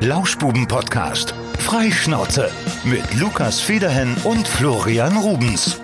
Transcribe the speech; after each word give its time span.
Lauschbuben-Podcast. 0.00 1.34
Freischnauze. 1.58 2.52
Mit 2.84 3.02
Lukas 3.14 3.58
Federhen 3.58 4.16
und 4.22 4.46
Florian 4.46 5.16
Rubens. 5.16 5.80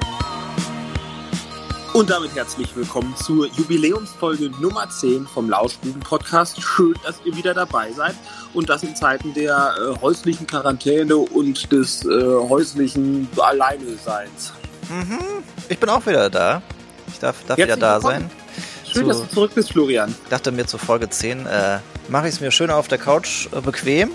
Und 1.95 2.11
damit 2.11 2.33
herzlich 2.37 2.77
willkommen 2.77 3.13
zur 3.17 3.49
Jubiläumsfolge 3.49 4.51
Nummer 4.61 4.89
10 4.89 5.27
vom 5.27 5.51
Lauschbuben-Podcast. 5.51 6.63
Schön, 6.63 6.95
dass 7.03 7.17
ihr 7.25 7.35
wieder 7.35 7.55
dabei 7.55 7.91
seid 7.91 8.15
und 8.53 8.69
das 8.69 8.85
in 8.85 8.95
Zeiten 8.95 9.35
der 9.35 9.75
äh, 9.81 10.01
häuslichen 10.01 10.47
Quarantäne 10.47 11.17
und 11.17 11.73
des 11.73 12.05
äh, 12.05 12.09
häuslichen 12.09 13.29
Alleineseins. 13.37 14.53
Mhm. 14.91 15.19
Ich 15.69 15.79
bin 15.81 15.89
auch 15.89 16.07
wieder 16.07 16.31
da. 16.31 16.63
Ich 17.09 17.19
darf, 17.19 17.35
darf 17.49 17.59
wieder 17.59 17.77
da 17.77 17.97
willkommen. 17.97 18.31
sein. 18.31 18.31
Schön, 18.85 19.03
zu, 19.03 19.09
dass 19.09 19.21
du 19.23 19.35
zurück 19.35 19.51
bist, 19.57 19.73
Florian. 19.73 20.15
Ich 20.23 20.31
dachte 20.31 20.53
mir 20.53 20.67
zu 20.67 20.79
Folge 20.79 21.11
10, 21.11 21.47
äh, 21.47 21.79
mache 22.09 22.29
ich 22.29 22.35
es 22.35 22.41
mir 22.41 22.51
schön 22.51 22.71
auf 22.71 22.89
der 22.89 22.99
Couch 22.99 23.49
äh, 23.53 23.61
bequem. 23.61 24.11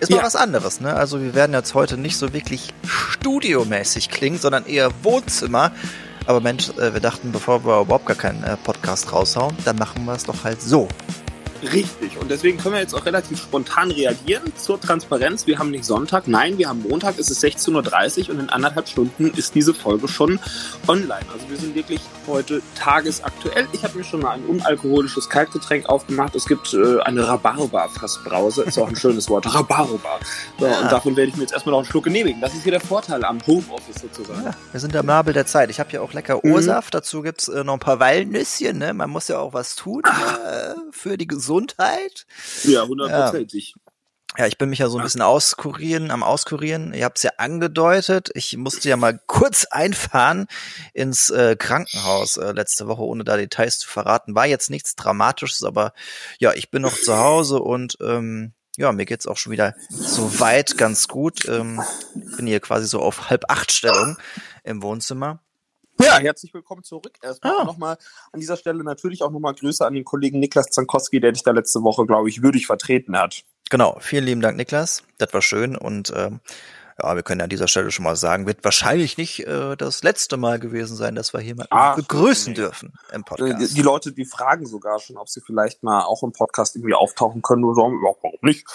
Ist 0.00 0.10
mal 0.10 0.18
ja. 0.18 0.22
was 0.22 0.36
anderes, 0.36 0.80
ne? 0.80 0.94
Also 0.94 1.20
wir 1.20 1.34
werden 1.34 1.52
jetzt 1.52 1.74
heute 1.74 1.96
nicht 1.96 2.16
so 2.16 2.32
wirklich 2.32 2.72
studiomäßig 2.86 4.08
klingen, 4.08 4.38
sondern 4.38 4.66
eher 4.66 4.90
Wohnzimmer. 5.02 5.72
Aber 6.26 6.40
Mensch, 6.40 6.70
äh, 6.70 6.92
wir 6.92 7.00
dachten, 7.00 7.32
bevor 7.32 7.64
wir 7.64 7.80
überhaupt 7.80 8.06
gar 8.06 8.16
keinen 8.16 8.42
äh, 8.44 8.56
Podcast 8.56 9.12
raushauen, 9.12 9.56
dann 9.64 9.76
machen 9.76 10.04
wir 10.04 10.14
es 10.14 10.24
doch 10.24 10.44
halt 10.44 10.62
so. 10.62 10.88
Richtig. 11.62 12.16
Und 12.18 12.30
deswegen 12.30 12.58
können 12.58 12.74
wir 12.74 12.80
jetzt 12.80 12.94
auch 12.94 13.04
relativ 13.04 13.38
spontan 13.38 13.90
reagieren 13.90 14.52
zur 14.56 14.80
Transparenz. 14.80 15.46
Wir 15.46 15.58
haben 15.58 15.70
nicht 15.70 15.84
Sonntag, 15.84 16.26
nein, 16.26 16.56
wir 16.58 16.68
haben 16.68 16.82
Montag, 16.82 17.18
es 17.18 17.30
ist 17.30 17.44
16.30 17.44 18.24
Uhr 18.28 18.34
und 18.34 18.40
in 18.40 18.50
anderthalb 18.50 18.88
Stunden 18.88 19.30
ist 19.36 19.54
diese 19.54 19.74
Folge 19.74 20.08
schon 20.08 20.38
online. 20.88 21.24
Also 21.32 21.48
wir 21.50 21.56
sind 21.58 21.74
wirklich 21.74 22.00
heute 22.26 22.62
tagesaktuell. 22.74 23.68
Ich 23.72 23.84
habe 23.84 23.98
mir 23.98 24.04
schon 24.04 24.20
mal 24.20 24.32
ein 24.32 24.44
unalkoholisches 24.44 25.28
Kaltgetränk 25.28 25.86
aufgemacht. 25.86 26.34
Es 26.34 26.46
gibt 26.46 26.72
äh, 26.72 27.00
eine 27.00 27.26
Rhabarber-Fassbrause. 27.26 28.62
Ist 28.62 28.78
auch 28.78 28.88
ein 28.88 28.96
schönes 28.96 29.28
Wort. 29.28 29.52
Rhabarber. 29.52 30.18
So, 30.58 30.66
ja. 30.66 30.80
Und 30.80 30.92
davon 30.92 31.16
werde 31.16 31.30
ich 31.30 31.36
mir 31.36 31.42
jetzt 31.42 31.52
erstmal 31.52 31.72
noch 31.72 31.80
einen 31.80 31.86
Schluck 31.86 32.04
genehmigen. 32.04 32.40
Das 32.40 32.54
ist 32.54 32.62
hier 32.62 32.72
der 32.72 32.80
Vorteil 32.80 33.24
am 33.24 33.38
Homeoffice 33.46 34.00
sozusagen. 34.00 34.44
Ja, 34.44 34.54
wir 34.70 34.80
sind 34.80 34.96
am 34.96 35.06
Nabel 35.06 35.34
der 35.34 35.46
Zeit. 35.46 35.70
Ich 35.70 35.80
habe 35.80 35.90
hier 35.90 36.02
auch 36.02 36.12
lecker 36.12 36.44
O-Saft. 36.44 36.94
Mhm. 36.94 36.98
Dazu 36.98 37.22
gibt's 37.22 37.48
äh, 37.48 37.64
noch 37.64 37.74
ein 37.74 37.80
paar 37.80 38.00
Walnüsschen. 38.00 38.78
Ne? 38.78 38.94
Man 38.94 39.10
muss 39.10 39.28
ja 39.28 39.38
auch 39.38 39.52
was 39.52 39.76
tun 39.76 40.02
äh, 40.04 40.74
für 40.90 41.18
die 41.18 41.26
Gesundheit. 41.26 41.49
Gesundheit. 41.50 42.26
Ja, 42.62 42.86
hundertprozentig. 42.86 43.74
Ja. 44.36 44.44
ja, 44.44 44.46
ich 44.46 44.56
bin 44.56 44.70
mich 44.70 44.78
ja 44.78 44.88
so 44.88 44.98
ein 44.98 45.02
bisschen 45.02 45.22
auskurieren, 45.22 46.12
am 46.12 46.22
Auskurieren. 46.22 46.94
Ihr 46.94 47.04
habt 47.04 47.18
es 47.18 47.24
ja 47.24 47.32
angedeutet. 47.38 48.30
Ich 48.34 48.56
musste 48.56 48.88
ja 48.88 48.96
mal 48.96 49.18
kurz 49.26 49.64
einfahren 49.64 50.46
ins 50.94 51.28
äh, 51.30 51.56
Krankenhaus 51.56 52.36
äh, 52.36 52.52
letzte 52.52 52.86
Woche, 52.86 53.02
ohne 53.02 53.24
da 53.24 53.36
Details 53.36 53.80
zu 53.80 53.88
verraten. 53.88 54.36
War 54.36 54.46
jetzt 54.46 54.70
nichts 54.70 54.94
Dramatisches, 54.94 55.64
aber 55.64 55.92
ja, 56.38 56.52
ich 56.54 56.70
bin 56.70 56.82
noch 56.82 56.94
zu 56.94 57.16
Hause 57.16 57.60
und 57.60 57.98
ähm, 58.00 58.52
ja, 58.76 58.92
mir 58.92 59.06
geht's 59.06 59.26
auch 59.26 59.36
schon 59.36 59.50
wieder 59.50 59.74
so 59.88 60.38
weit 60.38 60.78
ganz 60.78 61.08
gut. 61.08 61.46
Ähm, 61.48 61.82
bin 62.36 62.46
hier 62.46 62.60
quasi 62.60 62.86
so 62.86 63.00
auf 63.00 63.28
halb 63.28 63.44
acht 63.48 63.72
Stellung 63.72 64.16
im 64.62 64.84
Wohnzimmer. 64.84 65.42
Ja, 66.02 66.18
herzlich 66.18 66.54
willkommen 66.54 66.82
zurück. 66.82 67.12
Erstmal 67.22 67.58
ah. 67.60 67.64
nochmal 67.64 67.98
an 68.32 68.40
dieser 68.40 68.56
Stelle 68.56 68.82
natürlich 68.82 69.22
auch 69.22 69.30
nochmal 69.30 69.54
Grüße 69.54 69.86
an 69.86 69.94
den 69.94 70.04
Kollegen 70.04 70.38
Niklas 70.38 70.68
Zankowski, 70.68 71.20
der 71.20 71.32
dich 71.32 71.42
da 71.42 71.50
letzte 71.50 71.82
Woche, 71.82 72.06
glaube 72.06 72.28
ich, 72.28 72.42
würdig 72.42 72.66
vertreten 72.66 73.18
hat. 73.18 73.42
Genau, 73.68 73.98
vielen 74.00 74.24
lieben 74.24 74.40
Dank, 74.40 74.56
Niklas. 74.56 75.04
Das 75.18 75.32
war 75.34 75.42
schön 75.42 75.76
und 75.76 76.12
ähm, 76.16 76.40
ja, 77.02 77.16
wir 77.16 77.22
können 77.22 77.40
an 77.40 77.48
dieser 77.48 77.68
Stelle 77.68 77.90
schon 77.90 78.04
mal 78.04 78.16
sagen, 78.16 78.46
wird 78.46 78.64
wahrscheinlich 78.64 79.16
nicht 79.16 79.46
äh, 79.46 79.76
das 79.76 80.02
letzte 80.02 80.36
Mal 80.36 80.58
gewesen 80.58 80.96
sein, 80.96 81.14
dass 81.14 81.32
wir 81.32 81.40
jemanden 81.40 81.72
Ach, 81.72 81.96
begrüßen 81.96 82.52
nee. 82.52 82.56
dürfen 82.56 82.92
im 83.12 83.24
Podcast. 83.24 83.60
Die, 83.60 83.74
die, 83.74 83.82
Leute, 83.82 84.12
die 84.12 84.24
fragen 84.24 84.66
sogar 84.66 84.98
schon, 84.98 85.16
ob 85.16 85.28
sie 85.28 85.40
vielleicht 85.40 85.82
mal 85.82 86.02
auch 86.02 86.22
im 86.22 86.32
Podcast 86.32 86.76
irgendwie 86.76 86.94
auftauchen 86.94 87.42
können 87.42 87.64
und 87.64 87.74
sagen, 87.74 88.00
ja, 88.04 88.12
warum 88.22 88.38
nicht? 88.42 88.66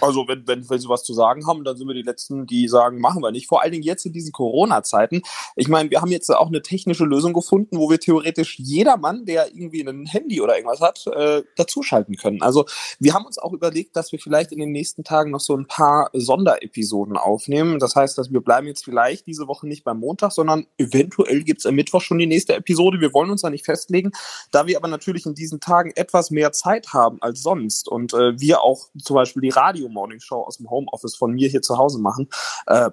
Also 0.00 0.26
wenn, 0.28 0.46
wenn, 0.46 0.68
wenn 0.68 0.78
sie 0.78 0.88
was 0.88 1.04
zu 1.04 1.14
sagen 1.14 1.46
haben, 1.46 1.64
dann 1.64 1.76
sind 1.76 1.86
wir 1.86 1.94
die 1.94 2.02
Letzten, 2.02 2.46
die 2.46 2.68
sagen, 2.68 3.00
machen 3.00 3.22
wir 3.22 3.30
nicht. 3.30 3.48
Vor 3.48 3.62
allen 3.62 3.72
Dingen 3.72 3.84
jetzt 3.84 4.04
in 4.06 4.12
diesen 4.12 4.32
Corona-Zeiten. 4.32 5.22
Ich 5.56 5.68
meine, 5.68 5.90
wir 5.90 6.00
haben 6.00 6.10
jetzt 6.10 6.30
auch 6.30 6.48
eine 6.48 6.62
technische 6.62 7.04
Lösung 7.04 7.32
gefunden, 7.32 7.78
wo 7.78 7.88
wir 7.90 8.00
theoretisch 8.00 8.58
jedermann, 8.58 9.24
der 9.24 9.54
irgendwie 9.54 9.86
ein 9.86 10.06
Handy 10.06 10.40
oder 10.40 10.56
irgendwas 10.56 10.80
hat, 10.80 11.06
äh, 11.06 11.42
dazuschalten 11.56 12.16
können. 12.16 12.42
Also 12.42 12.66
wir 12.98 13.14
haben 13.14 13.26
uns 13.26 13.38
auch 13.38 13.52
überlegt, 13.52 13.96
dass 13.96 14.12
wir 14.12 14.18
vielleicht 14.18 14.52
in 14.52 14.58
den 14.58 14.72
nächsten 14.72 15.04
Tagen 15.04 15.30
noch 15.30 15.40
so 15.40 15.56
ein 15.56 15.66
paar 15.66 16.10
Sonderepisoden 16.12 17.16
aufnehmen. 17.16 17.61
Das 17.78 17.96
heißt, 17.96 18.16
dass 18.16 18.32
wir 18.32 18.40
bleiben 18.40 18.66
jetzt 18.66 18.84
vielleicht 18.84 19.26
diese 19.26 19.48
Woche 19.48 19.66
nicht 19.66 19.84
beim 19.84 19.98
Montag, 19.98 20.32
sondern 20.32 20.66
eventuell 20.78 21.42
gibt 21.42 21.60
es 21.60 21.66
am 21.66 21.74
Mittwoch 21.74 22.00
schon 22.00 22.18
die 22.18 22.26
nächste 22.26 22.54
Episode. 22.54 23.00
Wir 23.00 23.12
wollen 23.12 23.30
uns 23.30 23.42
da 23.42 23.50
nicht 23.50 23.64
festlegen. 23.64 24.12
Da 24.50 24.66
wir 24.66 24.76
aber 24.76 24.88
natürlich 24.88 25.26
in 25.26 25.34
diesen 25.34 25.60
Tagen 25.60 25.92
etwas 25.96 26.30
mehr 26.30 26.52
Zeit 26.52 26.92
haben 26.92 27.20
als 27.20 27.42
sonst 27.42 27.88
und 27.88 28.14
äh, 28.14 28.38
wir 28.38 28.62
auch 28.62 28.88
zum 28.98 29.16
Beispiel 29.16 29.42
die 29.42 29.50
Radio 29.50 29.72
Radio 29.82 29.88
Morning 29.88 30.20
Show 30.20 30.42
aus 30.42 30.58
dem 30.58 30.70
Homeoffice 30.70 31.16
von 31.16 31.32
mir 31.32 31.48
hier 31.48 31.62
zu 31.62 31.78
Hause 31.78 31.98
machen, 31.98 32.28
äh, 32.66 32.90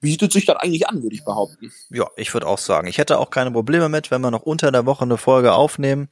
bietet 0.00 0.32
sich 0.32 0.46
das 0.46 0.56
eigentlich 0.56 0.88
an, 0.88 1.02
würde 1.02 1.14
ich 1.14 1.24
behaupten. 1.24 1.70
Ja, 1.90 2.08
ich 2.16 2.32
würde 2.34 2.46
auch 2.46 2.58
sagen, 2.58 2.88
ich 2.88 2.98
hätte 2.98 3.18
auch 3.18 3.30
keine 3.30 3.50
Probleme 3.50 3.88
mit, 3.88 4.10
wenn 4.10 4.20
wir 4.20 4.30
noch 4.30 4.42
unter 4.42 4.72
der 4.72 4.86
Woche 4.86 5.04
eine 5.04 5.16
Folge 5.16 5.52
aufnehmen. 5.52 6.08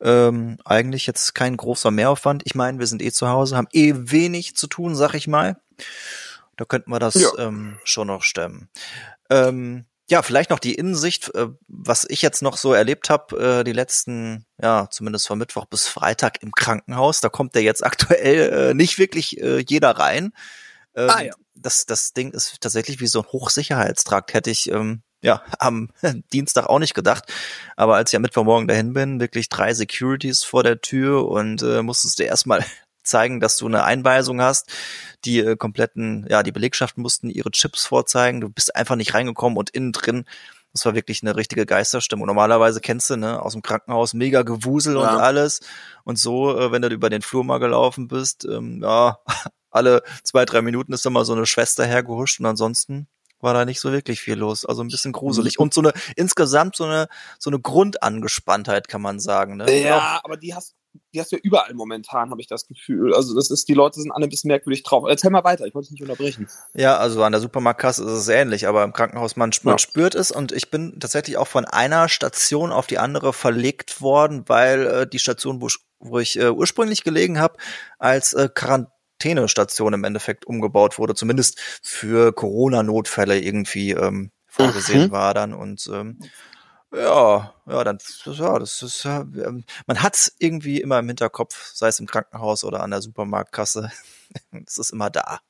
Ähm, 0.00 0.58
eigentlich 0.64 1.06
jetzt 1.06 1.34
kein 1.34 1.56
großer 1.56 1.90
Mehraufwand. 1.90 2.42
Ich 2.44 2.54
meine, 2.54 2.78
wir 2.78 2.86
sind 2.86 3.02
eh 3.02 3.12
zu 3.12 3.28
Hause, 3.28 3.56
haben 3.56 3.68
eh 3.72 3.94
wenig 3.96 4.56
zu 4.56 4.66
tun, 4.66 4.94
sag 4.94 5.14
ich 5.14 5.28
mal. 5.28 5.56
Da 6.56 6.64
könnten 6.64 6.90
wir 6.90 6.98
das 6.98 7.14
ja. 7.14 7.30
ähm, 7.38 7.78
schon 7.84 8.08
noch 8.08 8.22
stemmen. 8.22 8.68
Ähm, 9.30 9.86
ja, 10.10 10.20
vielleicht 10.22 10.50
noch 10.50 10.58
die 10.58 10.74
Innensicht, 10.74 11.34
äh, 11.34 11.48
was 11.68 12.04
ich 12.08 12.20
jetzt 12.20 12.42
noch 12.42 12.56
so 12.56 12.74
erlebt 12.74 13.08
habe, 13.08 13.60
äh, 13.60 13.64
die 13.64 13.72
letzten, 13.72 14.44
ja, 14.60 14.88
zumindest 14.90 15.26
von 15.26 15.38
Mittwoch 15.38 15.64
bis 15.64 15.88
Freitag 15.88 16.42
im 16.42 16.52
Krankenhaus. 16.52 17.20
Da 17.20 17.30
kommt 17.30 17.54
ja 17.54 17.62
jetzt 17.62 17.84
aktuell 17.84 18.70
äh, 18.70 18.74
nicht 18.74 18.98
wirklich 18.98 19.32
jeder 19.32 19.90
rein. 19.90 20.32
Ähm, 20.94 21.10
ah, 21.10 21.22
ja. 21.22 21.34
das, 21.54 21.86
das 21.86 22.12
Ding 22.12 22.32
ist 22.32 22.60
tatsächlich 22.60 23.00
wie 23.00 23.06
so 23.06 23.20
ein 23.20 23.28
Hochsicherheitstrakt, 23.28 24.34
hätte 24.34 24.50
ich 24.50 24.70
ähm, 24.70 25.02
ja 25.22 25.42
am 25.58 25.90
Dienstag 26.32 26.66
auch 26.66 26.78
nicht 26.78 26.94
gedacht. 26.94 27.32
Aber 27.76 27.96
als 27.96 28.12
ich 28.12 28.16
am 28.16 28.22
Mittwochmorgen 28.22 28.68
dahin 28.68 28.92
bin, 28.92 29.20
wirklich 29.20 29.48
drei 29.48 29.72
Securities 29.72 30.44
vor 30.44 30.62
der 30.62 30.80
Tür 30.80 31.28
und 31.28 31.62
äh, 31.62 31.82
musstest 31.82 32.18
du 32.18 32.24
erstmal 32.24 32.64
zeigen, 33.02 33.40
dass 33.40 33.56
du 33.56 33.66
eine 33.66 33.84
Einweisung 33.84 34.40
hast. 34.40 34.70
Die 35.24 35.40
äh, 35.40 35.56
kompletten, 35.56 36.26
ja, 36.28 36.42
die 36.42 36.52
Belegschaften 36.52 37.02
mussten 37.02 37.30
ihre 37.30 37.50
Chips 37.50 37.84
vorzeigen. 37.86 38.40
Du 38.40 38.48
bist 38.48 38.74
einfach 38.74 38.96
nicht 38.96 39.14
reingekommen 39.14 39.58
und 39.58 39.70
innen 39.70 39.92
drin, 39.92 40.24
das 40.72 40.86
war 40.86 40.94
wirklich 40.94 41.22
eine 41.22 41.36
richtige 41.36 41.66
Geisterstimmung. 41.66 42.26
Normalerweise 42.26 42.80
kennst 42.80 43.10
du, 43.10 43.16
ne, 43.16 43.42
aus 43.42 43.52
dem 43.52 43.62
Krankenhaus 43.62 44.14
mega 44.14 44.42
Gewusel 44.42 44.94
ja. 44.94 45.00
und 45.00 45.20
alles. 45.20 45.60
Und 46.04 46.18
so, 46.18 46.58
äh, 46.58 46.72
wenn 46.72 46.82
du 46.82 46.88
über 46.88 47.10
den 47.10 47.22
Flur 47.22 47.44
mal 47.44 47.58
gelaufen 47.58 48.08
bist, 48.08 48.44
ähm, 48.46 48.82
ja, 48.82 49.18
alle 49.70 50.02
zwei, 50.22 50.44
drei 50.44 50.62
Minuten 50.62 50.92
ist 50.92 51.04
da 51.04 51.10
mal 51.10 51.24
so 51.24 51.34
eine 51.34 51.46
Schwester 51.46 51.84
hergehuscht 51.84 52.40
und 52.40 52.46
ansonsten 52.46 53.06
war 53.40 53.54
da 53.54 53.64
nicht 53.64 53.80
so 53.80 53.92
wirklich 53.92 54.20
viel 54.20 54.36
los. 54.36 54.64
Also 54.64 54.82
ein 54.82 54.88
bisschen 54.88 55.12
gruselig. 55.12 55.58
Mhm. 55.58 55.64
Und 55.64 55.74
so 55.74 55.80
eine, 55.82 55.92
insgesamt 56.16 56.76
so 56.76 56.84
eine, 56.84 57.08
so 57.38 57.50
eine 57.50 57.60
Grundangespanntheit, 57.60 58.88
kann 58.88 59.02
man 59.02 59.20
sagen. 59.20 59.56
Ne? 59.56 59.82
Ja, 59.82 60.20
aber 60.22 60.36
die 60.36 60.54
hast, 60.54 60.74
die 61.14 61.20
hast 61.20 61.32
du 61.32 61.36
ja 61.36 61.42
überall 61.42 61.74
momentan, 61.74 62.30
habe 62.30 62.40
ich 62.40 62.46
das 62.46 62.66
Gefühl. 62.66 63.14
Also 63.14 63.34
das 63.34 63.50
ist, 63.50 63.68
die 63.68 63.74
Leute 63.74 64.00
sind 64.00 64.10
alle 64.10 64.26
ein 64.26 64.30
bisschen 64.30 64.48
merkwürdig 64.48 64.82
drauf. 64.82 65.04
Erzähl 65.08 65.30
mal 65.30 65.44
weiter, 65.44 65.66
ich 65.66 65.74
wollte 65.74 65.88
dich 65.88 66.00
nicht 66.00 66.02
unterbrechen. 66.02 66.48
Ja, 66.74 66.96
also 66.96 67.22
an 67.22 67.32
der 67.32 67.40
Supermarktkasse 67.40 68.04
ist 68.04 68.10
es 68.10 68.28
ähnlich, 68.28 68.66
aber 68.66 68.84
im 68.84 68.92
Krankenhaus, 68.92 69.36
man, 69.36 69.50
man 69.62 69.74
ja. 69.74 69.78
spürt 69.78 70.14
es 70.14 70.30
und 70.30 70.52
ich 70.52 70.70
bin 70.70 70.98
tatsächlich 71.00 71.36
auch 71.36 71.48
von 71.48 71.64
einer 71.64 72.08
Station 72.08 72.72
auf 72.72 72.86
die 72.86 72.98
andere 72.98 73.32
verlegt 73.32 74.00
worden, 74.00 74.44
weil 74.48 74.86
äh, 74.86 75.06
die 75.06 75.18
Station, 75.18 75.60
wo, 75.60 75.68
wo 75.98 76.18
ich 76.18 76.38
äh, 76.38 76.50
ursprünglich 76.50 77.04
gelegen 77.04 77.38
habe, 77.38 77.58
als 77.98 78.32
äh, 78.32 78.48
Quarantänestation 78.52 79.92
im 79.92 80.04
Endeffekt 80.04 80.46
umgebaut 80.46 80.98
wurde, 80.98 81.14
zumindest 81.14 81.60
für 81.82 82.32
Corona-Notfälle 82.32 83.38
irgendwie 83.38 83.92
ähm, 83.92 84.30
vorgesehen 84.46 85.08
mhm. 85.08 85.12
war 85.12 85.34
dann 85.34 85.54
und 85.54 85.88
ähm, 85.92 86.18
ja, 86.92 87.54
ja, 87.66 87.84
dann, 87.84 87.98
ja, 88.26 88.58
das 88.58 88.82
ist 88.82 89.04
ja, 89.04 89.20
ähm, 89.20 89.64
man 89.86 90.02
hat's 90.02 90.34
irgendwie 90.38 90.80
immer 90.80 90.98
im 90.98 91.08
Hinterkopf, 91.08 91.72
sei 91.74 91.88
es 91.88 92.00
im 92.00 92.06
Krankenhaus 92.06 92.64
oder 92.64 92.82
an 92.82 92.90
der 92.90 93.02
Supermarktkasse. 93.02 93.90
Es 94.66 94.78
ist 94.78 94.92
immer 94.92 95.10
da. 95.10 95.40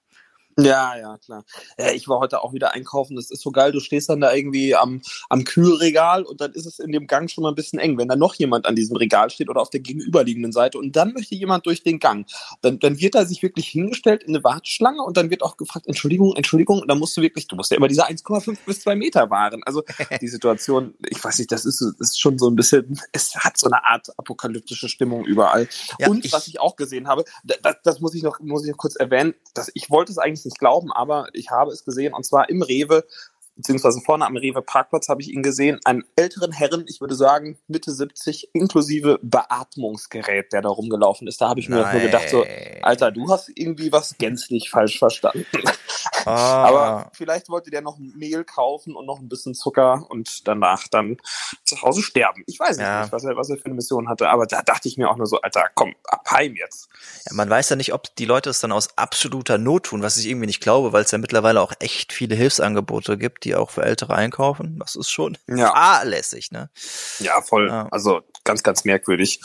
Ja, 0.59 0.97
ja, 0.97 1.17
klar. 1.19 1.45
Ja, 1.79 1.93
ich 1.93 2.09
war 2.09 2.19
heute 2.19 2.43
auch 2.43 2.53
wieder 2.53 2.75
einkaufen. 2.75 3.17
Das 3.17 3.31
ist 3.31 3.43
so 3.43 3.51
geil. 3.51 3.73
Du 3.73 3.81
stehst 3.81 4.09
dann 4.11 4.21
da 4.21 4.35
irgendwie 4.35 4.75
am, 4.75 5.01
am 5.31 5.45
Kühlregal 5.45 6.25
und 6.25 6.41
dann 6.41 6.53
ist 6.53 6.67
es 6.67 6.79
in 6.79 6.93
dem 6.93 7.07
Gang 7.07 7.31
schon 7.31 7.43
mal 7.43 7.51
ein 7.51 7.55
bisschen 7.55 7.79
eng. 7.79 7.97
Wenn 7.97 8.09
da 8.09 8.17
noch 8.17 8.35
jemand 8.35 8.67
an 8.67 8.77
diesem 8.77 8.97
Regal 8.97 9.31
steht 9.31 9.49
oder 9.49 9.63
auf 9.63 9.71
der 9.71 9.81
gegenüberliegenden 9.81 10.53
Seite 10.53 10.79
und 10.79 10.95
dann 10.95 11.15
möchte 11.15 11.35
jemand 11.35 11.65
durch 11.67 11.83
den 11.83 11.99
Gang, 11.99 12.27
dann, 12.61 12.79
dann 12.79 13.01
wird 13.01 13.15
er 13.15 13.25
sich 13.25 13.43
wirklich 13.43 13.69
hingestellt 13.69 14.23
in 14.25 14.35
eine 14.35 14.45
Warteschlange 14.45 15.03
und 15.03 15.17
dann 15.17 15.31
wird 15.31 15.43
auch 15.43 15.57
gefragt, 15.57 15.87
Entschuldigung, 15.87 16.37
Entschuldigung. 16.37 16.81
Und 16.81 16.89
dann 16.89 16.99
musst 16.99 17.17
du 17.17 17.23
wirklich, 17.23 17.47
du 17.49 17.57
musst 17.57 17.71
ja 17.71 17.79
immer 17.79 17.89
diese 17.89 18.07
1,5 18.07 18.59
bis 18.67 18.81
2 18.81 18.95
Meter 18.97 19.31
wahren. 19.31 19.63
Also 19.65 19.83
die 20.21 20.29
Situation, 20.29 20.95
ich 21.09 21.23
weiß 21.23 21.39
nicht, 21.39 21.51
das 21.51 21.65
ist, 21.65 21.81
das 21.81 22.11
ist 22.11 22.21
schon 22.21 22.39
so 22.39 22.49
ein 22.49 22.57
bisschen, 22.57 23.01
es 23.13 23.35
hat 23.37 23.57
so 23.57 23.69
eine 23.69 23.85
Art 23.85 24.09
apokalyptische 24.19 24.89
Stimmung 24.89 25.25
überall. 25.25 25.69
Ja, 25.99 26.09
und 26.09 26.25
ich, 26.25 26.33
was 26.33 26.47
ich 26.47 26.61
auch 26.61 26.77
gesehen 26.77 27.09
habe, 27.09 27.25
das, 27.45 27.77
das 27.83 28.01
muss 28.01 28.15
ich 28.15 28.23
noch, 28.23 28.39
muss 28.41 28.65
ich 28.65 28.71
noch 28.71 28.77
kurz 28.77 28.97
erwähnen, 28.97 29.35
dass 29.55 29.71
ich 29.75 29.89
wollte 29.89 30.13
es 30.13 30.19
eigentlich 30.19 30.42
nicht 30.45 30.59
glauben, 30.59 30.93
aber 30.93 31.29
ich 31.33 31.51
habe 31.51 31.73
es 31.73 31.85
gesehen 31.85 32.15
und 32.15 32.25
zwar 32.25 32.49
im 32.49 32.63
Rewe 32.63 33.05
beziehungsweise 33.57 34.01
vorne 34.01 34.27
am 34.27 34.37
Rewe 34.37 34.63
Parkplatz 34.63 35.09
habe 35.09 35.23
ich 35.23 35.31
ihn 35.31 35.43
gesehen, 35.43 35.81
einen 35.85 36.05
älteren 36.17 36.53
Herren, 36.53 36.85
ich 36.89 37.01
würde 37.01 37.15
sagen 37.15 37.59
Mitte 37.69 37.93
70, 37.93 38.51
inklusive 38.55 39.19
Beatmungsgerät, 39.23 40.53
der 40.53 40.63
da 40.63 40.69
rumgelaufen 40.69 41.29
ist. 41.29 41.41
Da 41.41 41.49
habe 41.49 41.61
ich 41.61 41.69
mir 41.69 41.77
nur 41.77 42.01
gedacht, 42.01 42.29
so, 42.29 42.45
Alter, 42.83 43.11
du 43.11 43.31
hast 43.31 43.51
irgendwie 43.55 43.93
was 43.93 44.17
gänzlich 44.19 44.71
falsch 44.71 44.99
verstanden. 44.99 45.47
Ah. 46.25 46.65
Aber 46.65 47.11
vielleicht 47.15 47.49
wollte 47.49 47.71
der 47.71 47.81
noch 47.81 47.99
Mehl 47.99 48.45
kaufen 48.45 48.95
und 48.95 49.07
noch 49.07 49.19
ein 49.19 49.29
bisschen 49.29 49.55
Zucker 49.55 50.07
und 50.09 50.47
danach 50.47 50.87
dann 50.89 51.17
zu 51.65 51.81
Hause 51.83 52.03
sterben. 52.03 52.45
Ich 52.47 52.59
weiß 52.59 52.79
ja. 52.79 53.03
nicht, 53.03 53.13
was 53.13 53.25
er, 53.25 53.37
was 53.37 53.51
er 53.51 53.57
für 53.57 53.67
eine 53.67 53.75
Mission 53.75 54.09
hatte, 54.09 54.29
aber 54.29 54.47
da 54.47 54.63
dachte 54.63 54.89
ich 54.89 54.97
mir 54.97 55.11
auch 55.11 55.17
nur 55.17 55.27
so, 55.27 55.41
Alter, 55.41 55.65
komm, 55.75 55.95
abheim 56.05 56.55
jetzt. 56.55 56.89
Ja, 57.27 57.35
man 57.35 57.51
weiß 57.51 57.71
ja 57.71 57.77
nicht, 57.77 57.93
ob 57.93 58.15
die 58.17 58.25
Leute 58.25 58.51
es 58.51 58.61
dann 58.61 58.73
aus 58.73 58.97
absoluter 58.97 59.59
Not 59.59 59.87
tun, 59.87 60.03
was 60.03 60.17
ich 60.17 60.29
irgendwie 60.29 60.47
nicht 60.47 60.61
glaube, 60.61 60.93
weil 60.93 61.05
es 61.05 61.11
ja 61.11 61.19
mittlerweile 61.19 61.61
auch 61.61 61.73
echt 61.81 62.13
viele 62.13 62.35
Hilfsangebote 62.35 63.19
gibt, 63.19 63.42
die 63.45 63.55
auch 63.55 63.71
für 63.71 63.83
Ältere 63.83 64.15
einkaufen. 64.15 64.79
Das 64.79 64.97
ist 64.97 65.11
schon 65.11 65.39
ja. 65.47 65.73
fahrlässig, 65.73 66.51
ne? 66.51 66.71
Ja, 67.19 67.41
voll. 67.43 67.69
Ja. 67.69 67.89
Also 67.91 68.23
ganz, 68.45 68.63
ganz 68.63 68.85
merkwürdig. 68.85 69.41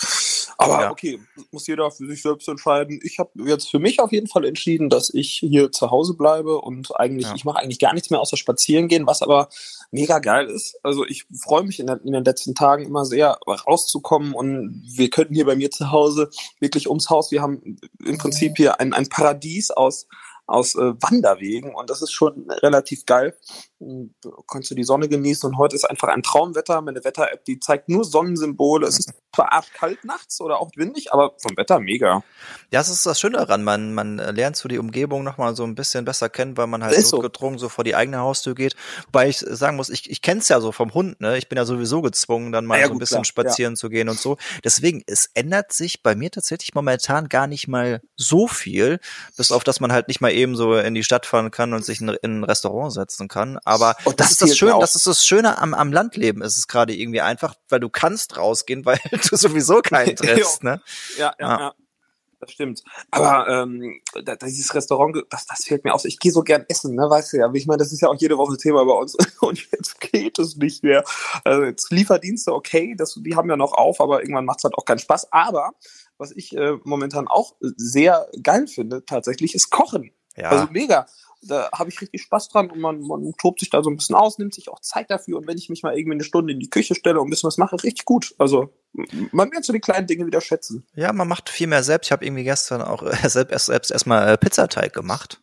Aber 0.57 0.81
ja. 0.81 0.91
okay, 0.91 1.19
muss 1.51 1.67
jeder 1.67 1.91
für 1.91 2.07
sich 2.07 2.21
selbst 2.21 2.47
entscheiden. 2.47 2.99
Ich 3.03 3.19
habe 3.19 3.29
jetzt 3.45 3.69
für 3.69 3.79
mich 3.79 3.99
auf 3.99 4.11
jeden 4.11 4.27
Fall 4.27 4.45
entschieden, 4.45 4.89
dass 4.89 5.13
ich 5.13 5.38
hier 5.39 5.71
zu 5.71 5.91
Hause 5.91 6.15
bleibe 6.15 6.59
und 6.59 6.99
eigentlich, 6.99 7.27
ich 7.35 7.45
mache 7.45 7.59
eigentlich 7.59 7.79
gar 7.79 7.94
nichts 7.94 8.09
mehr 8.09 8.19
außer 8.19 8.38
spazieren 8.38 8.88
gehen, 8.88 9.05
was 9.05 9.21
aber 9.21 9.49
mega 9.91 10.19
geil 10.19 10.47
ist. 10.47 10.79
Also 10.83 11.05
ich 11.05 11.25
freue 11.39 11.63
mich 11.63 11.79
in, 11.79 11.88
der, 11.88 12.01
in, 12.03 12.13
den 12.13 12.25
letzten 12.25 12.55
Tagen 12.55 12.85
immer 12.85 13.05
sehr 13.05 13.38
rauszukommen 13.47 14.33
und 14.33 14.83
wir 14.88 15.09
könnten 15.09 15.35
hier 15.35 15.45
bei 15.45 15.55
mir 15.55 15.69
zu 15.69 15.91
Hause 15.91 16.29
wirklich 16.59 16.89
ums 16.89 17.09
Haus, 17.09 17.31
wir 17.31 17.41
haben 17.41 17.77
im 18.03 18.17
Prinzip 18.17 18.53
hier 18.57 18.79
ein, 18.79 18.94
ein 18.94 19.09
Paradies 19.09 19.71
aus 19.71 20.07
aus 20.47 20.75
äh, 20.75 20.94
Wanderwegen 21.01 21.75
und 21.75 21.89
das 21.89 22.01
ist 22.01 22.11
schon 22.11 22.49
relativ 22.49 23.05
geil. 23.05 23.35
Du 23.79 24.09
kannst 24.49 24.71
du 24.71 24.75
die 24.75 24.83
Sonne 24.83 25.07
genießen 25.07 25.47
und 25.47 25.57
heute 25.57 25.75
ist 25.75 25.83
einfach 25.83 26.07
ein 26.07 26.23
Traumwetter. 26.23 26.81
Meine 26.81 27.03
Wetter-App, 27.03 27.45
die 27.45 27.59
zeigt 27.59 27.89
nur 27.89 28.03
Sonnensymbole. 28.05 28.88
Es 28.88 28.97
ist 28.97 29.13
zwar 29.35 29.63
kalt 29.73 30.03
nachts 30.03 30.41
oder 30.41 30.59
auch 30.59 30.71
windig, 30.75 31.13
aber 31.13 31.33
vom 31.38 31.55
Wetter 31.57 31.79
mega. 31.79 32.23
Ja, 32.71 32.79
das 32.79 32.89
ist 32.89 33.05
das 33.05 33.19
Schöne 33.19 33.38
daran. 33.38 33.63
Man, 33.63 33.94
man 33.94 34.17
lernt 34.17 34.55
so 34.55 34.67
die 34.67 34.79
Umgebung 34.79 35.23
nochmal 35.23 35.55
so 35.55 35.63
ein 35.63 35.75
bisschen 35.75 36.05
besser 36.05 36.29
kennen, 36.29 36.57
weil 36.57 36.65
man 36.65 36.83
halt 36.83 36.95
so. 37.05 37.21
so 37.57 37.69
vor 37.69 37.83
die 37.83 37.95
eigene 37.95 38.17
Haustür 38.17 38.55
geht. 38.55 38.75
Wobei 39.05 39.29
ich 39.29 39.38
sagen 39.39 39.77
muss, 39.77 39.89
ich, 39.89 40.09
ich 40.09 40.21
kenne 40.23 40.39
es 40.39 40.49
ja 40.49 40.59
so 40.59 40.71
vom 40.71 40.94
Hund, 40.94 41.21
ne? 41.21 41.38
Ich 41.38 41.49
bin 41.49 41.57
ja 41.57 41.65
sowieso 41.65 42.01
gezwungen, 42.01 42.51
dann 42.51 42.65
mal 42.65 42.79
ja, 42.79 42.88
so 42.88 42.94
ein 42.94 42.99
bisschen 42.99 43.17
klar, 43.17 43.25
spazieren 43.25 43.73
ja. 43.73 43.77
zu 43.77 43.89
gehen 43.89 44.09
und 44.09 44.19
so. 44.19 44.38
Deswegen, 44.63 45.03
es 45.05 45.29
ändert 45.33 45.71
sich 45.71 46.01
bei 46.01 46.15
mir 46.15 46.31
tatsächlich 46.31 46.73
momentan 46.73 47.29
gar 47.29 47.45
nicht 47.45 47.67
mal 47.67 48.01
so 48.15 48.47
viel, 48.47 48.99
bis 49.35 49.51
auf 49.51 49.63
dass 49.63 49.79
man 49.79 49.91
halt 49.91 50.07
nicht 50.07 50.21
mal 50.21 50.31
eben 50.38 50.56
so 50.56 50.75
in 50.75 50.94
die 50.94 51.04
Stadt 51.04 51.25
fahren 51.25 51.51
kann 51.51 51.74
und 51.74 51.84
sich 51.84 52.01
in, 52.01 52.10
in 52.10 52.39
ein 52.39 52.44
Restaurant 52.44 52.94
setzen 52.94 53.28
kann. 53.28 53.60
Aber 53.66 53.95
das, 54.06 54.16
das, 54.16 54.31
ist 54.31 54.42
das 54.42 54.57
Schöne, 54.57 54.78
das 54.80 54.95
ist 54.95 55.07
das 55.07 55.25
Schöne 55.25 55.57
am, 55.57 55.74
am 55.74 55.92
Landleben 55.92 56.42
ist 56.42 56.57
es 56.57 56.68
gerade 56.68 56.95
irgendwie 56.95 57.22
einfach, 57.22 57.56
weil 57.69 57.80
du 57.80 57.89
kannst 57.89 58.38
rausgehen, 58.38 58.86
weil 58.86 59.00
du 59.12 59.36
sowieso 59.36 59.81
keinen 59.81 60.16
triffst, 60.16 60.63
ne? 60.63 60.81
Ja, 61.18 61.34
ja, 61.39 61.48
ja. 61.48 61.60
ja. 61.60 61.74
Das 62.39 62.51
stimmt. 62.51 62.84
Aber 63.10 63.48
ähm, 63.48 64.00
dieses 64.44 64.74
Restaurant, 64.75 65.25
das, 65.31 65.48
das 65.48 65.63
fehlt 65.63 65.84
mir 65.84 65.94
aus. 65.94 66.06
Ich 66.06 66.19
gehe 66.19 66.31
so 66.31 66.44
gern 66.44 66.66
essen, 66.69 66.94
ne, 66.94 67.10
weißt 67.10 67.33
du 67.33 67.38
ja. 67.38 67.51
Ich 67.54 67.66
meine, 67.66 67.80
das 67.80 67.92
ist 67.92 68.01
ja 68.01 68.10
auch 68.10 68.16
jede 68.19 68.38
Woche 68.38 68.57
Thema 68.57 68.86
bei 68.86 68.94
uns. 68.94 69.16
Und 69.42 69.60
jetzt 69.72 70.00
geht 70.00 70.38
es 70.38 70.56
nicht 70.56 70.83
mehr. 70.83 71.04
Also 71.44 71.63
jetzt 71.63 71.92
Lieferdienste, 71.92 72.54
okay, 72.54 72.95
das, 72.95 73.19
die 73.25 73.36
haben 73.36 73.50
ja 73.50 73.57
noch 73.57 73.74
auf, 73.74 74.00
aber 74.00 74.22
irgendwann 74.22 74.45
macht 74.45 74.60
es 74.60 74.66
halt 74.66 74.75
auch 74.75 74.86
keinen 74.86 75.00
Spaß. 75.00 75.31
Aber 75.31 75.72
was 76.19 76.31
ich 76.31 76.56
äh, 76.56 76.78
momentan 76.83 77.28
auch 77.28 77.56
sehr 77.60 78.30
geil 78.44 78.68
finde, 78.68 79.04
tatsächlich, 79.06 79.56
ist 79.56 79.72
Kochen. 79.72 80.12
Ja. 80.38 80.50
Also 80.50 80.68
mega. 80.72 81.06
Da 81.44 81.69
habe 81.72 81.89
ich 81.89 82.01
richtig 82.01 82.24
Spaß 82.24 82.50
dran 82.50 82.72
und 82.72 82.80
man, 82.80 83.00
man 83.01 83.34
tobt 83.39 83.60
sich 83.60 83.69
da 83.69 83.84
so 83.84 83.89
ein 83.89 83.98
bisschen 83.98 84.16
aus, 84.16 84.39
nimmt 84.39 84.56
sich 84.56 84.69
auch 84.69 84.80
Zeit 84.81 85.10
dafür. 85.12 85.38
Und 85.38 85.48
wenn 85.48 85.57
ich 85.57 85.69
mich 85.69 85.84
mal 85.84 85.95
irgendwie 85.95 86.16
eine 86.16 86.24
Stunde 86.24 86.51
in 86.51 86.60
die 86.60 86.69
Küche 86.69 86.95
stelle 86.95 87.19
und 87.19 87.28
ein 87.28 87.30
bisschen 87.30 87.48
was 87.48 87.57
mache, 87.57 87.81
richtig 87.84 88.06
gut. 88.06 88.34
Also 88.39 88.74
man 89.31 89.51
wird 89.51 89.63
so 89.63 89.72
die 89.72 89.80
kleinen 89.80 90.07
Dinge 90.07 90.25
wieder 90.25 90.42
schätzen. 90.42 90.86
Ja, 90.95 91.13
man 91.13 91.28
macht 91.28 91.50
viel 91.50 91.68
mehr 91.68 91.84
selbst. 91.84 92.07
Ich 92.07 92.12
habe 92.12 92.25
irgendwie 92.25 92.44
gestern 92.44 92.81
auch 92.81 93.04
äh, 93.04 93.16
selbst, 93.30 93.68
selbst 93.68 93.92
erstmal 93.92 94.30
äh, 94.30 94.38
Pizzateig 94.38 94.94
gemacht. 94.94 95.42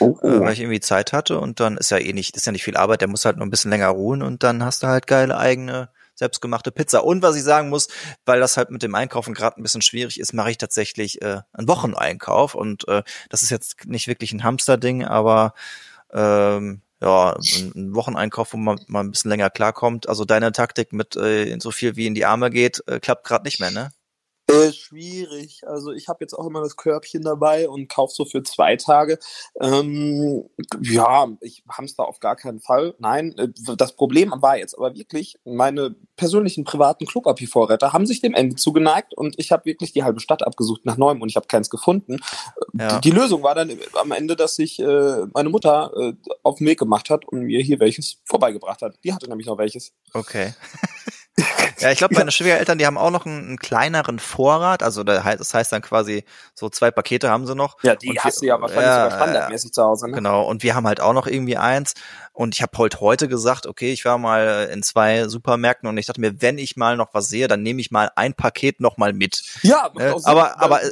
Oh, 0.00 0.18
oh. 0.22 0.26
Äh, 0.26 0.40
weil 0.40 0.52
ich 0.52 0.60
irgendwie 0.60 0.80
Zeit 0.80 1.12
hatte 1.12 1.38
und 1.38 1.60
dann 1.60 1.76
ist 1.76 1.90
ja 1.90 1.98
eh 1.98 2.12
nicht, 2.12 2.36
ist 2.36 2.46
ja 2.46 2.52
nicht 2.52 2.64
viel 2.64 2.76
Arbeit, 2.76 3.00
der 3.00 3.08
muss 3.08 3.24
halt 3.24 3.36
nur 3.36 3.46
ein 3.46 3.50
bisschen 3.50 3.70
länger 3.70 3.88
ruhen 3.88 4.22
und 4.22 4.42
dann 4.42 4.62
hast 4.62 4.82
du 4.82 4.86
halt 4.86 5.06
geile 5.06 5.36
eigene 5.38 5.88
selbstgemachte 6.16 6.72
Pizza. 6.72 7.04
Und 7.04 7.22
was 7.22 7.36
ich 7.36 7.44
sagen 7.44 7.68
muss, 7.68 7.88
weil 8.24 8.40
das 8.40 8.56
halt 8.56 8.70
mit 8.70 8.82
dem 8.82 8.94
Einkaufen 8.94 9.34
gerade 9.34 9.60
ein 9.60 9.62
bisschen 9.62 9.82
schwierig 9.82 10.18
ist, 10.18 10.32
mache 10.32 10.50
ich 10.50 10.58
tatsächlich 10.58 11.22
äh, 11.22 11.42
einen 11.52 11.68
Wocheneinkauf. 11.68 12.54
Und 12.54 12.88
äh, 12.88 13.02
das 13.30 13.42
ist 13.42 13.50
jetzt 13.50 13.86
nicht 13.86 14.08
wirklich 14.08 14.32
ein 14.32 14.42
Hamster-Ding, 14.42 15.04
aber 15.04 15.54
ähm, 16.12 16.82
ja, 17.00 17.36
ein 17.74 17.94
Wocheneinkauf, 17.94 18.54
wo 18.54 18.56
man 18.56 18.80
mal 18.86 19.00
ein 19.00 19.10
bisschen 19.10 19.30
länger 19.30 19.50
klarkommt. 19.50 20.08
Also 20.08 20.24
deine 20.24 20.52
Taktik 20.52 20.92
mit 20.92 21.16
äh, 21.16 21.58
so 21.60 21.70
viel 21.70 21.96
wie 21.96 22.06
in 22.06 22.14
die 22.14 22.24
Arme 22.24 22.50
geht, 22.50 22.82
äh, 22.86 23.00
klappt 23.00 23.24
gerade 23.24 23.44
nicht 23.44 23.60
mehr, 23.60 23.70
ne? 23.70 23.90
Äh, 24.48 24.72
schwierig. 24.72 25.62
Also 25.66 25.90
ich 25.90 26.06
habe 26.08 26.18
jetzt 26.20 26.32
auch 26.32 26.46
immer 26.46 26.60
das 26.60 26.76
Körbchen 26.76 27.22
dabei 27.22 27.68
und 27.68 27.88
kaufe 27.88 28.14
so 28.14 28.24
für 28.24 28.44
zwei 28.44 28.76
Tage. 28.76 29.18
Ähm, 29.60 30.48
ja, 30.80 31.26
ich 31.40 31.64
hamster 31.68 32.06
auf 32.06 32.20
gar 32.20 32.36
keinen 32.36 32.60
Fall. 32.60 32.94
Nein, 32.98 33.36
äh, 33.38 33.48
das 33.76 33.96
Problem 33.96 34.32
war 34.36 34.56
jetzt 34.56 34.74
aber 34.74 34.94
wirklich, 34.94 35.36
meine 35.44 35.96
persönlichen 36.14 36.62
privaten 36.62 37.06
Klopapiervorräte 37.06 37.92
haben 37.92 38.06
sich 38.06 38.20
dem 38.20 38.34
Ende 38.34 38.54
zugeneigt 38.54 39.14
und 39.14 39.34
ich 39.38 39.50
habe 39.50 39.64
wirklich 39.64 39.92
die 39.92 40.04
halbe 40.04 40.20
Stadt 40.20 40.46
abgesucht 40.46 40.86
nach 40.86 40.96
neuem 40.96 41.22
und 41.22 41.28
ich 41.28 41.36
habe 41.36 41.48
keins 41.48 41.68
gefunden. 41.68 42.18
Ja. 42.72 43.00
Die, 43.00 43.10
die, 43.10 43.16
Lösung 43.16 43.42
war 43.42 43.56
dann 43.56 43.72
am 44.00 44.12
Ende, 44.12 44.36
dass 44.36 44.54
sich 44.54 44.78
äh, 44.78 45.26
meine 45.34 45.48
Mutter 45.48 45.92
äh, 45.96 46.12
auf 46.44 46.58
den 46.58 46.68
Weg 46.68 46.78
gemacht 46.78 47.10
hat 47.10 47.26
und 47.26 47.40
mir 47.40 47.60
hier 47.62 47.80
welches 47.80 48.18
vorbeigebracht 48.24 48.80
hat. 48.82 48.96
Die 49.02 49.12
hatte 49.12 49.28
nämlich 49.28 49.48
noch 49.48 49.58
welches. 49.58 49.92
Okay. 50.12 50.54
Ja, 51.78 51.90
ich 51.90 51.98
glaube, 51.98 52.14
meine 52.14 52.30
Schwiegereltern, 52.30 52.78
die 52.78 52.86
haben 52.86 52.98
auch 52.98 53.10
noch 53.10 53.26
einen, 53.26 53.46
einen, 53.46 53.58
kleineren 53.58 54.18
Vorrat. 54.18 54.82
Also 54.82 55.04
das 55.04 55.52
heißt 55.54 55.72
dann 55.72 55.82
quasi, 55.82 56.24
so 56.54 56.68
zwei 56.68 56.90
Pakete 56.90 57.30
haben 57.30 57.46
sie 57.46 57.54
noch. 57.54 57.76
Ja, 57.82 57.94
die 57.94 58.10
und 58.10 58.24
hast 58.24 58.36
wir, 58.36 58.40
du 58.40 58.46
ja 58.46 58.60
wahrscheinlich 58.60 58.86
ja, 58.86 59.04
sogar 59.04 59.22
standardmäßig 59.22 59.72
zu 59.72 59.82
Hause. 59.82 60.08
Ne? 60.08 60.16
Genau, 60.16 60.42
und 60.44 60.62
wir 60.62 60.74
haben 60.74 60.86
halt 60.86 61.00
auch 61.00 61.12
noch 61.12 61.26
irgendwie 61.26 61.56
eins. 61.56 61.94
Und 62.32 62.54
ich 62.54 62.62
habe 62.62 62.76
heute 62.78 63.00
heute 63.00 63.28
gesagt, 63.28 63.66
okay, 63.66 63.92
ich 63.92 64.04
war 64.04 64.18
mal 64.18 64.68
in 64.72 64.82
zwei 64.82 65.28
Supermärkten 65.28 65.88
und 65.88 65.96
ich 65.96 66.06
dachte 66.06 66.20
mir, 66.20 66.40
wenn 66.42 66.58
ich 66.58 66.76
mal 66.76 66.96
noch 66.96 67.14
was 67.14 67.28
sehe, 67.28 67.48
dann 67.48 67.62
nehme 67.62 67.80
ich 67.80 67.90
mal 67.90 68.10
ein 68.14 68.34
Paket 68.34 68.80
noch 68.80 68.96
mal 68.96 69.12
mit. 69.12 69.42
Ja, 69.62 69.90
äh, 69.98 70.12
aber 70.24 70.60
aber 70.60 70.82
äh, 70.82 70.90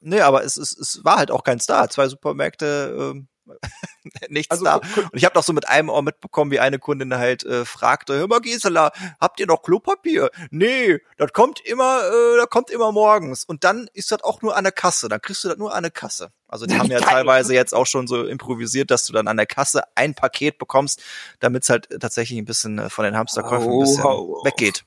nee, 0.00 0.20
aber 0.20 0.44
es, 0.44 0.56
es, 0.56 0.76
es 0.76 1.04
war 1.04 1.16
halt 1.16 1.30
auch 1.30 1.42
keins 1.42 1.66
da. 1.66 1.88
Zwei 1.88 2.08
Supermärkte 2.08 3.14
äh, 3.16 3.22
nichts 4.28 4.50
also, 4.50 4.64
da. 4.64 4.76
Und 4.76 5.14
ich 5.14 5.24
habe 5.24 5.34
doch 5.34 5.42
so 5.42 5.52
mit 5.52 5.68
einem 5.68 5.88
Ohr 5.88 6.02
mitbekommen, 6.02 6.50
wie 6.50 6.60
eine 6.60 6.78
Kundin 6.78 7.14
halt 7.14 7.44
äh, 7.44 7.64
fragte, 7.64 8.14
hör 8.14 8.28
mal 8.28 8.40
Gisela, 8.40 8.92
habt 9.20 9.40
ihr 9.40 9.46
noch 9.46 9.62
Klopapier? 9.62 10.30
Nee, 10.50 11.00
das 11.16 11.32
kommt 11.32 11.60
immer, 11.60 12.02
äh, 12.04 12.36
das 12.36 12.48
kommt 12.50 12.70
immer 12.70 12.92
morgens. 12.92 13.44
Und 13.44 13.64
dann 13.64 13.88
ist 13.92 14.10
das 14.10 14.22
auch 14.22 14.42
nur 14.42 14.56
an 14.56 14.64
der 14.64 14.72
Kasse. 14.72 15.08
Dann 15.08 15.20
kriegst 15.20 15.44
du 15.44 15.48
das 15.48 15.58
nur 15.58 15.74
an 15.74 15.82
der 15.82 15.92
Kasse. 15.92 16.30
Also 16.48 16.66
die 16.66 16.74
haben 16.78 16.90
ja 16.90 17.00
teilweise 17.00 17.54
jetzt 17.54 17.74
auch 17.74 17.86
schon 17.86 18.06
so 18.06 18.26
improvisiert, 18.26 18.90
dass 18.90 19.04
du 19.04 19.12
dann 19.12 19.28
an 19.28 19.36
der 19.36 19.46
Kasse 19.46 19.82
ein 19.94 20.14
Paket 20.14 20.58
bekommst, 20.58 21.02
damit 21.40 21.64
es 21.64 21.70
halt 21.70 21.88
tatsächlich 22.00 22.38
ein 22.38 22.44
bisschen 22.44 22.78
äh, 22.78 22.90
von 22.90 23.04
den 23.04 23.16
Hamsterkäufen 23.16 23.70
ein 23.70 23.78
bisschen 23.80 24.04
oh, 24.04 24.44
weggeht. 24.44 24.84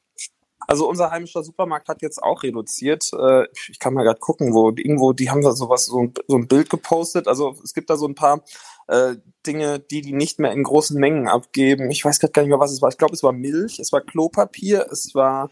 Also 0.68 0.88
unser 0.88 1.12
heimischer 1.12 1.44
Supermarkt 1.44 1.89
hat 1.89 2.01
jetzt 2.01 2.22
auch 2.22 2.44
reduziert. 2.44 3.12
Äh, 3.13 3.48
ich 3.70 3.80
kann 3.80 3.94
mal 3.94 4.03
gerade 4.03 4.20
gucken, 4.20 4.53
wo 4.53 4.70
irgendwo, 4.70 5.13
die 5.13 5.30
haben 5.30 5.41
da 5.41 5.51
sowas, 5.51 5.86
so 5.86 6.00
ein, 6.00 6.13
so 6.27 6.38
ein 6.38 6.48
Bild 6.48 6.70
gepostet. 6.70 7.27
Also 7.27 7.56
es 7.63 7.74
gibt 7.74 7.89
da 7.89 7.98
so 7.98 8.08
ein 8.08 8.15
paar 8.15 8.44
äh, 8.88 9.15
Dinge, 9.46 9.80
die 9.80 10.01
die 10.01 10.13
nicht 10.13 10.39
mehr 10.39 10.51
in 10.51 10.63
großen 10.63 11.00
Mengen 11.00 11.27
abgeben. 11.27 11.89
Ich 11.89 12.06
weiß 12.06 12.20
gerade 12.20 12.34
gar 12.34 12.41
nicht 12.44 12.50
mehr, 12.50 12.60
was 12.60 12.72
es 12.72 12.82
war. 12.82 12.89
Ich 12.89 12.98
glaube, 12.98 13.13
es 13.13 13.24
war 13.24 13.32
Milch, 13.32 13.80
es 13.80 13.91
war 13.91 14.01
Klopapier, 14.01 14.88
es 14.91 15.15
war 15.15 15.50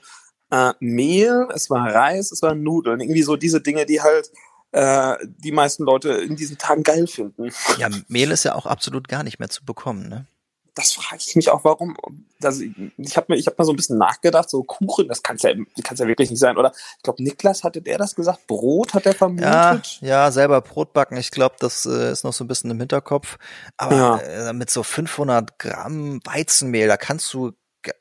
äh, 0.51 0.73
Mehl, 0.79 1.47
es 1.53 1.69
war 1.69 1.93
Reis, 1.93 2.31
es 2.31 2.41
war 2.41 2.55
Nudeln. 2.55 2.99
Irgendwie 2.99 3.23
so 3.23 3.35
diese 3.35 3.61
Dinge, 3.61 3.85
die 3.85 4.01
halt 4.01 4.31
äh, 4.71 5.15
die 5.25 5.51
meisten 5.51 5.83
Leute 5.83 6.09
in 6.09 6.35
diesen 6.35 6.57
Tagen 6.57 6.83
geil 6.83 7.07
finden. 7.07 7.49
Ja, 7.77 7.89
Mehl 8.07 8.31
ist 8.31 8.43
ja 8.43 8.55
auch 8.55 8.65
absolut 8.65 9.07
gar 9.07 9.23
nicht 9.23 9.39
mehr 9.39 9.49
zu 9.49 9.65
bekommen, 9.65 10.07
ne? 10.07 10.27
Das 10.75 10.93
frage 10.93 11.21
ich 11.25 11.35
mich 11.35 11.49
auch, 11.49 11.63
warum. 11.63 11.97
Also 12.43 12.63
ich 12.97 13.17
habe 13.17 13.27
mir, 13.29 13.37
ich 13.37 13.47
habe 13.47 13.55
mal 13.57 13.65
so 13.65 13.73
ein 13.73 13.75
bisschen 13.75 13.97
nachgedacht, 13.97 14.49
so 14.49 14.63
Kuchen, 14.63 15.07
das 15.07 15.23
kann 15.23 15.37
ja, 15.39 15.51
kann's 15.83 15.99
ja 15.99 16.07
wirklich 16.07 16.29
nicht 16.29 16.39
sein, 16.39 16.57
oder? 16.57 16.71
Ich 16.97 17.03
glaube, 17.03 17.23
Niklas 17.23 17.63
hatte 17.63 17.81
der 17.81 17.97
das 17.97 18.15
gesagt, 18.15 18.47
Brot 18.47 18.93
hat 18.93 19.05
er 19.05 19.13
vermutet. 19.13 19.45
Ja, 19.45 19.81
ja, 20.01 20.31
selber 20.31 20.61
Brot 20.61 20.93
backen. 20.93 21.17
Ich 21.17 21.31
glaube, 21.31 21.55
das 21.59 21.85
äh, 21.85 22.11
ist 22.11 22.23
noch 22.23 22.33
so 22.33 22.43
ein 22.43 22.47
bisschen 22.47 22.71
im 22.71 22.79
Hinterkopf. 22.79 23.37
Aber 23.77 23.95
ja. 23.95 24.49
äh, 24.49 24.53
mit 24.53 24.69
so 24.69 24.83
500 24.83 25.59
Gramm 25.59 26.19
Weizenmehl, 26.25 26.87
da 26.87 26.97
kannst 26.97 27.33
du 27.33 27.51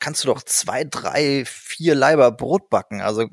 kannst 0.01 0.25
du 0.25 0.29
doch 0.29 0.43
zwei, 0.43 0.85
drei, 0.85 1.45
vier 1.47 1.95
Leiber 1.95 2.33
Brot 2.33 2.69
backen. 2.69 3.01
Also 3.01 3.29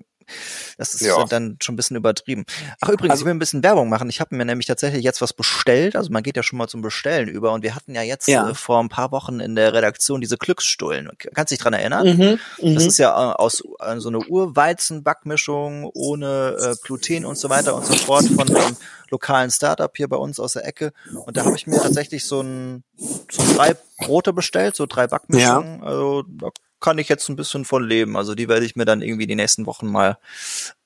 Das 0.77 0.93
ist 0.93 1.01
ja. 1.01 1.23
dann 1.25 1.57
schon 1.61 1.73
ein 1.73 1.75
bisschen 1.75 1.97
übertrieben. 1.97 2.45
Ach 2.81 2.89
übrigens, 2.89 3.11
also, 3.11 3.21
ich 3.21 3.25
will 3.25 3.33
ein 3.33 3.39
bisschen 3.39 3.63
Werbung 3.63 3.89
machen. 3.89 4.09
Ich 4.09 4.19
habe 4.19 4.35
mir 4.35 4.45
nämlich 4.45 4.67
tatsächlich 4.67 5.03
jetzt 5.03 5.21
was 5.21 5.33
bestellt. 5.33 5.95
Also 5.95 6.11
man 6.11 6.23
geht 6.23 6.35
ja 6.35 6.43
schon 6.43 6.57
mal 6.57 6.67
zum 6.67 6.81
Bestellen 6.81 7.27
über. 7.27 7.51
Und 7.53 7.63
wir 7.63 7.75
hatten 7.75 7.95
ja 7.95 8.01
jetzt 8.01 8.27
ja. 8.27 8.49
Äh, 8.49 8.55
vor 8.55 8.79
ein 8.79 8.89
paar 8.89 9.11
Wochen 9.11 9.39
in 9.39 9.55
der 9.55 9.73
Redaktion 9.73 10.21
diese 10.21 10.37
Glücksstullen. 10.37 11.09
Kannst 11.33 11.51
du 11.51 11.55
dich 11.55 11.63
dran 11.63 11.73
erinnern? 11.73 12.17
Mhm, 12.17 12.39
das 12.61 12.83
mhm. 12.83 12.89
ist 12.89 12.97
ja 12.97 13.31
äh, 13.31 13.35
aus 13.35 13.63
äh, 13.79 13.99
so 13.99 14.09
eine 14.09 14.19
Urweizen-Backmischung 14.19 15.89
ohne 15.93 16.55
äh, 16.59 16.75
Gluten 16.83 17.25
und 17.25 17.37
so 17.37 17.49
weiter 17.49 17.75
und 17.75 17.85
so 17.85 17.93
fort 17.95 18.25
von 18.25 18.55
einem 18.55 18.77
lokalen 19.09 19.51
Startup 19.51 19.95
hier 19.95 20.07
bei 20.07 20.17
uns 20.17 20.39
aus 20.39 20.53
der 20.53 20.65
Ecke. 20.65 20.91
Und 21.25 21.37
da 21.37 21.45
habe 21.45 21.55
ich 21.55 21.67
mir 21.67 21.81
tatsächlich 21.81 22.25
so 22.25 22.41
ein 22.41 22.83
so 22.97 23.55
drei 23.55 23.75
Brote 23.99 24.33
bestellt, 24.33 24.75
so 24.75 24.85
drei 24.85 25.07
Backmischungen. 25.07 25.79
Ja. 25.79 25.85
Also 25.85 26.23
da 26.23 26.49
kann 26.79 26.97
ich 26.97 27.09
jetzt 27.09 27.29
ein 27.29 27.35
bisschen 27.35 27.65
von 27.65 27.87
leben. 27.87 28.17
Also 28.17 28.35
die 28.35 28.47
werde 28.47 28.65
ich 28.65 28.75
mir 28.75 28.85
dann 28.85 29.01
irgendwie 29.01 29.27
die 29.27 29.35
nächsten 29.35 29.65
Wochen 29.65 29.87
mal 29.87 30.17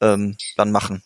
ähm, 0.01 0.37
dann 0.57 0.71
machen. 0.71 1.03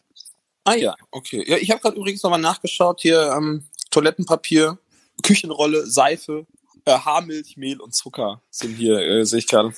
Ah 0.66 0.76
ja, 0.76 0.96
okay. 1.12 1.44
Ja, 1.48 1.58
ich 1.58 1.72
habe 1.72 1.82
gerade 1.82 1.98
übrigens 1.98 2.24
nochmal 2.24 2.40
nachgeschaut 2.40 3.02
hier 3.02 3.34
ähm, 3.36 3.66
Toilettenpapier, 3.92 4.78
Küchenrolle, 5.22 5.86
Seife, 5.86 6.46
äh, 6.86 6.98
Haarmilch, 6.98 7.58
Mehl 7.58 7.82
und 7.82 7.94
Zucker 7.94 8.42
sind 8.50 8.76
hier, 8.76 8.98
äh, 9.00 9.26
sehe 9.26 9.40
ich 9.40 9.48
gerade. 9.48 9.74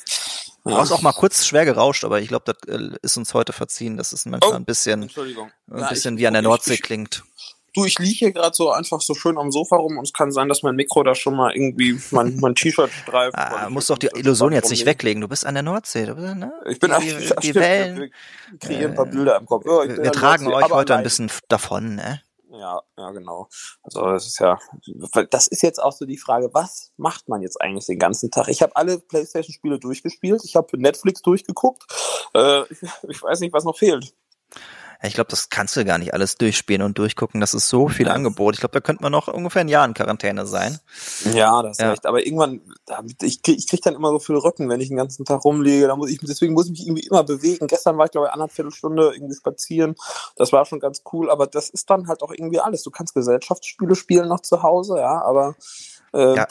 Du 0.64 0.76
hast 0.76 0.92
auch 0.92 1.02
mal 1.02 1.14
kurz 1.14 1.46
schwer 1.46 1.64
gerauscht, 1.64 2.04
aber 2.06 2.20
ich 2.20 2.28
glaube, 2.28 2.52
das 2.52 2.76
äh, 2.76 2.90
ist 3.04 3.18
uns 3.18 3.36
heute 3.36 3.54
verziehen. 3.54 3.98
Das 3.98 4.14
ist 4.14 4.26
manchmal 4.26 4.54
oh, 4.54 4.56
ein 4.56 4.66
bisschen, 4.66 5.04
ein 5.04 5.90
bisschen 5.90 6.16
ich, 6.16 6.22
wie 6.22 6.28
an 6.28 6.34
der 6.34 6.42
Nordsee 6.42 6.74
ich, 6.74 6.82
klingt. 6.82 7.24
Du, 7.76 7.84
ich 7.84 8.00
liege 8.00 8.16
hier 8.16 8.32
gerade 8.32 8.56
so 8.56 8.72
einfach 8.72 9.02
so 9.02 9.14
schön 9.14 9.38
am 9.38 9.52
Sofa 9.52 9.76
rum 9.76 9.98
und 9.98 10.06
es 10.06 10.14
kann 10.14 10.32
sein, 10.32 10.48
dass 10.48 10.64
mein 10.64 10.76
Mikro 10.76 11.04
da 11.04 11.14
schon 11.14 11.36
mal 11.36 11.54
irgendwie 11.54 12.00
mein, 12.12 12.38
mein 12.40 12.56
T-Shirt 12.56 12.92
streift. 12.92 13.36
Ah, 13.46 13.70
musst 13.70 13.90
doch 13.90 13.98
die 13.98 14.10
Illusion 14.16 14.54
jetzt 14.54 14.70
nicht 14.70 14.86
weglegen. 14.86 15.22
Du 15.22 15.28
bist 15.28 15.46
an 15.46 15.56
der 15.56 15.64
Nordsee, 15.64 16.06
du 16.06 16.16
bist, 16.16 16.36
ne? 16.36 16.54
Ich 16.68 16.80
bin 16.80 16.92
die, 17.00 17.08
die, 17.08 17.36
die 17.42 17.56
Wellen. 17.56 17.98
Wir 18.00 18.60
kreieren 18.60 18.92
ein 18.92 18.96
paar 18.96 19.06
Bilder 19.06 19.38
im 19.38 19.46
Kopf. 19.46 19.66
Ja, 19.66 19.88
wir, 19.88 20.04
wir 20.04 20.12
tragen 20.12 20.48
euch 20.48 20.64
heute 20.64 20.94
allein. 20.94 21.02
ein 21.02 21.04
bisschen 21.04 21.30
davon, 21.48 21.96
ne? 21.96 22.22
Ja, 22.50 22.82
ja, 22.98 23.12
genau. 23.12 23.50
Also 23.84 24.06
das 24.06 24.26
ist 24.26 24.40
ja, 24.40 24.58
das 25.30 25.48
ist 25.48 25.62
jetzt 25.62 25.82
auch 25.82 25.92
so 25.92 26.06
die 26.06 26.18
Frage, 26.18 26.50
was 26.54 26.92
macht 26.96 27.28
man 27.28 27.42
jetzt 27.42 27.60
eigentlich 27.62 27.86
den 27.86 28.00
ganzen 28.00 28.32
Tag? 28.32 28.48
Ich 28.48 28.62
habe 28.62 28.76
alle 28.76 29.00
PlayStation-Spiele 29.00 29.80
durchgespielt, 29.80 30.42
ich 30.46 30.56
habe 30.56 30.80
Netflix 30.80 31.22
durchgeguckt. 31.22 31.84
Äh, 32.34 32.64
ich 33.10 33.22
weiß 33.22 33.42
nicht, 33.42 33.54
was 33.54 33.66
noch 33.66 33.78
fehlt. 33.78 34.14
Ich 35.08 35.14
glaube, 35.14 35.30
das 35.30 35.50
kannst 35.50 35.76
du 35.76 35.86
gar 35.86 35.98
nicht 35.98 36.14
alles 36.14 36.38
durchspielen 36.38 36.82
und 36.82 36.98
durchgucken. 36.98 37.42
Das 37.42 37.54
ist 37.54 37.70
so 37.70 37.88
viel 37.88 38.10
Angebot. 38.10 38.56
Ich 38.56 38.60
glaube, 38.60 38.74
da 38.74 38.82
könnte 38.82 39.04
man 39.04 39.12
noch 39.12 39.28
ungefähr 39.28 39.62
ein 39.62 39.68
Jahr 39.68 39.86
in 39.86 39.94
Quarantäne 39.94 40.46
sein. 40.46 40.80
Ja, 41.34 41.62
das 41.62 41.74
ist 41.74 41.82
ja. 41.82 41.90
recht. 41.92 42.06
Aber 42.06 42.26
irgendwann, 42.26 42.62
ich 43.22 43.42
krieg, 43.42 43.58
ich 43.58 43.68
krieg 43.68 43.82
dann 43.82 43.96
immer 43.96 44.10
so 44.10 44.20
viel 44.20 44.36
Rücken, 44.36 44.70
wenn 44.70 44.82
ich 44.82 44.90
den 44.90 44.98
ganzen 44.98 45.26
Tag 45.26 45.44
rumliege. 45.46 45.88
Da 45.88 45.96
muss 45.96 46.10
ich, 46.10 46.20
deswegen 46.22 46.54
muss 46.54 46.66
ich 46.66 46.72
mich 46.72 46.88
irgendwie 46.88 47.08
immer 47.08 47.24
bewegen. 47.24 47.68
Gestern 47.68 47.98
war 47.98 48.06
ich, 48.06 48.12
glaube 48.12 48.28
ich, 48.28 48.34
anderthalb 48.34 48.74
Stunde 48.74 49.12
irgendwie 49.14 49.36
spazieren. 49.36 49.96
Das 50.36 50.52
war 50.52 50.66
schon 50.66 50.80
ganz 50.80 51.04
cool. 51.12 51.30
Aber 51.30 51.48
das 51.48 51.70
ist 51.70 51.90
dann 51.90 52.08
halt 52.08 52.22
auch 52.22 52.32
irgendwie 52.32 52.60
alles. 52.60 52.84
Du 52.84 52.92
kannst 52.92 53.14
Gesellschaftsspiele 53.14 53.96
spielen 53.96 54.28
noch 54.28 54.42
zu 54.42 54.64
Hause, 54.64 54.98
ja, 54.98 55.22
aber 55.22 55.56
äh, 56.14 56.36
ja. 56.36 56.48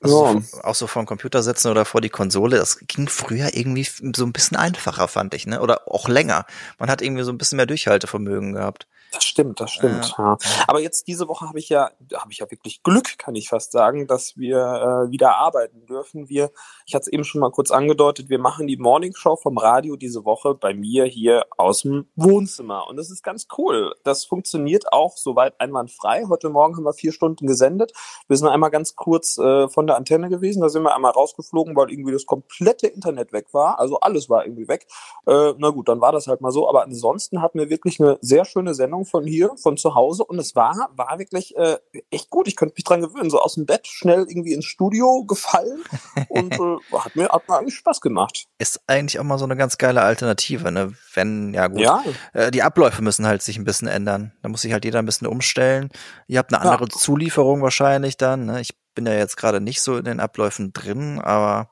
Also 0.00 0.26
ja. 0.26 0.40
so, 0.40 0.62
auch 0.62 0.74
so 0.74 0.86
vor 0.86 1.02
den 1.02 1.06
Computer 1.06 1.42
setzen 1.42 1.70
oder 1.70 1.84
vor 1.84 2.00
die 2.00 2.08
Konsole, 2.08 2.56
das 2.56 2.78
ging 2.86 3.08
früher 3.08 3.54
irgendwie 3.54 3.88
so 4.14 4.24
ein 4.24 4.32
bisschen 4.32 4.56
einfacher, 4.56 5.08
fand 5.08 5.34
ich, 5.34 5.46
ne? 5.46 5.60
Oder 5.60 5.88
auch 5.88 6.08
länger. 6.08 6.46
Man 6.78 6.90
hat 6.90 7.02
irgendwie 7.02 7.24
so 7.24 7.32
ein 7.32 7.38
bisschen 7.38 7.56
mehr 7.56 7.66
Durchhaltevermögen 7.66 8.54
gehabt. 8.54 8.86
Das 9.12 9.24
stimmt, 9.24 9.58
das 9.60 9.70
stimmt. 9.70 10.14
Ja. 10.18 10.36
ja. 10.40 10.64
Aber 10.66 10.80
jetzt 10.80 11.08
diese 11.08 11.28
Woche 11.28 11.48
habe 11.48 11.58
ich 11.58 11.70
ja, 11.70 11.90
habe 12.14 12.30
ich 12.30 12.38
ja 12.38 12.50
wirklich 12.50 12.82
Glück, 12.82 13.16
kann 13.18 13.34
ich 13.34 13.48
fast 13.48 13.72
sagen, 13.72 14.06
dass 14.06 14.36
wir 14.36 14.58
äh, 14.58 15.10
wieder 15.10 15.36
arbeiten 15.36 15.86
dürfen. 15.86 16.28
Wir, 16.28 16.50
ich 16.84 16.94
hatte 16.94 17.04
es 17.04 17.08
eben 17.08 17.24
schon 17.24 17.40
mal 17.40 17.50
kurz 17.50 17.70
angedeutet, 17.70 18.28
wir 18.28 18.38
machen 18.38 18.66
die 18.66 18.76
Morning 18.76 19.14
Show 19.14 19.36
vom 19.36 19.56
Radio 19.56 19.96
diese 19.96 20.26
Woche 20.26 20.54
bei 20.54 20.74
mir 20.74 21.06
hier 21.06 21.46
aus 21.56 21.82
dem 21.82 22.06
Wohnzimmer. 22.16 22.86
Und 22.86 22.96
das 22.96 23.10
ist 23.10 23.22
ganz 23.22 23.48
cool. 23.56 23.94
Das 24.04 24.26
funktioniert 24.26 24.92
auch 24.92 25.16
soweit 25.16 25.58
einwandfrei. 25.58 26.24
Heute 26.28 26.50
Morgen 26.50 26.76
haben 26.76 26.84
wir 26.84 26.92
vier 26.92 27.12
Stunden 27.12 27.46
gesendet. 27.46 27.92
Wir 28.26 28.36
sind 28.36 28.48
einmal 28.48 28.70
ganz 28.70 28.94
kurz 28.94 29.38
äh, 29.38 29.68
von 29.68 29.86
der 29.86 29.96
Antenne 29.96 30.28
gewesen. 30.28 30.60
Da 30.60 30.68
sind 30.68 30.82
wir 30.82 30.94
einmal 30.94 31.12
rausgeflogen, 31.12 31.74
weil 31.76 31.90
irgendwie 31.90 32.12
das 32.12 32.26
komplette 32.26 32.88
Internet 32.88 33.32
weg 33.32 33.46
war. 33.52 33.78
Also 33.78 34.00
alles 34.00 34.28
war 34.28 34.44
irgendwie 34.44 34.68
weg. 34.68 34.86
Äh, 35.26 35.54
na 35.56 35.70
gut, 35.70 35.88
dann 35.88 36.02
war 36.02 36.12
das 36.12 36.26
halt 36.26 36.42
mal 36.42 36.52
so. 36.52 36.68
Aber 36.68 36.82
ansonsten 36.82 37.40
hatten 37.40 37.58
wir 37.58 37.70
wirklich 37.70 38.00
eine 38.00 38.18
sehr 38.20 38.44
schöne 38.44 38.74
Sendung 38.74 38.97
von 39.04 39.24
hier, 39.26 39.50
von 39.56 39.76
zu 39.76 39.94
Hause. 39.94 40.24
Und 40.24 40.38
es 40.38 40.54
war, 40.54 40.90
war 40.94 41.18
wirklich 41.18 41.56
äh, 41.56 41.78
echt 42.10 42.30
gut. 42.30 42.48
Ich 42.48 42.56
könnte 42.56 42.74
mich 42.76 42.84
dran 42.84 43.00
gewöhnen. 43.00 43.30
So 43.30 43.40
aus 43.40 43.54
dem 43.54 43.66
Bett 43.66 43.86
schnell 43.86 44.26
irgendwie 44.28 44.52
ins 44.52 44.64
Studio 44.64 45.24
gefallen 45.24 45.82
und 46.28 46.52
äh, 46.92 46.96
hat, 46.96 47.16
mir, 47.16 47.28
hat 47.28 47.48
mir 47.48 47.58
eigentlich 47.58 47.76
Spaß 47.76 48.00
gemacht. 48.00 48.46
Ist 48.58 48.80
eigentlich 48.86 49.18
auch 49.18 49.24
mal 49.24 49.38
so 49.38 49.44
eine 49.44 49.56
ganz 49.56 49.78
geile 49.78 50.02
Alternative, 50.02 50.70
ne? 50.72 50.92
Wenn, 51.14 51.54
ja 51.54 51.68
gut, 51.68 51.80
ja. 51.80 52.02
Äh, 52.32 52.50
die 52.50 52.62
Abläufe 52.62 53.02
müssen 53.02 53.26
halt 53.26 53.42
sich 53.42 53.58
ein 53.58 53.64
bisschen 53.64 53.88
ändern. 53.88 54.32
Da 54.42 54.48
muss 54.48 54.62
sich 54.62 54.72
halt 54.72 54.84
jeder 54.84 54.98
ein 54.98 55.06
bisschen 55.06 55.26
umstellen. 55.26 55.90
Ihr 56.26 56.38
habt 56.38 56.52
eine 56.52 56.62
andere 56.62 56.88
ja. 56.90 56.98
Zulieferung 56.98 57.62
wahrscheinlich 57.62 58.16
dann. 58.16 58.46
Ne? 58.46 58.60
Ich 58.60 58.70
bin 58.94 59.06
ja 59.06 59.14
jetzt 59.14 59.36
gerade 59.36 59.60
nicht 59.60 59.80
so 59.80 59.96
in 59.96 60.04
den 60.04 60.20
Abläufen 60.20 60.72
drin, 60.72 61.20
aber. 61.20 61.70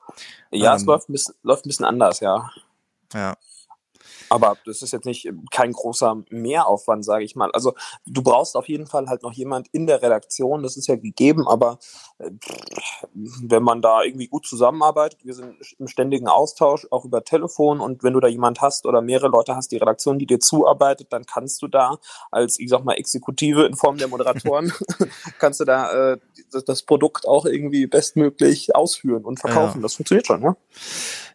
Ja, 0.51 0.71
ähm, 0.71 0.77
es 0.77 0.85
läuft 0.85 1.09
ein, 1.09 1.11
bisschen, 1.11 1.35
läuft 1.43 1.65
ein 1.65 1.69
bisschen 1.69 1.85
anders, 1.85 2.19
ja. 2.21 2.49
Ja. 3.13 3.35
Aber 4.29 4.57
das 4.65 4.81
ist 4.81 4.91
jetzt 4.91 5.05
nicht 5.05 5.29
kein 5.51 5.71
großer 5.71 6.23
Mehraufwand, 6.29 7.05
sage 7.05 7.23
ich 7.23 7.35
mal. 7.35 7.51
Also 7.51 7.73
du 8.05 8.21
brauchst 8.21 8.55
auf 8.55 8.67
jeden 8.67 8.87
Fall 8.87 9.07
halt 9.07 9.23
noch 9.23 9.33
jemand 9.33 9.67
in 9.71 9.87
der 9.87 10.01
Redaktion, 10.01 10.63
das 10.63 10.77
ist 10.77 10.87
ja 10.87 10.95
gegeben, 10.95 11.47
aber 11.47 11.79
äh, 12.17 12.31
wenn 13.13 13.63
man 13.63 13.81
da 13.81 14.03
irgendwie 14.03 14.27
gut 14.27 14.45
zusammenarbeitet, 14.45 15.23
wir 15.23 15.33
sind 15.33 15.55
im 15.79 15.87
ständigen 15.87 16.27
Austausch, 16.27 16.87
auch 16.91 17.05
über 17.05 17.23
Telefon 17.23 17.79
und 17.79 18.03
wenn 18.03 18.13
du 18.13 18.19
da 18.19 18.27
jemand 18.27 18.61
hast 18.61 18.85
oder 18.85 19.01
mehrere 19.01 19.29
Leute 19.29 19.55
hast, 19.55 19.71
die 19.71 19.77
Redaktion, 19.77 20.19
die 20.19 20.25
dir 20.25 20.39
zuarbeitet, 20.39 21.11
dann 21.11 21.25
kannst 21.25 21.61
du 21.61 21.67
da 21.67 21.97
als, 22.31 22.59
ich 22.59 22.69
sag 22.69 22.83
mal, 22.83 22.93
Exekutive 22.93 23.65
in 23.65 23.75
Form 23.75 23.97
der 23.97 24.07
Moderatoren, 24.07 24.73
kannst 25.39 25.59
du 25.59 25.65
da 25.65 26.13
äh, 26.13 26.17
das 26.65 26.83
Produkt 26.83 27.27
auch 27.27 27.45
irgendwie 27.45 27.87
bestmöglich 27.87 28.75
ausführen 28.75 29.23
und 29.23 29.39
verkaufen. 29.39 29.79
Ja. 29.79 29.83
Das 29.83 29.95
funktioniert 29.95 30.27
schon, 30.27 30.41
ne? 30.41 30.55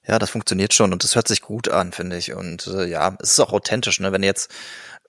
Ja, 0.06 0.18
das 0.18 0.30
funktioniert 0.30 0.75
schon 0.75 0.92
und 0.92 1.04
das 1.04 1.14
hört 1.14 1.28
sich 1.28 1.42
gut 1.42 1.68
an, 1.68 1.92
finde 1.92 2.16
ich. 2.16 2.35
Und 2.35 2.66
äh, 2.66 2.87
ja, 2.87 3.16
es 3.21 3.32
ist 3.32 3.40
auch 3.40 3.52
authentisch, 3.52 4.00
ne? 4.00 4.12
Wenn 4.12 4.23
jetzt 4.23 4.50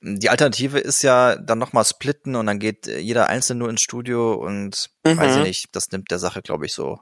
die 0.01 0.29
Alternative 0.29 0.79
ist 0.79 1.01
ja 1.01 1.37
dann 1.37 1.59
nochmal 1.59 1.85
splitten 1.85 2.35
und 2.35 2.45
dann 2.45 2.59
geht 2.59 2.87
jeder 2.87 3.29
einzeln 3.29 3.59
nur 3.59 3.69
ins 3.69 3.81
Studio 3.81 4.33
und 4.33 4.89
mhm. 5.05 5.17
weiß 5.17 5.31
ich 5.31 5.37
mhm. 5.37 5.43
nicht, 5.43 5.75
das 5.75 5.91
nimmt 5.91 6.11
der 6.11 6.19
Sache, 6.19 6.41
glaube 6.41 6.65
ich, 6.65 6.73
so 6.73 6.99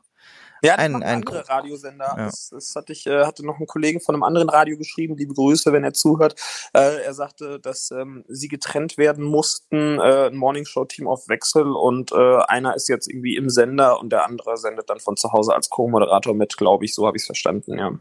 ja, 0.62 0.76
ein, 0.76 0.96
ein 0.96 1.04
andere 1.04 1.48
Radiosender. 1.48 2.16
Ja. 2.18 2.26
Das, 2.26 2.50
das 2.50 2.76
hatte 2.76 2.94
ich, 2.94 3.08
äh, 3.08 3.26
hatte 3.26 3.46
noch 3.46 3.60
ein 3.60 3.68
Kollege 3.68 4.00
von 4.00 4.16
einem 4.16 4.24
anderen 4.24 4.50
Radio 4.50 4.78
geschrieben, 4.78 5.18
liebe 5.18 5.34
Grüße, 5.34 5.74
wenn 5.74 5.84
er 5.84 5.94
zuhört. 5.94 6.36
Äh, 6.74 7.04
er 7.04 7.14
sagte, 7.14 7.60
dass 7.60 7.92
ähm, 7.92 8.24
sie 8.28 8.48
getrennt 8.48 8.98
werden 8.98 9.24
mussten, 9.24 10.00
äh, 10.00 10.28
ein 10.28 10.36
Morningshow-Team 10.36 11.08
auf 11.08 11.28
Wechsel 11.30 11.72
und 11.72 12.12
äh, 12.12 12.38
einer 12.48 12.76
ist 12.76 12.90
jetzt 12.90 13.08
irgendwie 13.08 13.36
im 13.36 13.50
Sender 13.50 14.00
und 14.00 14.12
der 14.12 14.26
andere 14.26 14.58
sendet 14.58 14.90
dann 14.90 15.00
von 15.00 15.18
zu 15.18 15.32
Hause 15.32 15.54
als 15.54 15.70
Co-Moderator 15.70 16.34
mit, 16.34 16.58
glaube 16.58 16.86
ich, 16.86 16.94
so 16.94 17.08
habe 17.08 17.18
ich 17.18 17.24
es 17.24 17.28
verstanden, 17.28 17.78
ja 17.78 17.92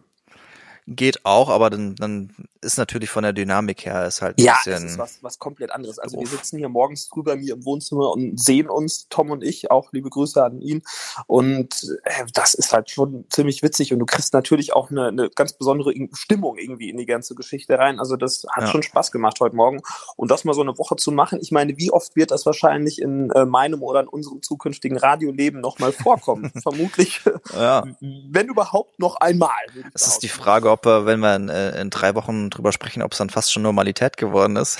geht 0.91 1.25
auch, 1.25 1.49
aber 1.49 1.71
dann, 1.71 1.95
dann 1.95 2.31
ist 2.63 2.77
natürlich 2.77 3.09
von 3.11 3.23
der 3.23 3.33
Dynamik 3.33 3.87
her 3.87 4.07
ist 4.07 4.21
halt 4.21 4.39
ein 4.39 4.45
ja, 4.45 4.55
bisschen. 4.57 4.73
Ja, 4.73 4.81
das 4.81 4.91
ist 4.93 4.99
was, 4.99 5.23
was 5.23 5.39
komplett 5.39 5.71
anderes. 5.71 5.99
Also 5.99 6.19
Uff. 6.19 6.25
wir 6.25 6.39
sitzen 6.39 6.59
hier 6.59 6.69
morgens 6.69 7.07
früh 7.07 7.23
bei 7.23 7.37
mir 7.37 7.55
im 7.55 7.65
Wohnzimmer 7.65 8.11
und 8.11 8.39
sehen 8.39 8.69
uns, 8.69 9.07
Tom 9.09 9.31
und 9.31 9.43
ich, 9.43 9.71
auch 9.71 9.93
liebe 9.93 10.11
Grüße 10.11 10.43
an 10.43 10.61
ihn. 10.61 10.83
Und 11.27 11.99
äh, 12.05 12.25
das 12.35 12.55
ist 12.55 12.73
halt 12.73 12.91
schon 12.91 13.25
ziemlich 13.31 13.63
witzig 13.63 13.93
und 13.93 14.01
du 14.01 14.07
kriegst 14.07 14.35
natürlich 14.35 14.75
auch 14.75 14.91
eine, 14.91 15.09
eine 15.09 15.31
ganz 15.31 15.53
besondere 15.53 15.95
Stimmung 16.13 16.59
irgendwie 16.59 16.91
in 16.91 16.97
die 16.97 17.07
ganze 17.07 17.35
Geschichte 17.35 17.79
rein. 17.79 17.99
Also 17.99 18.17
das 18.17 18.45
hat 18.51 18.65
ja. 18.65 18.71
schon 18.71 18.83
Spaß 18.83 19.13
gemacht 19.13 19.39
heute 19.41 19.57
Morgen. 19.57 19.81
Und 20.17 20.31
das 20.31 20.45
mal 20.45 20.55
so 20.55 20.61
eine 20.61 20.77
Woche 20.77 20.97
zu 20.97 21.13
machen, 21.13 21.39
ich 21.41 21.53
meine, 21.53 21.79
wie 21.79 21.91
oft 21.91 22.17
wird 22.17 22.31
das 22.31 22.45
wahrscheinlich 22.47 23.01
in 23.01 23.31
äh, 23.31 23.47
meinem 23.47 23.83
oder 23.83 24.01
in 24.01 24.09
unserem 24.09 24.43
zukünftigen 24.43 24.99
Radioleben 24.99 25.61
nochmal 25.61 25.93
vorkommen? 25.93 26.51
Vermutlich, 26.63 27.23
ja. 27.55 27.85
wenn 28.01 28.49
überhaupt 28.49 28.99
noch 28.99 29.17
einmal. 29.17 29.51
Es 29.95 30.07
ist 30.07 30.23
die 30.23 30.29
Frage, 30.29 30.71
ob 30.71 30.80
ob 30.87 31.07
wenn 31.07 31.21
wir 31.21 31.37
in, 31.37 31.49
äh, 31.49 31.81
in 31.81 31.91
drei 31.91 32.15
Wochen 32.15 32.51
drüber 32.51 32.73
sprechen, 32.73 33.03
ob 33.03 33.13
es 33.13 33.19
dann 33.19 33.31
fast 33.31 33.53
schon 33.53 33.63
Normalität 33.63 34.17
geworden 34.17 34.57
ist. 34.57 34.79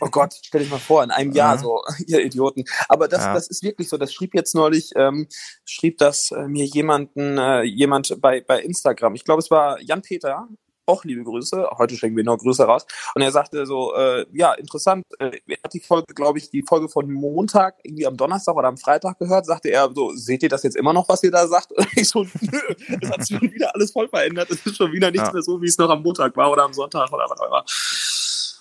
oh 0.00 0.08
Gott, 0.08 0.34
stell 0.42 0.60
dich 0.60 0.70
mal 0.70 0.78
vor, 0.78 1.02
in 1.02 1.10
einem 1.10 1.32
Jahr 1.32 1.56
ja. 1.56 1.60
so, 1.60 1.82
ihr 2.06 2.24
Idioten. 2.24 2.64
Aber 2.88 3.08
das, 3.08 3.24
ja. 3.24 3.34
das 3.34 3.48
ist 3.48 3.62
wirklich 3.62 3.88
so. 3.88 3.96
Das 3.96 4.12
schrieb 4.12 4.34
jetzt 4.34 4.54
neulich, 4.54 4.92
ähm, 4.96 5.26
schrieb 5.64 5.98
das 5.98 6.30
äh, 6.30 6.46
mir 6.46 6.64
jemanden, 6.64 7.38
äh, 7.38 7.62
jemand 7.62 8.20
bei, 8.20 8.40
bei 8.40 8.60
Instagram. 8.60 9.14
Ich 9.14 9.24
glaube, 9.24 9.40
es 9.40 9.50
war 9.50 9.80
Jan 9.80 10.02
Peter, 10.02 10.48
auch 10.90 11.04
liebe 11.04 11.22
Grüße. 11.22 11.68
Heute 11.78 11.96
schenken 11.96 12.16
wir 12.16 12.24
noch 12.24 12.38
Grüße 12.38 12.64
raus. 12.64 12.86
Und 13.14 13.22
er 13.22 13.30
sagte 13.30 13.64
so, 13.66 13.94
äh, 13.94 14.26
ja, 14.32 14.52
interessant. 14.54 15.04
Äh, 15.18 15.38
er 15.46 15.58
hat 15.62 15.72
die 15.72 15.80
Folge, 15.80 16.12
glaube 16.14 16.38
ich, 16.38 16.50
die 16.50 16.62
Folge 16.62 16.88
von 16.88 17.10
Montag 17.10 17.76
irgendwie 17.82 18.06
am 18.06 18.16
Donnerstag 18.16 18.56
oder 18.56 18.68
am 18.68 18.76
Freitag 18.76 19.18
gehört. 19.18 19.46
Sagte 19.46 19.70
er 19.70 19.90
so, 19.94 20.12
seht 20.14 20.42
ihr 20.42 20.48
das 20.48 20.62
jetzt 20.62 20.76
immer 20.76 20.92
noch, 20.92 21.08
was 21.08 21.22
ihr 21.22 21.30
da 21.30 21.46
sagt? 21.46 21.72
Und 21.76 21.86
ich 21.96 22.08
so, 22.08 22.24
nö, 22.40 22.60
es 23.00 23.10
hat 23.10 23.24
sich 23.24 23.38
schon 23.38 23.52
wieder 23.52 23.74
alles 23.74 23.92
voll 23.92 24.08
verändert. 24.08 24.50
Es 24.50 24.66
ist 24.66 24.76
schon 24.76 24.92
wieder 24.92 25.10
nichts 25.10 25.28
ja. 25.28 25.32
mehr 25.32 25.42
so, 25.42 25.60
wie 25.62 25.66
es 25.66 25.78
noch 25.78 25.90
am 25.90 26.02
Montag 26.02 26.36
war 26.36 26.50
oder 26.50 26.64
am 26.64 26.72
Sonntag 26.72 27.12
oder 27.12 27.26
was 27.28 27.40
auch 27.40 27.46
immer. 27.46 27.64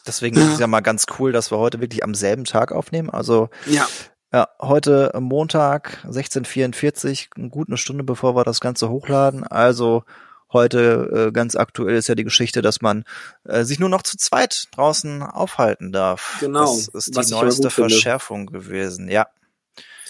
Deswegen 0.07 0.37
ist 0.37 0.53
es 0.53 0.59
ja 0.59 0.67
mal 0.67 0.79
ganz 0.79 1.05
cool, 1.19 1.31
dass 1.31 1.51
wir 1.51 1.57
heute 1.57 1.81
wirklich 1.81 2.03
am 2.03 2.15
selben 2.15 2.45
Tag 2.45 2.71
aufnehmen. 2.71 3.09
Also 3.09 3.49
ja. 3.65 3.87
Ja, 4.31 4.47
heute 4.61 5.11
Montag 5.19 6.03
1644, 6.03 7.31
gut 7.49 7.67
eine 7.67 7.77
Stunde 7.77 8.03
bevor 8.03 8.35
wir 8.35 8.43
das 8.43 8.59
Ganze 8.59 8.89
hochladen. 8.89 9.43
Also 9.43 10.03
heute 10.51 11.27
äh, 11.27 11.31
ganz 11.31 11.55
aktuell 11.55 11.95
ist 11.95 12.09
ja 12.09 12.15
die 12.15 12.23
Geschichte, 12.23 12.61
dass 12.61 12.81
man 12.81 13.03
äh, 13.43 13.63
sich 13.63 13.79
nur 13.79 13.89
noch 13.89 14.01
zu 14.01 14.17
zweit 14.17 14.67
draußen 14.71 15.21
aufhalten 15.21 15.91
darf. 15.91 16.37
Genau. 16.39 16.65
Das 16.65 16.87
ist 16.87 17.15
die 17.15 17.31
neueste 17.31 17.69
Verschärfung 17.69 18.47
gewesen, 18.47 19.09
ja. 19.09 19.27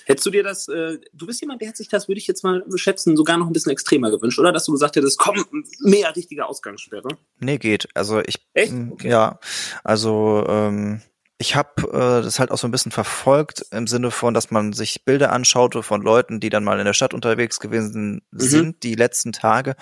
Hättest 0.10 0.26
du 0.26 0.32
dir 0.32 0.42
das, 0.42 0.68
äh, 0.68 0.98
du 1.14 1.28
bist 1.28 1.40
jemand, 1.40 1.62
der 1.62 1.70
hat 1.70 1.78
sich 1.78 1.88
das, 1.88 2.08
würde 2.08 2.18
ich 2.18 2.26
jetzt 2.26 2.44
mal 2.44 2.64
schätzen, 2.76 3.16
sogar 3.16 3.38
noch 3.38 3.46
ein 3.46 3.54
bisschen 3.54 3.72
extremer 3.72 4.10
gewünscht, 4.10 4.40
oder? 4.40 4.52
Dass 4.52 4.66
du 4.66 4.72
gesagt 4.72 4.96
hättest, 4.96 5.20
komm, 5.20 5.46
mehr 5.82 6.16
richtige 6.16 6.48
Ausgangssperre. 6.48 7.10
Nee, 7.38 7.60
geht. 7.60 7.88
Also 7.94 8.20
ich, 8.26 8.40
Echt? 8.54 8.74
Okay. 8.74 9.08
ja, 9.08 9.40
also 9.84 10.44
ähm, 10.48 11.02
ich 11.42 11.56
habe 11.56 11.84
äh, 11.94 12.22
das 12.22 12.38
halt 12.38 12.52
auch 12.52 12.58
so 12.58 12.68
ein 12.68 12.72
bisschen 12.72 12.92
verfolgt 12.92 13.66
im 13.72 13.88
Sinne 13.88 14.12
von, 14.12 14.34
dass 14.34 14.52
man 14.52 14.74
sich 14.74 15.06
Bilder 15.06 15.32
anschaute 15.32 15.84
von 15.84 16.02
Leuten, 16.02 16.42
die 16.42 16.50
dann 16.50 16.66
mal 16.66 16.80
in 16.80 16.86
der 16.86 16.94
Stadt 16.94 17.14
unterwegs 17.14 17.62
gewesen 17.62 18.22
mhm. 18.32 18.40
sind, 18.40 18.68
mhm. 18.68 18.80
die 18.84 18.96
letzten 18.96 19.32
Tage. 19.32 19.78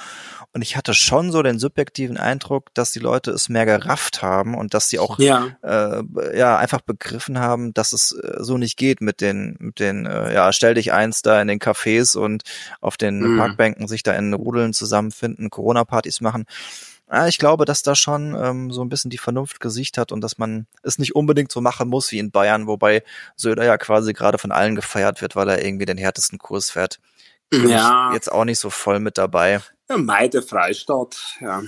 Und 0.53 0.61
ich 0.61 0.77
hatte 0.77 0.93
schon 0.93 1.31
so 1.31 1.41
den 1.41 1.57
subjektiven 1.57 2.17
Eindruck, 2.17 2.71
dass 2.75 2.91
die 2.91 2.99
Leute 2.99 3.31
es 3.31 3.49
mehr 3.49 3.65
gerafft 3.65 4.21
haben 4.21 4.53
und 4.53 4.75
dass 4.75 4.89
sie 4.89 4.99
auch 4.99 5.17
ja, 5.17 5.47
äh, 5.63 6.37
ja 6.37 6.57
einfach 6.57 6.81
begriffen 6.81 7.39
haben, 7.39 7.73
dass 7.73 7.91
es 7.91 8.11
äh, 8.11 8.35
so 8.37 8.59
nicht 8.59 8.77
geht 8.77 9.01
mit 9.01 9.19
den, 9.19 9.55
mit 9.57 9.79
den, 9.79 10.05
äh, 10.05 10.35
ja, 10.35 10.53
stell 10.53 10.75
dich 10.75 10.93
eins 10.93 11.23
da 11.23 11.41
in 11.41 11.47
den 11.47 11.59
Cafés 11.59 12.15
und 12.15 12.43
auf 12.81 12.97
den 12.97 13.19
mhm. 13.19 13.39
Parkbänken 13.39 13.87
sich 13.87 14.03
da 14.03 14.13
in 14.13 14.31
Rudeln 14.35 14.73
zusammenfinden, 14.73 15.49
Corona-Partys 15.49 16.21
machen 16.21 16.45
ich 17.27 17.37
glaube, 17.37 17.65
dass 17.65 17.83
da 17.83 17.95
schon 17.95 18.35
ähm, 18.35 18.71
so 18.71 18.81
ein 18.81 18.89
bisschen 18.89 19.09
die 19.09 19.17
Vernunft 19.17 19.59
gesiegt 19.59 19.97
hat 19.97 20.11
und 20.11 20.21
dass 20.21 20.37
man 20.37 20.67
es 20.83 20.99
nicht 20.99 21.15
unbedingt 21.15 21.51
so 21.51 21.61
machen 21.61 21.87
muss 21.87 22.11
wie 22.11 22.19
in 22.19 22.31
Bayern, 22.31 22.67
wobei 22.67 23.03
Söder 23.35 23.63
ja 23.63 23.77
quasi 23.77 24.11
gerade 24.11 24.37
von 24.37 24.51
allen 24.51 24.75
gefeiert 24.75 25.21
wird, 25.21 25.35
weil 25.35 25.47
er 25.47 25.63
irgendwie 25.63 25.85
den 25.85 25.97
härtesten 25.97 26.37
Kurs 26.37 26.69
fährt. 26.69 26.99
Bin 27.49 27.69
ja. 27.69 28.11
jetzt 28.13 28.29
auch 28.29 28.43
nicht 28.43 28.59
so 28.59 28.69
voll 28.69 28.99
mit 28.99 29.17
dabei. 29.17 29.61
Ja, 29.89 29.97
Meide 29.97 30.41
Freistaat, 30.41 31.17
ja. 31.39 31.61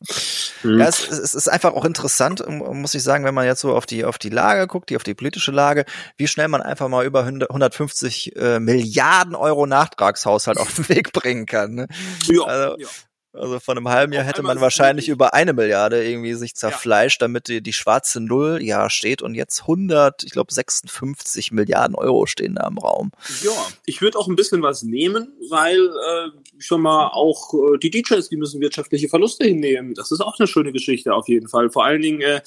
ja, 0.62 0.88
es, 0.88 1.10
es, 1.10 1.34
ist 1.34 1.48
einfach 1.48 1.74
auch 1.74 1.84
interessant, 1.84 2.42
muss 2.48 2.94
ich 2.94 3.02
sagen, 3.02 3.24
wenn 3.24 3.34
man 3.34 3.44
jetzt 3.44 3.60
so 3.60 3.76
auf 3.76 3.84
die, 3.84 4.06
auf 4.06 4.16
die 4.16 4.30
Lage 4.30 4.66
guckt, 4.66 4.88
die 4.88 4.96
auf 4.96 5.02
die 5.02 5.12
politische 5.12 5.50
Lage, 5.50 5.84
wie 6.16 6.26
schnell 6.26 6.48
man 6.48 6.62
einfach 6.62 6.88
mal 6.88 7.04
über 7.04 7.24
150 7.24 8.34
äh, 8.34 8.60
Milliarden 8.60 9.34
Euro 9.34 9.66
Nachtragshaushalt 9.66 10.56
auf 10.58 10.74
den 10.74 10.88
Weg 10.88 11.12
bringen 11.12 11.44
kann. 11.44 11.74
Ne? 11.74 11.88
Ja, 12.24 12.44
also, 12.44 12.78
ja. 12.78 12.88
Also 13.32 13.60
von 13.60 13.76
einem 13.76 13.88
halben 13.88 14.12
Jahr 14.12 14.24
hätte 14.24 14.42
man 14.42 14.60
wahrscheinlich 14.60 15.08
über 15.08 15.34
eine 15.34 15.52
Milliarde 15.52 16.04
irgendwie 16.04 16.34
sich 16.34 16.56
zerfleischt, 16.56 17.20
ja. 17.20 17.26
damit 17.26 17.46
die, 17.46 17.62
die 17.62 17.72
schwarze 17.72 18.20
Null 18.20 18.58
ja 18.60 18.90
steht 18.90 19.22
und 19.22 19.34
jetzt 19.34 19.62
100, 19.62 20.24
ich 20.24 20.32
glaube 20.32 20.52
56 20.52 21.52
Milliarden 21.52 21.94
Euro 21.94 22.26
stehen 22.26 22.56
da 22.56 22.66
im 22.66 22.78
Raum. 22.78 23.12
Ja, 23.42 23.52
ich 23.86 24.02
würde 24.02 24.18
auch 24.18 24.26
ein 24.26 24.34
bisschen 24.34 24.62
was 24.62 24.82
nehmen, 24.82 25.32
weil 25.48 25.78
äh, 25.78 26.30
schon 26.58 26.80
mal 26.80 27.08
auch 27.08 27.54
äh, 27.54 27.78
die 27.78 27.90
DJs, 27.90 28.28
die 28.28 28.36
müssen 28.36 28.60
wirtschaftliche 28.60 29.08
Verluste 29.08 29.44
hinnehmen. 29.44 29.94
Das 29.94 30.10
ist 30.10 30.20
auch 30.20 30.38
eine 30.38 30.48
schöne 30.48 30.72
Geschichte 30.72 31.14
auf 31.14 31.28
jeden 31.28 31.48
Fall. 31.48 31.70
Vor 31.70 31.84
allen 31.84 32.02
Dingen 32.02 32.22
äh, 32.22 32.40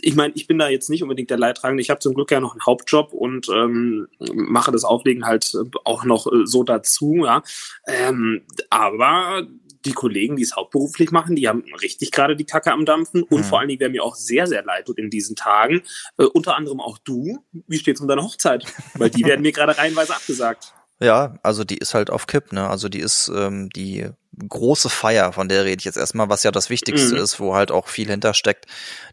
ich 0.00 0.14
meine, 0.14 0.32
ich 0.34 0.46
bin 0.46 0.58
da 0.58 0.68
jetzt 0.68 0.90
nicht 0.90 1.02
unbedingt 1.02 1.30
der 1.30 1.38
Leidtragende. 1.38 1.80
Ich 1.80 1.90
habe 1.90 2.00
zum 2.00 2.14
Glück 2.14 2.30
ja 2.30 2.40
noch 2.40 2.52
einen 2.52 2.66
Hauptjob 2.66 3.12
und 3.12 3.48
ähm, 3.48 4.08
mache 4.32 4.70
das 4.70 4.84
Auflegen 4.84 5.24
halt 5.24 5.56
auch 5.84 6.04
noch 6.04 6.26
äh, 6.26 6.44
so 6.44 6.62
dazu. 6.62 7.22
Ja. 7.24 7.42
Ähm, 7.86 8.42
aber 8.70 9.46
die 9.84 9.92
Kollegen, 9.92 10.36
die 10.36 10.42
es 10.42 10.56
hauptberuflich 10.56 11.10
machen, 11.10 11.36
die 11.36 11.48
haben 11.48 11.64
richtig 11.80 12.10
gerade 12.10 12.36
die 12.36 12.44
Kacke 12.44 12.72
am 12.72 12.84
Dampfen. 12.84 13.22
Und 13.22 13.40
mhm. 13.40 13.44
vor 13.44 13.60
allen 13.60 13.68
Dingen, 13.68 13.80
wer 13.80 13.90
mir 13.90 14.04
auch 14.04 14.14
sehr, 14.14 14.46
sehr 14.46 14.64
leid 14.64 14.86
tut 14.86 14.98
in 14.98 15.10
diesen 15.10 15.36
Tagen, 15.36 15.82
äh, 16.18 16.24
unter 16.24 16.56
anderem 16.56 16.80
auch 16.80 16.98
du. 16.98 17.38
Wie 17.66 17.78
steht's 17.78 18.00
um 18.00 18.08
deine 18.08 18.22
Hochzeit? 18.22 18.64
Weil 18.94 19.10
die 19.10 19.24
werden 19.24 19.42
mir 19.42 19.52
gerade 19.52 19.76
reihenweise 19.76 20.14
abgesagt. 20.14 20.74
Ja, 21.00 21.38
also 21.42 21.62
die 21.62 21.78
ist 21.78 21.94
halt 21.94 22.10
auf 22.10 22.26
Kipp, 22.26 22.52
ne? 22.52 22.68
Also 22.68 22.88
die 22.88 22.98
ist 22.98 23.30
ähm, 23.34 23.70
die 23.70 24.08
große 24.36 24.88
Feier, 24.88 25.32
von 25.32 25.48
der 25.48 25.64
rede 25.64 25.78
ich 25.78 25.84
jetzt 25.84 25.96
erstmal, 25.96 26.28
was 26.28 26.42
ja 26.42 26.50
das 26.50 26.70
Wichtigste 26.70 27.14
mhm. 27.14 27.20
ist, 27.20 27.40
wo 27.40 27.54
halt 27.54 27.70
auch 27.70 27.88
viel 27.88 28.08
hintersteckt. 28.08 28.66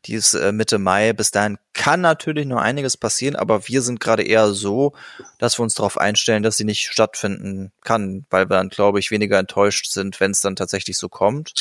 Die 0.05 0.13
ist 0.13 0.33
äh, 0.33 0.51
Mitte 0.51 0.77
Mai. 0.79 1.13
Bis 1.13 1.31
dahin 1.31 1.57
kann 1.73 2.01
natürlich 2.01 2.45
noch 2.45 2.61
einiges 2.61 2.97
passieren, 2.97 3.35
aber 3.35 3.67
wir 3.67 3.81
sind 3.81 3.99
gerade 3.99 4.23
eher 4.23 4.51
so, 4.51 4.93
dass 5.37 5.59
wir 5.59 5.63
uns 5.63 5.75
darauf 5.75 5.97
einstellen, 5.99 6.43
dass 6.43 6.57
sie 6.57 6.63
nicht 6.63 6.87
stattfinden 6.87 7.71
kann, 7.83 8.25
weil 8.29 8.49
wir 8.49 8.57
dann, 8.57 8.69
glaube 8.69 8.99
ich, 8.99 9.11
weniger 9.11 9.37
enttäuscht 9.37 9.87
sind, 9.87 10.19
wenn 10.19 10.31
es 10.31 10.41
dann 10.41 10.55
tatsächlich 10.55 10.97
so 10.97 11.09
kommt 11.09 11.53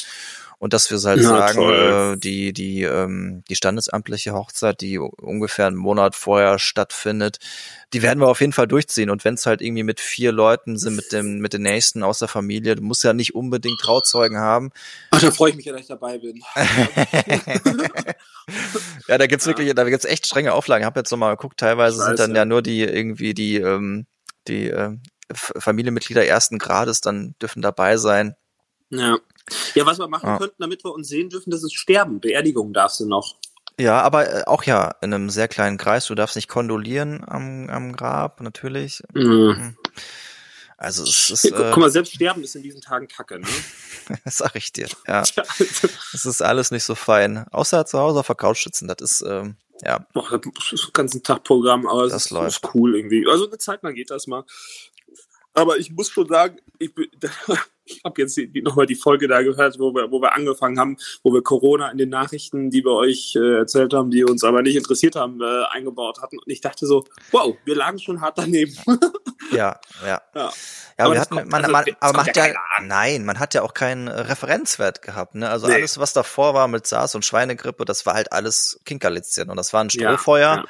und 0.65 0.73
dass 0.73 0.91
wir 0.91 0.99
halt 0.99 1.21
ja, 1.21 1.29
sagen, 1.29 1.61
äh, 2.15 2.17
die 2.17 2.55
die 2.55 2.85
ähm, 2.85 3.45
die 3.51 3.55
standesamtliche 3.55 4.33
Hochzeit, 4.33 4.81
die 4.81 4.99
ungefähr 4.99 5.67
einen 5.67 5.77
Monat 5.77 6.15
vorher 6.15 6.59
stattfindet, 6.59 7.37
die 7.93 8.01
werden 8.01 8.19
wir 8.19 8.29
auf 8.29 8.41
jeden 8.41 8.55
Fall 8.55 8.67
durchziehen 8.67 9.11
und 9.11 9.27
wenn 9.27 9.35
es 9.35 9.45
halt 9.45 9.61
irgendwie 9.61 9.83
mit 9.83 10.01
vier 10.01 10.33
Leuten 10.33 10.79
sind, 10.79 10.97
mit 10.97 11.13
dem 11.13 11.41
mit 11.41 11.53
den 11.53 11.61
nächsten 11.61 12.03
aus 12.03 12.21
der 12.21 12.29
Familie, 12.29 12.77
du 12.77 12.83
musst 12.83 13.05
ja 13.05 13.13
nicht 13.13 13.35
unbedingt 13.35 13.79
Trauzeugen 13.79 14.39
haben. 14.39 14.71
Ach, 15.11 15.21
da 15.21 15.31
freue 15.31 15.51
ich 15.51 15.57
mich 15.57 15.67
ja, 15.67 15.73
dass 15.73 15.83
ich 15.83 15.89
dabei 15.89 16.17
bin. 16.17 16.41
ja, 19.09 19.19
da 19.19 19.27
gibt's 19.27 19.45
ja. 19.45 19.51
wirklich, 19.51 19.75
da 19.75 19.85
gibt's 19.85 20.07
echt 20.07 20.25
strenge 20.25 20.55
Auflagen. 20.55 20.81
Ich 20.81 20.87
habe 20.87 21.01
jetzt 21.01 21.11
nochmal 21.11 21.37
geguckt, 21.37 21.61
teilweise 21.61 21.99
Scheiße. 21.99 22.09
sind 22.09 22.21
dann 22.21 22.35
ja 22.35 22.47
nur 22.47 22.63
die 22.63 22.81
irgendwie 22.85 23.35
die 23.35 23.57
ähm, 23.57 24.07
die 24.49 24.71
äh, 24.71 24.97
Familienmitglieder 25.31 26.25
ersten 26.25 26.59
Grades 26.59 27.03
dann 27.03 27.35
dürfen 27.39 27.61
dabei 27.61 27.99
sein. 27.99 28.35
Ja. 28.89 29.19
Ja, 29.75 29.87
was 29.87 29.99
wir 29.99 30.09
machen 30.09 30.27
ja. 30.29 30.39
könnten, 30.39 30.57
damit 30.59 30.85
wir 30.85 30.93
uns 30.93 31.09
sehen 31.09 31.29
dürfen, 31.29 31.51
das 31.51 31.63
ist 31.63 31.75
Sterben. 31.75 32.21
Beerdigung 32.21 32.73
darfst 32.73 33.01
du 33.01 33.07
noch. 33.07 33.37
Ja, 33.79 34.01
aber 34.03 34.33
äh, 34.33 34.45
auch 34.45 34.65
ja 34.65 34.95
in 35.03 35.13
einem 35.13 35.31
sehr 35.31 35.49
kleinen 35.49 35.79
Kreis. 35.79 36.07
Du 36.07 36.15
darfst 36.15 36.37
nicht 36.37 36.49
kondolieren 36.49 37.25
am, 37.27 37.69
am 37.69 37.95
Grab, 37.95 38.41
natürlich. 38.41 39.03
Mhm. 39.13 39.77
Also 40.77 41.03
es 41.03 41.31
ist. 41.31 41.45
Äh, 41.47 41.71
Guck 41.73 41.79
mal, 41.79 41.91
selbst 41.91 42.15
Sterben 42.15 42.43
ist 42.45 42.55
in 42.55 42.63
diesen 42.63 42.81
Tagen 42.81 43.09
Kacke, 43.09 43.41
ne? 43.41 43.47
das 44.25 44.39
sag 44.39 44.55
ich 44.57 44.73
dir. 44.73 44.89
Ja. 45.07 45.23
Also 45.37 45.89
es 46.13 46.25
ist 46.25 46.43
alles 46.43 46.71
nicht 46.71 46.85
so 46.85 46.95
fein. 46.95 47.47
Außer 47.51 47.87
zu 47.87 47.99
Hause 47.99 48.21
auf 48.21 48.27
der 48.27 48.37
Couch 48.37 48.63
sitzen, 48.63 48.87
das 48.87 48.99
ist 49.01 49.25
ähm, 49.27 49.57
ja. 49.83 50.07
Boah, 50.13 50.41
das 50.41 50.73
ist 50.73 50.93
ganzen 50.95 51.23
Tag 51.23 51.45
Programm, 51.45 51.87
aber 51.87 52.05
das, 52.05 52.13
das 52.13 52.31
läuft. 52.31 52.65
ist 52.65 52.75
cool 52.75 52.97
irgendwie. 52.97 53.27
Also 53.29 53.47
eine 53.47 53.59
Zeit 53.59 53.83
lang 53.83 53.95
geht 53.95 54.11
das 54.11 54.27
mal. 54.27 54.45
Aber 55.55 55.79
ich 55.79 55.91
muss 55.93 56.11
schon 56.11 56.29
sagen, 56.29 56.59
ich 56.79 56.91
ich 57.87 58.01
habe 58.05 58.21
jetzt 58.21 58.39
nochmal 58.63 58.87
die 58.87 58.95
Folge 58.95 59.29
da 59.29 59.43
gehört, 59.43 59.79
wo 59.79 59.95
wir, 59.95 60.11
wo 60.11 60.21
wir 60.21 60.35
angefangen 60.35 60.79
haben, 60.79 60.97
wo 61.23 61.33
wir 61.33 61.43
Corona 61.43 61.91
in 61.91 61.99
den 61.99 62.09
Nachrichten, 62.09 62.71
die 62.71 62.85
wir 62.85 62.93
euch 62.93 63.37
äh, 63.37 63.59
erzählt 63.59 63.93
haben, 63.93 64.11
die 64.11 64.25
uns 64.25 64.43
aber 64.43 64.63
nicht 64.63 64.77
interessiert 64.77 65.17
haben, 65.17 65.41
äh, 65.41 65.65
eingebaut 65.71 66.23
hatten. 66.23 66.39
Und 66.39 66.51
ich 66.51 66.61
dachte 66.61 66.87
so, 66.87 67.05
wow, 67.31 67.57
wir 67.65 67.77
lagen 67.77 67.99
schon 67.99 68.21
hart 68.21 68.39
daneben. 68.39 68.75
ja, 69.53 69.79
ja. 70.03 70.09
Ja, 70.09 70.23
ja 70.35 70.51
aber 70.97 71.15
wir 71.15 71.21
hatten, 71.21 71.35
kommt, 71.35 71.51
man, 71.51 71.63
also, 71.63 71.73
man, 71.73 71.85
aber 72.01 72.17
man 72.17 72.27
hat 72.27 72.37
ja, 72.37 72.47
nein, 72.83 73.25
man 73.25 73.39
hat 73.39 73.55
ja 73.55 73.63
auch 73.63 73.75
keinen 73.75 74.09
Referenzwert 74.09 75.03
gehabt. 75.03 75.35
Ne? 75.35 75.49
Also 75.49 75.67
nee. 75.67 75.75
alles, 75.75 75.99
was 75.99 76.13
davor 76.15 76.55
war 76.55 76.69
mit 76.69 76.87
SARS 76.87 77.15
und 77.15 77.25
Schweinegrippe, 77.25 77.85
das 77.85 78.07
war 78.07 78.15
halt 78.15 78.33
alles 78.33 78.81
Kinkerlitzchen 78.85 79.51
und 79.51 79.57
das 79.57 79.73
war 79.73 79.85
ein 79.85 79.91
Strohfeuer. 79.91 80.49
Ja, 80.49 80.57
ja. 80.57 80.65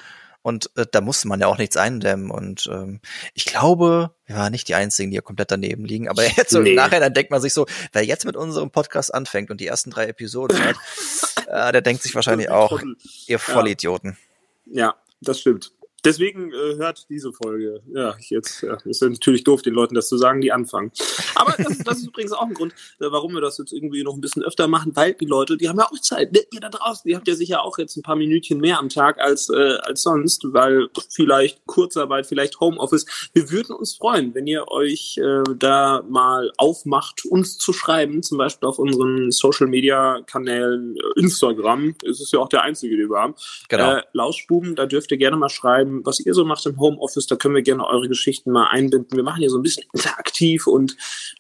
Und 0.45 0.71
äh, 0.77 0.85
da 0.91 1.01
musste 1.01 1.27
man 1.27 1.41
ja 1.41 1.47
auch 1.47 1.57
nichts 1.57 1.79
eindämmen. 1.79 2.31
Und 2.31 2.69
ähm, 2.71 3.01
ich 3.33 3.47
glaube, 3.47 4.15
wir 4.27 4.37
waren 4.37 4.53
nicht 4.53 4.69
die 4.69 4.75
Einzigen, 4.75 5.11
die 5.11 5.15
ja 5.15 5.23
komplett 5.23 5.51
daneben 5.51 5.87
liegen. 5.87 6.07
Aber 6.07 6.23
jetzt 6.23 6.51
so 6.51 6.61
nee. 6.61 6.71
im 6.71 6.77
Nachhinein 6.77 7.15
denkt 7.15 7.31
man 7.31 7.41
sich 7.41 7.55
so, 7.55 7.65
wer 7.95 8.05
jetzt 8.05 8.27
mit 8.27 8.37
unserem 8.37 8.71
Podcast 8.71 9.15
anfängt 9.15 9.51
und 9.51 9.59
die 9.59 9.67
ersten 9.67 9.91
drei 9.91 10.07
Episoden 10.07 10.63
hat, 10.63 10.77
äh, 11.49 11.73
der 11.73 11.81
denkt 11.81 12.03
sich 12.03 12.15
wahrscheinlich 12.15 12.51
auch, 12.51 12.79
ihr 13.27 13.39
Vollidioten. 13.39 14.19
Ja, 14.67 14.89
ja 14.89 14.95
das 15.23 15.41
stimmt. 15.41 15.73
Deswegen 16.05 16.53
äh, 16.53 16.77
hört 16.77 17.09
diese 17.09 17.33
Folge. 17.33 17.81
Ja, 17.93 18.15
jetzt 18.29 18.63
ja, 18.63 18.77
ist 18.85 19.03
natürlich 19.03 19.45
doof, 19.45 19.63
den 19.63 19.75
Leuten 19.75 19.95
das 19.95 20.09
zu 20.09 20.19
sagen, 20.19 20.41
die 20.41 20.53
anfangen. 20.53 20.93
Aber 21.35 21.55
das, 21.57 21.79
das 21.79 21.99
ist 21.99 22.09
übrigens 22.09 22.33
auch 22.33 22.47
ein 22.47 22.55
Grund, 22.55 22.73
äh, 23.01 23.07
warum 23.11 23.33
wir 23.33 23.41
das 23.41 23.59
jetzt 23.59 23.73
irgendwie 23.73 24.03
noch 24.03 24.15
ein 24.15 24.21
bisschen 24.21 24.43
öfter 24.43 24.69
machen, 24.69 24.95
weil 24.95 25.15
die 25.15 25.27
Leute, 25.27 25.57
die 25.57 25.69
haben 25.69 25.79
ja 25.79 25.87
auch 25.87 25.99
Zeit. 26.01 26.33
Ne? 26.33 26.41
Ihr 26.53 26.61
da 26.61 26.69
draußen, 26.69 27.09
ihr 27.11 27.17
habt 27.17 27.27
ja 27.27 27.35
sicher 27.35 27.63
auch 27.63 27.79
jetzt 27.79 27.97
ein 27.97 28.03
paar 28.03 28.17
Minütchen 28.17 28.61
mehr 28.61 28.79
am 28.79 28.89
Tag 28.89 29.19
als, 29.21 29.49
äh, 29.49 29.77
als 29.83 30.03
sonst, 30.03 30.43
weil 30.53 30.89
vielleicht 31.09 31.65
Kurzarbeit, 31.67 32.27
vielleicht 32.27 32.61
Homeoffice. 32.61 33.07
Wir 33.33 33.51
würden 33.51 33.75
uns 33.75 33.97
freuen, 33.97 34.35
wenn 34.35 34.47
ihr 34.47 34.69
euch 34.69 35.19
äh, 35.19 35.43
da 35.57 36.05
mal 36.09 36.53
aufmacht, 36.59 37.25
uns 37.25 37.57
zu 37.57 37.73
schreiben, 37.73 38.23
zum 38.23 38.39
Beispiel 38.39 38.69
auf 38.69 38.79
unseren 38.79 39.31
Social 39.31 39.67
Media 39.67 40.21
Kanälen, 40.27 40.97
äh, 40.97 41.21
Instagram, 41.21 41.95
ist 42.03 42.21
es 42.21 42.31
ja 42.31 42.41
auch 42.41 42.49
der 42.49 42.63
einzige, 42.63 42.97
den 42.97 43.09
wir 43.09 43.19
haben. 43.19 43.35
Genau. 43.69 43.95
Äh, 43.95 44.03
Lauschbuben, 44.13 44.75
da 44.75 44.87
dürft 44.87 45.11
ihr 45.11 45.17
gerne 45.17 45.37
mal 45.37 45.49
schreiben, 45.49 45.94
was 46.05 46.21
ihr 46.21 46.35
so 46.35 46.45
macht 46.45 46.65
im 46.67 46.79
Homeoffice. 46.79 47.27
Da 47.27 47.37
können 47.37 47.55
wir 47.55 47.63
gerne 47.63 47.87
eure 47.87 48.09
Geschichten 48.09 48.51
mal 48.51 48.69
einbinden. 48.69 49.17
Wir 49.17 49.23
machen 49.23 49.41
hier 49.41 49.51
so 49.51 49.59
ein 49.59 49.63
bisschen 49.63 49.85
interaktiv 49.93 50.67
und 50.67 50.97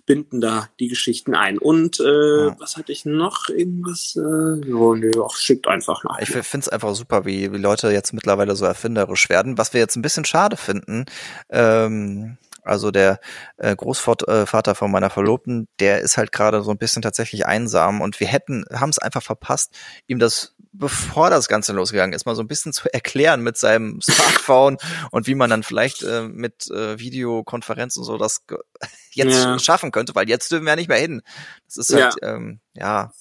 binden 0.07 0.41
da 0.41 0.69
die 0.81 0.89
Geschichten 0.89 1.35
ein. 1.35 1.59
Und 1.59 2.01
äh, 2.01 2.47
ja. 2.47 2.57
was 2.59 2.77
hatte 2.77 2.93
ich 2.93 3.05
noch? 3.05 3.49
Irgendwas? 3.49 4.17
Äh, 4.17 4.73
oh, 4.73 4.95
nee, 4.95 5.11
ach, 5.23 5.37
schickt 5.37 5.67
einfach 5.67 6.05
nach. 6.05 6.19
Ich 6.21 6.29
finde 6.29 6.59
es 6.59 6.69
einfach 6.69 6.95
super, 6.95 7.25
wie, 7.25 7.53
wie 7.53 7.59
Leute 7.59 7.91
jetzt 7.91 8.13
mittlerweile 8.13 8.55
so 8.57 8.65
erfinderisch 8.65 9.29
werden. 9.29 9.59
Was 9.59 9.73
wir 9.73 9.81
jetzt 9.81 9.97
ein 9.97 10.03
bisschen 10.03 10.25
schade 10.25 10.57
finden, 10.57 11.07
ähm, 11.51 12.37
Also 12.65 12.91
der 12.91 13.21
äh, 13.57 13.77
Großvater 13.77 14.75
von 14.75 14.91
meiner 14.91 15.11
Verlobten, 15.11 15.69
der 15.81 16.01
ist 16.01 16.17
halt 16.17 16.33
gerade 16.33 16.63
so 16.63 16.71
ein 16.71 16.79
bisschen 16.79 17.03
tatsächlich 17.03 17.47
einsam 17.47 18.01
und 18.01 18.21
wir 18.21 18.27
hätten, 18.27 18.65
haben 18.73 18.91
es 18.91 18.99
einfach 18.99 19.23
verpasst, 19.23 19.75
ihm 20.07 20.19
das 20.19 20.55
bevor 20.75 21.31
das 21.31 21.49
Ganze 21.49 21.73
losgegangen 21.73 22.13
ist, 22.13 22.27
mal 22.27 22.35
so 22.35 22.43
ein 22.43 22.49
bisschen 22.49 22.73
zu 22.73 22.93
erklären 22.93 23.43
mit 23.43 23.57
seinem 23.57 24.01
Smartphone 24.03 24.77
und 25.11 25.27
wie 25.27 25.35
man 25.35 25.49
dann 25.49 25.63
vielleicht 25.63 26.03
äh, 26.03 26.23
mit 26.23 26.71
äh, 26.71 26.99
Videokonferenzen 26.99 28.05
so 28.05 28.19
das 28.19 28.45
jetzt 29.13 29.45
ja. 29.45 29.59
schaffen 29.59 29.93
könnte, 29.93 30.15
weil 30.15 30.29
jetzt 30.29 30.51
dürfen 30.51 30.65
wir 30.65 30.73
ja 30.73 30.77
nicht 30.77 30.89
mehr 30.89 30.99
hin. 30.99 31.23
Das 31.67 31.77
ist 31.77 31.95
halt, 31.95 32.15
ja. 32.21 32.35
Ähm, 32.35 32.61
ja, 32.75 33.13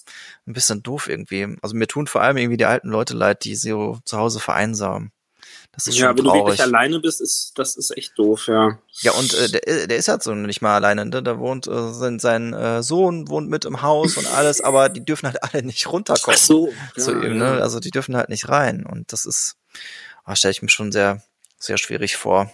ein 0.47 0.53
bisschen 0.53 0.83
doof 0.83 1.07
irgendwie. 1.07 1.55
Also 1.61 1.75
mir 1.75 1.87
tun 1.87 2.07
vor 2.07 2.21
allem 2.21 2.37
irgendwie 2.37 2.57
die 2.57 2.65
alten 2.65 2.89
Leute 2.89 3.13
leid, 3.13 3.43
die 3.43 3.55
so 3.55 3.99
zu 4.03 4.17
Hause 4.17 4.39
vereinsamen. 4.39 5.11
Das 5.73 5.87
ist 5.87 5.97
ja, 5.97 6.09
schon 6.09 6.17
wenn 6.19 6.25
traurig. 6.25 6.41
du 6.41 6.47
wirklich 6.49 6.61
alleine 6.61 6.99
bist, 6.99 7.19
ist 7.19 7.53
das 7.55 7.75
ist 7.75 7.97
echt 7.97 8.17
doof, 8.17 8.47
ja. 8.47 8.77
Ja, 9.01 9.11
und 9.13 9.33
äh, 9.33 9.49
der, 9.49 9.87
der 9.87 9.97
ist 9.97 10.07
halt 10.07 10.21
so 10.21 10.35
nicht 10.35 10.61
mal 10.61 10.75
alleine, 10.75 11.05
ne? 11.05 11.23
Da 11.23 11.39
wohnt 11.39 11.67
äh, 11.67 11.91
sein, 11.91 12.19
sein 12.19 12.53
äh, 12.53 12.83
Sohn 12.83 13.27
wohnt 13.27 13.49
mit 13.49 13.65
im 13.65 13.81
Haus 13.81 14.15
und 14.17 14.27
alles, 14.27 14.61
aber 14.61 14.89
die 14.89 15.03
dürfen 15.03 15.27
halt 15.27 15.41
alle 15.41 15.63
nicht 15.63 15.87
runterkommen. 15.87 16.37
Ach 16.39 16.45
so. 16.45 16.71
Zu 16.95 17.13
ja, 17.13 17.23
ihm, 17.23 17.39
ne? 17.39 17.59
Also 17.59 17.79
die 17.79 17.89
dürfen 17.89 18.15
halt 18.15 18.29
nicht 18.29 18.49
rein. 18.49 18.85
Und 18.85 19.11
das 19.11 19.25
ist, 19.25 19.55
oh, 20.27 20.35
stelle 20.35 20.51
ich 20.51 20.61
mir 20.61 20.69
schon 20.69 20.91
sehr, 20.91 21.23
sehr 21.57 21.79
schwierig 21.79 22.17
vor. 22.17 22.51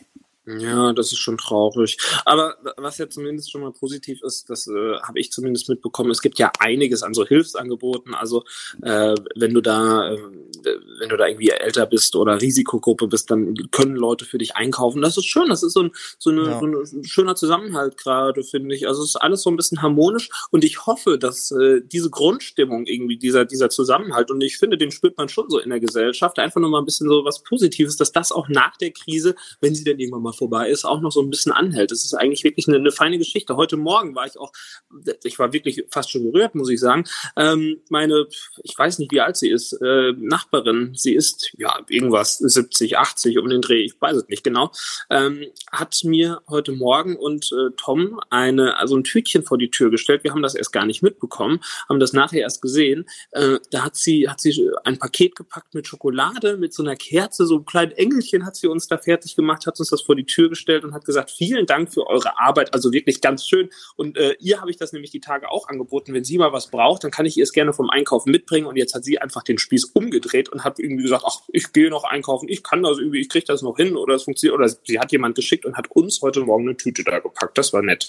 Ja, 0.57 0.93
das 0.93 1.11
ist 1.11 1.19
schon 1.19 1.37
traurig. 1.37 1.97
Aber 2.25 2.55
was 2.77 2.97
ja 2.97 3.09
zumindest 3.09 3.51
schon 3.51 3.61
mal 3.61 3.71
positiv 3.71 4.21
ist, 4.23 4.49
das 4.49 4.67
äh, 4.67 4.97
habe 5.01 5.19
ich 5.19 5.31
zumindest 5.31 5.69
mitbekommen. 5.69 6.09
Es 6.09 6.21
gibt 6.21 6.39
ja 6.39 6.51
einiges 6.59 7.03
an 7.03 7.13
so 7.13 7.25
Hilfsangeboten. 7.25 8.15
Also 8.15 8.43
äh, 8.81 9.15
wenn 9.35 9.53
du 9.53 9.61
da, 9.61 10.11
äh, 10.11 10.17
wenn 10.99 11.09
du 11.09 11.17
da 11.17 11.27
irgendwie 11.27 11.49
älter 11.49 11.85
bist 11.85 12.15
oder 12.15 12.41
Risikogruppe 12.41 13.07
bist, 13.07 13.29
dann 13.29 13.53
können 13.71 13.95
Leute 13.95 14.25
für 14.25 14.37
dich 14.37 14.55
einkaufen. 14.55 15.01
Das 15.01 15.17
ist 15.17 15.25
schön. 15.25 15.49
Das 15.49 15.61
ist 15.61 15.73
so 15.73 15.83
ein, 15.83 15.91
so, 16.17 16.31
eine, 16.31 16.43
ja. 16.45 16.59
so 16.59 16.65
ein 16.65 17.03
schöner 17.03 17.35
Zusammenhalt 17.35 17.97
gerade, 17.97 18.43
finde 18.43 18.75
ich. 18.75 18.87
Also 18.87 19.03
es 19.03 19.09
ist 19.09 19.15
alles 19.17 19.43
so 19.43 19.51
ein 19.51 19.57
bisschen 19.57 19.81
harmonisch 19.81 20.29
und 20.51 20.63
ich 20.63 20.85
hoffe, 20.85 21.19
dass 21.19 21.51
äh, 21.51 21.81
diese 21.83 22.09
Grundstimmung 22.09 22.85
irgendwie 22.85 23.17
dieser 23.17 23.45
dieser 23.45 23.69
Zusammenhalt 23.69 24.31
und 24.31 24.41
ich 24.41 24.57
finde, 24.57 24.77
den 24.77 24.91
spürt 24.91 25.17
man 25.17 25.29
schon 25.29 25.49
so 25.49 25.59
in 25.59 25.69
der 25.69 25.79
Gesellschaft. 25.79 26.39
Einfach 26.39 26.61
nur 26.61 26.69
mal 26.69 26.79
ein 26.79 26.85
bisschen 26.85 27.09
so 27.09 27.23
was 27.25 27.43
Positives, 27.43 27.97
dass 27.97 28.11
das 28.11 28.31
auch 28.31 28.47
nach 28.49 28.77
der 28.77 28.91
Krise, 28.91 29.35
wenn 29.61 29.75
sie 29.75 29.83
dann 29.83 29.99
irgendwann 29.99 30.23
mal 30.23 30.33
vorbei 30.39 30.69
ist, 30.69 30.85
auch 30.85 31.01
noch 31.01 31.11
so 31.11 31.21
ein 31.21 31.29
bisschen 31.29 31.51
anhält. 31.51 31.91
Das 31.91 32.03
ist 32.03 32.15
eigentlich 32.15 32.43
wirklich 32.43 32.67
eine, 32.67 32.77
eine 32.77 32.91
feine 32.91 33.19
Geschichte. 33.19 33.55
Heute 33.55 33.77
Morgen 33.77 34.15
war 34.15 34.25
ich 34.25 34.39
auch, 34.39 34.51
ich 35.23 35.37
war 35.37 35.53
wirklich 35.53 35.85
fast 35.91 36.09
schon 36.09 36.23
gerührt, 36.23 36.55
muss 36.55 36.69
ich 36.69 36.79
sagen. 36.79 37.03
Ähm, 37.35 37.81
meine, 37.89 38.25
ich 38.63 38.77
weiß 38.77 38.99
nicht, 38.99 39.11
wie 39.11 39.21
alt 39.21 39.37
sie 39.37 39.49
ist, 39.49 39.73
äh, 39.73 40.13
Nachbarin, 40.17 40.93
sie 40.95 41.13
ist 41.13 41.51
ja 41.57 41.77
irgendwas 41.89 42.37
70, 42.37 42.97
80 42.97 43.37
um 43.37 43.49
den 43.49 43.61
Dreh, 43.61 43.83
ich 43.83 43.93
weiß 43.99 44.17
es 44.17 44.27
nicht 44.29 44.43
genau, 44.43 44.71
ähm, 45.09 45.45
hat 45.71 45.99
mir 46.03 46.41
heute 46.47 46.71
Morgen 46.71 47.17
und 47.17 47.51
äh, 47.51 47.71
Tom 47.77 48.19
eine, 48.29 48.77
also 48.77 48.95
ein 48.95 49.03
Tütchen 49.03 49.43
vor 49.43 49.57
die 49.57 49.69
Tür 49.69 49.91
gestellt. 49.91 50.23
Wir 50.23 50.31
haben 50.31 50.41
das 50.41 50.55
erst 50.55 50.71
gar 50.71 50.85
nicht 50.85 51.03
mitbekommen, 51.03 51.59
haben 51.89 51.99
das 51.99 52.13
nachher 52.13 52.41
erst 52.41 52.61
gesehen. 52.61 53.05
Äh, 53.31 53.59
da 53.71 53.83
hat 53.83 53.95
sie, 53.95 54.29
hat 54.29 54.39
sie 54.39 54.69
ein 54.85 54.97
Paket 54.97 55.35
gepackt 55.35 55.75
mit 55.75 55.87
Schokolade, 55.87 56.57
mit 56.57 56.73
so 56.73 56.81
einer 56.83 56.95
Kerze, 56.95 57.45
so 57.45 57.57
ein 57.57 57.65
kleines 57.65 57.97
Engelchen 57.97 58.45
hat 58.45 58.55
sie 58.55 58.67
uns 58.67 58.87
da 58.87 58.97
fertig 58.97 59.35
gemacht, 59.35 59.67
hat 59.67 59.79
uns 59.79 59.89
das 59.89 60.01
vor 60.01 60.15
die 60.15 60.25
Tür 60.29 60.49
gestellt 60.49 60.83
und 60.83 60.93
hat 60.93 61.05
gesagt, 61.05 61.31
vielen 61.31 61.65
Dank 61.65 61.93
für 61.93 62.07
eure 62.07 62.39
Arbeit, 62.39 62.73
also 62.73 62.93
wirklich 62.93 63.21
ganz 63.21 63.47
schön. 63.47 63.69
Und 63.95 64.17
äh, 64.17 64.35
ihr 64.39 64.61
habe 64.61 64.71
ich 64.71 64.77
das 64.77 64.93
nämlich 64.93 65.11
die 65.11 65.19
Tage 65.19 65.49
auch 65.49 65.67
angeboten. 65.67 66.13
Wenn 66.13 66.23
sie 66.23 66.37
mal 66.37 66.53
was 66.53 66.67
braucht, 66.67 67.03
dann 67.03 67.11
kann 67.11 67.25
ich 67.25 67.37
ihr 67.37 67.43
es 67.43 67.51
gerne 67.51 67.73
vom 67.73 67.89
Einkaufen 67.89 68.31
mitbringen. 68.31 68.67
Und 68.67 68.77
jetzt 68.77 68.93
hat 68.93 69.03
sie 69.03 69.19
einfach 69.19 69.43
den 69.43 69.57
Spieß 69.57 69.85
umgedreht 69.85 70.49
und 70.49 70.63
hat 70.63 70.79
irgendwie 70.79 71.03
gesagt, 71.03 71.23
ach, 71.25 71.41
ich 71.49 71.73
gehe 71.73 71.89
noch 71.89 72.03
einkaufen, 72.03 72.47
ich 72.47 72.63
kann 72.63 72.83
das 72.83 72.97
irgendwie, 72.99 73.19
ich 73.19 73.29
kriege 73.29 73.45
das 73.45 73.61
noch 73.61 73.77
hin 73.77 73.95
oder 73.95 74.15
es 74.15 74.23
funktioniert. 74.23 74.57
Oder 74.57 74.69
sie 74.69 74.99
hat 74.99 75.11
jemand 75.11 75.35
geschickt 75.35 75.65
und 75.65 75.75
hat 75.75 75.91
uns 75.91 76.21
heute 76.21 76.41
Morgen 76.41 76.67
eine 76.67 76.77
Tüte 76.77 77.03
da 77.03 77.19
gepackt. 77.19 77.57
Das 77.57 77.73
war 77.73 77.81
nett. 77.81 78.07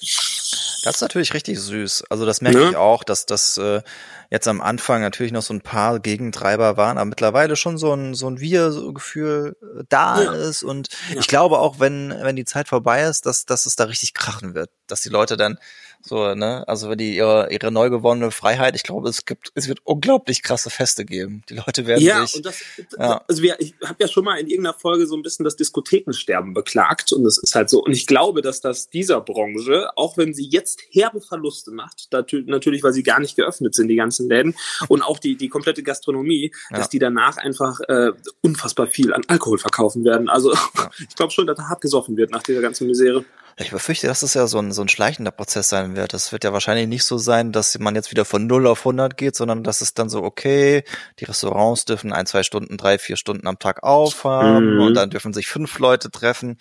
Das 0.83 0.95
ist 0.97 1.01
natürlich 1.03 1.35
richtig 1.35 1.59
süß. 1.59 2.05
Also 2.09 2.25
das 2.25 2.41
merke 2.41 2.59
ne? 2.59 2.71
ich 2.71 2.77
auch, 2.77 3.05
dass 3.05 3.27
das 3.27 3.59
äh, 3.59 3.83
jetzt 4.31 4.47
am 4.47 4.61
Anfang 4.61 5.01
natürlich 5.01 5.33
noch 5.33 5.43
so 5.43 5.53
ein 5.53 5.61
paar 5.61 5.99
Gegentreiber 5.99 6.77
waren, 6.77 6.99
aber 6.99 7.07
mittlerweile 7.07 7.57
schon 7.57 7.79
so 7.79 7.93
ein 7.93 8.15
so 8.15 8.29
ein 8.29 8.41
Wir-Gefühl 8.41 9.57
äh, 9.61 9.85
da 9.89 10.23
ja. 10.23 10.33
ist. 10.33 10.63
Und 10.63 10.89
ja. 11.13 11.21
ich 11.21 11.27
glaube 11.27 11.59
auch, 11.59 11.81
wenn 11.81 12.11
wenn 12.23 12.37
die 12.37 12.45
Zeit 12.45 12.69
vorbei 12.69 13.03
ist, 13.03 13.27
dass 13.27 13.45
dass 13.45 13.67
es 13.67 13.77
da 13.77 13.85
richtig 13.85 14.15
krachen 14.15 14.55
wird, 14.55 14.71
dass 14.87 15.03
die 15.03 15.09
Leute 15.09 15.37
dann 15.37 15.59
so, 16.03 16.35
ne? 16.35 16.67
Also 16.67 16.89
wenn 16.89 16.99
die 16.99 17.17
ihre, 17.17 17.53
ihre 17.53 17.71
neu 17.71 17.91
gewonnene 17.91 18.31
Freiheit, 18.31 18.75
ich 18.75 18.83
glaube, 18.83 19.09
es 19.09 19.27
gibt, 19.27 19.53
es 19.55 19.69
wird 19.69 19.81
unglaublich 19.85 20.43
krasse 20.43 20.71
Feste 20.71 21.05
geben. 21.05 21.43
Die 21.49 21.55
Leute 21.55 21.87
werden 21.87 22.03
ja, 22.03 22.27
sich. 22.27 22.37
Und 22.37 22.47
das, 22.47 22.63
ja. 22.99 23.23
Also 23.29 23.43
wir, 23.43 23.61
ich 23.61 23.75
habe 23.85 23.97
ja 23.99 24.09
schon 24.09 24.25
mal 24.25 24.39
in 24.39 24.47
irgendeiner 24.47 24.79
Folge 24.79 25.07
so 25.07 25.15
ein 25.15 25.23
bisschen 25.23 25.45
das 25.45 25.57
Diskothekensterben 25.57 26.55
beklagt 26.55 27.13
und 27.13 27.27
es 27.27 27.39
ist 27.39 27.55
halt 27.55 27.69
so. 27.69 27.85
Und 27.85 27.93
ich 27.93 28.07
glaube, 28.07 28.41
dass 28.41 28.61
das 28.61 28.89
dieser 28.89 29.21
Branche, 29.21 29.91
auch 29.97 30.17
wenn 30.17 30.33
sie 30.33 30.47
jetzt 30.47 30.81
herbe 30.91 31.21
Verluste 31.21 31.71
macht, 31.71 32.09
natürlich, 32.13 32.83
weil 32.83 32.93
sie 32.93 33.03
gar 33.03 33.21
nicht 33.21 33.37
geöffnet 33.37 33.75
sind, 33.75 33.89
die 33.89 33.97
ganzen 33.97 34.29
Läden, 34.29 34.55
und 34.89 35.03
auch 35.03 35.19
die, 35.19 35.37
die 35.37 35.49
komplette 35.49 35.83
Gastronomie, 35.83 36.53
ja. 36.71 36.79
dass 36.79 36.89
die 36.89 36.99
danach 36.99 37.37
einfach 37.37 37.81
äh, 37.89 38.13
unfassbar 38.41 38.87
viel 38.87 39.13
an 39.13 39.23
Alkohol 39.29 39.59
verkaufen 39.59 40.05
werden. 40.05 40.29
Also 40.29 40.53
ja. 40.53 40.91
ich 40.99 41.15
glaube 41.15 41.33
schon, 41.33 41.47
dass 41.47 41.59
da 41.59 41.69
hart 41.69 41.83
gesoffen 41.83 42.17
wird 42.17 42.31
nach 42.31 42.43
dieser 42.43 42.63
ganzen 42.63 42.87
Misere. 42.87 43.25
Ich 43.61 43.71
befürchte, 43.71 44.07
dass 44.07 44.23
es 44.23 44.35
ja 44.35 44.47
so 44.47 44.59
ein, 44.59 44.73
so 44.73 44.81
ein 44.81 44.89
schleichender 44.89 45.31
Prozess 45.31 45.69
sein 45.69 45.95
wird. 45.95 46.15
Das 46.15 46.33
wird 46.33 46.45
ja 46.45 46.53
wahrscheinlich 46.53 46.89
nicht 46.89 47.05
so 47.05 47.19
sein, 47.19 47.53
dass 47.53 47.79
man 47.79 47.95
jetzt 47.95 48.11
wieder 48.11 48.25
von 48.25 48.47
0 48.47 48.67
auf 48.67 48.81
100 48.81 49.17
geht, 49.17 49.37
sondern 49.37 49.63
dass 49.63 49.83
es 49.83 49.93
dann 49.93 50.09
so, 50.09 50.23
okay, 50.23 50.83
die 51.19 51.25
Restaurants 51.27 51.85
dürfen 51.85 52.13
ein, 52.13 52.25
zwei 52.25 52.43
Stunden, 52.43 52.79
drei, 52.79 52.99
vier 52.99 53.17
Stunden 53.17 53.47
am 53.47 53.59
Tag 53.59 53.83
aufhaben 53.83 54.77
mhm. 54.77 54.81
und 54.81 54.95
dann 54.95 55.11
dürfen 55.11 55.35
sich 55.35 55.47
fünf 55.47 55.79
Leute 55.79 56.11
treffen. 56.11 56.59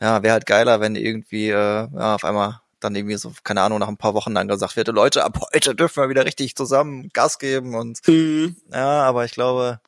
Ja, 0.00 0.22
wäre 0.22 0.32
halt 0.32 0.46
geiler, 0.46 0.80
wenn 0.80 0.96
irgendwie 0.96 1.50
äh, 1.50 1.88
ja, 1.92 2.14
auf 2.14 2.24
einmal 2.24 2.60
dann 2.80 2.94
irgendwie 2.94 3.16
so, 3.16 3.32
keine 3.44 3.62
Ahnung, 3.62 3.80
nach 3.80 3.88
ein 3.88 3.96
paar 3.96 4.14
Wochen 4.14 4.34
dann 4.34 4.48
gesagt 4.48 4.76
wird, 4.76 4.88
Leute, 4.88 5.24
ab 5.24 5.38
heute 5.52 5.74
dürfen 5.74 6.02
wir 6.02 6.08
wieder 6.08 6.24
richtig 6.24 6.54
zusammen 6.54 7.10
Gas 7.12 7.38
geben 7.38 7.74
und 7.74 7.98
mhm. 8.06 8.56
ja, 8.72 9.02
aber 9.02 9.24
ich 9.24 9.32
glaube. 9.32 9.80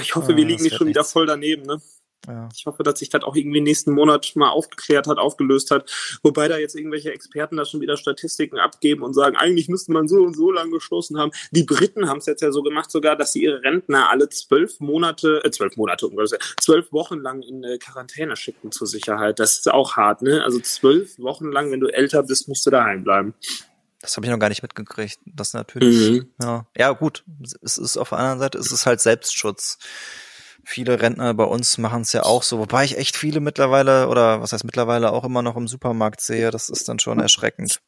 Ich 0.00 0.14
hoffe, 0.14 0.36
wir 0.36 0.44
liegen 0.44 0.62
nicht 0.62 0.76
schon 0.76 0.86
nichts. 0.86 0.98
wieder 0.98 1.04
voll 1.04 1.26
daneben, 1.26 1.62
ne? 1.62 1.80
Ja. 2.26 2.48
Ich 2.54 2.66
hoffe, 2.66 2.82
dass 2.82 2.98
sich 2.98 3.10
das 3.10 3.22
auch 3.22 3.36
irgendwie 3.36 3.60
nächsten 3.60 3.92
Monat 3.92 4.32
mal 4.34 4.50
aufgeklärt 4.50 5.06
hat, 5.06 5.18
aufgelöst 5.18 5.70
hat. 5.70 5.90
Wobei 6.22 6.48
da 6.48 6.58
jetzt 6.58 6.74
irgendwelche 6.74 7.12
Experten 7.12 7.56
da 7.56 7.64
schon 7.64 7.80
wieder 7.80 7.96
Statistiken 7.96 8.58
abgeben 8.58 9.02
und 9.02 9.14
sagen, 9.14 9.36
eigentlich 9.36 9.68
müsste 9.68 9.92
man 9.92 10.08
so 10.08 10.22
und 10.22 10.34
so 10.34 10.50
lang 10.50 10.70
geschlossen 10.70 11.18
haben. 11.18 11.32
Die 11.50 11.64
Briten 11.64 12.08
haben 12.08 12.18
es 12.18 12.26
jetzt 12.26 12.42
ja 12.42 12.52
so 12.52 12.62
gemacht 12.62 12.90
sogar, 12.90 13.16
dass 13.16 13.32
sie 13.32 13.42
ihre 13.42 13.62
Rentner 13.62 14.10
alle 14.10 14.28
zwölf 14.28 14.80
Monate, 14.80 15.42
äh, 15.44 15.50
zwölf 15.50 15.76
Monate, 15.76 16.10
zwölf 16.60 16.92
Wochen 16.92 17.20
lang 17.20 17.42
in 17.42 17.64
äh, 17.64 17.78
Quarantäne 17.78 18.36
schicken 18.36 18.72
zur 18.72 18.86
Sicherheit. 18.86 19.38
Das 19.38 19.58
ist 19.58 19.70
auch 19.70 19.96
hart, 19.96 20.22
ne? 20.22 20.42
Also 20.44 20.60
zwölf 20.60 21.18
Wochen 21.18 21.50
lang, 21.50 21.70
wenn 21.70 21.80
du 21.80 21.88
älter 21.88 22.22
bist, 22.22 22.48
musst 22.48 22.64
du 22.66 22.70
daheim 22.70 23.04
bleiben. 23.04 23.34
Das 24.00 24.16
habe 24.16 24.26
ich 24.26 24.32
noch 24.32 24.38
gar 24.38 24.50
nicht 24.50 24.62
mitgekriegt. 24.62 25.18
Das 25.24 25.54
natürlich, 25.54 26.10
mhm. 26.10 26.28
ja. 26.40 26.66
Ja, 26.76 26.92
gut. 26.92 27.24
Es 27.62 27.78
ist 27.78 27.96
auf 27.96 28.10
der 28.10 28.18
anderen 28.18 28.38
Seite, 28.38 28.58
es 28.58 28.70
ist 28.70 28.84
halt 28.84 29.00
Selbstschutz 29.00 29.78
viele 30.64 31.00
Rentner 31.00 31.34
bei 31.34 31.44
uns 31.44 31.78
machen 31.78 32.02
es 32.02 32.12
ja 32.12 32.22
auch 32.22 32.42
so, 32.42 32.58
wobei 32.58 32.84
ich 32.84 32.96
echt 32.98 33.16
viele 33.16 33.40
mittlerweile 33.40 34.08
oder 34.08 34.40
was 34.40 34.52
heißt 34.52 34.64
mittlerweile 34.64 35.12
auch 35.12 35.24
immer 35.24 35.42
noch 35.42 35.56
im 35.56 35.68
Supermarkt 35.68 36.20
sehe. 36.20 36.50
Das 36.50 36.68
ist 36.68 36.88
dann 36.88 36.98
schon 36.98 37.20
erschreckend. 37.20 37.80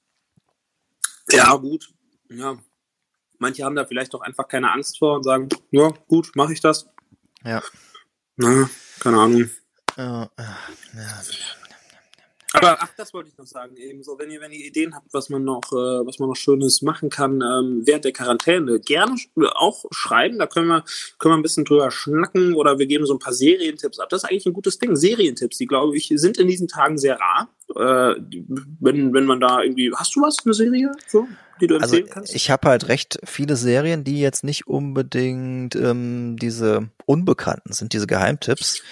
Ja, 1.30 1.54
gut. 1.54 1.92
Ja. 2.30 2.56
Manche 3.38 3.64
haben 3.64 3.76
da 3.76 3.84
vielleicht 3.84 4.14
auch 4.14 4.22
einfach 4.22 4.48
keine 4.48 4.72
Angst 4.72 4.98
vor 4.98 5.16
und 5.16 5.22
sagen, 5.22 5.48
ja, 5.70 5.88
gut, 6.08 6.30
mache 6.34 6.52
ich 6.52 6.60
das. 6.60 6.88
Ja. 7.44 7.62
Na, 8.36 8.68
keine 9.00 9.18
Ahnung. 9.18 9.50
Ja, 9.96 10.30
ja. 10.38 10.56
Aber 12.56 12.78
ach, 12.80 12.90
das 12.96 13.12
wollte 13.12 13.28
ich 13.28 13.38
noch 13.38 13.46
sagen, 13.46 13.76
eben 13.76 14.02
so, 14.02 14.18
wenn 14.18 14.30
ihr, 14.30 14.40
wenn 14.40 14.52
ihr 14.52 14.64
Ideen 14.64 14.94
habt, 14.94 15.12
was 15.12 15.28
man 15.28 15.44
noch, 15.44 15.72
äh, 15.72 16.06
was 16.06 16.18
man 16.18 16.28
noch 16.28 16.36
Schönes 16.36 16.82
machen 16.82 17.10
kann 17.10 17.42
ähm, 17.42 17.82
während 17.84 18.04
der 18.04 18.12
Quarantäne, 18.12 18.80
gerne 18.80 19.14
auch 19.54 19.84
schreiben, 19.90 20.38
da 20.38 20.46
können 20.46 20.68
wir, 20.68 20.84
können 21.18 21.34
wir 21.34 21.38
ein 21.38 21.42
bisschen 21.42 21.64
drüber 21.64 21.90
schnacken 21.90 22.54
oder 22.54 22.78
wir 22.78 22.86
geben 22.86 23.06
so 23.06 23.14
ein 23.14 23.18
paar 23.18 23.32
Serientipps 23.32 23.98
ab. 23.98 24.08
Das 24.08 24.22
ist 24.22 24.30
eigentlich 24.30 24.46
ein 24.46 24.52
gutes 24.52 24.78
Ding. 24.78 24.96
Serientipps, 24.96 25.58
die 25.58 25.66
glaube 25.66 25.96
ich, 25.96 26.12
sind 26.14 26.38
in 26.38 26.48
diesen 26.48 26.68
Tagen 26.68 26.98
sehr 26.98 27.18
rar. 27.20 27.48
Äh, 27.74 28.20
wenn, 28.80 29.12
wenn 29.12 29.24
man 29.24 29.40
da 29.40 29.62
irgendwie, 29.62 29.92
hast 29.94 30.16
du 30.16 30.22
was, 30.22 30.36
eine 30.44 30.54
Serie? 30.54 30.92
So? 31.08 31.26
Die 31.60 31.66
du 31.66 31.78
also 31.78 31.98
kannst? 32.02 32.34
ich 32.34 32.50
habe 32.50 32.68
halt 32.68 32.88
recht 32.88 33.18
viele 33.24 33.56
Serien, 33.56 34.04
die 34.04 34.20
jetzt 34.20 34.44
nicht 34.44 34.66
unbedingt 34.66 35.74
ähm, 35.74 36.36
diese 36.40 36.90
Unbekannten 37.06 37.72
sind, 37.72 37.92
diese 37.92 38.06
Geheimtipps. 38.06 38.82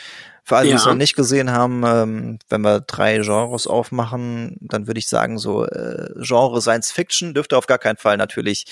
Für 0.47 0.59
alle, 0.59 0.69
die 0.69 0.75
es 0.75 0.85
noch 0.85 0.95
nicht 0.95 1.17
gesehen 1.17 1.51
haben, 1.51 1.85
ähm, 1.87 2.39
wenn 2.51 2.61
wir 2.61 2.81
drei 2.81 3.19
Genres 3.21 3.67
aufmachen, 3.67 4.59
dann 4.61 4.87
würde 4.87 4.99
ich 4.99 5.09
sagen, 5.09 5.39
so 5.39 5.65
äh, 5.65 6.11
Genre 6.19 6.61
Science 6.61 6.93
Fiction 6.93 7.33
dürfte 7.33 7.57
auf 7.57 7.67
gar 7.67 7.79
keinen 7.79 7.97
Fall 7.97 8.19
natürlich 8.19 8.67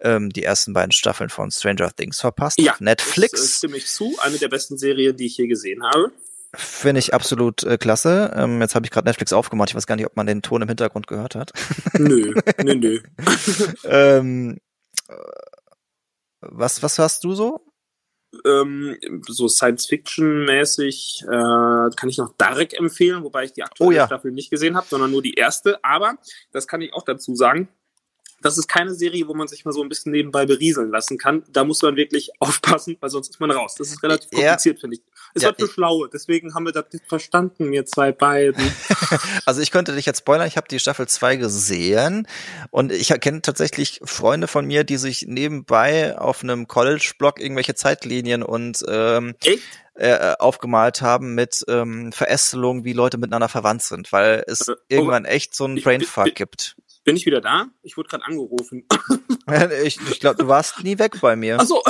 ähm, 0.00 0.30
die 0.30 0.42
ersten 0.42 0.72
beiden 0.72 0.92
Staffeln 0.92 1.28
von 1.28 1.50
Stranger 1.50 1.94
Things 1.94 2.18
verpassen. 2.20 2.64
Ja, 2.64 2.76
Netflix. 2.78 3.32
Das, 3.32 3.42
äh, 3.42 3.56
stimme 3.58 3.76
ich 3.76 3.86
zu. 3.86 4.16
Eine 4.22 4.38
der 4.38 4.48
besten 4.48 4.78
Serien, 4.78 5.18
die 5.18 5.26
ich 5.26 5.36
je 5.36 5.48
gesehen 5.48 5.82
habe. 5.84 6.12
Finde 6.54 6.98
ich 6.98 7.12
absolut 7.12 7.62
äh, 7.62 7.76
klasse. 7.76 8.32
Ähm, 8.34 8.62
jetzt 8.62 8.74
habe 8.74 8.86
ich 8.86 8.90
gerade 8.90 9.06
Netflix 9.06 9.34
aufgemacht. 9.34 9.68
Ich 9.68 9.76
weiß 9.76 9.86
gar 9.86 9.96
nicht, 9.96 10.06
ob 10.06 10.16
man 10.16 10.26
den 10.26 10.40
Ton 10.40 10.62
im 10.62 10.68
Hintergrund 10.68 11.06
gehört 11.08 11.34
hat. 11.34 11.52
Nö, 11.98 12.34
nö, 12.64 12.74
nö. 12.74 13.00
ähm, 13.84 14.56
äh, 15.08 15.14
was, 16.40 16.82
was 16.82 16.98
hast 16.98 17.24
du 17.24 17.34
so? 17.34 17.67
Ähm, 18.44 18.96
so 19.26 19.48
Science-Fiction-mäßig 19.48 21.22
äh, 21.24 21.26
kann 21.96 22.08
ich 22.08 22.18
noch 22.18 22.34
Dark 22.36 22.74
empfehlen, 22.74 23.22
wobei 23.24 23.44
ich 23.44 23.52
die 23.52 23.62
aktuelle 23.62 23.88
Oh 23.88 23.92
ja. 23.92 24.06
Staffel 24.06 24.32
nicht 24.32 24.50
gesehen 24.50 24.76
habe, 24.76 24.86
sondern 24.88 25.10
nur 25.10 25.22
die 25.22 25.34
erste. 25.34 25.82
Aber, 25.84 26.18
das 26.52 26.66
kann 26.68 26.80
ich 26.82 26.92
auch 26.94 27.04
dazu 27.04 27.34
sagen, 27.34 27.68
das 28.40 28.56
ist 28.56 28.68
keine 28.68 28.94
Serie, 28.94 29.26
wo 29.26 29.34
man 29.34 29.48
sich 29.48 29.64
mal 29.64 29.72
so 29.72 29.82
ein 29.82 29.88
bisschen 29.88 30.12
nebenbei 30.12 30.46
berieseln 30.46 30.90
lassen 30.90 31.18
kann. 31.18 31.42
Da 31.50 31.64
muss 31.64 31.82
man 31.82 31.96
wirklich 31.96 32.30
aufpassen, 32.40 32.96
weil 33.00 33.10
sonst 33.10 33.30
ist 33.30 33.40
man 33.40 33.50
raus. 33.50 33.74
Das 33.76 33.88
ist 33.88 34.02
relativ 34.02 34.28
Ja. 34.32 34.38
kompliziert, 34.50 34.80
finde 34.80 34.96
ich. 34.96 35.02
Ist 35.34 35.42
Ja, 35.42 35.48
halt 35.48 35.58
für 35.60 35.66
ich- 35.66 35.72
Schlaue. 35.72 36.08
Deswegen 36.12 36.54
haben 36.54 36.64
wir 36.64 36.72
das 36.72 36.86
nicht 36.92 37.06
verstanden, 37.06 37.70
wir 37.72 37.86
zwei 37.86 38.12
beiden. 38.12 38.62
Also 39.46 39.62
ich 39.62 39.70
könnte 39.70 39.94
dich 39.94 40.04
jetzt 40.04 40.18
spoilern, 40.18 40.46
ich 40.46 40.56
habe 40.58 40.68
die 40.68 40.78
Staffel 40.78 41.08
2 41.08 41.36
gesehen 41.36 42.26
und 42.70 42.92
ich 42.92 43.08
kenne 43.20 43.40
tatsächlich 43.40 44.00
Freunde 44.04 44.46
von 44.48 44.66
mir, 44.66 44.84
die 44.84 44.98
sich 44.98 45.24
nebenbei 45.26 46.18
auf 46.18 46.42
einem 46.42 46.68
College-Blog 46.68 47.40
irgendwelche 47.40 47.74
Zeitlinien 47.74 48.42
und 48.42 48.84
ähm, 48.86 49.34
Echt? 49.42 49.62
äh, 49.94 50.34
aufgemalt 50.38 51.00
haben 51.00 51.34
mit 51.34 51.64
ähm, 51.68 52.12
Verästelungen, 52.12 52.84
wie 52.84 52.92
Leute 52.92 53.16
miteinander 53.16 53.48
verwandt 53.48 53.82
sind, 53.82 54.12
weil 54.12 54.44
es 54.46 54.68
Äh, 54.68 54.74
irgendwann 54.88 55.24
echt 55.24 55.54
so 55.54 55.64
einen 55.64 55.78
ich- 55.78 55.84
Brainfuck 55.84 56.34
gibt. 56.34 56.76
Bin 57.04 57.16
ich 57.16 57.24
wieder 57.24 57.40
da? 57.40 57.64
Ich 57.82 57.96
wurde 57.96 58.10
gerade 58.10 58.24
angerufen. 58.26 58.86
ich 59.84 59.98
ich 60.10 60.20
glaube, 60.20 60.36
du 60.42 60.48
warst 60.48 60.84
nie 60.84 60.98
weg 60.98 61.18
bei 61.22 61.36
mir. 61.36 61.58
Achso, 61.58 61.82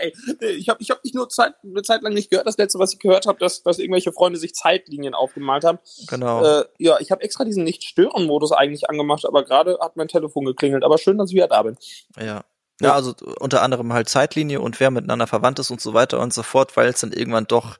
okay. 0.00 0.46
Ich 0.56 0.68
habe 0.68 0.82
ich 0.82 0.90
hab 0.90 1.02
dich 1.02 1.14
nur 1.14 1.28
Zeit, 1.28 1.54
eine 1.62 1.82
Zeit 1.82 2.02
lang 2.02 2.12
nicht 2.12 2.30
gehört. 2.30 2.46
Das 2.46 2.56
letzte, 2.58 2.78
was 2.78 2.92
ich 2.92 2.98
gehört 2.98 3.26
habe, 3.26 3.38
dass, 3.38 3.62
dass 3.62 3.78
irgendwelche 3.78 4.12
Freunde 4.12 4.38
sich 4.38 4.54
Zeitlinien 4.54 5.14
aufgemalt 5.14 5.64
haben. 5.64 5.78
Genau. 6.08 6.44
Äh, 6.44 6.64
ja, 6.78 6.98
ich 7.00 7.10
habe 7.10 7.22
extra 7.22 7.44
diesen 7.44 7.64
Nicht-Stören-Modus 7.64 8.52
eigentlich 8.52 8.88
angemacht, 8.88 9.24
aber 9.26 9.44
gerade 9.44 9.78
hat 9.80 9.96
mein 9.96 10.08
Telefon 10.08 10.44
geklingelt. 10.44 10.84
Aber 10.84 10.98
schön, 10.98 11.18
dass 11.18 11.30
ich 11.30 11.36
wieder 11.36 11.48
da 11.48 11.62
bin. 11.62 11.76
Ja. 12.20 12.44
Ja, 12.80 12.94
also 12.94 13.14
unter 13.38 13.62
anderem 13.62 13.92
halt 13.92 14.08
Zeitlinie 14.08 14.60
und 14.60 14.80
wer 14.80 14.90
miteinander 14.90 15.26
verwandt 15.26 15.58
ist 15.58 15.70
und 15.70 15.80
so 15.80 15.92
weiter 15.92 16.18
und 16.18 16.32
so 16.32 16.42
fort, 16.42 16.76
weil 16.76 16.88
es 16.88 17.00
dann 17.00 17.12
irgendwann 17.12 17.44
doch 17.46 17.76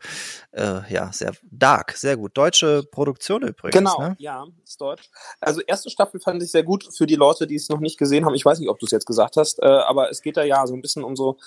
äh, 0.52 0.80
ja 0.92 1.10
sehr 1.12 1.32
dark, 1.50 1.92
sehr 1.92 2.16
gut. 2.16 2.36
Deutsche 2.36 2.82
Produktion 2.82 3.42
übrigens. 3.42 3.76
Genau, 3.76 3.98
Ne? 4.00 4.16
ja, 4.18 4.46
ist 4.62 4.80
deutsch. 4.80 5.10
Also 5.40 5.62
erste 5.62 5.90
Staffel 5.90 6.20
fand 6.20 6.42
ich 6.42 6.50
sehr 6.50 6.64
gut 6.64 6.86
für 6.94 7.06
die 7.06 7.14
Leute, 7.16 7.46
die 7.46 7.54
es 7.54 7.68
noch 7.68 7.80
nicht 7.80 7.98
gesehen 7.98 8.26
haben. 8.26 8.34
Ich 8.34 8.44
weiß 8.44 8.58
nicht, 8.58 8.68
ob 8.68 8.78
du 8.78 8.86
es 8.86 8.92
jetzt 8.92 9.06
gesagt 9.06 9.36
hast, 9.36 9.62
äh, 9.62 9.66
aber 9.66 10.10
es 10.10 10.20
geht 10.20 10.36
da 10.36 10.42
ja 10.42 10.66
so 10.66 10.74
ein 10.74 10.82
bisschen 10.82 11.02
um 11.02 11.16
so 11.16 11.38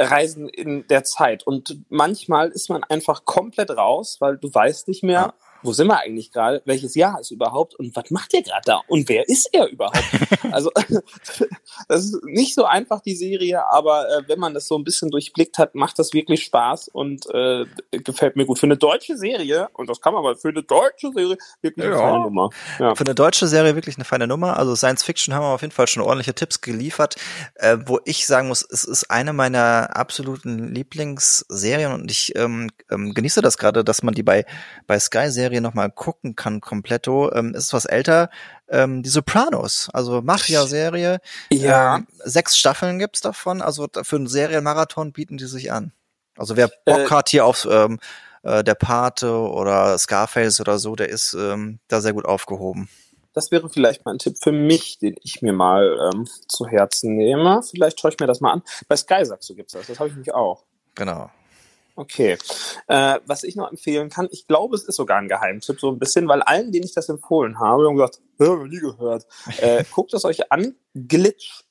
Reisen 0.00 0.48
in 0.48 0.86
der 0.88 1.04
Zeit. 1.04 1.46
Und 1.46 1.78
manchmal 1.88 2.48
ist 2.48 2.70
man 2.70 2.84
einfach 2.84 3.24
komplett 3.24 3.70
raus, 3.70 4.16
weil 4.20 4.36
du 4.38 4.52
weißt 4.52 4.88
nicht 4.88 5.02
mehr, 5.02 5.20
Ja. 5.20 5.34
Wo 5.62 5.72
sind 5.72 5.88
wir 5.88 5.98
eigentlich 5.98 6.32
gerade, 6.32 6.62
welches 6.64 6.94
Jahr 6.94 7.20
ist 7.20 7.30
überhaupt 7.30 7.74
und 7.74 7.94
was 7.96 8.10
macht 8.10 8.32
ihr 8.34 8.42
gerade 8.42 8.62
da 8.64 8.80
und 8.88 9.08
wer 9.08 9.28
ist 9.28 9.48
er 9.52 9.66
überhaupt? 9.68 10.02
also 10.52 10.70
das 11.88 12.04
ist 12.04 12.24
nicht 12.24 12.54
so 12.54 12.64
einfach, 12.64 13.00
die 13.00 13.14
Serie, 13.14 13.66
aber 13.70 14.08
äh, 14.08 14.22
wenn 14.28 14.38
man 14.38 14.54
das 14.54 14.66
so 14.66 14.76
ein 14.76 14.84
bisschen 14.84 15.10
durchblickt 15.10 15.58
hat, 15.58 15.74
macht 15.74 15.98
das 15.98 16.12
wirklich 16.12 16.44
Spaß 16.44 16.88
und 16.88 17.26
äh, 17.34 17.64
gefällt 17.90 18.36
mir 18.36 18.46
gut. 18.46 18.58
Für 18.58 18.66
eine 18.66 18.76
deutsche 18.76 19.16
Serie, 19.16 19.68
und 19.74 19.88
das 19.88 20.00
kann 20.00 20.14
man 20.14 20.24
aber 20.24 20.36
für 20.36 20.48
eine 20.48 20.62
deutsche 20.62 21.12
Serie 21.12 21.36
wirklich 21.62 21.86
eine 21.86 21.94
Ja. 21.94 22.00
feine 22.00 22.20
Nummer. 22.20 22.50
Ja. 22.78 22.94
Für 22.94 23.04
eine 23.04 23.14
deutsche 23.14 23.46
Serie 23.46 23.74
wirklich 23.74 23.96
eine 23.96 24.04
feine 24.04 24.26
Nummer. 24.26 24.56
Also 24.58 24.74
Science 24.74 25.02
Fiction 25.02 25.34
haben 25.34 25.42
wir 25.42 25.48
auf 25.54 25.62
jeden 25.62 25.72
Fall 25.72 25.86
schon 25.86 26.02
ordentliche 26.02 26.34
Tipps 26.34 26.60
geliefert, 26.60 27.16
äh, 27.54 27.76
wo 27.86 28.00
ich 28.04 28.26
sagen 28.26 28.48
muss, 28.48 28.66
es 28.70 28.84
ist 28.84 29.10
eine 29.10 29.32
meiner 29.32 29.96
absoluten 29.96 30.74
Lieblingsserien 30.74 31.92
und 31.92 32.10
ich 32.10 32.36
ähm, 32.36 32.70
ähm, 32.90 33.14
genieße 33.14 33.42
das 33.42 33.58
gerade, 33.58 33.84
dass 33.84 34.02
man 34.02 34.14
die 34.14 34.22
bei 34.22 34.44
bei 34.86 34.98
Sky 34.98 35.30
Serie 35.50 35.60
noch 35.60 35.74
mal 35.74 35.90
gucken 35.90 36.36
kann 36.36 36.60
kompletto. 36.60 37.32
Ähm, 37.32 37.54
ist 37.54 37.72
was 37.72 37.84
älter, 37.84 38.30
ähm, 38.68 39.02
die 39.02 39.08
Sopranos, 39.08 39.88
also 39.92 40.22
Mafia 40.22 40.64
Serie. 40.66 41.20
Ja. 41.52 41.96
Ähm, 41.96 42.06
sechs 42.24 42.56
Staffeln 42.56 43.00
gibt's 43.00 43.20
davon. 43.20 43.60
Also 43.60 43.88
für 44.02 44.16
einen 44.16 44.28
Serienmarathon 44.28 45.12
bieten 45.12 45.38
die 45.38 45.46
sich 45.46 45.72
an. 45.72 45.92
Also 46.36 46.56
wer 46.56 46.70
Bock 46.84 47.10
Äh, 47.10 47.10
hat 47.10 47.28
hier 47.30 47.44
auf 47.44 47.66
ähm, 47.68 47.98
äh, 48.44 48.62
der 48.62 48.76
Pate 48.76 49.32
oder 49.32 49.98
Scarface 49.98 50.60
oder 50.60 50.78
so, 50.78 50.94
der 50.94 51.08
ist 51.08 51.34
ähm, 51.34 51.80
da 51.88 52.00
sehr 52.00 52.12
gut 52.12 52.26
aufgehoben. 52.26 52.88
Das 53.32 53.50
wäre 53.50 53.68
vielleicht 53.68 54.04
mal 54.04 54.12
ein 54.12 54.18
Tipp 54.18 54.36
für 54.40 54.52
mich, 54.52 54.98
den 54.98 55.16
ich 55.22 55.42
mir 55.42 55.52
mal 55.52 56.12
ähm, 56.14 56.28
zu 56.48 56.66
Herzen 56.66 57.16
nehme. 57.16 57.62
Vielleicht 57.62 58.00
schaue 58.00 58.12
ich 58.12 58.18
mir 58.20 58.26
das 58.26 58.40
mal 58.40 58.52
an. 58.52 58.62
Bei 58.88 58.96
Sky 58.96 59.24
sagst 59.24 59.50
du, 59.50 59.56
gibt's 59.56 59.72
das. 59.72 59.88
Das 59.88 59.98
habe 59.98 60.08
ich 60.08 60.14
nämlich 60.14 60.32
auch. 60.32 60.64
Genau. 60.94 61.30
Okay. 61.96 62.38
Äh, 62.86 63.18
was 63.26 63.42
ich 63.44 63.56
noch 63.56 63.70
empfehlen 63.70 64.08
kann, 64.08 64.28
ich 64.30 64.46
glaube, 64.46 64.76
es 64.76 64.84
ist 64.84 64.96
sogar 64.96 65.18
ein 65.18 65.28
Geheimtipp, 65.28 65.80
so 65.80 65.90
ein 65.90 65.98
bisschen, 65.98 66.28
weil 66.28 66.42
allen, 66.42 66.72
denen 66.72 66.84
ich 66.84 66.94
das 66.94 67.08
empfohlen 67.08 67.58
habe, 67.58 67.86
haben 67.86 67.96
gesagt, 67.96 68.20
"Hä, 68.38 68.46
hab 68.46 68.64
ich 68.64 68.70
nie 68.70 68.80
gehört. 68.80 69.26
Äh, 69.58 69.84
guckt 69.90 70.14
es 70.14 70.24
euch 70.24 70.50
an. 70.50 70.74
Glitch. 70.94 71.64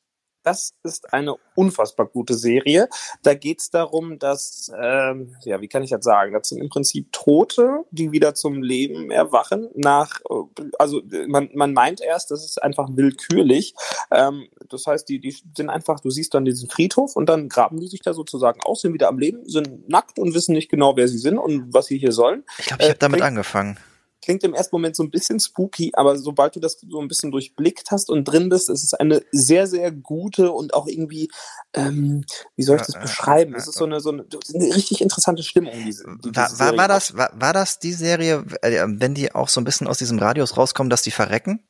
Das 0.44 0.74
ist 0.84 1.14
eine 1.14 1.36
unfassbar 1.56 2.06
gute 2.06 2.34
Serie. 2.34 2.88
Da 3.24 3.34
geht's 3.34 3.70
darum, 3.70 4.20
dass, 4.20 4.72
ähm, 4.82 5.36
ja, 5.44 5.60
wie 5.62 5.68
kann 5.68 5.84
ich 5.84 5.90
das 5.90 6.04
sagen? 6.06 6.34
Das 6.34 6.50
sind 6.50 6.60
im 6.62 6.70
Prinzip 6.70 7.12
Tote, 7.12 7.84
die 7.92 8.12
wieder 8.12 8.34
zum 8.36 8.64
Leben 8.64 9.12
erwachen. 9.12 9.70
Nach, 9.76 10.20
äh, 10.30 10.64
also 10.80 11.02
man, 11.28 11.50
man 11.54 11.74
meint 11.74 12.00
erst, 12.02 12.32
das 12.32 12.46
ist 12.46 12.62
einfach 12.64 12.88
willkürlich. 12.92 13.74
Ähm, 14.12 14.48
das 14.70 14.88
heißt, 14.88 15.10
die, 15.10 15.20
die 15.20 15.36
sind 15.58 15.70
einfach, 15.70 16.00
du 16.00 16.10
siehst 16.10 16.34
dann 16.34 16.46
diesen 16.46 16.70
Friedhof 16.70 17.16
und 17.16 17.28
dann 17.28 17.50
graben 17.50 17.80
die 17.80 17.88
sich 17.88 18.02
da 18.02 18.14
sozusagen 18.14 18.62
aus, 18.64 18.82
sind 18.82 18.94
wieder 18.94 19.10
am 19.10 19.20
Leben, 19.20 19.48
sind 19.48 19.90
nackt 19.90 20.20
und 20.20 20.34
wissen 20.34 20.54
nicht 20.54 20.70
genau, 20.70 20.96
wer 20.96 21.08
sie 21.08 21.18
sind 21.18 21.38
und 21.38 21.74
was 21.74 21.88
sie 21.88 21.98
hier 21.98 22.12
sollen. 22.14 22.44
Ich 22.60 22.66
glaube, 22.68 22.82
ich 22.84 22.88
Äh, 22.88 22.90
habe 22.92 23.00
damit 23.00 23.18
klingt- 23.20 23.28
angefangen. 23.28 23.78
Klingt 24.30 24.44
im 24.44 24.54
ersten 24.54 24.76
Moment 24.76 24.96
so 24.96 25.02
ein 25.02 25.10
bisschen 25.10 25.40
spooky, 25.40 25.90
aber 25.96 26.16
sobald 26.16 26.56
du 26.56 26.60
das 26.60 26.78
so 26.88 27.02
ein 27.02 27.08
bisschen 27.08 27.32
durchblickt 27.32 27.90
hast 27.90 28.12
und 28.12 28.26
drin 28.26 28.48
bist, 28.50 28.70
ist 28.70 28.84
es 28.84 28.94
eine 28.94 29.24
sehr, 29.32 29.66
sehr 29.66 29.92
gute 29.92 30.52
und 30.52 30.76
auch 30.76 30.86
irgendwie, 30.86 31.32
ähm, 31.74 32.24
wie 32.56 32.62
soll 32.62 32.76
ich 32.76 32.84
das 32.84 32.94
Ja, 32.94 33.02
beschreiben? 33.02 33.56
Es 33.56 33.68
ist 33.68 33.80
so 33.80 33.86
eine, 33.86 34.00
so 34.02 34.12
eine, 34.12 34.28
eine 34.54 34.76
richtig 34.76 35.02
interessante 35.02 35.42
Stimmung, 35.42 35.74
diese, 35.84 36.04
War, 36.06 36.48
diese 36.48 36.60
war, 36.60 36.78
war, 36.78 36.88
das, 36.88 37.18
war, 37.18 37.32
war 37.34 37.54
das 37.54 37.80
die 37.80 37.92
Serie, 37.92 38.46
äh, 38.62 38.86
wenn 38.88 39.16
die 39.16 39.34
auch 39.34 39.50
so 39.50 39.62
ein 39.62 39.64
bisschen 39.64 39.88
aus 39.88 39.98
diesem 39.98 40.20
Radius 40.20 40.58
rauskommen, 40.58 40.92
dass 40.92 41.02
die 41.02 41.10
verrecken? 41.10 41.64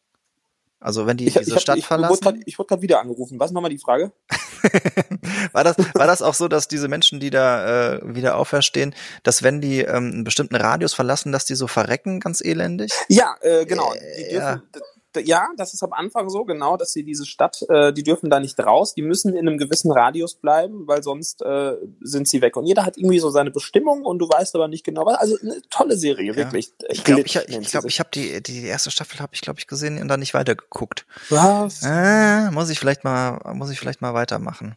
Also 0.81 1.05
wenn 1.05 1.17
die 1.17 1.27
Ich, 1.27 1.33
diese 1.33 1.49
ich, 1.49 1.55
hab, 1.55 1.61
Stadt 1.61 1.77
ich, 1.77 1.85
verlassen? 1.85 2.11
wurde 2.25 2.37
grad, 2.37 2.47
ich 2.47 2.57
wurde 2.57 2.67
gerade 2.67 2.81
wieder 2.81 3.01
angerufen. 3.01 3.39
Was 3.39 3.51
ist 3.51 3.53
nochmal 3.53 3.69
die 3.71 3.79
Frage? 3.79 4.11
war, 5.51 5.63
das, 5.63 5.75
war 5.93 6.07
das 6.07 6.21
auch 6.21 6.33
so, 6.33 6.47
dass 6.47 6.67
diese 6.67 6.87
Menschen, 6.87 7.19
die 7.19 7.29
da 7.29 7.95
äh, 7.95 8.15
wieder 8.15 8.37
auferstehen, 8.37 8.95
dass 9.23 9.43
wenn 9.43 9.61
die 9.61 9.79
ähm, 9.81 10.11
einen 10.11 10.23
bestimmten 10.23 10.55
Radius 10.55 10.93
verlassen, 10.93 11.31
dass 11.31 11.45
die 11.45 11.55
so 11.55 11.67
verrecken, 11.67 12.19
ganz 12.19 12.41
elendig? 12.41 12.91
Ja, 13.09 13.35
äh, 13.41 13.65
genau. 13.65 13.93
Äh, 13.93 14.29
Die 14.29 14.35
ja. 14.35 14.55
dürfen, 14.55 14.69
d- 14.73 14.79
ja, 15.17 15.47
das 15.57 15.73
ist 15.73 15.83
am 15.83 15.93
Anfang 15.93 16.29
so, 16.29 16.45
genau, 16.45 16.77
dass 16.77 16.93
sie 16.93 17.03
diese 17.03 17.25
Stadt, 17.25 17.63
äh, 17.69 17.91
die 17.93 18.03
dürfen 18.03 18.29
da 18.29 18.39
nicht 18.39 18.59
raus, 18.59 18.93
die 18.93 19.01
müssen 19.01 19.33
in 19.33 19.47
einem 19.47 19.57
gewissen 19.57 19.91
Radius 19.91 20.35
bleiben, 20.35 20.87
weil 20.87 21.03
sonst 21.03 21.41
äh, 21.41 21.75
sind 22.01 22.27
sie 22.27 22.41
weg. 22.41 22.55
Und 22.57 22.65
jeder 22.65 22.85
hat 22.85 22.97
irgendwie 22.97 23.19
so 23.19 23.29
seine 23.29 23.51
Bestimmung 23.51 24.03
und 24.03 24.19
du 24.19 24.29
weißt 24.29 24.55
aber 24.55 24.67
nicht 24.67 24.83
genau 24.83 25.05
was. 25.05 25.17
Also 25.17 25.37
eine 25.41 25.61
tolle 25.69 25.97
Serie, 25.97 26.35
wirklich. 26.35 26.73
Ich 26.89 27.03
glaube, 27.03 27.21
ich, 27.21 27.35
ich, 27.35 27.71
glaub, 27.71 27.85
ich 27.85 27.99
habe 27.99 28.09
die, 28.13 28.41
die 28.43 28.65
erste 28.65 28.91
Staffel 28.91 29.19
habe 29.19 29.33
ich, 29.33 29.41
glaube 29.41 29.59
ich, 29.59 29.67
gesehen 29.67 30.01
und 30.01 30.07
dann 30.07 30.19
nicht 30.19 30.33
weitergeguckt. 30.33 31.05
Was? 31.29 31.81
Äh, 31.83 32.51
muss 32.51 32.69
ich 32.69 32.79
vielleicht 32.79 33.03
mal, 33.03 33.39
muss 33.53 33.71
ich 33.71 33.79
vielleicht 33.79 34.01
mal 34.01 34.13
weitermachen. 34.13 34.75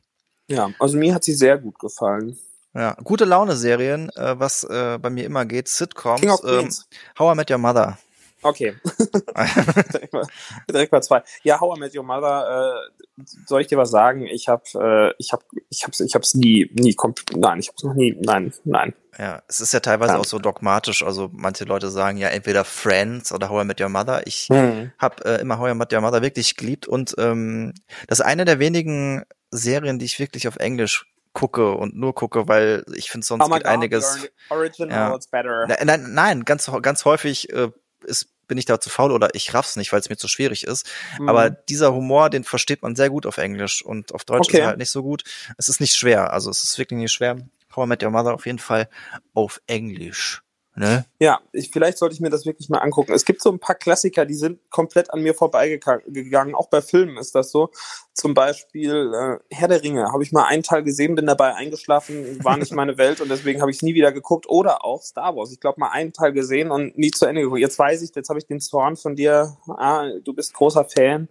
Ja, 0.48 0.70
also 0.78 0.98
mir 0.98 1.14
hat 1.14 1.24
sie 1.24 1.34
sehr 1.34 1.58
gut 1.58 1.78
gefallen. 1.78 2.38
Ja, 2.74 2.94
gute 3.04 3.26
Laune-Serien, 3.26 4.08
äh, 4.16 4.38
was 4.38 4.64
äh, 4.64 4.98
bei 4.98 5.10
mir 5.10 5.24
immer 5.24 5.44
geht, 5.44 5.68
Sitcoms. 5.68 6.22
Ähm. 6.22 6.70
How 7.18 7.34
I 7.34 7.36
Met 7.36 7.50
Your 7.50 7.58
Mother. 7.58 7.98
Okay. 8.42 8.74
direkt, 8.84 10.12
mal, 10.12 10.26
direkt 10.70 10.92
mal 10.92 11.02
zwei. 11.02 11.22
Ja, 11.42 11.60
How 11.60 11.76
I 11.76 11.80
Met 11.80 11.96
Your 11.96 12.02
Mother, 12.04 12.88
äh, 13.18 13.22
soll 13.46 13.60
ich 13.60 13.68
dir 13.68 13.78
was 13.78 13.90
sagen? 13.90 14.26
Ich 14.26 14.48
habe 14.48 14.62
äh, 14.74 15.14
ich 15.18 15.32
habe 15.32 15.44
ich 15.70 15.84
hab's 15.84 16.00
ich 16.00 16.14
hab's 16.14 16.34
nie 16.34 16.70
nie 16.74 16.96
nein, 17.36 17.60
ich 17.60 17.68
hab's 17.68 17.82
noch 17.84 17.94
nie 17.94 18.16
nein, 18.20 18.52
nein. 18.64 18.94
Ja, 19.18 19.42
es 19.46 19.60
ist 19.60 19.72
ja 19.72 19.80
teilweise 19.80 20.14
Ja. 20.14 20.18
auch 20.18 20.24
so 20.24 20.38
dogmatisch. 20.38 21.02
Also 21.04 21.28
manche 21.32 21.64
Leute 21.64 21.90
sagen 21.90 22.16
ja 22.16 22.28
entweder 22.28 22.64
Friends 22.64 23.30
oder 23.32 23.48
How 23.50 23.62
I 23.62 23.66
Met 23.66 23.80
Your 23.80 23.90
Mother. 23.90 24.26
Ich 24.26 24.48
Hm. 24.50 24.90
habe 24.98 25.24
äh, 25.24 25.40
immer 25.40 25.58
How 25.58 25.70
I 25.70 25.74
Met 25.74 25.92
Your 25.92 26.00
Mother 26.00 26.22
wirklich 26.22 26.56
geliebt 26.56 26.86
und 26.88 27.14
ähm, 27.18 27.74
das 28.08 28.20
ist 28.20 28.24
eine 28.24 28.44
der 28.44 28.58
wenigen 28.58 29.24
Serien, 29.50 29.98
die 29.98 30.06
ich 30.06 30.18
wirklich 30.18 30.48
auf 30.48 30.56
Englisch 30.56 31.06
gucke 31.34 31.72
und 31.72 31.96
nur 31.96 32.14
gucke, 32.14 32.48
weil 32.48 32.84
ich 32.94 33.10
finde 33.10 33.26
sonst 33.26 33.44
Oh 33.44 33.48
geht 33.48 33.64
God, 33.64 33.72
einiges. 33.72 34.28
Original 34.50 35.12
Ja. 35.12 35.18
better. 35.30 35.66
Nein, 35.66 35.78
nein, 35.86 36.12
nein, 36.14 36.44
ganz 36.44 36.70
ganz 36.82 37.04
häufig 37.04 37.50
äh, 37.52 37.70
ist 38.04 38.28
bin 38.48 38.58
ich 38.58 38.64
da 38.64 38.80
zu 38.80 38.90
faul 38.90 39.12
oder 39.12 39.34
ich 39.34 39.54
raff's 39.54 39.76
nicht, 39.76 39.92
weil 39.92 40.00
es 40.00 40.08
mir 40.10 40.16
zu 40.16 40.28
schwierig 40.28 40.64
ist. 40.64 40.86
Mhm. 41.18 41.28
Aber 41.28 41.50
dieser 41.50 41.92
Humor, 41.94 42.30
den 42.30 42.44
versteht 42.44 42.82
man 42.82 42.96
sehr 42.96 43.10
gut 43.10 43.26
auf 43.26 43.38
Englisch 43.38 43.82
und 43.82 44.12
auf 44.14 44.24
Deutsch 44.24 44.48
ist 44.48 44.54
Okay. 44.54 44.58
er 44.60 44.66
halt 44.68 44.78
nicht 44.78 44.90
so 44.90 45.02
gut. 45.02 45.24
Es 45.56 45.68
ist 45.68 45.80
nicht 45.80 45.96
schwer, 45.96 46.32
also 46.32 46.50
es 46.50 46.62
ist 46.64 46.78
wirklich 46.78 46.98
nicht 46.98 47.12
schwer. 47.12 47.36
How 47.74 47.86
I 47.86 47.88
Met 47.88 48.02
Your 48.02 48.10
Mother 48.10 48.34
auf 48.34 48.44
jeden 48.46 48.58
Fall 48.58 48.88
auf 49.34 49.60
Englisch. 49.66 50.42
Ne? 50.74 51.04
Ja, 51.18 51.40
ich, 51.52 51.70
vielleicht 51.70 51.98
sollte 51.98 52.14
ich 52.14 52.20
mir 52.20 52.30
das 52.30 52.46
wirklich 52.46 52.70
mal 52.70 52.78
angucken. 52.78 53.12
Es 53.12 53.26
gibt 53.26 53.42
so 53.42 53.50
ein 53.52 53.58
paar 53.58 53.74
Klassiker, 53.74 54.24
die 54.24 54.34
sind 54.34 54.58
komplett 54.70 55.12
an 55.12 55.20
mir 55.22 55.34
vorbeigegangen. 55.34 56.54
Auch 56.54 56.68
bei 56.68 56.80
Filmen 56.80 57.18
ist 57.18 57.34
das 57.34 57.50
so. 57.50 57.70
Zum 58.14 58.32
Beispiel 58.32 59.12
äh, 59.14 59.54
Herr 59.54 59.68
der 59.68 59.82
Ringe. 59.82 60.10
Habe 60.12 60.22
ich 60.22 60.32
mal 60.32 60.44
einen 60.46 60.62
Teil 60.62 60.82
gesehen, 60.82 61.14
bin 61.14 61.26
dabei 61.26 61.54
eingeschlafen, 61.54 62.42
war 62.42 62.56
nicht 62.56 62.72
meine 62.72 62.96
Welt 62.96 63.20
und 63.20 63.28
deswegen 63.30 63.60
habe 63.60 63.70
ich 63.70 63.78
es 63.78 63.82
nie 63.82 63.94
wieder 63.94 64.12
geguckt. 64.12 64.46
Oder 64.48 64.82
auch 64.84 65.02
Star 65.02 65.36
Wars. 65.36 65.52
Ich 65.52 65.60
glaube 65.60 65.78
mal 65.78 65.90
einen 65.90 66.14
Teil 66.14 66.32
gesehen 66.32 66.70
und 66.70 66.96
nie 66.96 67.10
zu 67.10 67.26
Ende 67.26 67.42
geguckt. 67.42 67.60
Jetzt 67.60 67.78
weiß 67.78 68.00
ich, 68.00 68.14
jetzt 68.14 68.30
habe 68.30 68.38
ich 68.38 68.46
den 68.46 68.60
Zorn 68.60 68.96
von 68.96 69.14
dir. 69.14 69.56
Ah, 69.68 70.06
du 70.24 70.32
bist 70.32 70.54
großer 70.54 70.86
Fan. 70.86 71.28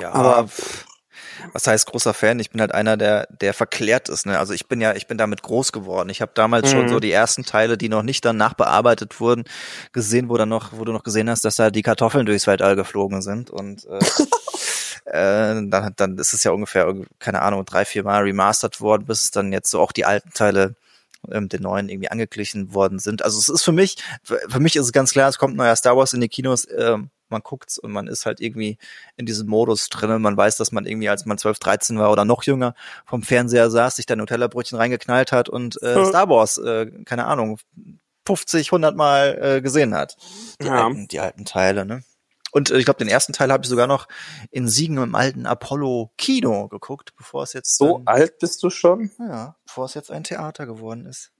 Ja, 0.00 0.12
Aber- 0.12 0.46
pff, 0.48 0.86
was 1.52 1.66
heißt 1.66 1.86
großer 1.86 2.14
Fan? 2.14 2.38
Ich 2.38 2.50
bin 2.50 2.60
halt 2.60 2.72
einer, 2.72 2.96
der, 2.96 3.26
der 3.40 3.54
verklärt 3.54 4.08
ist. 4.08 4.26
Ne? 4.26 4.38
Also 4.38 4.52
ich 4.52 4.66
bin 4.66 4.80
ja, 4.80 4.94
ich 4.94 5.06
bin 5.06 5.18
damit 5.18 5.42
groß 5.42 5.72
geworden. 5.72 6.08
Ich 6.08 6.20
habe 6.20 6.32
damals 6.34 6.68
mhm. 6.68 6.76
schon 6.76 6.88
so 6.88 7.00
die 7.00 7.12
ersten 7.12 7.44
Teile, 7.44 7.78
die 7.78 7.88
noch 7.88 8.02
nicht 8.02 8.24
dann 8.24 8.36
nachbearbeitet 8.36 9.20
wurden, 9.20 9.44
gesehen, 9.92 10.28
wo 10.28 10.36
dann 10.36 10.48
noch, 10.48 10.72
wo 10.72 10.84
du 10.84 10.92
noch 10.92 11.02
gesehen 11.02 11.30
hast, 11.30 11.44
dass 11.44 11.56
da 11.56 11.70
die 11.70 11.82
Kartoffeln 11.82 12.26
durchs 12.26 12.46
Weltall 12.46 12.76
geflogen 12.76 13.22
sind. 13.22 13.50
Und 13.50 13.86
äh, 13.86 13.98
äh, 15.06 15.68
dann, 15.68 15.92
dann 15.96 16.18
ist 16.18 16.34
es 16.34 16.44
ja 16.44 16.52
ungefähr, 16.52 16.92
keine 17.18 17.42
Ahnung, 17.42 17.64
drei, 17.64 17.84
vier 17.84 18.04
Mal 18.04 18.22
remastered 18.22 18.80
worden, 18.80 19.06
bis 19.06 19.24
es 19.24 19.30
dann 19.30 19.52
jetzt 19.52 19.70
so 19.70 19.80
auch 19.80 19.92
die 19.92 20.04
alten 20.04 20.30
Teile 20.32 20.74
ähm, 21.30 21.48
den 21.48 21.62
neuen 21.62 21.88
irgendwie 21.88 22.10
angeglichen 22.10 22.74
worden 22.74 22.98
sind. 22.98 23.24
Also 23.24 23.38
es 23.38 23.48
ist 23.48 23.62
für 23.62 23.72
mich, 23.72 23.96
für 24.22 24.60
mich 24.60 24.76
ist 24.76 24.86
es 24.86 24.92
ganz 24.92 25.12
klar, 25.12 25.28
es 25.28 25.38
kommt 25.38 25.54
ein 25.54 25.58
neuer 25.58 25.76
Star 25.76 25.96
Wars 25.96 26.12
in 26.12 26.20
die 26.20 26.28
Kinos, 26.28 26.64
äh, 26.66 26.98
man 27.34 27.42
guckt's 27.42 27.78
und 27.78 27.92
man 27.92 28.06
ist 28.06 28.26
halt 28.26 28.40
irgendwie 28.40 28.78
in 29.16 29.26
diesem 29.26 29.48
Modus 29.48 29.88
drin. 29.88 30.22
Man 30.22 30.36
weiß, 30.36 30.56
dass 30.56 30.72
man 30.72 30.86
irgendwie, 30.86 31.08
als 31.08 31.26
man 31.26 31.38
12, 31.38 31.58
13 31.58 31.98
war 31.98 32.10
oder 32.10 32.24
noch 32.24 32.44
jünger, 32.44 32.74
vom 33.04 33.22
Fernseher 33.22 33.70
saß, 33.70 33.96
sich 33.96 34.06
da 34.06 34.16
Nutella-Brötchen 34.16 34.78
reingeknallt 34.78 35.32
hat 35.32 35.48
und 35.48 35.82
äh, 35.82 36.04
Star 36.06 36.28
Wars, 36.28 36.58
äh, 36.58 36.90
keine 37.04 37.26
Ahnung, 37.26 37.58
50, 38.26 38.68
100 38.68 38.96
Mal 38.96 39.38
äh, 39.40 39.60
gesehen 39.60 39.94
hat. 39.94 40.16
Die, 40.62 40.66
ja. 40.66 40.86
alten, 40.86 41.08
die 41.08 41.20
alten 41.20 41.44
Teile, 41.44 41.84
ne? 41.84 42.02
Und 42.52 42.70
äh, 42.70 42.78
ich 42.78 42.84
glaube, 42.84 42.98
den 42.98 43.08
ersten 43.08 43.32
Teil 43.32 43.52
habe 43.52 43.64
ich 43.64 43.68
sogar 43.68 43.86
noch 43.86 44.06
in 44.50 44.68
Siegen 44.68 44.96
im 44.98 45.14
alten 45.14 45.44
Apollo 45.44 46.12
Kino 46.16 46.68
geguckt, 46.68 47.14
bevor 47.16 47.42
es 47.42 47.52
jetzt. 47.52 47.76
So 47.76 48.02
alt 48.04 48.38
bist 48.38 48.62
du 48.62 48.70
schon? 48.70 49.10
Ja, 49.18 49.56
bevor 49.66 49.86
es 49.86 49.94
jetzt 49.94 50.10
ein 50.10 50.24
Theater 50.24 50.64
geworden 50.64 51.04
ist. 51.06 51.33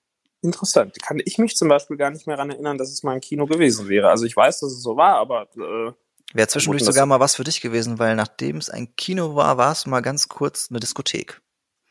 Interessant. 0.45 1.01
Kann 1.03 1.21
ich 1.25 1.39
mich 1.39 1.57
zum 1.57 1.69
Beispiel 1.69 1.97
gar 1.97 2.11
nicht 2.11 2.27
mehr 2.27 2.37
daran 2.37 2.51
erinnern, 2.51 2.77
dass 2.77 2.91
es 2.91 3.03
mal 3.03 3.13
ein 3.13 3.21
Kino 3.21 3.47
gewesen 3.47 3.89
wäre. 3.89 4.11
Also 4.11 4.27
ich 4.27 4.37
weiß, 4.37 4.61
dass 4.61 4.73
es 4.73 4.83
so 4.83 4.97
war, 4.97 5.17
aber 5.17 5.49
äh, 5.57 5.93
Wäre 6.35 6.49
zwischendurch 6.49 6.85
sogar 6.85 7.07
mal 7.07 7.21
was 7.21 7.37
für 7.37 7.45
dich 7.45 7.61
gewesen, 7.61 7.99
weil 7.99 8.15
nachdem 8.15 8.57
es 8.59 8.69
ein 8.69 8.95
Kino 8.97 9.37
war, 9.37 9.57
war 9.57 9.73
es 9.73 9.87
mal 9.87 10.01
ganz 10.01 10.29
kurz 10.29 10.69
eine 10.69 10.81
Diskothek. 10.81 11.41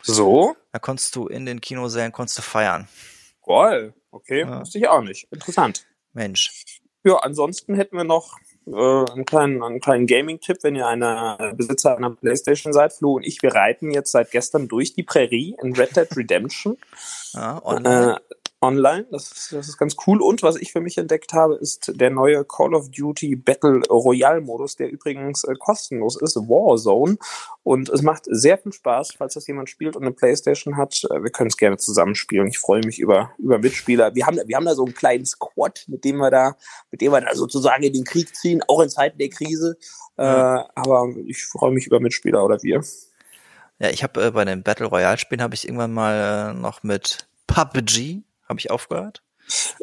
So? 0.04 0.56
Da 0.72 0.80
konntest 0.80 1.16
du 1.16 1.28
in 1.28 1.46
den 1.46 1.62
Kinosälen 1.62 2.12
konntest 2.12 2.38
du 2.38 2.42
feiern. 2.42 2.88
Geil. 3.46 3.94
Okay, 4.12 4.42
ja. 4.42 4.60
wusste 4.60 4.78
ich 4.78 4.88
auch 4.88 5.02
nicht. 5.02 5.28
Interessant. 5.32 5.88
Mensch. 6.12 6.52
Ja, 7.04 7.18
ansonsten 7.18 7.74
hätten 7.76 7.98
wir 7.98 8.04
noch 8.04 8.38
äh, 8.68 8.72
einen 8.72 9.26
kleinen, 9.26 9.64
einen 9.64 9.80
kleinen 9.80 10.08
Gaming-Tipp, 10.08 10.58
wenn 10.62 10.76
ihr 10.76 10.88
eine 10.88 11.54
Besitzer 11.56 11.98
einer 11.98 12.12
Playstation 12.12 12.72
seid. 12.72 12.94
Flo 12.94 13.14
und 13.16 13.24
ich, 13.24 13.42
wir 13.42 13.56
reiten 13.56 13.92
jetzt 13.92 14.12
seit 14.12 14.32
gestern 14.32 14.68
durch 14.68 14.94
die 14.94 15.04
Prärie 15.04 15.56
in 15.62 15.74
Red 15.74 15.96
Dead 15.96 16.08
Redemption. 16.16 16.78
Ja, 17.34 17.64
online. 17.66 18.16
Äh, 18.16 18.36
online. 18.64 19.06
Das 19.12 19.32
ist, 19.32 19.52
das 19.52 19.68
ist 19.68 19.78
ganz 19.78 19.96
cool. 20.08 20.22
Und 20.22 20.42
was 20.42 20.56
ich 20.56 20.72
für 20.72 20.82
mich 20.82 20.98
entdeckt 20.98 21.34
habe, 21.34 21.56
ist 21.56 21.92
der 22.00 22.10
neue 22.10 22.46
Call 22.46 22.74
of 22.74 22.90
Duty 22.90 23.36
Battle 23.36 23.82
Royale 23.90 24.42
Modus, 24.42 24.76
der 24.76 24.90
übrigens 24.90 25.44
äh, 25.44 25.54
kostenlos 25.60 26.20
ist, 26.20 26.36
Warzone. 26.36 27.18
Und 27.64 27.90
es 27.90 28.02
macht 28.02 28.24
sehr 28.26 28.58
viel 28.58 28.72
Spaß, 28.74 29.14
falls 29.18 29.36
das 29.36 29.48
jemand 29.48 29.70
spielt 29.70 29.96
und 29.96 30.04
eine 30.04 30.14
Playstation 30.14 30.78
hat. 30.78 31.04
Äh, 31.12 31.22
wir 31.22 31.30
können 31.30 31.50
es 31.50 31.58
gerne 31.58 31.78
zusammenspielen. 31.78 32.48
Ich 32.48 32.60
freue 32.60 32.82
mich 32.84 33.00
über, 33.00 33.32
über 33.38 33.60
Mitspieler. 33.60 34.16
Wir 34.16 34.26
haben, 34.26 34.40
wir 34.46 34.56
haben 34.56 34.66
da 34.66 34.76
so 34.76 34.86
einen 34.86 34.96
kleinen 34.96 35.26
Squad, 35.26 35.86
mit 35.88 36.04
dem 36.06 36.18
wir 36.18 36.32
da, 36.32 36.56
mit 36.92 37.02
dem 37.02 37.12
wir 37.12 37.22
da 37.22 37.36
sozusagen 37.36 37.84
in 37.84 37.94
den 37.94 38.06
Krieg 38.06 38.36
ziehen, 38.36 38.64
auch 38.68 38.82
in 38.82 38.90
Zeiten 38.90 39.18
der 39.18 39.30
Krise. 39.30 39.78
Äh, 40.18 40.24
aber 40.24 41.10
ich 41.26 41.44
freue 41.46 41.72
mich 41.72 41.88
über 41.88 42.00
Mitspieler 42.00 42.44
oder 42.44 42.62
wir. 42.64 42.82
Ja, 43.84 43.90
ich 43.90 44.02
habe 44.02 44.26
äh, 44.26 44.32
bei 44.32 44.46
den 44.46 44.64
Battle 44.64 44.86
Royale 44.86 45.18
Spielen 45.18 45.42
habe 45.42 45.56
ich 45.56 45.66
irgendwann 45.66 45.92
mal 45.92 46.52
äh, 46.52 46.54
noch 46.58 46.84
mit 46.84 47.28
PUBG 47.48 48.24
habe 48.48 48.58
ich 48.58 48.72
aufgehört. 48.72 49.22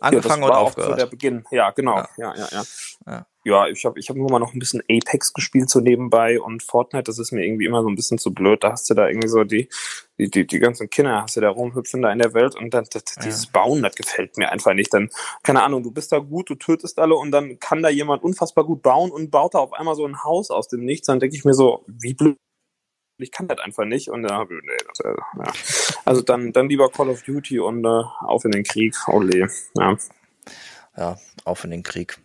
Angefangen 0.00 0.42
ja, 0.42 0.48
und 0.48 0.54
aufgehört. 0.54 0.92
Auch 0.92 0.96
so 0.96 1.00
der 1.00 1.10
Beginn. 1.10 1.44
Ja, 1.50 1.70
genau. 1.70 1.98
Ja, 1.98 2.08
ja, 2.16 2.34
ja. 2.34 2.46
Ja, 2.50 2.62
ja. 3.06 3.26
ja 3.44 3.66
ich 3.66 3.84
habe 3.84 4.00
ich 4.00 4.08
hab 4.08 4.16
nur 4.16 4.30
mal 4.30 4.38
noch 4.38 4.54
ein 4.54 4.58
bisschen 4.58 4.82
Apex 4.88 5.34
gespielt 5.34 5.68
so 5.68 5.80
nebenbei 5.80 6.40
und 6.40 6.62
Fortnite, 6.62 7.02
das 7.02 7.18
ist 7.18 7.30
mir 7.30 7.44
irgendwie 7.44 7.66
immer 7.66 7.82
so 7.82 7.90
ein 7.90 7.94
bisschen 7.94 8.16
zu 8.16 8.32
blöd. 8.32 8.64
Da 8.64 8.72
hast 8.72 8.88
du 8.88 8.94
da 8.94 9.06
irgendwie 9.06 9.28
so 9.28 9.44
die, 9.44 9.68
die, 10.18 10.30
die, 10.30 10.46
die 10.46 10.58
ganzen 10.60 10.88
Kinder, 10.88 11.20
hast 11.20 11.36
du 11.36 11.42
da 11.42 11.50
rumhüpfen 11.50 12.00
da 12.00 12.10
in 12.10 12.20
der 12.20 12.32
Welt 12.32 12.56
und 12.56 12.72
dann 12.72 12.86
das, 12.90 13.04
dieses 13.22 13.48
Bauen, 13.48 13.82
das 13.82 13.94
gefällt 13.96 14.38
mir 14.38 14.50
einfach 14.50 14.72
nicht. 14.72 14.94
Dann, 14.94 15.10
keine 15.42 15.62
Ahnung, 15.62 15.82
du 15.82 15.90
bist 15.90 16.10
da 16.10 16.20
gut, 16.20 16.48
du 16.48 16.54
tötest 16.54 16.98
alle 16.98 17.16
und 17.16 17.32
dann 17.32 17.58
kann 17.58 17.82
da 17.82 17.90
jemand 17.90 18.22
unfassbar 18.22 18.64
gut 18.64 18.80
bauen 18.80 19.10
und 19.10 19.30
baut 19.30 19.52
da 19.52 19.58
auf 19.58 19.74
einmal 19.74 19.94
so 19.94 20.06
ein 20.06 20.24
Haus 20.24 20.50
aus 20.50 20.68
dem 20.68 20.86
Nichts. 20.86 21.06
Dann 21.06 21.20
denke 21.20 21.36
ich 21.36 21.44
mir 21.44 21.52
so, 21.52 21.84
wie 21.86 22.14
blöd 22.14 22.38
ich 23.20 23.32
kann 23.32 23.48
das 23.48 23.58
einfach 23.58 23.84
nicht 23.84 24.08
und 24.10 24.24
äh, 24.24 24.44
nee, 24.48 24.76
das, 24.88 25.00
äh, 25.00 25.14
ja. 25.38 25.52
also 26.04 26.22
dann 26.22 26.52
dann 26.52 26.68
lieber 26.68 26.90
Call 26.90 27.08
of 27.08 27.22
Duty 27.22 27.60
und 27.60 27.84
äh, 27.84 28.02
auf 28.20 28.44
in 28.44 28.52
den 28.52 28.64
Krieg, 28.64 28.94
ole, 29.08 29.48
ja. 29.74 29.96
Ja, 30.96 31.16
auf 31.44 31.64
in 31.64 31.70
den 31.70 31.82
Krieg. 31.82 32.18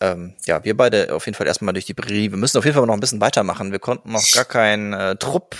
Ähm, 0.00 0.34
ja, 0.44 0.62
wir 0.64 0.76
beide 0.76 1.14
auf 1.14 1.24
jeden 1.26 1.36
Fall 1.36 1.46
erstmal 1.46 1.72
durch 1.72 1.86
die 1.86 1.94
Brie. 1.94 2.30
Wir 2.30 2.36
müssen 2.36 2.58
auf 2.58 2.64
jeden 2.64 2.76
Fall 2.76 2.86
noch 2.86 2.94
ein 2.94 3.00
bisschen 3.00 3.20
weitermachen. 3.20 3.72
Wir 3.72 3.78
konnten 3.78 4.12
noch 4.12 4.24
gar 4.32 4.44
keinen 4.44 4.92
äh, 4.92 5.16
Trupp 5.16 5.56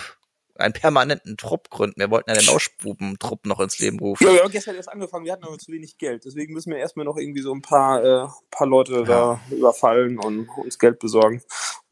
einen 0.58 0.72
permanenten 0.72 1.36
Trupp 1.36 1.70
gründen. 1.70 2.00
Wir 2.00 2.10
wollten 2.10 2.30
ja 2.30 2.36
den 2.36 2.46
Lauschbuben-Trupp 2.46 3.46
noch 3.46 3.60
ins 3.60 3.78
Leben 3.78 3.98
rufen. 3.98 4.24
Ja, 4.24 4.32
wir 4.32 4.42
haben 4.42 4.50
gestern 4.50 4.74
erst 4.74 4.88
angefangen, 4.88 5.24
wir 5.24 5.32
hatten 5.32 5.44
aber 5.44 5.58
zu 5.58 5.72
wenig 5.72 5.98
Geld. 5.98 6.24
Deswegen 6.24 6.52
müssen 6.52 6.70
wir 6.70 6.78
erstmal 6.78 7.04
noch 7.04 7.16
irgendwie 7.16 7.42
so 7.42 7.52
ein 7.54 7.62
paar, 7.62 8.04
äh, 8.04 8.28
paar 8.50 8.66
Leute 8.66 8.94
ja. 8.94 9.02
da 9.02 9.40
überfallen 9.50 10.18
und 10.18 10.48
uns 10.56 10.78
Geld 10.78 10.98
besorgen. 10.98 11.42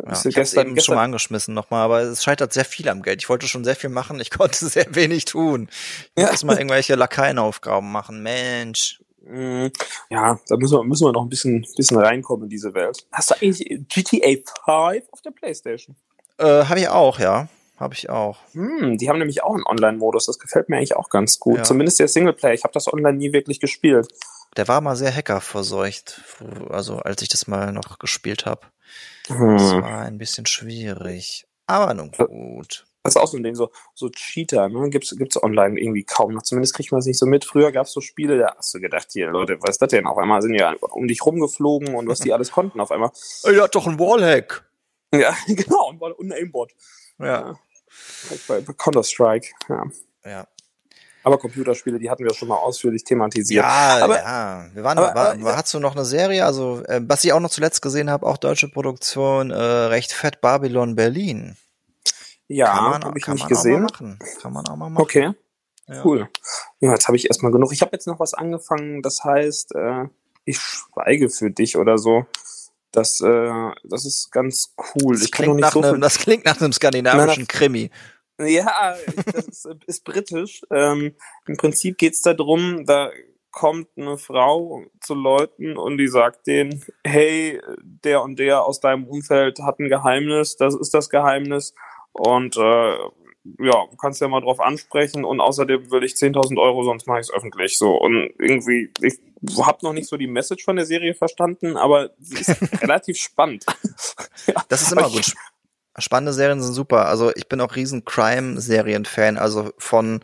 Ja, 0.05 0.13
ich 0.13 0.35
gestern, 0.35 0.67
eben 0.67 0.75
gestern 0.75 0.85
schon 0.85 0.95
mal 0.97 1.05
angeschmissen 1.05 1.55
nochmal, 1.55 1.85
aber 1.85 2.01
es 2.01 2.23
scheitert 2.23 2.53
sehr 2.53 2.65
viel 2.65 2.89
am 2.89 3.03
Geld. 3.03 3.23
Ich 3.23 3.29
wollte 3.29 3.49
schon 3.49 3.65
sehr 3.65 3.77
viel 3.77 3.91
machen, 3.91 4.21
ich 4.21 4.31
konnte 4.37 4.67
sehr 4.67 4.95
wenig 4.95 5.25
tun. 5.25 5.69
Ich 6.15 6.23
ja. 6.25 6.31
muss 6.31 6.45
mal 6.45 6.57
irgendwelche 6.57 6.97
Lakaienaufgaben 6.97 7.91
machen. 7.91 8.23
Mensch. 8.23 9.01
Mm, 9.23 9.67
ja, 10.11 10.39
da 10.49 10.57
müssen 10.57 10.79
wir, 10.79 10.85
müssen 10.85 11.07
wir 11.07 11.13
noch 11.13 11.23
ein 11.23 11.29
bisschen, 11.29 11.67
bisschen 11.77 11.99
reinkommen 11.99 12.45
in 12.45 12.51
diese 12.51 12.75
Welt. 12.75 13.07
Hast 13.13 13.31
du 13.31 13.35
eigentlich 13.37 13.65
GTA 13.89 14.37
5 14.65 15.05
auf 15.11 15.23
der 15.23 15.31
Playstation? 15.31 15.97
Äh, 16.39 16.65
habe 16.65 16.81
ich 16.81 16.89
auch, 16.89 17.19
ja. 17.19 17.49
Habe 17.77 17.95
ich 17.95 18.09
auch. 18.09 18.39
Hm, 18.53 18.97
die 18.97 19.09
haben 19.09 19.19
nämlich 19.19 19.43
auch 19.43 19.55
einen 19.55 19.67
Online-Modus. 19.67 20.27
Das 20.27 20.39
gefällt 20.39 20.69
mir 20.69 20.79
eigentlich 20.79 20.97
auch 20.97 21.11
ganz 21.11 21.39
gut. 21.39 21.59
Ja. 21.59 21.63
Zumindest 21.63 22.01
der 22.01 22.09
Singleplayer. 22.09 22.55
Ich 22.55 22.65
habe 22.65 22.73
das 22.73 22.91
online 22.91 23.19
nie 23.19 23.33
wirklich 23.33 23.61
gespielt. 23.61 24.09
Der 24.57 24.69
war 24.69 24.81
mal 24.81 24.97
sehr 24.97 25.15
hackerverseucht, 25.15 26.23
also 26.71 26.99
als 26.99 27.21
ich 27.21 27.29
das 27.29 27.47
mal 27.47 27.73
noch 27.73 27.99
gespielt 27.99 28.47
habe. 28.47 28.63
Hm. 29.29 29.59
Das 29.59 29.73
war 29.73 30.01
ein 30.01 30.17
bisschen 30.17 30.47
schwierig. 30.47 31.47
Aber 31.67 31.93
nun 31.93 32.13
gut. 32.13 32.87
Das 33.03 33.15
ist 33.15 33.23
auch 33.23 33.29
so 33.29 33.37
ein 33.37 33.45
Ding, 33.45 33.55
so, 33.55 33.71
so 33.95 34.09
Cheater, 34.09 34.69
ne? 34.69 34.91
Gibt's, 34.91 35.17
gibt's 35.17 35.41
online 35.41 35.79
irgendwie 35.79 36.03
kaum 36.03 36.33
noch. 36.33 36.43
Zumindest 36.43 36.75
kriegt 36.75 36.91
man 36.91 36.99
es 36.99 37.07
nicht 37.07 37.19
so 37.19 37.27
mit. 37.27 37.45
Früher 37.45 37.71
gab's 37.71 37.93
so 37.93 38.01
Spiele, 38.01 38.39
da 38.39 38.57
hast 38.57 38.75
du 38.75 38.81
gedacht, 38.81 39.09
hier, 39.13 39.31
Leute, 39.31 39.59
was 39.61 39.71
ist 39.71 39.83
das 39.83 39.91
denn? 39.91 40.07
Auf 40.07 40.19
einmal 40.19 40.43
sind 40.43 40.55
ja 40.55 40.75
um 40.81 41.07
dich 41.07 41.25
rumgeflogen 41.25 41.95
und 41.95 42.09
was 42.09 42.21
die 42.21 42.33
alles 42.33 42.51
konnten 42.51 42.81
auf 42.81 42.91
einmal. 42.91 43.11
Er 43.45 43.63
hat 43.63 43.75
doch 43.75 43.87
ein 43.87 43.99
Wallhack. 43.99 44.65
Ja, 45.15 45.37
genau, 45.47 45.91
und 45.91 46.33
ein 46.33 46.33
Aimbot. 46.33 46.73
Ja. 47.19 47.27
ja. 47.27 47.55
Bei, 48.49 48.61
bei 48.61 48.73
Counter-Strike, 48.73 49.49
ja. 49.69 49.85
Ja. 50.25 50.47
Aber 51.23 51.39
Computerspiele, 51.39 51.99
die 51.99 52.09
hatten 52.09 52.23
wir 52.23 52.33
schon 52.35 52.47
mal 52.47 52.57
ausführlich 52.57 53.03
thematisiert. 53.03 53.65
Ja, 53.65 53.99
aber, 54.05 54.17
ja. 54.19 54.67
Wir 54.73 54.85
waren, 54.85 54.97
aber, 54.97 55.15
war, 55.15 55.43
war, 55.43 55.57
hast 55.57 55.75
du 55.75 55.81
noch 55.81 55.97
eine 55.97 56.05
Serie? 56.05 56.45
Also, 56.45 56.85
äh, 56.85 57.01
was 57.05 57.25
ich 57.25 57.33
auch 57.33 57.41
noch 57.41 57.51
zuletzt 57.51 57.83
gesehen 57.83 58.11
habe, 58.11 58.25
auch 58.27 58.37
deutsche 58.37 58.69
Produktion, 58.69 59.51
äh, 59.51 59.57
recht 59.57 60.13
fett 60.13 60.41
Babylon 60.41 60.95
Berlin. 60.95 61.57
Ja, 62.47 63.03
habe 63.03 63.19
ich 63.19 63.27
nicht 63.27 63.49
gesehen. 63.49 63.89
Kann 64.41 64.53
man 64.53 64.69
auch 64.69 64.77
mal 64.77 64.89
machen. 64.89 65.03
Okay. 65.03 65.33
Ja. 65.89 66.05
Cool. 66.05 66.29
Ja, 66.79 66.93
jetzt 66.93 67.09
habe 67.09 67.17
ich 67.17 67.27
erstmal 67.27 67.51
genug. 67.51 67.73
Ich 67.73 67.81
habe 67.81 67.91
jetzt 67.93 68.07
noch 68.07 68.21
was 68.21 68.35
angefangen, 68.35 69.03
das 69.03 69.25
heißt, 69.25 69.75
äh, 69.75 70.05
ich 70.45 70.59
schweige 70.59 71.29
für 71.29 71.51
dich 71.51 71.77
oder 71.77 71.99
so. 71.99 72.27
Das, 72.93 73.21
äh, 73.21 73.71
das 73.85 74.07
ist 74.07 74.31
ganz 74.33 74.75
cool. 74.95 75.19
Das, 75.19 75.31
klingt 75.31 75.61
nach, 75.61 75.73
so 75.73 75.83
einem, 75.83 76.01
das 76.01 76.19
klingt 76.19 76.45
nach 76.45 76.61
einem 76.61 76.73
skandinavischen 76.73 77.47
Na, 77.49 77.59
Krimi. 77.59 77.91
Ja, 78.39 78.95
das 79.33 79.47
ist, 79.47 79.69
ist 79.87 80.05
britisch. 80.05 80.63
Ähm, 80.71 81.15
Im 81.47 81.57
Prinzip 81.57 81.99
geht's 81.99 82.23
da 82.23 82.35
drum, 82.35 82.85
da 82.87 83.11
kommt 83.51 83.89
eine 83.97 84.19
Frau 84.19 84.85
zu 85.01 85.15
Leuten 85.15 85.79
und 85.79 85.97
die 85.97 86.09
sagt 86.09 86.47
denen, 86.47 86.85
hey, 87.05 87.61
der 87.83 88.23
und 88.23 88.39
der 88.39 88.63
aus 88.63 88.81
deinem 88.81 89.07
Umfeld 89.07 89.61
hat 89.61 89.79
ein 89.79 89.89
Geheimnis, 89.89 90.57
das 90.57 90.75
ist 90.75 90.93
das 90.93 91.09
Geheimnis. 91.09 91.75
Und 92.13 92.57
äh, 92.59 92.97
ja, 93.59 93.85
kannst 94.01 94.21
ja 94.21 94.29
mal 94.29 94.41
drauf 94.41 94.61
ansprechen 94.61 95.25
und 95.25 95.41
außerdem 95.41 95.91
will 95.91 96.05
ich 96.05 96.15
10.000 96.15 96.61
Euro, 96.61 96.85
sonst 96.85 97.07
mache 97.07 97.21
ich 97.21 97.29
es 97.29 97.33
öffentlich. 97.33 97.79
So 97.79 97.97
und 97.97 98.31
irgendwie, 98.39 98.91
ich 99.01 99.19
habe 99.65 99.79
noch 99.83 99.93
nicht 99.93 100.09
so 100.09 100.17
die 100.17 100.27
Message 100.27 100.65
von 100.65 100.77
der 100.77 100.87
Serie 100.87 101.15
verstanden, 101.15 101.77
aber 101.77 102.11
sie 102.19 102.41
ist 102.41 102.61
relativ 102.83 103.17
spannend. 103.17 103.65
ja, 104.47 104.55
das 104.69 104.83
ist 104.83 104.93
immer 104.93 105.09
gut. 105.11 105.35
Spannende 105.99 106.35
Serien 106.35 106.61
sind 106.61 106.75
super. 106.75 107.07
Also 107.07 107.33
ich 107.35 107.49
bin 107.49 107.61
auch 107.61 107.75
riesen 107.75 108.05
Crime-Serien-Fan, 108.05 109.39
also 109.39 109.71
von 109.79 110.21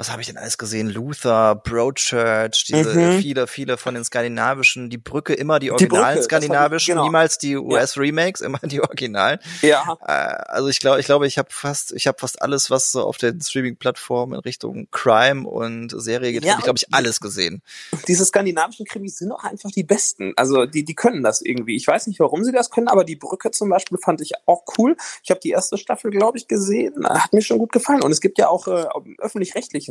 was 0.00 0.10
habe 0.10 0.22
ich 0.22 0.28
denn 0.28 0.38
alles 0.38 0.56
gesehen? 0.56 0.88
Luther, 0.88 1.54
Broadchurch, 1.56 2.64
diese 2.68 2.94
Mhm. 2.94 3.18
viele, 3.20 3.46
viele 3.46 3.76
von 3.76 3.94
den 3.94 4.02
skandinavischen, 4.02 4.88
die 4.88 4.96
Brücke 4.96 5.34
immer 5.34 5.58
die 5.58 5.70
originalen 5.70 6.18
ich- 6.18 6.24
skandinavischen, 6.24 6.92
genau. 6.94 7.04
niemals 7.04 7.36
die 7.36 7.56
US-Remakes, 7.56 8.40
immer 8.40 8.58
die 8.62 8.80
originalen. 8.80 9.38
Ja, 9.60 9.98
Äh, 10.00 10.12
also 10.12 10.68
ich 10.68 10.78
glaube, 10.80 11.00
ich 11.00 11.06
glaube, 11.06 11.26
ich 11.26 11.36
habe 11.36 11.48
fast, 11.50 11.92
ich 11.92 12.06
habe 12.06 12.18
fast 12.18 12.40
alles, 12.40 12.70
was 12.70 12.92
so 12.92 13.02
auf 13.04 13.18
den 13.18 13.42
Streaming-Plattformen 13.42 14.34
in 14.34 14.40
Richtung 14.40 14.88
Crime 14.90 15.46
und 15.46 15.90
Serie 16.00 16.32
geht, 16.32 16.44
Ja, 16.44 16.52
habe 16.52 16.60
ich 16.60 16.64
glaube 16.64 16.78
ich 16.78 16.94
alles 16.94 17.20
gesehen. 17.20 17.60
diese 18.08 18.24
skandinavischen 18.24 18.86
Krimis 18.86 19.18
sind 19.18 19.28
doch 19.28 19.44
einfach 19.44 19.70
die 19.70 19.84
besten. 19.84 20.32
Also 20.36 20.64
die, 20.64 20.82
die 20.84 20.94
können 20.94 21.22
das 21.22 21.42
irgendwie. 21.42 21.76
Ich 21.76 21.86
weiß 21.86 22.06
nicht, 22.06 22.20
warum 22.20 22.42
sie 22.44 22.52
das 22.52 22.70
können, 22.70 22.88
aber 22.88 23.04
die 23.04 23.16
Brücke 23.16 23.50
zum 23.50 23.68
Beispiel 23.68 23.98
fand 24.02 24.22
ich 24.22 24.32
auch 24.46 24.64
cool. 24.78 24.96
Ich 25.22 25.30
habe 25.30 25.40
die 25.40 25.50
erste 25.50 25.76
Staffel, 25.76 26.10
glaube 26.10 26.38
ich, 26.38 26.48
gesehen. 26.48 27.06
Hat 27.06 27.34
mir 27.34 27.42
schon 27.42 27.58
gut 27.58 27.72
gefallen. 27.72 28.02
Und 28.02 28.12
es 28.12 28.22
gibt 28.22 28.38
ja 28.38 28.48
auch 28.48 28.66
äh, 28.66 28.86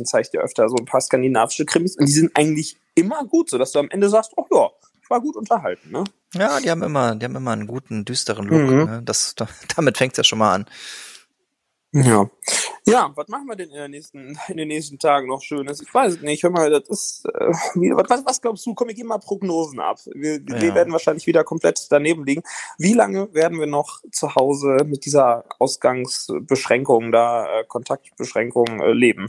öffentlich-rechtlichen 0.00 0.06
zeigt 0.06 0.34
ja 0.34 0.40
öfter 0.40 0.68
so 0.68 0.76
ein 0.76 0.84
paar 0.84 1.00
skandinavische 1.00 1.64
Krimis 1.64 1.96
und 1.96 2.06
die 2.06 2.12
sind 2.12 2.30
eigentlich 2.34 2.76
immer 2.94 3.24
gut, 3.24 3.50
so 3.50 3.58
dass 3.58 3.72
du 3.72 3.78
am 3.78 3.90
Ende 3.90 4.08
sagst, 4.08 4.32
oh 4.36 4.46
ja, 4.52 4.68
ich 5.02 5.10
war 5.10 5.20
gut 5.20 5.36
unterhalten. 5.36 5.90
Ne? 5.90 6.04
Ja, 6.34 6.60
die 6.60 6.70
haben 6.70 6.82
immer, 6.82 7.14
die 7.16 7.24
haben 7.24 7.36
immer 7.36 7.52
einen 7.52 7.66
guten 7.66 8.04
düsteren 8.04 8.46
Look. 8.46 8.70
Mhm. 8.70 8.84
Ne? 8.84 9.02
Das, 9.04 9.34
da, 9.34 9.48
damit 9.76 9.98
fängt's 9.98 10.16
ja 10.18 10.24
schon 10.24 10.38
mal 10.38 10.54
an. 10.54 10.66
Ja. 11.92 12.30
Ja, 12.86 13.10
was 13.16 13.26
machen 13.28 13.46
wir 13.46 13.56
denn 13.56 13.68
in, 13.70 13.74
der 13.74 13.88
nächsten, 13.88 14.38
in 14.48 14.56
den 14.56 14.68
nächsten 14.68 14.98
Tagen 15.00 15.26
noch 15.26 15.42
Schönes? 15.42 15.82
Ich 15.82 15.92
weiß 15.92 16.14
es 16.14 16.22
nicht. 16.22 16.42
Hör 16.44 16.50
mal, 16.50 16.70
das 16.70 16.88
ist. 16.88 17.24
Äh, 17.26 17.50
was, 17.50 18.24
was 18.24 18.40
glaubst 18.40 18.64
du? 18.64 18.74
Komm, 18.74 18.88
wir 18.88 18.94
geben 18.94 19.08
mal 19.08 19.18
Prognosen 19.18 19.80
ab. 19.80 19.98
Wir, 20.14 20.40
wir 20.46 20.68
Ja. 20.68 20.74
werden 20.76 20.92
wahrscheinlich 20.92 21.26
wieder 21.26 21.42
komplett 21.42 21.88
daneben 21.90 22.24
liegen. 22.24 22.42
Wie 22.78 22.94
lange 22.94 23.34
werden 23.34 23.58
wir 23.58 23.66
noch 23.66 24.00
zu 24.12 24.36
Hause 24.36 24.84
mit 24.86 25.04
dieser 25.04 25.44
Ausgangsbeschränkung, 25.58 27.10
da 27.10 27.60
äh, 27.60 27.64
Kontaktbeschränkung 27.64 28.80
äh, 28.80 28.92
leben? 28.92 29.28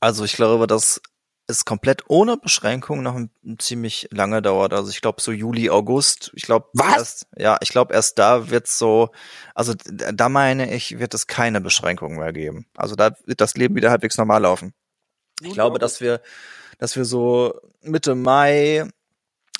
Also 0.00 0.24
ich 0.24 0.34
glaube, 0.34 0.66
dass 0.66 1.00
es 1.46 1.64
komplett 1.64 2.04
ohne 2.08 2.36
Beschränkung 2.36 3.02
noch 3.02 3.16
ein, 3.16 3.30
ein 3.44 3.58
ziemlich 3.58 4.08
lange 4.10 4.40
dauert. 4.40 4.72
Also 4.72 4.90
ich 4.90 5.00
glaube 5.00 5.20
so 5.20 5.32
Juli, 5.32 5.68
August. 5.68 6.30
Ich 6.34 6.44
glaube 6.44 6.68
Was? 6.72 6.96
erst, 6.96 7.26
ja, 7.36 7.58
ich 7.60 7.70
glaube 7.70 7.92
erst 7.92 8.18
da 8.18 8.50
wird 8.50 8.66
so, 8.66 9.10
also 9.54 9.74
da 9.74 10.28
meine 10.28 10.74
ich, 10.74 10.98
wird 10.98 11.12
es 11.12 11.26
keine 11.26 11.60
Beschränkungen 11.60 12.18
mehr 12.18 12.32
geben. 12.32 12.66
Also 12.76 12.94
da 12.94 13.12
wird 13.26 13.40
das 13.40 13.54
Leben 13.54 13.74
wieder 13.74 13.90
halbwegs 13.90 14.16
normal 14.16 14.42
laufen. 14.42 14.72
Ich 15.42 15.52
glaube, 15.52 15.78
dass 15.78 16.00
wir, 16.00 16.20
dass 16.78 16.96
wir 16.96 17.04
so 17.04 17.60
Mitte 17.82 18.14
Mai, 18.14 18.86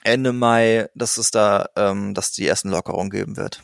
Ende 0.03 0.33
Mai, 0.33 0.89
dass 0.95 1.19
es 1.19 1.31
da, 1.31 1.69
ähm, 1.77 2.15
dass 2.15 2.33
die 2.33 2.47
ersten 2.47 2.71
Lockerungen 2.71 3.11
geben 3.11 3.37
wird. 3.37 3.63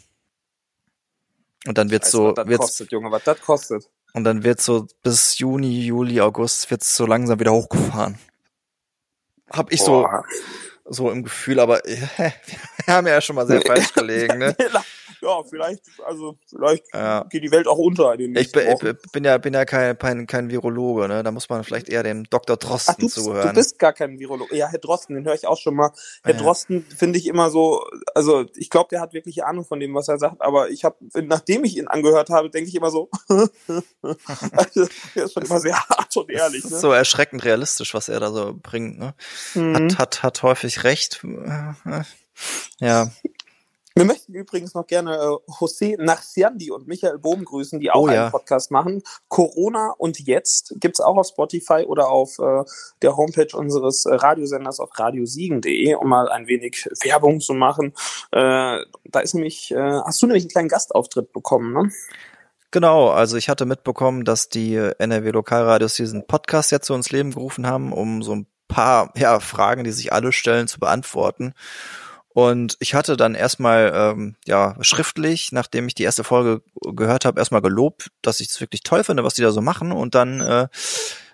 Und 1.67 1.79
dann 1.79 1.91
wird 1.91 2.05
Weißt 2.05 2.15
du, 2.15 2.19
so, 2.19 2.27
was 2.29 2.35
das 2.35 2.47
wird's, 2.47 2.61
kostet, 2.61 2.93
Junge, 2.93 3.11
was 3.11 3.25
das 3.25 3.41
kostet. 3.41 3.91
Und 4.17 4.25
dann 4.25 4.45
wird 4.45 4.63
so 4.63 4.87
bis 5.03 5.39
Juni, 5.39 5.85
Juli, 5.85 6.23
August 6.23 6.71
wird's 6.71 6.97
so 6.97 7.05
langsam 7.05 7.39
wieder 7.39 7.53
hochgefahren. 7.53 8.19
Hab 9.51 9.71
ich 9.71 9.83
so, 9.83 10.03
Boah. 10.05 10.25
so 10.87 11.11
im 11.11 11.23
Gefühl, 11.23 11.61
aber 11.61 11.87
äh, 11.87 12.01
wir 12.87 12.95
haben 12.95 13.07
ja 13.07 13.21
schon 13.21 13.37
mal 13.37 13.47
sehr 13.47 13.61
falsch 13.61 13.93
gelegen, 13.93 14.39
ne? 14.39 14.57
Ja, 15.23 15.43
vielleicht, 15.49 15.83
also 16.05 16.39
vielleicht 16.49 16.85
Ja. 16.95 17.25
geht 17.31 17.43
die 17.43 17.51
Welt 17.51 17.67
auch 17.69 17.79
unter 17.79 18.15
Ich 18.19 18.53
bin, 18.53 18.97
bin 19.13 19.25
ja, 19.25 19.39
bin 19.39 19.55
ja 19.55 19.65
kein, 19.65 19.97
kein, 19.99 20.27
kein 20.27 20.51
Virologe, 20.51 21.09
ne? 21.09 21.23
Da 21.23 21.31
muss 21.31 21.49
man 21.49 21.65
vielleicht 21.65 21.89
eher 21.89 22.03
dem 22.03 22.25
Dr. 22.25 22.57
Ach, 22.61 22.69
Drosten 22.69 22.95
du, 22.99 23.07
bist- 23.07 23.15
zuhören. 23.17 23.49
du 23.49 23.55
bist 23.55 23.79
gar 23.79 23.93
kein 23.93 24.19
Virologe. 24.19 24.57
Ja, 24.57 24.69
Herr 24.69 24.79
Drosten, 24.79 25.15
den 25.15 25.25
höre 25.25 25.35
ich 25.35 25.47
auch 25.47 25.59
schon 25.59 25.75
mal. 25.75 25.91
Herr 26.25 26.35
Ja. 26.35 26.41
Drosten 26.41 26.85
finde 26.85 27.19
ich 27.19 27.27
immer 27.27 27.51
so, 27.51 27.85
also 28.15 28.45
ich 28.57 28.71
glaube, 28.71 28.89
der 28.91 29.01
hat 29.01 29.13
wirklich 29.13 29.45
Ahnung 29.45 29.65
von 29.65 29.81
dem, 29.81 29.95
was 29.95 30.09
er 30.09 30.19
sagt, 30.19 30.41
aber 30.41 30.71
ich 30.71 30.85
habe, 30.85 30.97
nachdem 31.15 31.65
ich 31.65 31.77
ihn 31.77 31.89
angehört 31.89 32.31
habe, 32.31 32.51
denke 32.51 32.69
ich 32.69 32.75
immer 32.75 32.91
so, 32.91 33.09
also, 34.53 34.87
der 35.15 35.25
ist 35.25 35.33
schon 35.33 35.43
immer 35.45 35.61
sehr 35.61 35.79
hart 35.79 36.17
und 36.17 36.31
ehrlich. 36.31 36.65
Ne? 36.65 36.79
so 36.79 36.93
erschreckend 36.93 37.45
realistisch, 37.45 37.95
was 37.95 38.09
er 38.09 38.21
da 38.21 38.31
so 38.31 38.55
bringt, 38.61 38.99
ne? 38.99 39.15
Mhm. 39.55 39.75
Hat, 39.77 39.99
hat, 39.99 40.23
hat 40.23 40.43
häufig 40.43 40.85
recht. 40.85 41.23
Ja, 42.81 43.11
Wir 43.99 44.05
möchten 44.05 44.35
übrigens 44.35 44.75
noch 44.75 44.87
gerne 44.87 45.15
äh, 45.15 45.51
José 45.51 45.97
Narciandi 45.99 46.71
und 46.71 46.87
Michael 46.87 47.19
Bohm 47.19 47.47
grüßen, 47.47 47.81
die 47.81 47.91
auch 47.91 48.03
Oh, 48.03 48.09
ja. 48.11 48.25
einen 48.25 48.31
Podcast 48.31 48.71
machen. 48.71 49.03
Corona 49.29 49.95
und 49.97 50.21
jetzt 50.21 50.75
gibt's 50.81 51.01
auch 51.01 51.17
auf 51.17 51.29
Spotify 51.29 51.87
oder 51.87 52.11
auf 52.11 52.39
äh, 52.39 52.65
der 53.01 53.17
Homepage 53.17 53.57
unseres 53.57 54.05
äh, 54.05 54.13
Radiosenders 54.13 54.81
auf 54.81 54.91
radiosiegen.de, 54.99 55.95
um 55.95 56.11
mal 56.11 56.29
ein 56.29 56.47
wenig 56.47 56.87
Werbung 57.05 57.41
zu 57.41 57.55
machen. 57.55 57.95
Äh, 58.33 58.81
da 59.05 59.21
ist 59.23 59.33
nämlich, 59.33 59.71
äh, 59.71 59.77
hast 60.05 60.21
du 60.21 60.27
nämlich 60.27 60.45
einen 60.45 60.51
kleinen 60.51 60.69
Gastauftritt 60.69 61.33
bekommen, 61.33 61.73
ne? 61.73 61.91
Genau, 62.73 63.09
also 63.09 63.39
ich 63.39 63.49
hatte 63.49 63.65
mitbekommen, 63.65 64.27
dass 64.27 64.51
die 64.51 64.75
NRW 64.77 65.31
Lokalradios 65.31 65.95
diesen 65.95 66.27
Podcast 66.27 66.71
jetzt 66.71 66.87
so 66.87 66.95
ins 66.95 67.11
Leben 67.13 67.31
gerufen 67.31 67.67
haben, 67.67 67.95
um 67.95 68.23
so 68.23 68.35
ein 68.35 68.47
paar 68.69 69.11
ja, 69.17 69.41
Fragen, 69.41 69.85
die 69.85 69.93
sich 69.93 70.13
alle 70.13 70.33
stellen, 70.33 70.69
zu 70.69 70.81
beantworten. 70.81 71.55
Und 72.37 72.77
ich 72.81 72.93
hatte 72.93 73.17
dann 73.17 73.35
erstmal 73.35 73.93
ähm, 73.95 74.35
ja 74.45 74.77
schriftlich, 74.83 75.53
nachdem 75.53 75.89
ich 75.89 75.95
die 75.95 76.03
erste 76.03 76.23
Folge 76.23 76.61
gehört 76.83 77.25
habe, 77.25 77.41
erstmal 77.41 77.63
gelobt, 77.63 78.11
dass 78.21 78.41
ich 78.41 78.49
es 78.49 78.61
wirklich 78.61 78.83
toll 78.83 79.05
finde, 79.05 79.25
was 79.25 79.33
die 79.33 79.41
da 79.41 79.53
so 79.53 79.63
machen. 79.63 79.91
Und 79.91 80.15
dann 80.15 80.43
äh, 80.43 80.69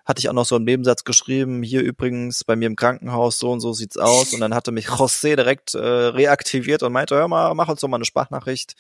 hatte 0.05 0.21
ich 0.21 0.29
auch 0.29 0.33
noch 0.33 0.45
so 0.45 0.55
einen 0.55 0.65
Nebensatz 0.65 1.03
geschrieben, 1.03 1.65
hier 1.65 1.81
übrigens 1.83 2.45
bei 2.45 2.55
mir 2.55 2.67
im 2.67 2.77
Krankenhaus, 2.77 3.41
so 3.41 3.51
und 3.51 3.59
so 3.59 3.73
sieht's 3.73 3.97
aus. 3.97 4.33
Und 4.33 4.39
dann 4.39 4.55
hatte 4.55 4.71
mich 4.71 4.87
José 4.91 5.35
direkt 5.35 5.75
äh, 5.75 5.81
reaktiviert 5.81 6.85
und 6.85 6.93
meinte, 6.93 7.17
hör 7.17 7.27
mal, 7.27 7.53
mach 7.55 7.67
uns 7.67 7.81
doch 7.81 7.89
mal 7.89 7.97
eine 7.97 8.05
Sprachnachricht 8.05 8.77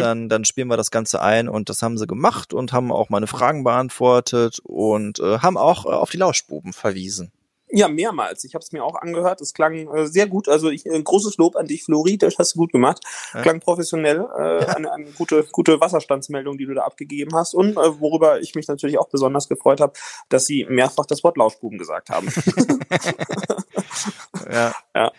dann, 0.00 0.30
dann 0.30 0.46
spielen 0.46 0.68
wir 0.68 0.78
das 0.78 0.90
Ganze 0.90 1.20
ein 1.20 1.46
und 1.46 1.68
das 1.68 1.82
haben 1.82 1.98
sie 1.98 2.06
gemacht 2.06 2.54
und 2.54 2.72
haben 2.72 2.90
auch 2.90 3.10
meine 3.10 3.26
Fragen 3.26 3.64
beantwortet 3.64 4.60
und 4.64 5.18
äh, 5.18 5.40
haben 5.40 5.58
auch 5.58 5.84
äh, 5.84 5.90
auf 5.90 6.08
die 6.08 6.16
Lauschbuben 6.16 6.72
verwiesen. 6.72 7.32
Ja, 7.72 7.88
mehrmals. 7.88 8.44
Ich 8.44 8.54
habe 8.54 8.62
es 8.62 8.72
mir 8.72 8.84
auch 8.84 8.96
angehört. 8.96 9.40
Es 9.40 9.54
klang 9.54 9.88
äh, 9.94 10.06
sehr 10.06 10.26
gut. 10.26 10.48
Also 10.48 10.70
ich, 10.70 10.86
ein 10.86 11.04
großes 11.04 11.36
Lob 11.36 11.56
an 11.56 11.66
dich, 11.66 11.84
Flori. 11.84 12.18
Das 12.18 12.36
hast 12.38 12.54
du 12.54 12.58
gut 12.58 12.72
gemacht. 12.72 12.98
Ja. 13.32 13.42
Klang 13.42 13.60
professionell. 13.60 14.26
Äh, 14.36 14.64
eine, 14.66 14.92
eine 14.92 15.04
gute, 15.12 15.44
gute 15.52 15.80
Wasserstandsmeldung, 15.80 16.58
die 16.58 16.66
du 16.66 16.74
da 16.74 16.82
abgegeben 16.82 17.34
hast. 17.34 17.54
Und 17.54 17.72
äh, 17.76 18.00
worüber 18.00 18.40
ich 18.40 18.54
mich 18.54 18.66
natürlich 18.68 18.98
auch 18.98 19.08
besonders 19.08 19.48
gefreut 19.48 19.80
habe, 19.80 19.92
dass 20.28 20.46
sie 20.46 20.66
mehrfach 20.68 21.06
das 21.06 21.22
Wort 21.22 21.36
Lauschbuben 21.36 21.78
gesagt 21.78 22.10
haben. 22.10 22.28
Ja. 24.50 24.74
Ja. 24.94 25.12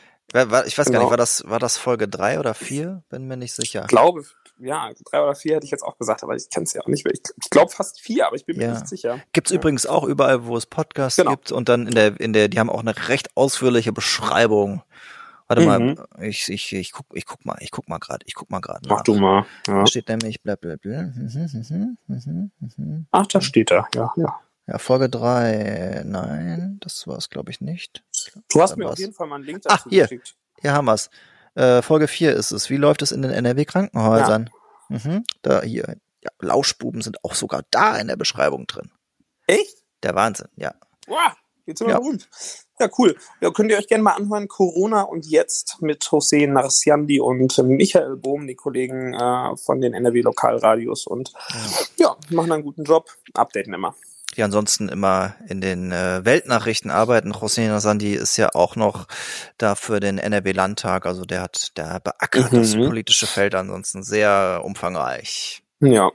Ich 0.66 0.78
weiß 0.78 0.86
gar 0.86 0.94
Genau. 0.94 1.02
nicht, 1.04 1.10
war 1.10 1.18
das, 1.18 1.44
war 1.48 1.60
das 1.60 1.78
Folge 1.78 2.08
drei 2.08 2.40
oder 2.40 2.54
vier? 2.54 3.04
Bin 3.10 3.28
mir 3.28 3.36
nicht 3.38 3.54
sicher. 3.54 3.82
Ich 3.82 3.88
glaube, 3.88 4.24
ja, 4.62 4.92
drei 5.10 5.22
oder 5.22 5.36
vier 5.36 5.56
hätte 5.56 5.66
ich 5.66 5.72
jetzt 5.72 5.84
auch 5.84 5.98
gesagt, 5.98 6.24
aber 6.24 6.36
ich 6.36 6.50
kann 6.50 6.64
es 6.64 6.74
ja 6.74 6.82
auch 6.82 6.88
nicht 6.88 7.04
mehr. 7.06 7.14
Ich, 7.14 7.22
ich 7.44 7.50
glaube 7.50 7.72
fast 7.72 8.00
vier, 8.00 8.28
aber 8.28 8.36
ich 8.36 8.46
bin 8.46 8.58
mir 8.58 8.66
Ja. 8.66 8.72
nicht 8.74 8.88
sicher. 8.88 9.20
Gibt's 9.34 9.52
Ja. 9.52 9.58
übrigens 9.58 9.86
auch 9.86 10.04
überall, 10.04 10.46
wo 10.46 10.56
es 10.58 10.66
Podcasts 10.66 11.18
Genau. 11.18 11.32
gibt 11.32 11.52
und 11.52 11.70
dann 11.70 11.88
in 11.88 11.96
der, 11.96 12.20
in 12.20 12.34
der, 12.34 12.48
die 12.48 12.60
haben 12.60 12.70
auch 12.70 12.80
eine 12.82 13.08
recht 13.10 13.36
ausführliche 13.36 13.92
Beschreibung. 13.92 14.84
Warte 15.48 15.64
Mhm. 15.64 15.96
mal, 15.96 16.08
ich, 16.22 16.48
ich, 16.50 16.72
ich 16.74 16.92
guck, 16.94 17.06
ich 17.14 17.26
guck 17.26 17.46
mal, 17.46 17.58
ich 17.60 17.72
guck 17.72 17.90
mal 17.90 17.98
gerade, 17.98 18.26
ich 18.26 18.36
guck 18.36 18.50
mal 18.50 18.62
gerade 18.62 18.88
Mach 18.88 19.02
du 19.02 19.16
mal. 19.16 19.46
Ja. 19.68 19.80
Da 19.82 19.88
steht 19.88 20.08
nämlich 20.08 20.42
bla 20.42 20.56
bla 20.56 20.76
bla. 20.78 21.02
Mhm, 21.02 21.30
mhm, 21.54 21.98
mhm, 22.08 22.52
mhm. 22.78 23.08
Ach, 23.12 23.28
da 23.28 23.42
steht 23.42 23.70
er. 23.72 23.86
Ja, 23.94 24.14
ja. 24.16 24.40
Ja, 24.68 24.78
Folge 24.78 25.10
drei. 25.10 26.04
Nein, 26.06 26.78
das 26.82 27.06
war 27.08 27.18
es, 27.18 27.30
glaube 27.30 27.52
ich, 27.52 27.60
nicht. 27.60 28.04
Du 28.54 28.62
hast 28.62 28.78
mir 28.78 28.86
auf 28.86 28.92
war's. 28.92 29.00
jeden 29.00 29.14
Fall 29.14 29.28
mal 29.28 29.36
einen 29.36 29.44
Link 29.44 29.64
Ach, 29.68 29.78
dazu 29.78 29.90
hier. 29.90 30.04
geschickt. 30.04 30.36
Hier 30.62 30.72
haben 30.72 30.86
wir's. 30.86 31.10
Äh, 31.56 31.82
Folge 31.82 32.08
4 32.08 32.34
ist 32.36 32.52
es. 32.52 32.70
Wie 32.70 32.78
läuft 32.78 33.02
es 33.02 33.12
in 33.12 33.22
den 33.22 33.32
NRW-Krankenhäusern? 33.32 34.50
Mhm. 34.90 35.24
Da 35.42 35.62
hier. 35.62 35.96
Ja, 36.24 36.30
Lauschbuben 36.40 37.02
sind 37.02 37.24
auch 37.24 37.34
sogar 37.34 37.64
da 37.72 37.98
in 37.98 38.08
der 38.08 38.16
Beschreibung 38.16 38.68
drin. 38.68 38.92
Echt? 39.48 39.78
Der 40.04 40.14
Wahnsinn, 40.16 40.48
ja. 40.56 40.74
Wow, 41.08 41.18
jetzt 41.66 41.80
sind 41.80 41.88
wir 41.88 41.94
Ja. 41.96 42.00
berühmt. 42.00 42.30
Ja, 42.80 42.90
cool. 42.98 43.16
Ja, 43.42 43.52
könnt 43.52 43.72
ihr 43.72 43.78
euch 43.78 43.88
gerne 43.88 44.04
mal 44.04 44.14
anhören. 44.16 44.48
Corona 44.48 45.02
und 45.04 45.26
jetzt 45.28 45.82
mit 45.82 46.04
José 46.04 46.48
Narciandi 46.48 47.20
und 47.20 47.58
Michael 47.60 48.16
Bohm, 48.18 48.48
die 48.48 48.56
Kollegen 48.56 49.14
äh, 49.14 49.56
von 49.58 49.82
den 49.82 49.94
NRW 49.94 50.22
Lokalradios. 50.22 51.06
Und 51.08 51.34
ja, 51.98 52.16
machen 52.30 52.52
einen 52.52 52.64
guten 52.64 52.84
Job. 52.84 53.10
Updaten 53.34 53.74
immer. 53.74 53.96
Die 54.38 54.44
ansonsten 54.44 54.88
immer 54.90 55.36
in 55.48 55.60
den 55.62 55.92
äh, 55.92 56.24
Weltnachrichten 56.24 56.90
arbeiten. 56.90 57.34
José 57.34 57.80
Sandi 57.80 58.14
ist 58.14 58.38
ja 58.38 58.50
auch 58.54 58.76
noch 58.76 59.08
da 59.58 59.76
für 59.76 60.00
den 60.00 60.18
NRW-Landtag. 60.18 61.06
Also 61.06 61.26
der 61.26 61.42
hat, 61.42 61.78
der 61.78 62.00
beackert 62.00 62.52
Mhm. 62.52 62.58
das 62.58 62.74
politische 62.76 63.28
Feld 63.28 63.56
ansonsten 63.56 64.04
sehr 64.04 64.62
umfangreich. 64.64 65.64
Ja. 65.80 66.12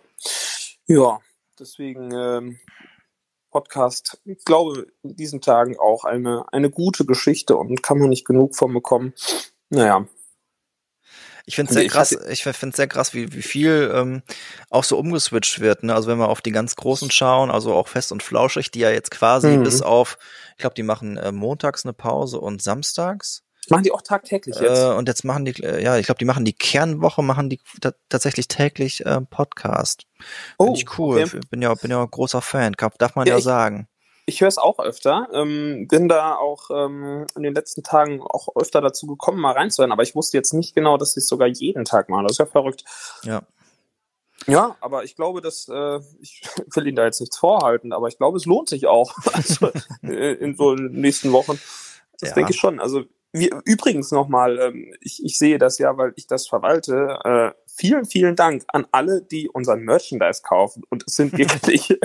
Ja, 0.87 1.19
deswegen 1.59 2.13
ähm, 2.13 2.59
Podcast, 3.51 4.21
ich 4.25 4.45
glaube, 4.45 4.87
in 5.03 5.17
diesen 5.17 5.41
Tagen 5.41 5.79
auch 5.79 6.05
eine, 6.05 6.45
eine 6.53 6.71
gute 6.71 7.05
Geschichte 7.07 7.57
und 7.57 7.83
kann 7.83 7.99
man 7.99 8.09
nicht 8.11 8.27
genug 8.27 8.55
von 8.55 8.73
bekommen. 8.73 9.15
Naja, 9.71 10.07
Ich 11.49 11.55
finde 11.55 11.71
es 11.71 11.75
sehr 11.79 11.87
krass, 11.87 12.11
ich 12.29 12.43
finde 12.43 12.77
sehr 12.77 12.89
krass, 12.89 13.15
wie, 13.15 13.33
wie 13.33 13.43
viel 13.43 13.91
ähm, 13.95 14.23
auch 14.69 14.83
so 14.85 14.99
umgeswitcht 14.99 15.61
wird. 15.61 15.85
Ne? 15.85 15.95
Also 15.95 16.09
wenn 16.09 16.19
wir 16.19 16.29
auf 16.29 16.41
die 16.43 16.51
ganz 16.51 16.75
Großen 16.75 17.11
schauen, 17.13 17.51
also 17.53 17.73
auch 17.73 17.87
fest 17.87 18.11
und 18.11 18.23
flauschig, 18.23 18.73
die 18.73 18.81
ja 18.81 18.91
jetzt 18.91 19.13
quasi 19.13 19.49
Mhm. 19.57 19.63
bis 19.63 19.81
auf, 19.81 20.19
ich 20.57 20.59
glaube, 20.59 20.75
die 20.75 20.83
machen 20.83 21.17
äh, 21.17 21.31
montags 21.31 21.85
eine 21.85 21.93
Pause 21.93 22.41
und 22.41 22.63
samstags. 22.63 23.43
machen 23.71 23.85
die 23.85 23.93
auch 23.93 24.03
tagtäglich 24.03 24.57
jetzt. 24.61 24.81
Äh, 24.81 24.93
und 24.95 25.07
jetzt 25.09 25.25
machen 25.25 25.45
die, 25.45 25.63
äh, 25.63 25.83
ja, 25.83 25.97
ich 25.99 26.07
glaube, 26.07 26.19
die 26.19 26.25
machen 26.25 26.45
die 26.45 26.53
Kernwoche, 26.53 27.23
machen 27.23 27.49
die 27.49 27.61
ta 27.81 27.93
tatsächlich 28.09 28.49
täglich 28.49 29.07
äh, 29.07 29.21
Podcast. 29.21 30.05
Finde 30.61 30.79
ich 30.79 30.99
cool. 30.99 31.19
Oh, 31.21 31.27
okay. 31.27 31.41
Bin 31.51 31.63
ja, 31.63 31.75
bin 31.75 31.91
ja 31.93 32.05
großer 32.05 32.43
Fan, 32.43 32.75
darf 32.99 33.15
man 33.15 33.27
ja, 33.27 33.35
Ja, 33.35 33.39
ich- 33.39 33.45
sagen. 33.45 33.87
Ich 34.29 34.41
höre 34.41 34.49
es 34.49 34.59
auch 34.59 34.81
öfter. 34.81 35.29
Ähm, 35.33 35.87
bin 35.89 36.09
da 36.09 36.35
auch 36.37 36.71
ähm, 36.71 37.27
in 37.37 37.43
den 37.45 37.55
letzten 37.55 37.85
Tagen 37.85 38.21
auch 38.21 38.49
öfter 38.57 38.81
dazu 38.81 39.07
gekommen, 39.07 39.41
mal 39.41 39.53
reinzuhören. 39.53 39.93
Aber 39.93 40.03
ich 40.03 40.17
wusste 40.17 40.37
jetzt 40.37 40.53
nicht 40.53 40.75
genau, 40.75 40.97
dass 40.99 41.17
ich 41.17 41.27
sogar 41.27 41.47
jeden 41.47 41.85
Tag 41.85 42.09
mal. 42.09 42.23
Das 42.25 42.33
ist 42.33 42.39
ja 42.39 42.47
verrückt. 42.47 42.85
Ja. 43.23 43.43
Ja, 44.49 44.77
aber 44.81 45.05
ich 45.05 45.17
glaube, 45.17 45.41
dass 45.41 45.69
äh, 45.69 46.01
ich 46.21 46.43
will 46.75 46.87
Ihnen 46.87 46.97
da 46.97 47.05
jetzt 47.05 47.21
nichts 47.21 47.39
vorhalten, 47.39 47.93
aber 47.93 48.09
ich 48.09 48.19
glaube, 48.19 48.37
es 48.37 48.47
lohnt 48.47 48.69
sich 48.69 48.87
auch. 48.87 49.15
Also 49.33 49.71
äh, 50.03 50.35
in 50.35 50.57
so 50.57 50.75
den 50.75 50.93
nächsten 50.93 51.33
Wochen. 51.33 51.59
Das 52.21 52.31
Ja. 52.31 52.35
denke 52.35 52.53
ich 52.53 52.59
schon. 52.59 52.81
Also 52.81 53.05
wir, 53.33 53.61
übrigens 53.65 54.11
nochmal, 54.13 54.59
ähm, 54.59 54.95
ich, 55.01 55.23
ich 55.25 55.39
sehe 55.39 55.59
das 55.59 55.79
ja, 55.79 55.97
weil 55.97 56.13
ich 56.17 56.27
das 56.27 56.49
verwalte. 56.49 57.19
Äh, 57.25 57.66
vielen, 57.77 58.05
vielen 58.05 58.37
Dank 58.37 58.65
an 58.69 58.87
alle, 58.93 59.23
die 59.23 59.49
unseren 59.49 59.81
Merchandise 59.81 60.43
kaufen. 60.43 60.83
Und 60.89 61.05
es 61.07 61.17
sind 61.17 61.33
wirklich, 61.39 61.97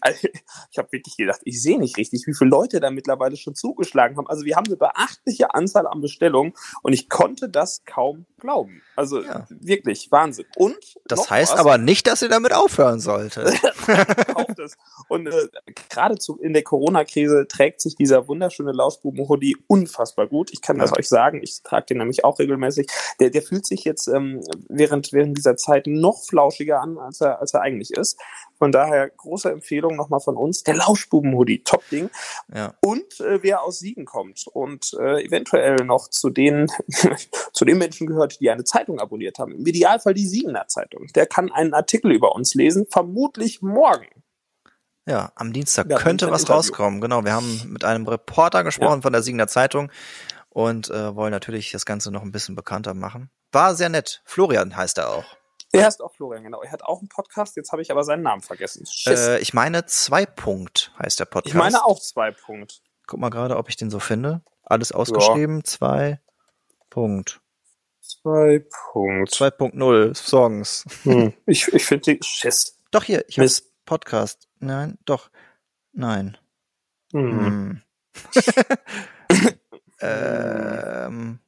also, 0.00 0.28
ich 0.70 0.78
habe 0.78 0.92
wirklich 0.92 1.16
gedacht, 1.16 1.40
ich 1.44 1.62
sehe 1.62 1.78
nicht 1.78 1.96
richtig, 1.96 2.26
wie 2.26 2.34
viele 2.34 2.50
Leute 2.50 2.80
da 2.80 2.90
mittlerweile 2.90 3.36
schon 3.36 3.54
zugeschlagen 3.54 4.16
haben. 4.16 4.28
Also 4.28 4.44
wir 4.44 4.56
haben 4.56 4.66
eine 4.66 4.76
beachtliche 4.76 5.54
Anzahl 5.54 5.86
an 5.86 6.00
Bestellungen 6.00 6.52
und 6.82 6.92
ich 6.92 7.08
konnte 7.08 7.48
das 7.48 7.84
kaum 7.84 8.26
glauben. 8.38 8.82
Also 8.96 9.22
Ja. 9.22 9.46
wirklich 9.48 10.10
Wahnsinn. 10.12 10.44
Und 10.56 10.76
Das 11.06 11.30
heißt 11.30 11.52
was, 11.54 11.58
aber 11.60 11.78
nicht, 11.78 12.06
dass 12.06 12.22
ihr 12.22 12.28
damit 12.28 12.52
aufhören 12.52 13.00
sollte. 13.00 13.52
Und 15.08 15.26
äh, 15.26 15.48
geradezu 15.88 16.38
in 16.38 16.52
der 16.52 16.62
Corona-Krise 16.62 17.46
trägt 17.48 17.80
sich 17.80 17.96
dieser 17.96 18.28
wunderschöne 18.28 18.72
Lausbuben-Hoodie 18.72 19.56
unfassbar 19.66 20.26
gut. 20.26 20.50
Ich 20.52 20.60
kann 20.62 20.78
das 20.78 20.90
Ja. 20.90 20.98
euch 20.98 21.08
sagen. 21.08 21.40
Ich 21.42 21.62
trage 21.62 21.86
den 21.86 21.98
nämlich 21.98 22.24
auch 22.24 22.38
regelmäßig. 22.38 22.88
Der, 23.20 23.30
der 23.30 23.42
fühlt 23.42 23.66
sich 23.66 23.84
jetzt 23.84 24.08
ähm, 24.08 24.40
während, 24.68 25.12
während 25.12 25.36
dieser 25.38 25.56
Zeit 25.56 25.86
noch 25.86 26.22
flauschiger 26.24 26.80
an, 26.80 26.98
als 26.98 27.20
er, 27.20 27.40
als 27.40 27.54
er 27.54 27.62
eigentlich 27.62 27.90
ist. 27.92 28.18
Von 28.62 28.70
daher 28.70 29.10
große 29.10 29.50
Empfehlung 29.50 29.96
nochmal 29.96 30.20
von 30.20 30.36
uns. 30.36 30.62
Der 30.62 30.76
Lauschbuben-Hoodie, 30.76 31.64
Top-Ding. 31.64 32.10
Ja. 32.54 32.74
Und 32.80 33.18
äh, 33.18 33.42
wer 33.42 33.64
aus 33.64 33.80
Siegen 33.80 34.04
kommt 34.04 34.46
und 34.46 34.94
äh, 35.00 35.20
eventuell 35.24 35.84
noch 35.84 36.06
zu 36.06 36.30
den, 36.30 36.70
zu 37.52 37.64
den 37.64 37.78
Menschen 37.78 38.06
gehört, 38.06 38.38
die 38.38 38.48
eine 38.50 38.62
Zeitung 38.62 39.00
abonniert 39.00 39.40
haben. 39.40 39.50
Im 39.50 39.66
Idealfall 39.66 40.14
die 40.14 40.28
Siegener 40.28 40.68
Zeitung. 40.68 41.08
Der 41.16 41.26
kann 41.26 41.50
einen 41.50 41.74
Artikel 41.74 42.12
über 42.12 42.36
uns 42.36 42.54
lesen, 42.54 42.86
vermutlich 42.88 43.62
morgen. 43.62 44.06
Ja, 45.06 45.32
am 45.34 45.52
Dienstag 45.52 45.90
Ja, 45.90 45.98
könnte 45.98 46.30
was 46.30 46.42
Interview. 46.42 46.56
rauskommen. 46.58 47.00
Genau, 47.00 47.24
wir 47.24 47.32
haben 47.32 47.62
mit 47.66 47.82
einem 47.84 48.06
Reporter 48.06 48.62
gesprochen 48.62 49.02
von 49.02 49.12
der 49.12 49.24
Siegener 49.24 49.48
Zeitung 49.48 49.90
und 50.50 50.88
äh, 50.88 51.16
wollen 51.16 51.32
natürlich 51.32 51.72
das 51.72 51.84
Ganze 51.84 52.12
noch 52.12 52.22
ein 52.22 52.30
bisschen 52.30 52.54
bekannter 52.54 52.94
machen. 52.94 53.28
War 53.50 53.74
sehr 53.74 53.88
nett. 53.88 54.22
Florian 54.24 54.76
heißt 54.76 54.98
er 54.98 55.08
auch. 55.10 55.24
Er 55.72 55.86
heißt 55.86 56.02
auch 56.02 56.12
Florian, 56.12 56.44
genau. 56.44 56.62
Er 56.62 56.70
hat 56.70 56.82
auch 56.82 57.00
einen 57.00 57.08
Podcast, 57.08 57.56
jetzt 57.56 57.72
habe 57.72 57.80
ich 57.80 57.90
aber 57.90 58.04
seinen 58.04 58.22
Namen 58.22 58.42
vergessen. 58.42 58.84
Äh, 59.06 59.40
ich 59.40 59.54
meine, 59.54 59.86
zwei 59.86 60.26
Punkt 60.26 60.92
heißt 60.98 61.18
der 61.18 61.24
Podcast. 61.24 61.54
ich 61.54 61.58
meine 61.58 61.84
auch 61.84 61.98
zwei 61.98 62.30
Punkt. 62.30 62.82
Guck 63.06 63.18
mal 63.18 63.30
gerade, 63.30 63.56
ob 63.56 63.68
ich 63.70 63.76
den 63.76 63.90
so 63.90 63.98
finde. 63.98 64.42
Alles 64.62 64.92
ausgeschrieben. 64.92 65.64
Zwei 65.64 66.20
Punkt. 66.90 67.40
Zwei 68.00 68.64
Punkt. 68.92 69.32
2.0 69.32 70.14
Songs. 70.14 70.84
Hm. 71.04 71.32
Ich, 71.46 71.68
ich 71.68 71.84
finde 71.84 72.14
die 72.14 72.22
Schiss. 72.22 72.78
Doch 72.90 73.04
hier, 73.04 73.24
ich 73.28 73.38
Mist. 73.38 73.72
Podcast. 73.86 74.48
Nein, 74.58 74.98
doch. 75.06 75.30
Nein. 75.92 76.36
Hm. 77.12 77.40
Hm. 77.40 77.82
ähm, 80.00 81.40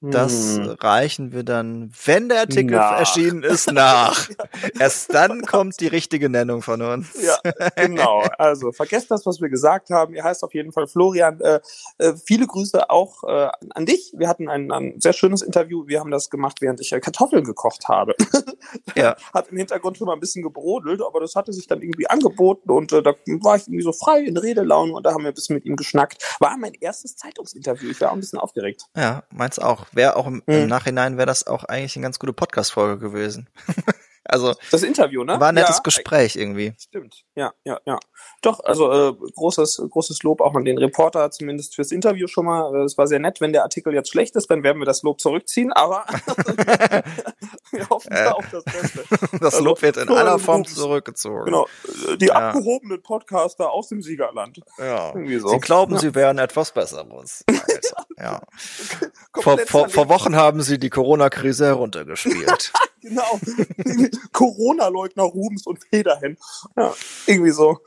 das 0.00 0.56
Hm. 0.56 0.66
reichen 0.80 1.32
wir 1.32 1.42
dann, 1.42 1.92
wenn 2.06 2.28
der 2.28 2.40
Artikel 2.40 2.76
Nach. 2.76 2.98
erschienen 2.98 3.42
ist, 3.42 3.70
nach. 3.72 4.28
Erst 4.78 5.12
dann 5.12 5.42
kommt 5.42 5.78
die 5.80 5.88
richtige 5.88 6.28
Nennung 6.30 6.62
von 6.62 6.80
uns. 6.80 7.08
Ja, 7.22 7.38
genau. 7.76 8.22
Also 8.38 8.72
vergesst 8.72 9.10
das, 9.10 9.26
was 9.26 9.40
wir 9.40 9.48
gesagt 9.50 9.90
haben. 9.90 10.14
Er 10.14 10.24
heißt 10.24 10.42
auf 10.42 10.54
jeden 10.54 10.72
Fall 10.72 10.86
Florian. 10.86 11.40
Äh, 11.40 11.60
äh, 11.98 12.14
viele 12.24 12.46
Grüße 12.46 12.88
auch 12.88 13.24
äh, 13.24 13.50
an 13.74 13.86
dich. 13.86 14.12
Wir 14.16 14.28
hatten 14.28 14.48
ein, 14.48 14.72
ein 14.72 14.94
sehr 15.00 15.12
schönes 15.12 15.42
Interview. 15.42 15.86
Wir 15.86 16.00
haben 16.00 16.10
das 16.10 16.30
gemacht, 16.30 16.60
während 16.60 16.80
ich 16.80 16.92
äh, 16.92 17.00
Kartoffeln 17.00 17.44
gekocht 17.44 17.88
habe. 17.88 18.14
Ja. 18.94 19.16
Hat 19.34 19.48
im 19.48 19.56
Hintergrund 19.56 19.98
schon 19.98 20.06
mal 20.06 20.12
ein 20.14 20.20
bisschen 20.20 20.42
gebrodelt, 20.42 21.00
aber 21.02 21.20
das 21.20 21.34
hatte 21.34 21.52
sich 21.52 21.66
dann 21.66 21.80
irgendwie 21.82 22.08
angeboten 22.08 22.70
und 22.70 22.92
äh, 22.92 23.02
da 23.02 23.14
war 23.40 23.56
ich 23.56 23.62
irgendwie 23.66 23.82
so 23.82 23.92
frei 23.92 24.20
in 24.20 24.36
Redelaune 24.36 24.92
und 24.92 25.04
da 25.04 25.12
haben 25.12 25.22
wir 25.22 25.28
ein 25.28 25.34
bisschen 25.34 25.54
mit 25.54 25.64
ihm 25.64 25.76
geschnackt. 25.76 26.36
War 26.40 26.56
mein 26.56 26.74
erstes 26.74 27.16
Zeitungsinterview. 27.16 27.90
Ich 27.90 28.00
war 28.00 28.10
auch 28.10 28.14
ein 28.14 28.20
bisschen 28.20 28.38
aufgeregt. 28.38 28.82
Ja, 28.96 29.24
meins 29.32 29.58
auch. 29.58 29.86
Wäre 29.92 30.16
auch 30.16 30.26
im, 30.26 30.42
im 30.46 30.62
Hm. 30.62 30.68
Nachhinein 30.68 31.16
wäre 31.16 31.26
das 31.26 31.46
auch 31.46 31.64
eigentlich 31.64 31.96
eine 31.96 32.04
ganz 32.04 32.18
gute 32.18 32.32
Podcast-Folge 32.32 32.98
gewesen. 32.98 33.48
also 34.30 34.54
Das 34.70 34.82
Interview, 34.82 35.24
ne? 35.24 35.38
war 35.40 35.48
ein 35.48 35.54
nettes 35.54 35.76
Ja, 35.76 35.82
Gespräch 35.82 36.36
irgendwie. 36.36 36.72
Stimmt, 36.78 37.24
ja, 37.34 37.52
ja, 37.64 37.78
ja. 37.86 37.98
Doch, 38.42 38.60
also 38.64 38.90
äh, 38.90 39.12
großes, 39.34 39.82
großes 39.90 40.22
Lob 40.22 40.40
auch 40.40 40.54
an 40.54 40.64
den 40.64 40.78
Reporter, 40.78 41.30
zumindest 41.30 41.74
fürs 41.74 41.92
Interview 41.92 42.26
schon 42.26 42.46
mal. 42.46 42.74
Äh, 42.74 42.84
Es 42.84 42.96
war 42.98 43.06
sehr 43.06 43.18
nett. 43.18 43.40
Wenn 43.40 43.52
der 43.52 43.62
Artikel 43.62 43.92
jetzt 43.94 44.10
schlecht 44.10 44.36
ist, 44.36 44.50
dann 44.50 44.62
werden 44.62 44.78
wir 44.80 44.86
das 44.86 45.02
Lob 45.02 45.20
zurückziehen, 45.20 45.72
aber 45.72 46.04
wir 47.70 47.88
hoffen 47.88 48.12
Äh. 48.12 48.24
da 48.24 48.32
auf 48.32 48.44
das 48.50 48.64
Beste. 48.64 49.04
Das 49.40 49.54
Also, 49.54 49.64
Lob 49.64 49.82
wird 49.82 49.96
in 49.96 50.08
aller 50.08 50.38
Form 50.38 50.64
zurückgezogen. 50.64 51.44
Genau, 51.46 51.66
äh, 52.08 52.16
die 52.16 52.26
Ja. 52.26 52.34
abgehobenen 52.50 53.02
Podcaster 53.02 53.70
aus 53.70 53.88
dem 53.88 54.02
Siegerland. 54.02 54.60
Ja. 54.78 55.08
Irgendwie 55.08 55.38
so. 55.38 55.48
Sie 55.48 55.58
glauben, 55.58 55.94
Ja. 55.94 55.98
sie 56.00 56.14
wären 56.14 56.38
etwas 56.38 56.72
Besseres. 56.72 57.44
Ja. 58.18 58.42
Vor, 59.40 59.56
vor, 59.66 59.88
vor. 59.88 60.08
Wochen 60.10 60.36
haben 60.36 60.60
sie 60.60 60.78
die 60.78 60.90
Corona-Krise 60.90 61.64
heruntergespielt. 61.66 62.70
Genau. 63.00 63.40
Corona-Leugner 64.32 65.22
Rubens 65.22 65.66
und 65.66 65.82
Federhen. 65.84 66.36
Ja, 66.76 66.94
irgendwie 67.26 67.50
so. 67.50 67.78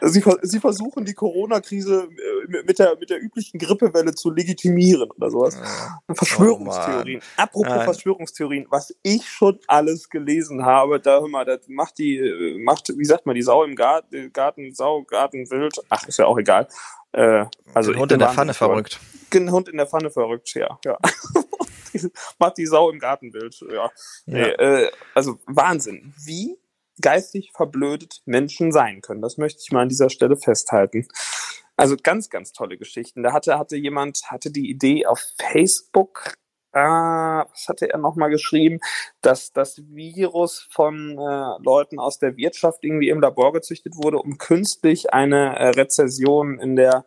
Sie, 0.00 0.22
sie 0.42 0.60
versuchen 0.60 1.04
die 1.04 1.14
Corona-Krise 1.14 2.08
äh, 2.08 2.62
mit 2.64 2.78
der, 2.78 2.96
mit 2.98 3.10
der 3.10 3.22
üblichen 3.22 3.58
Grippewelle 3.58 4.14
zu 4.14 4.30
legitimieren 4.30 5.10
oder 5.10 5.30
sowas. 5.30 5.56
Ja. 5.56 6.14
Verschwörungstheorien. 6.14 7.20
Apropos 7.36 7.68
Nein. 7.68 7.84
Verschwörungstheorien, 7.84 8.66
was 8.70 8.94
ich 9.02 9.28
schon 9.28 9.58
alles 9.66 10.08
gelesen 10.08 10.64
habe, 10.64 11.00
da 11.00 11.20
hör 11.20 11.28
mal, 11.28 11.44
das 11.44 11.68
macht 11.68 11.98
die, 11.98 12.16
äh, 12.16 12.58
macht, 12.58 12.92
wie 12.96 13.04
sagt 13.04 13.26
man, 13.26 13.34
die 13.34 13.42
Sau 13.42 13.64
im 13.64 13.76
Garten, 13.76 14.32
Garten 14.32 14.74
Sau, 14.74 15.02
Garten 15.02 15.50
wild. 15.50 15.74
Ach, 15.88 16.06
ist 16.08 16.18
ja 16.18 16.26
auch 16.26 16.38
egal. 16.38 16.68
Äh, 17.12 17.44
also 17.74 17.92
Den 17.92 18.00
Hund 18.00 18.12
in 18.12 18.18
der 18.18 18.30
Pfanne 18.30 18.54
verrückt. 18.54 19.00
Den 19.32 19.50
Hund 19.50 19.68
in 19.68 19.76
der 19.76 19.86
Pfanne 19.86 20.10
verrückt, 20.10 20.54
ja, 20.54 20.78
ja. 20.84 20.98
macht 22.38 22.58
die 22.58 22.66
Sau 22.66 22.90
im 22.90 22.98
Garten 22.98 23.32
wild, 23.32 23.64
ja. 23.70 23.90
Nee, 24.26 24.40
äh, 24.40 24.90
also 25.14 25.38
Wahnsinn, 25.46 26.14
wie 26.24 26.58
geistig 27.00 27.52
verblödet 27.54 28.22
Menschen 28.24 28.72
sein 28.72 29.00
können. 29.00 29.22
Das 29.22 29.38
möchte 29.38 29.60
ich 29.62 29.72
mal 29.72 29.82
an 29.82 29.88
dieser 29.88 30.10
Stelle 30.10 30.36
festhalten. 30.36 31.06
Also 31.76 31.96
ganz, 32.00 32.28
ganz 32.28 32.52
tolle 32.52 32.76
Geschichten. 32.76 33.22
Da 33.22 33.32
hatte, 33.32 33.58
hatte 33.58 33.76
jemand, 33.76 34.22
hatte 34.26 34.50
die 34.50 34.70
Idee 34.70 35.06
auf 35.06 35.20
Facebook, 35.38 36.34
äh, 36.72 36.80
was 36.80 37.68
hatte 37.68 37.90
er 37.90 37.98
nochmal 37.98 38.30
geschrieben, 38.30 38.80
dass 39.20 39.52
das 39.52 39.82
Virus 39.88 40.66
von 40.70 41.18
äh, 41.18 41.62
Leuten 41.62 41.98
aus 41.98 42.18
der 42.18 42.36
Wirtschaft 42.36 42.84
irgendwie 42.84 43.08
im 43.08 43.20
Labor 43.20 43.52
gezüchtet 43.52 43.94
wurde, 43.96 44.18
um 44.18 44.38
künstlich 44.38 45.12
eine 45.12 45.58
äh, 45.58 45.68
Rezession 45.68 46.58
in 46.58 46.76
der, 46.76 47.04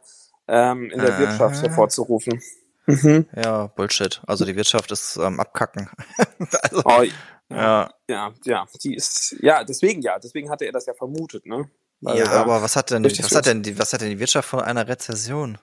ähm, 0.48 0.90
in 0.92 1.00
der 1.00 1.14
Aha. 1.14 1.20
Wirtschaft 1.20 1.62
hervorzurufen. 1.62 2.42
Mhm. 2.88 3.28
Ja, 3.36 3.68
Bullshit. 3.68 4.22
Also 4.28 4.46
die 4.46 4.56
Wirtschaft 4.56 4.92
ist 4.92 5.18
am 5.18 5.40
Abkacken. 5.40 5.90
also, 6.62 6.84
Oh, 6.86 7.04
ja. 7.50 7.90
ja, 8.10 8.34
ja, 8.44 8.66
die 8.84 8.96
ist, 8.96 9.36
ja, 9.42 9.64
deswegen 9.64 10.02
ja, 10.02 10.18
deswegen 10.20 10.50
hatte 10.50 10.66
er 10.66 10.72
das 10.72 10.86
ja 10.86 10.94
vermutet, 10.94 11.46
ne? 11.46 11.70
Weil, 12.02 12.20
ja, 12.20 12.26
äh, 12.26 12.36
aber 12.36 12.62
was 12.62 12.76
hat 12.76 12.92
denn, 12.92 13.04
was 13.06 13.36
hat 13.36 13.46
denn 13.46 13.64
die, 13.64 13.78
was 13.78 13.94
hat 13.94 14.02
denn 14.02 14.10
die 14.10 14.20
Wirtschaft 14.20 14.50
von 14.50 14.62
einer 14.62 14.88
Rezession? 14.88 15.58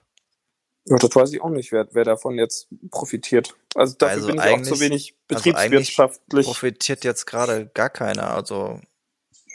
Ja, 0.85 0.97
das 0.97 1.15
weiß 1.15 1.31
ich 1.31 1.41
auch 1.41 1.49
nicht, 1.49 1.71
wer, 1.71 1.87
wer 1.93 2.03
davon 2.03 2.37
jetzt 2.37 2.67
profitiert. 2.91 3.55
Also 3.75 3.95
dafür 3.97 4.15
Also 4.15 4.27
bin 4.27 4.37
ich 4.37 4.43
auch 4.43 4.61
zu 4.61 4.79
wenig 4.81 5.15
also 5.29 5.53
eigentlich 5.53 5.95
betriebswirtschaftlich. 5.95 6.45
Profitiert 6.45 7.03
jetzt 7.05 7.25
gerade 7.25 7.67
gar 7.73 7.89
keiner. 7.89 8.33
Also 8.33 8.81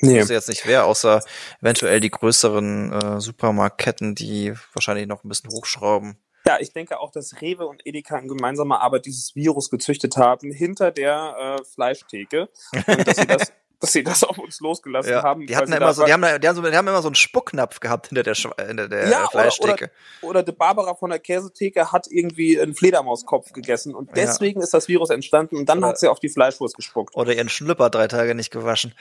nee. 0.01 0.13
ich 0.13 0.21
wüsste 0.21 0.35
jetzt 0.35 0.49
nicht 0.49 0.67
wer, 0.67 0.87
außer 0.87 1.23
eventuell 1.61 2.01
die 2.01 2.11
größeren 2.11 2.93
äh, 2.93 3.21
Supermarktketten, 3.21 4.15
die 4.15 4.55
wahrscheinlich 4.73 5.07
noch 5.07 5.23
ein 5.23 5.29
bisschen 5.29 5.51
hochschrauben. 5.51 6.17
Ja, 6.49 6.59
ich 6.61 6.73
denke 6.73 6.99
auch, 6.99 7.11
dass 7.13 7.41
Rewe 7.41 7.67
und 7.67 7.87
Edeka 7.87 8.19
in 8.19 8.27
gemeinsamer 8.29 8.81
Arbeit 8.81 9.07
dieses 9.07 9.35
Virus 9.37 9.71
gezüchtet 9.71 10.17
haben 10.17 10.51
hinter 10.51 10.91
der 10.91 11.59
äh, 11.61 11.65
Fleischtheke 11.65 12.49
und 12.87 13.07
dass 13.07 13.17
sie 13.19 13.27
das, 13.27 13.53
dass 13.81 13.93
sie 13.93 14.03
das 14.03 14.25
auf 14.25 14.39
uns 14.39 14.59
losgelassen 14.61 15.15
haben. 15.17 15.47
die 15.47 15.55
hatten 15.57 15.73
immer 15.73 15.93
so, 15.95 16.05
die 16.05 16.13
haben, 16.13 16.23
die 16.41 16.49
haben 16.49 16.57
so, 16.57 16.63
die 16.63 16.77
haben 16.77 16.89
immer 16.89 17.03
so 17.03 17.09
einen 17.09 17.15
Spucknapf 17.15 17.79
gehabt 17.81 18.09
hinter 18.09 18.23
der, 18.25 18.35
hinter 18.35 18.89
der 18.89 19.09
Ja, 19.09 19.19
äh, 19.19 19.21
oder- 19.25 19.31
Fleischtheke. 19.31 19.91
oder 20.23 20.43
die 20.43 20.53
Barbara 20.53 20.95
von 20.95 21.11
der 21.11 21.19
Käsetheke 21.21 21.93
hat 21.93 22.07
irgendwie 22.11 22.59
einen 22.61 22.75
Fledermauskopf 22.75 23.53
gegessen 23.53 23.95
und 23.95 24.09
Ja. 24.09 24.15
deswegen 24.15 24.61
ist 24.63 24.75
das 24.75 24.89
Virus 24.89 25.11
entstanden 25.11 25.57
und 25.57 25.69
dann 25.69 25.79
Oder- 25.79 25.89
hat 25.89 25.99
sie 26.01 26.09
auf 26.09 26.19
die 26.19 26.29
Fleischwurst 26.31 26.75
gespuckt. 26.77 27.15
Oder 27.15 27.35
ihren 27.35 27.49
Schlüpper 27.51 27.91
drei 27.91 28.09
Tage 28.09 28.35
nicht 28.35 28.51
gewaschen. 28.51 28.95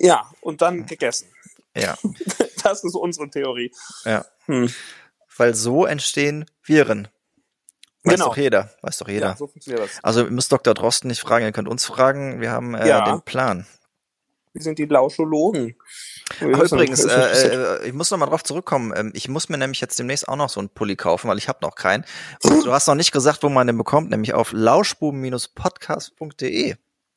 Ja, 0.00 0.30
und 0.40 0.62
dann 0.62 0.86
gegessen. 0.86 1.28
Ja, 1.76 1.96
Das 2.64 2.82
ist 2.82 2.94
unsere 2.94 3.28
Theorie. 3.28 3.70
ja. 4.04 4.24
Hm. 4.46 4.72
Weil 5.36 5.54
so 5.54 5.86
entstehen 5.86 6.44
Viren. 6.62 7.08
Weiß 8.04 8.14
Genau. 8.14 8.26
doch 8.26 8.36
jeder. 8.36 8.70
Weiß 8.82 8.98
doch 8.98 9.08
jeder. 9.08 9.28
Ja, 9.28 9.36
so 9.36 9.46
funktioniert 9.46 9.84
das. 9.84 9.90
Also 10.02 10.24
ihr 10.24 10.30
müsst 10.30 10.52
Dr. 10.52 10.74
Drosten 10.74 11.08
nicht 11.08 11.20
fragen, 11.20 11.44
ihr 11.46 11.52
könnt 11.52 11.68
uns 11.68 11.84
fragen. 11.86 12.40
Wir 12.40 12.50
haben 12.50 12.74
äh, 12.74 12.86
Ja. 12.88 13.04
den 13.04 13.22
Plan. 13.22 13.66
Wir 14.52 14.62
sind 14.62 14.78
die 14.78 14.84
Lauschologen. 14.84 15.74
Ach, 16.38 16.42
übrigens, 16.42 17.04
äh, 17.06 17.78
äh, 17.80 17.86
ich 17.88 17.92
muss 17.92 18.10
noch 18.10 18.18
mal 18.18 18.26
drauf 18.26 18.44
zurückkommen. 18.44 18.92
Ähm, 18.94 19.10
ich 19.14 19.28
muss 19.28 19.48
mir 19.48 19.58
nämlich 19.58 19.80
jetzt 19.80 19.98
demnächst 19.98 20.28
auch 20.28 20.36
noch 20.36 20.48
so 20.50 20.60
einen 20.60 20.68
Pulli 20.68 20.94
kaufen, 20.96 21.28
weil 21.28 21.38
ich 21.38 21.48
habe 21.48 21.58
noch 21.62 21.74
keinen. 21.74 22.04
Und 22.42 22.64
du 22.64 22.72
hast 22.72 22.86
noch 22.86 22.94
nicht 22.94 23.10
gesagt, 23.10 23.42
wo 23.42 23.48
man 23.48 23.66
den 23.66 23.76
bekommt, 23.78 24.10
nämlich 24.10 24.32
auf 24.34 24.52
lauschbuben-podcast.de 24.52 26.76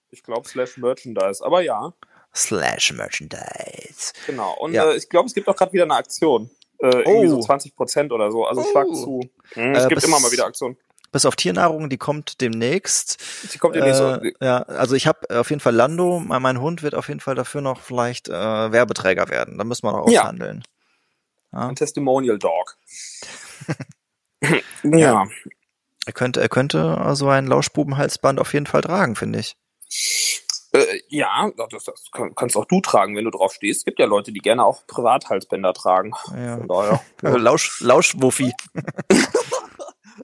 ich 0.10 0.24
glaube, 0.24 0.48
slash 0.48 0.78
Merchandise. 0.78 1.44
Aber 1.46 1.62
ja, 1.62 1.94
slash 2.34 2.94
merchandise. 2.94 4.14
genau. 4.26 4.54
Und 4.58 4.72
Ja. 4.74 4.90
äh, 4.92 4.96
ich 4.96 5.10
glaube, 5.10 5.28
es 5.28 5.34
gibt 5.34 5.50
auch 5.50 5.56
gerade 5.56 5.74
wieder 5.74 5.84
eine 5.84 5.96
Aktion. 5.96 6.50
Äh, 6.80 6.88
irgendwie 6.88 7.28
so 7.30 7.38
Oh. 7.38 7.42
20 7.42 7.76
Prozent 7.76 8.12
oder 8.12 8.32
so. 8.32 8.46
Also 8.46 8.62
Oh. 8.62 8.72
schlag 8.72 8.88
zu. 8.88 9.22
Hm, 9.54 9.74
es 9.76 9.86
Äh, 9.86 9.88
gibt 9.90 10.04
immer 10.04 10.20
mal 10.20 10.32
wieder 10.32 10.46
Aktionen. 10.46 10.78
Bis 11.12 11.26
auf 11.26 11.36
Tiernahrung, 11.38 11.90
die 11.90 11.98
kommt 11.98 12.42
demnächst. 12.42 13.18
Die 13.54 13.58
kommt 13.58 13.76
ja 13.78 13.94
so. 13.94 14.10
Äh, 14.16 14.34
ja, 14.42 14.58
also 14.64 14.94
ich 14.94 15.08
habe 15.08 15.40
auf 15.40 15.50
jeden 15.50 15.62
Fall 15.62 15.74
Lando, 15.74 16.20
mein 16.20 16.60
Hund 16.60 16.84
wird 16.84 16.96
auf 16.96 17.08
jeden 17.08 17.22
Fall 17.22 17.34
dafür 17.34 17.62
noch 17.62 17.80
vielleicht 17.82 18.28
äh, 18.28 18.32
Werbeträger 18.34 19.30
werden. 19.30 19.58
Da 19.58 19.64
müssen 19.64 19.84
wir 19.88 19.94
noch 19.94 20.10
Ja. 20.10 20.22
aushandeln. 20.24 20.64
Ja. 21.54 21.70
Ein 21.70 21.76
Testimonial 21.76 22.38
Dog. 22.38 22.78
Ja. 24.84 24.98
ja. 24.98 25.28
Er 26.06 26.14
könnte, 26.14 26.42
er 26.42 26.50
könnte 26.50 27.10
so 27.16 27.28
ein 27.30 27.48
Lauschbubenhalsband 27.48 28.40
auf 28.40 28.54
jeden 28.54 28.68
Fall 28.68 28.82
tragen, 28.82 29.16
finde 29.16 29.40
ich. 29.40 29.58
Äh, 30.80 31.02
ja, 31.10 31.50
das, 31.58 31.84
das 31.86 32.04
kann, 32.12 32.34
kannst 32.36 32.56
auch 32.58 32.66
du 32.66 32.82
tragen, 32.82 33.16
wenn 33.16 33.26
du 33.26 33.32
drauf 33.32 33.54
stehst. 33.54 33.80
Es 33.80 33.86
gibt 33.86 34.00
ja 34.00 34.06
Leute, 34.06 34.32
die 34.32 34.40
gerne 34.40 34.64
auch 34.66 34.86
Privathalsbänder 34.88 35.74
tragen. 35.74 36.12
Ja. 36.36 36.58
Von 36.58 36.68
daher. 36.68 37.02
Lausch, 37.38 37.82
Lauschwuffi. 37.82 38.54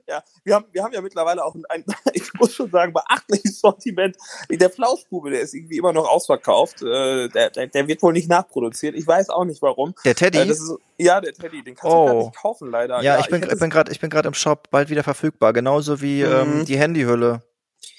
Ja, 0.07 0.21
wir 0.43 0.55
haben, 0.55 0.65
wir 0.71 0.83
haben 0.83 0.91
ja 0.93 1.01
mittlerweile 1.01 1.43
auch 1.45 1.55
ein, 1.69 1.85
ich 2.13 2.33
muss 2.35 2.53
schon 2.53 2.69
sagen, 2.69 2.93
beachtliches 2.93 3.59
Sortiment. 3.61 4.17
Der 4.49 4.69
Flauschbube, 4.69 5.29
der 5.29 5.41
ist 5.41 5.53
irgendwie 5.53 5.77
immer 5.77 5.93
noch 5.93 6.07
ausverkauft. 6.09 6.81
Äh, 6.81 7.29
der, 7.29 7.49
der, 7.51 7.67
der 7.67 7.87
wird 7.87 8.01
wohl 8.03 8.11
nicht 8.13 8.27
nachproduziert. 8.29 8.95
Ich 8.95 9.07
weiß 9.07 9.29
auch 9.29 9.45
nicht 9.45 9.61
warum. 9.61 9.93
Der 10.03 10.15
Teddy. 10.15 10.39
Äh, 10.39 10.47
ist, 10.47 10.73
ja, 10.97 11.21
der 11.21 11.33
Teddy, 11.33 11.63
den 11.63 11.75
kannst 11.75 11.95
Oh. 11.95 12.05
du 12.07 12.11
gar 12.13 12.23
nicht 12.25 12.35
kaufen, 12.35 12.69
leider. 12.71 13.01
ja, 13.01 13.19
ich 13.19 13.27
bin, 13.27 13.41
hätte 13.41 13.53
ich 13.53 13.59
bin 13.59 13.69
gerade, 13.69 13.91
ich 13.91 13.99
bin 13.99 14.09
gerade 14.09 14.27
im 14.27 14.33
Shop, 14.33 14.69
bald 14.71 14.89
wieder 14.89 15.03
verfügbar, 15.03 15.53
genauso 15.53 16.01
wie 16.01 16.23
Mhm. 16.23 16.31
ähm, 16.31 16.65
die 16.65 16.77
Handyhülle. 16.77 17.41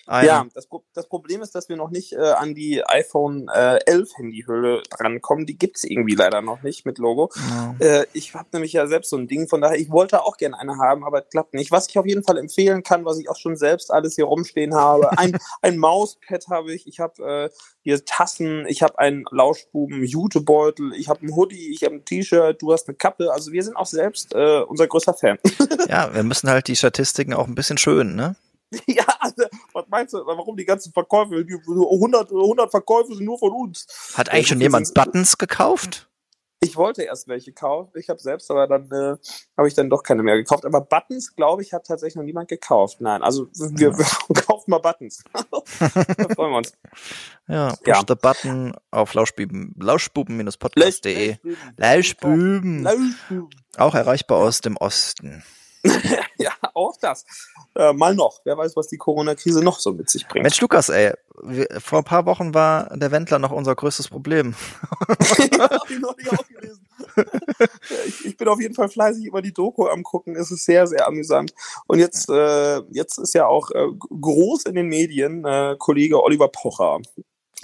Eine. 0.07 0.27
Ja, 0.27 0.47
das, 0.55 0.69
das 0.93 1.09
Problem 1.09 1.41
ist, 1.41 1.55
dass 1.55 1.69
wir 1.69 1.77
noch 1.77 1.91
nicht 1.91 2.13
äh, 2.13 2.19
an 2.19 2.55
die 2.55 2.85
iPhone 2.85 3.49
äh, 3.49 3.79
11 3.87 4.19
Handyhülle 4.19 4.83
drankommen. 4.91 5.47
Die 5.47 5.57
gibt's 5.57 5.85
irgendwie 5.85 6.15
leider 6.15 6.43
noch 6.43 6.63
nicht 6.63 6.85
mit 6.85 6.99
Logo. 6.99 7.31
Ja. 7.51 7.75
Äh, 7.79 8.07
ich 8.13 8.35
habe 8.35 8.49
nämlich 8.53 8.75
ja 8.75 8.87
selbst 8.87 9.11
so 9.11 9.17
ein 9.17 9.29
Ding, 9.29 9.49
von 9.49 9.61
daher, 9.61 9.79
ich 9.79 9.91
wollte 9.91 10.23
auch 10.23 10.37
gerne 10.37 10.59
eine 10.59 10.77
haben, 10.77 11.05
aber 11.05 11.23
es 11.23 11.31
klappt 11.31 11.55
nicht. 11.55 11.71
Was 11.71 11.89
ich 11.89 11.99
auf 11.99 12.07
jeden 12.07 12.23
Fall 12.23 12.37
empfehlen 12.37 12.83
kann, 12.83 13.05
was 13.05 13.19
ich 13.19 13.31
auch 13.31 13.39
schon 13.39 13.57
selbst 13.57 13.91
alles 13.91 14.15
hier 14.15 14.27
rumstehen 14.27 14.75
habe, 14.75 15.17
ein, 15.19 15.39
ein 15.63 15.79
Mauspad 15.79 16.49
habe 16.49 16.75
ich, 16.75 16.87
ich 16.87 17.01
habe 17.01 17.51
äh, 17.51 17.51
hier 17.81 18.05
Tassen, 18.05 18.67
ich 18.67 18.83
habe 18.83 18.99
einen 18.99 19.25
Lauschbuben 19.31 20.05
Jutebeutel, 20.05 20.93
ich 20.95 21.09
habe 21.09 21.21
einen 21.21 21.35
Hoodie, 21.35 21.73
ich 21.73 21.83
habe 21.85 21.95
ein 21.95 22.05
T-Shirt, 22.05 22.61
du 22.61 22.73
hast 22.73 22.89
eine 22.89 22.97
Kappe. 22.97 23.33
Also 23.33 23.53
wir 23.53 23.63
sind 23.63 23.77
auch 23.77 23.87
selbst 23.87 24.35
äh, 24.35 24.61
unser 24.61 24.87
größter 24.87 25.15
Fan. 25.15 25.39
ja, 25.89 26.15
wir 26.15 26.23
müssen 26.23 26.51
halt 26.51 26.69
die 26.69 26.77
Statistiken 26.77 27.33
auch 27.33 27.47
ein 27.47 27.55
bisschen 27.55 27.79
schönen, 27.79 28.17
ne? 28.17 28.37
ja, 28.87 29.05
also, 29.21 29.45
was 29.73 29.85
meinst 29.89 30.15
du, 30.15 30.19
warum 30.25 30.57
die 30.57 30.65
ganzen 30.65 30.93
Verkäufe, 30.93 31.45
die 31.45 31.55
100, 31.55 32.31
100 32.31 32.71
Verkäufe 32.71 33.15
sind 33.15 33.25
nur 33.25 33.39
von 33.39 33.53
uns? 33.53 33.87
Hat 34.15 34.29
eigentlich 34.31 34.45
Ja, 34.47 34.49
schon 34.51 34.59
wir 34.61 34.65
jemand 34.67 34.95
Buttons 34.95 35.39
gekauft? 35.39 36.09
Ich 36.61 36.77
wollte 36.77 37.03
erst 37.03 37.29
welche 37.29 37.53
kaufen, 37.53 37.91
ich 37.99 38.09
habe 38.09 38.19
selbst, 38.19 38.51
aber 38.51 38.67
dann 38.67 38.91
äh, 38.91 39.17
habe 39.55 39.69
ich 39.69 39.75
dann 39.75 39.91
doch 39.91 40.03
keine 40.03 40.23
mehr 40.23 40.37
gekauft. 40.37 40.65
Aber 40.65 40.81
Buttons, 40.81 41.35
glaube 41.37 41.61
ich, 41.61 41.75
hat 41.75 41.87
tatsächlich 41.87 42.17
noch 42.17 42.23
niemand 42.23 42.49
gekauft. 42.49 43.03
Nein, 43.03 43.23
also 43.23 43.49
wir, 43.53 43.93
wir 43.99 44.35
kaufen 44.47 44.71
mal 44.71 44.79
Buttons. 44.79 45.23
da 45.35 45.45
freuen 46.35 46.53
wir 46.53 46.57
uns. 46.57 46.73
Ja, 47.49 47.69
push 47.77 47.87
Ja. 47.87 48.03
the 48.09 48.15
button 48.15 48.73
auf 48.91 49.13
Lauschbuben, 49.13 49.75
lauschbuben-podcast.de. 49.79 51.37
Lauschbuben. 51.77 52.83
Lauschbuben. 52.83 53.51
Auch 53.77 53.95
erreichbar 53.95 54.39
aus 54.39 54.63
dem 54.63 54.79
Osten. 54.79 55.45
Ja, 56.39 56.51
auch 56.75 56.97
das. 57.01 57.25
Äh, 57.77 57.93
mal 57.93 58.15
noch. 58.15 58.41
Wer 58.45 58.59
weiß, 58.59 58.77
was 58.77 58.89
die 58.89 58.97
Corona-Krise 58.97 59.63
noch 59.63 59.79
so 59.79 59.93
mit 59.93 60.11
sich 60.11 60.27
bringt. 60.27 60.43
Mensch, 60.43 60.61
Lukas, 60.61 60.89
ey, 60.89 61.13
wir, 61.43 61.69
vor 61.79 61.99
ein 61.99 62.05
paar 62.05 62.27
Wochen 62.27 62.55
war 62.55 62.95
der 62.97 63.13
Wendler 63.13 63.39
noch 63.39 63.53
unser 63.53 63.75
größtes 63.75 64.09
Problem. 64.09 64.55
Hab 65.09 65.91
ich 65.91 66.01
noch 66.01 66.17
nicht. 66.17 66.31
Ja, 67.17 67.25
ich, 68.07 68.25
ich 68.25 68.37
bin 68.37 68.49
auf 68.49 68.61
jeden 68.61 68.75
Fall 68.75 68.89
fleißig 68.89 69.25
über 69.25 69.43
die 69.43 69.53
Doku 69.53 69.87
am 69.87 70.03
gucken. 70.03 70.37
Es 70.37 70.51
ist 70.51 70.65
sehr, 70.65 70.87
sehr 70.87 71.07
amüsant. 71.07 71.55
Und 71.87 71.99
jetzt, 71.99 72.29
äh, 72.29 72.81
jetzt 72.91 73.19
ist 73.19 73.35
ja 73.35 73.47
auch 73.47 73.71
äh, 73.71 73.87
groß 74.21 74.65
in 74.65 74.75
den 74.75 74.89
Medien 74.89 75.45
äh, 75.45 75.77
Kollege 75.79 76.23
Oliver 76.23 76.49
Pocher. 76.49 77.01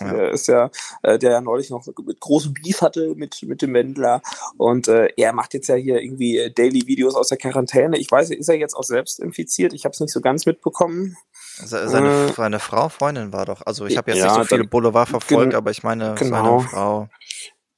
Ja. 0.00 0.12
Der 0.12 0.30
ist 0.30 0.46
ja, 0.48 0.70
äh, 1.02 1.18
der 1.18 1.30
ja 1.32 1.40
neulich 1.40 1.70
noch 1.70 1.86
mit 1.86 2.20
großem 2.20 2.54
Beef 2.54 2.80
hatte 2.80 3.14
mit, 3.14 3.42
mit 3.42 3.62
dem 3.62 3.74
Wendler. 3.74 4.22
Und 4.56 4.88
äh, 4.88 5.08
er 5.16 5.32
macht 5.32 5.54
jetzt 5.54 5.68
ja 5.68 5.74
hier 5.74 6.00
irgendwie 6.00 6.38
äh, 6.38 6.50
Daily 6.50 6.86
Videos 6.86 7.14
aus 7.14 7.28
der 7.28 7.38
Quarantäne. 7.38 7.98
Ich 7.98 8.10
weiß, 8.10 8.30
ist 8.30 8.48
er 8.48 8.56
jetzt 8.56 8.74
auch 8.74 8.82
selbst 8.84 9.20
infiziert? 9.20 9.72
Ich 9.72 9.84
habe 9.84 9.92
es 9.92 10.00
nicht 10.00 10.12
so 10.12 10.20
ganz 10.20 10.46
mitbekommen. 10.46 11.16
Se- 11.56 11.88
Seine, 11.88 12.28
Äh, 12.28 12.32
seine 12.32 12.58
Frau, 12.58 12.88
Freundin 12.88 13.32
war 13.32 13.44
doch. 13.46 13.62
Also 13.66 13.86
ich 13.86 13.96
habe 13.96 14.10
jetzt 14.10 14.20
ja, 14.20 14.26
nicht 14.26 14.36
so 14.36 14.44
viele 14.44 14.64
Boulevard 14.64 15.08
verfolgt, 15.08 15.54
aber 15.54 15.70
ich 15.70 15.82
meine 15.82 16.14
genau. 16.18 16.60
seine 16.60 16.68
Frau. 16.68 17.08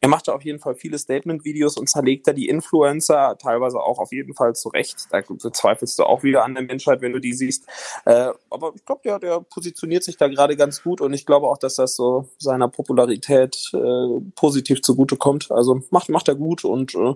Er 0.02 0.08
macht 0.08 0.26
da 0.26 0.32
auf 0.32 0.44
jeden 0.44 0.58
Fall 0.58 0.74
viele 0.74 0.98
Statement-Videos 0.98 1.76
und 1.76 1.88
zerlegt 1.88 2.26
da 2.26 2.32
die 2.32 2.48
Influencer, 2.48 3.38
teilweise 3.38 3.78
auch 3.78 4.00
auf 4.00 4.10
jeden 4.10 4.34
Fall 4.34 4.52
zurecht. 4.56 5.06
Da 5.10 5.22
zweifelst 5.22 5.96
du 5.96 6.02
auch 6.02 6.24
wieder 6.24 6.42
an 6.42 6.54
der 6.54 6.64
Menschheit, 6.64 7.00
wenn 7.02 7.12
du 7.12 7.20
die 7.20 7.32
siehst. 7.32 7.68
Äh, 8.04 8.32
aber 8.50 8.72
ich 8.74 8.84
glaube, 8.84 9.02
der, 9.04 9.20
der 9.20 9.40
positioniert 9.40 10.02
sich 10.02 10.16
da 10.16 10.26
gerade 10.26 10.56
ganz 10.56 10.82
gut 10.82 11.00
und 11.00 11.12
ich 11.12 11.24
glaube 11.24 11.46
auch, 11.46 11.56
dass 11.56 11.76
das 11.76 11.94
so 11.94 12.28
seiner 12.36 12.66
Popularität 12.66 13.70
äh, 13.74 14.20
positiv 14.34 14.82
zugutekommt. 14.82 15.52
Also 15.52 15.80
macht, 15.90 16.08
macht 16.08 16.26
er 16.26 16.34
gut 16.34 16.64
und 16.64 16.96
äh, 16.96 17.14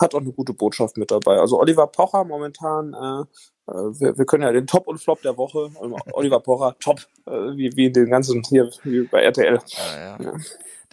hat 0.00 0.16
auch 0.16 0.20
eine 0.20 0.32
gute 0.32 0.54
Botschaft 0.54 0.96
mit 0.96 1.12
dabei. 1.12 1.38
Also 1.38 1.60
Oliver 1.60 1.86
Pocher 1.86 2.24
momentan, 2.24 2.94
äh, 2.94 3.70
äh, 3.70 4.00
wir, 4.00 4.18
wir 4.18 4.24
können 4.26 4.42
ja 4.42 4.50
den 4.50 4.66
Top 4.66 4.88
und 4.88 4.98
Flop 4.98 5.22
der 5.22 5.36
Woche, 5.36 5.70
also 5.80 5.96
Oliver 6.14 6.40
Pocher, 6.40 6.74
top, 6.80 6.98
äh, 7.26 7.30
wie, 7.30 7.76
wie 7.76 7.92
den 7.92 8.10
ganzen 8.10 8.42
hier, 8.42 8.70
wie 8.82 9.02
bei 9.02 9.22
RTL, 9.22 9.60
Ja, 9.68 9.98
ja. 9.98 10.18
Ja. 10.20 10.32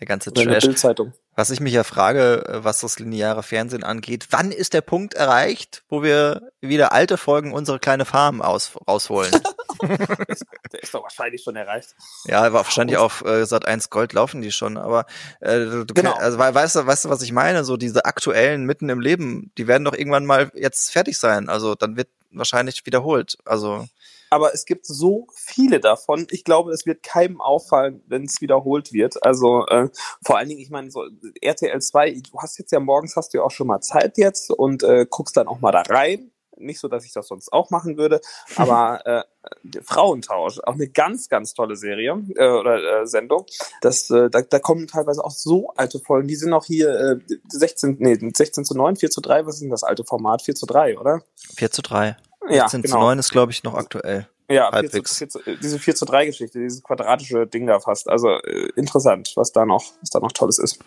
Der 0.02 0.08
ganze 0.08 0.32
bei 0.32 0.44
der 0.44 0.54
Trash. 0.54 0.66
Bildzeitung. 0.66 1.14
Was 1.42 1.50
ich 1.50 1.60
mich 1.60 1.74
ja 1.74 1.84
frage, 1.84 2.46
äh, 2.48 2.64
was 2.64 2.82
das 2.82 3.00
lineare 3.00 3.42
Fernsehen 3.42 3.84
angeht, 3.84 4.28
wann 4.30 4.52
ist 4.52 4.76
der 4.76 4.82
Punkt 4.82 5.16
erreicht, 5.16 5.82
wo 5.89 6.04
wir 6.04 6.52
wieder 6.62 6.92
alte 6.92 7.18
Folgen 7.18 7.52
unsere 7.52 7.80
kleine 7.80 8.06
Farm 8.06 8.44
aus, 8.44 8.74
rausholen? 8.88 9.32
Der 9.82 10.84
ist 10.84 10.94
doch 10.94 11.02
wahrscheinlich 11.02 11.42
schon 11.42 11.56
erreicht. 11.56 11.96
ja, 12.26 12.54
wahrscheinlich 12.54 12.98
auf 12.98 13.26
äh, 13.26 13.44
Sat 13.48 13.66
1 13.66 13.89
Gold 13.89 14.14
laufen 14.14 14.44
die 14.44 14.52
schon, 14.52 14.78
aber 14.78 15.08
äh, 15.39 15.58
du, 15.66 15.86
Genau. 15.88 16.14
also 16.14 16.38
we- 16.38 16.54
weißt 16.54 16.76
du, 16.76 16.86
weißt 16.86 17.06
du, 17.06 17.10
was 17.10 17.24
ich 17.24 17.32
meine? 17.32 17.64
So 17.64 17.76
diese 17.76 18.06
aktuellen 18.06 18.66
mitten 18.68 18.88
im 18.89 19.00
Leben, 19.02 19.52
die 19.58 19.66
werden 19.68 19.84
doch 19.86 19.96
irgendwann 19.96 20.28
mal 20.28 20.52
jetzt 20.54 20.92
fertig 20.92 21.18
sein. 21.18 21.50
Also 21.50 21.74
dann 21.74 21.98
wird 21.98 22.10
wahrscheinlich 22.30 22.86
wiederholt. 22.86 23.39
Also 23.46 23.88
Aber 24.32 24.54
es 24.54 24.64
gibt 24.64 24.86
so 24.86 25.28
viele 25.36 25.82
davon. 25.82 26.26
Ich 26.32 26.46
glaube, 26.46 26.72
es 26.72 26.86
wird 26.86 27.04
keinem 27.04 27.42
auffallen, 27.42 28.02
wenn 28.08 28.24
es 28.24 28.40
wiederholt 28.40 28.94
wird. 28.94 29.24
Also 29.26 29.66
äh, 29.68 29.90
vor 30.26 30.38
allen 30.38 30.48
Dingen, 30.48 30.62
ich 30.62 30.70
meine, 30.70 30.90
so 30.90 31.04
RTL 31.42 31.82
2, 31.82 32.22
du 32.32 32.40
hast 32.40 32.58
jetzt 32.58 32.72
ja 32.72 32.80
morgens 32.80 33.18
hast 33.18 33.34
du 33.34 33.40
ja 33.40 33.44
auch 33.44 33.52
schon 33.52 33.68
mal 33.68 33.82
Zeit 33.82 34.18
jetzt 34.18 34.50
und 34.50 34.84
äh, 34.84 35.06
guckst 35.10 35.36
dann 35.36 35.50
auch 35.50 35.60
mal 35.60 35.74
da 35.74 35.82
rein. 35.82 36.32
Nicht 36.56 36.80
so, 36.80 36.88
dass 36.88 37.04
ich 37.04 37.12
das 37.12 37.28
sonst 37.28 37.52
auch 37.52 37.72
machen 37.72 37.98
würde, 37.98 38.22
aber 38.56 39.06
äh, 39.06 39.82
Frauentausch, 39.84 40.60
auch 40.64 40.76
eine 40.76 40.88
ganz, 40.88 41.28
ganz 41.28 41.54
tolle 41.54 41.76
Serie 41.76 42.24
äh, 42.38 42.48
oder 42.48 43.02
äh, 43.02 43.08
Sendung. 43.08 43.46
Das, 43.82 44.10
äh, 44.12 44.30
da, 44.30 44.44
da 44.44 44.60
kommen 44.60 44.88
teilweise 44.88 45.26
auch 45.26 45.32
so 45.32 45.74
alte 45.76 46.00
Folgen. 46.00 46.30
Die 46.30 46.36
sind 46.36 46.54
auch 46.54 46.64
hier 46.64 46.90
äh, 46.90 47.36
16, 47.50 47.98
nee, 48.00 48.18
16 48.34 48.64
zu 48.64 48.78
9, 48.78 48.96
4 48.96 49.10
zu 49.10 49.20
3, 49.20 49.46
was 49.46 49.56
ist 49.56 49.64
denn 49.64 49.72
das 49.72 49.84
alte 49.84 50.06
Format? 50.06 50.42
4 50.42 50.56
zu 50.56 50.66
3, 50.68 50.98
oder? 51.00 51.22
4 51.58 51.70
zu 51.72 51.82
3. 51.82 52.16
Ja, 52.50 52.68
16 52.68 52.82
genau. 52.84 52.96
zu 52.96 53.00
9 53.00 53.20
ist, 53.20 53.32
glaube 53.32 53.52
ich, 53.52 53.64
noch 53.64 53.76
aktuell. 53.76 54.28
Ja, 54.50 54.70
4 54.70 54.72
Halbwegs. 54.72 55.12
zu, 55.12 55.18
4 55.18 55.30
zu, 55.30 55.39
diese 55.62 55.80
4 55.80 55.96
zu 55.96 56.06
3 56.06 56.26
Geschichte, 56.26 56.60
dieses 56.60 56.84
quadratische 56.84 57.48
Ding 57.48 57.68
da 57.68 57.80
fast. 57.80 58.10
Also 58.10 58.30
äh, 58.30 58.70
interessant, 58.76 59.34
was 59.36 59.52
da 59.52 59.66
noch, 59.66 59.84
was 60.02 60.10
da 60.10 60.20
noch 60.20 60.32
Tolles 60.32 60.58
ist. 60.58 60.80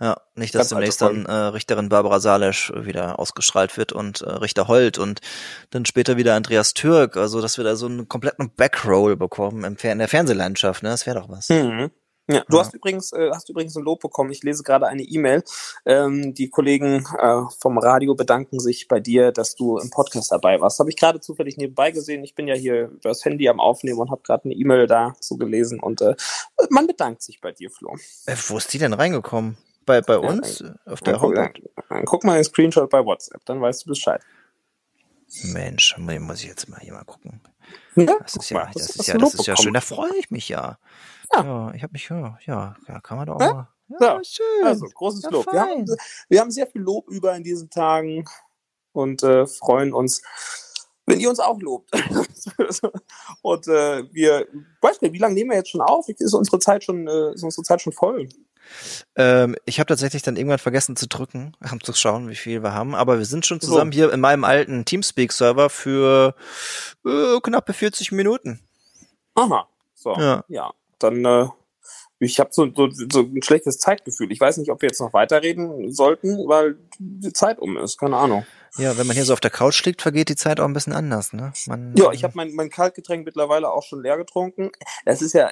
Ja, 0.00 0.16
nicht, 0.36 0.54
dass 0.54 0.60
Ganz 0.60 0.68
demnächst 0.68 1.02
dann 1.02 1.26
äh, 1.26 1.32
Richterin 1.32 1.88
Barbara 1.88 2.20
Salesch 2.20 2.72
wieder 2.72 3.18
ausgestrahlt 3.18 3.76
wird 3.76 3.92
und 3.92 4.20
äh, 4.20 4.30
Richter 4.30 4.68
Holt 4.68 4.96
und 4.96 5.20
dann 5.70 5.86
später 5.86 6.16
wieder 6.16 6.36
Andreas 6.36 6.72
Türk, 6.72 7.16
also 7.16 7.40
dass 7.40 7.58
wir 7.58 7.64
da 7.64 7.74
so 7.74 7.86
einen 7.86 8.08
kompletten 8.08 8.50
Backroll 8.54 9.16
bekommen 9.16 9.64
im 9.64 9.76
Fer 9.76 9.90
in 9.90 9.98
der 9.98 10.06
Fernsehlandschaft, 10.06 10.84
ne? 10.84 10.90
Das 10.90 11.06
wäre 11.06 11.18
doch 11.18 11.28
was. 11.28 11.48
Mhm. 11.48 11.90
Ja, 12.30 12.44
du 12.48 12.56
Ja. 12.56 12.62
hast 12.64 12.74
übrigens, 12.74 13.12
äh, 13.12 13.30
hast 13.32 13.48
übrigens 13.48 13.74
ein 13.76 13.82
Lob 13.82 14.00
bekommen. 14.00 14.30
Ich 14.30 14.42
lese 14.42 14.62
gerade 14.62 14.86
eine 14.86 15.02
E-Mail. 15.02 15.42
Ähm, 15.86 16.34
die 16.34 16.50
Kollegen 16.50 17.06
äh, 17.18 17.42
vom 17.58 17.78
Radio 17.78 18.14
bedanken 18.14 18.60
sich 18.60 18.86
bei 18.86 19.00
dir, 19.00 19.32
dass 19.32 19.54
du 19.54 19.78
im 19.78 19.90
Podcast 19.90 20.30
dabei 20.30 20.60
warst. 20.60 20.78
Habe 20.78 20.90
ich 20.90 20.96
gerade 20.96 21.20
zufällig 21.20 21.56
nebenbei 21.56 21.90
gesehen. 21.90 22.22
Ich 22.24 22.34
bin 22.34 22.46
ja 22.46 22.54
hier 22.54 22.88
über 22.88 23.08
das 23.08 23.24
Handy 23.24 23.48
am 23.48 23.60
Aufnehmen 23.60 23.98
und 23.98 24.10
habe 24.10 24.20
gerade 24.22 24.44
eine 24.44 24.54
E-Mail 24.54 24.86
dazu 24.86 25.38
gelesen 25.38 25.80
und 25.80 26.02
äh, 26.02 26.14
man 26.70 26.86
bedankt 26.86 27.22
sich 27.22 27.40
bei 27.40 27.52
dir, 27.52 27.70
Flo. 27.70 27.96
Äh, 28.26 28.36
wo 28.48 28.58
ist 28.58 28.72
die 28.74 28.78
denn 28.78 28.92
reingekommen? 28.92 29.56
Bei, 29.86 30.02
bei 30.02 30.18
uns? 30.18 30.62
Auf 30.84 31.00
der 31.00 31.14
guck, 31.14 31.22
Homepage? 31.22 31.62
dann 31.88 32.04
guck 32.04 32.24
mal 32.24 32.34
den 32.34 32.44
Screenshot 32.44 32.90
bei 32.90 33.02
WhatsApp, 33.02 33.40
dann 33.46 33.62
weißt 33.62 33.86
du 33.86 33.88
Bescheid. 33.88 34.20
Mensch, 35.44 35.96
muss 35.98 36.40
ich 36.40 36.46
jetzt 36.46 36.68
mal 36.68 36.80
hier 36.80 36.94
mal 36.94 37.04
gucken. 37.04 37.40
Ja, 37.96 38.16
Das 38.20 38.36
ist 38.36 38.50
ja, 38.50 38.70
das 38.72 38.96
ist 38.96 39.06
ja, 39.06 39.18
das 39.18 39.34
ist 39.34 39.46
ja 39.46 39.56
schön. 39.56 39.74
Da 39.74 39.80
freue 39.80 40.16
ich 40.18 40.30
mich 40.30 40.48
ja. 40.48 40.78
Ja. 41.32 41.44
Ja, 41.44 41.74
ich 41.74 41.82
habe 41.82 41.92
mich 41.92 42.08
ja, 42.08 42.38
ja, 42.46 43.00
kann 43.02 43.18
man 43.18 43.26
doch 43.26 43.36
auch 43.36 43.40
Ja? 43.40 43.52
mal. 43.52 43.68
Ja. 44.00 44.20
schön. 44.24 44.64
Also, 44.64 44.86
großes 44.86 45.30
Lob. 45.30 45.50
Wir 45.50 45.60
haben, 45.60 45.86
wir 46.28 46.40
haben 46.40 46.50
sehr 46.50 46.66
viel 46.66 46.82
Lob 46.82 47.08
über 47.08 47.34
in 47.34 47.42
diesen 47.42 47.70
Tagen 47.70 48.24
und 48.92 49.22
äh, 49.22 49.46
freuen 49.46 49.92
uns, 49.92 50.22
wenn 51.06 51.20
ihr 51.20 51.30
uns 51.30 51.40
auch 51.40 51.60
lobt. 51.60 51.90
und 53.42 53.66
äh, 53.68 54.04
wir, 54.12 54.46
weiß 54.82 55.00
nicht, 55.00 55.12
wie 55.12 55.18
lange 55.18 55.34
nehmen 55.34 55.50
wir 55.50 55.56
jetzt 55.56 55.70
schon 55.70 55.80
auf? 55.80 56.08
Ist 56.08 56.34
unsere 56.34 56.58
Zeit 56.58 56.84
schon, 56.84 57.06
äh, 57.08 57.32
ist 57.34 57.42
unsere 57.42 57.62
Zeit 57.62 57.80
schon 57.80 57.92
voll? 57.92 58.28
Ähm, 59.16 59.56
ich 59.64 59.80
habe 59.80 59.88
tatsächlich 59.88 60.22
dann 60.22 60.36
irgendwann 60.36 60.58
vergessen 60.58 60.96
zu 60.96 61.08
drücken, 61.08 61.52
um 61.72 61.82
zu 61.82 61.92
schauen, 61.92 62.28
wie 62.28 62.34
viel 62.36 62.62
wir 62.62 62.72
haben. 62.74 62.94
Aber 62.94 63.18
wir 63.18 63.24
sind 63.24 63.46
schon 63.46 63.60
So. 63.60 63.68
zusammen 63.68 63.92
hier 63.92 64.12
in 64.12 64.20
meinem 64.20 64.44
alten 64.44 64.84
Teamspeak-Server 64.84 65.70
für 65.70 66.34
äh, 67.06 67.40
knappe 67.42 67.72
40 67.72 68.12
Minuten. 68.12 68.60
Aha. 69.34 69.68
So. 69.94 70.14
Ja. 70.16 70.44
Ja. 70.48 70.70
Dann, 70.98 71.24
äh, 71.24 71.46
ich 72.20 72.40
habe 72.40 72.50
so, 72.52 72.68
so, 72.74 72.88
so 72.90 73.20
ein 73.20 73.42
schlechtes 73.42 73.78
Zeitgefühl. 73.78 74.32
Ich 74.32 74.40
weiß 74.40 74.56
nicht, 74.56 74.70
ob 74.70 74.82
wir 74.82 74.88
jetzt 74.88 75.00
noch 75.00 75.12
weiterreden 75.12 75.92
sollten, 75.92 76.48
weil 76.48 76.76
die 76.98 77.32
Zeit 77.32 77.58
um 77.60 77.76
ist. 77.76 77.98
Keine 77.98 78.16
Ahnung. 78.16 78.44
Ja, 78.76 78.96
wenn 78.98 79.06
man 79.06 79.16
hier 79.16 79.24
so 79.24 79.32
auf 79.32 79.40
der 79.40 79.50
Couch 79.50 79.84
liegt, 79.84 80.02
vergeht 80.02 80.28
die 80.28 80.36
Zeit 80.36 80.60
auch 80.60 80.64
ein 80.64 80.72
bisschen 80.72 80.92
anders, 80.92 81.32
ne? 81.32 81.52
Man, 81.66 81.94
Ja, 81.96 82.12
ich 82.12 82.24
habe 82.24 82.34
mein, 82.36 82.54
mein 82.54 82.70
Kaltgetränk 82.70 83.24
mittlerweile 83.24 83.70
auch 83.70 83.82
schon 83.82 84.02
leer 84.02 84.16
getrunken. 84.16 84.70
Das 85.04 85.22
ist 85.22 85.32
ja, 85.32 85.50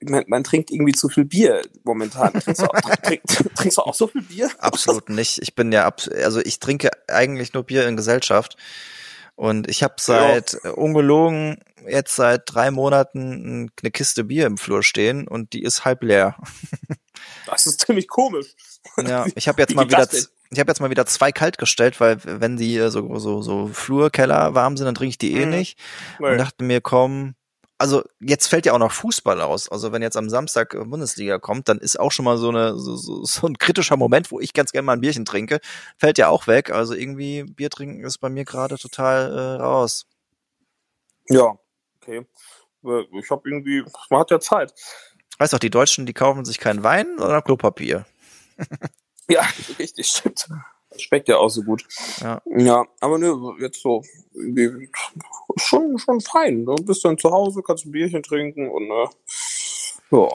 man, 0.00 0.24
man 0.28 0.44
trinkt 0.44 0.70
irgendwie 0.70 0.92
zu 0.92 1.08
viel 1.08 1.24
Bier 1.24 1.62
momentan. 1.84 2.32
Trinkst 2.32 2.62
du, 2.62 2.66
auch, 2.66 2.80
trink, 3.02 3.22
trinkst 3.54 3.78
du 3.78 3.82
auch 3.82 3.94
so 3.94 4.06
viel 4.06 4.22
Bier? 4.22 4.50
Absolut 4.58 5.08
nicht. 5.08 5.40
Ich 5.42 5.54
bin 5.54 5.72
ja 5.72 5.86
ab, 5.86 6.02
also 6.22 6.40
ich 6.40 6.60
trinke 6.60 6.90
eigentlich 7.08 7.54
nur 7.54 7.64
Bier 7.64 7.86
in 7.86 7.96
Gesellschaft. 7.96 8.56
Und 9.36 9.70
ich 9.70 9.82
habe 9.82 9.94
seit 9.98 10.58
äh, 10.64 10.68
ungelogen 10.68 11.58
jetzt 11.88 12.14
seit 12.14 12.42
drei 12.44 12.70
Monaten 12.70 13.70
eine 13.80 13.90
Kiste 13.90 14.24
Bier 14.24 14.46
im 14.46 14.58
Flur 14.58 14.82
stehen 14.82 15.26
und 15.26 15.52
die 15.54 15.62
ist 15.62 15.84
halb 15.84 16.02
leer. 16.02 16.36
Das 17.46 17.66
ist 17.66 17.80
ziemlich 17.80 18.08
komisch. 18.08 18.54
Ja, 18.96 19.26
ich 19.34 19.48
habe 19.48 19.60
jetzt 19.60 19.74
mal 19.74 19.86
wieder? 19.86 20.08
Ich 20.50 20.58
habe 20.58 20.70
jetzt 20.70 20.80
mal 20.80 20.90
wieder 20.90 21.06
zwei 21.06 21.32
kalt 21.32 21.58
gestellt, 21.58 22.00
weil 22.00 22.18
wenn 22.24 22.56
die 22.56 22.76
so 22.90 23.18
so 23.18 23.40
so 23.42 23.68
Flurkeller 23.68 24.54
warm 24.54 24.76
sind, 24.76 24.86
dann 24.86 24.94
trinke 24.94 25.10
ich 25.10 25.18
die 25.18 25.34
eh 25.34 25.46
Mhm. 25.46 25.50
nicht. 25.52 25.78
Nee. 26.18 26.32
Und 26.32 26.38
dachte 26.38 26.64
mir, 26.64 26.80
komm, 26.80 27.34
also 27.78 28.02
jetzt 28.20 28.48
fällt 28.48 28.66
ja 28.66 28.72
auch 28.74 28.78
noch 28.78 28.92
Fußball 28.92 29.40
aus. 29.40 29.68
Also 29.70 29.90
wenn 29.92 30.02
jetzt 30.02 30.16
am 30.16 30.28
Samstag 30.28 30.74
äh, 30.74 30.84
Bundesliga 30.84 31.38
kommt, 31.38 31.68
dann 31.68 31.78
ist 31.78 31.98
auch 31.98 32.12
schon 32.12 32.24
mal 32.26 32.36
so 32.36 32.48
eine 32.50 32.76
so, 32.78 32.96
so, 32.96 33.24
so 33.24 33.46
ein 33.46 33.58
kritischer 33.58 33.96
Moment, 33.96 34.30
wo 34.30 34.40
ich 34.40 34.52
ganz 34.52 34.72
gerne 34.72 34.84
mal 34.86 34.92
ein 34.94 35.00
Bierchen 35.00 35.24
trinke, 35.24 35.60
fällt 35.96 36.18
ja 36.18 36.28
auch 36.28 36.46
weg. 36.46 36.70
Also 36.70 36.94
irgendwie 36.94 37.44
Bier 37.44 37.70
trinken 37.70 38.04
ist 38.04 38.18
bei 38.18 38.28
mir 38.28 38.44
gerade 38.44 38.76
total 38.76 39.32
äh, 39.32 39.62
raus. 39.62 40.06
Ja, 41.28 41.54
okay. 42.02 42.26
Äh, 42.84 43.02
Ich 43.18 43.30
habe 43.30 43.48
irgendwie, 43.48 43.84
man 44.10 44.20
hat 44.20 44.30
ja 44.30 44.40
Zeit. 44.40 44.74
Weißt 45.38 45.52
doch, 45.54 45.58
die 45.58 45.70
Deutschen, 45.70 46.04
die 46.04 46.12
kaufen 46.12 46.44
sich 46.44 46.58
keinen 46.58 46.82
Wein 46.82 47.18
oder 47.18 47.40
Klopapier. 47.40 48.04
Ja, 49.34 49.46
richtig, 49.78 50.08
stimmt. 50.08 50.48
Das 50.90 51.02
schmeckt 51.02 51.28
ja 51.28 51.36
auch 51.36 51.50
so 51.50 51.62
gut. 51.62 51.84
Ja. 52.20 52.42
Ja, 52.56 52.84
aber 53.00 53.18
ne, 53.18 53.32
jetzt 53.60 53.80
so, 53.80 54.02
schon, 55.56 55.98
schon 55.98 56.20
fein. 56.20 56.64
Du 56.64 56.74
bist 56.74 57.04
dann 57.04 57.16
zu 57.16 57.30
Hause, 57.30 57.62
kannst 57.62 57.86
ein 57.86 57.92
Bierchen 57.92 58.24
trinken 58.24 58.68
und 58.68 58.90
äh, 58.90 59.06
ja, 60.10 60.28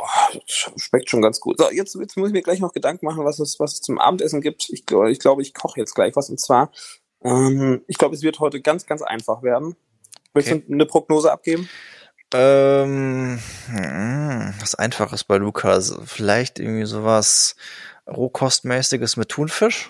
schmeckt 0.77 1.09
schon 1.09 1.21
ganz 1.21 1.41
gut. 1.41 1.57
So, 1.59 1.69
jetzt, 1.71 1.95
jetzt 1.95 2.15
muss 2.15 2.29
ich 2.29 2.33
mir 2.33 2.41
gleich 2.41 2.61
noch 2.61 2.71
Gedanken 2.71 3.05
machen, 3.05 3.25
was 3.25 3.39
es, 3.39 3.59
was 3.59 3.73
es 3.73 3.81
zum 3.81 3.99
Abendessen 3.99 4.39
gibt. 4.39 4.69
Ich 4.69 4.85
glaube, 4.85 5.11
ich, 5.11 5.19
glaube, 5.19 5.41
ich 5.41 5.53
koche 5.53 5.79
jetzt 5.79 5.93
gleich 5.93 6.15
was 6.15 6.29
und 6.29 6.39
zwar, 6.39 6.71
ähm, 7.21 7.83
ich 7.87 7.97
glaube, 7.97 8.15
es 8.15 8.21
wird 8.21 8.39
heute 8.39 8.61
ganz, 8.61 8.85
ganz 8.85 9.01
einfach 9.01 9.43
werden. 9.43 9.75
Willst 10.33 10.49
Okay. 10.51 10.63
du 10.65 10.73
eine 10.73 10.85
Prognose 10.85 11.31
abgeben? 11.31 11.67
Ähm, 12.33 13.39
hm, 13.67 14.53
was 14.59 14.75
Einfaches 14.75 15.23
bei 15.23 15.37
Lukas. 15.37 15.97
Vielleicht 16.05 16.59
irgendwie 16.59 16.85
sowas 16.85 17.55
Rohkostmäßiges 18.07 19.17
mit 19.17 19.29
Thunfisch? 19.29 19.89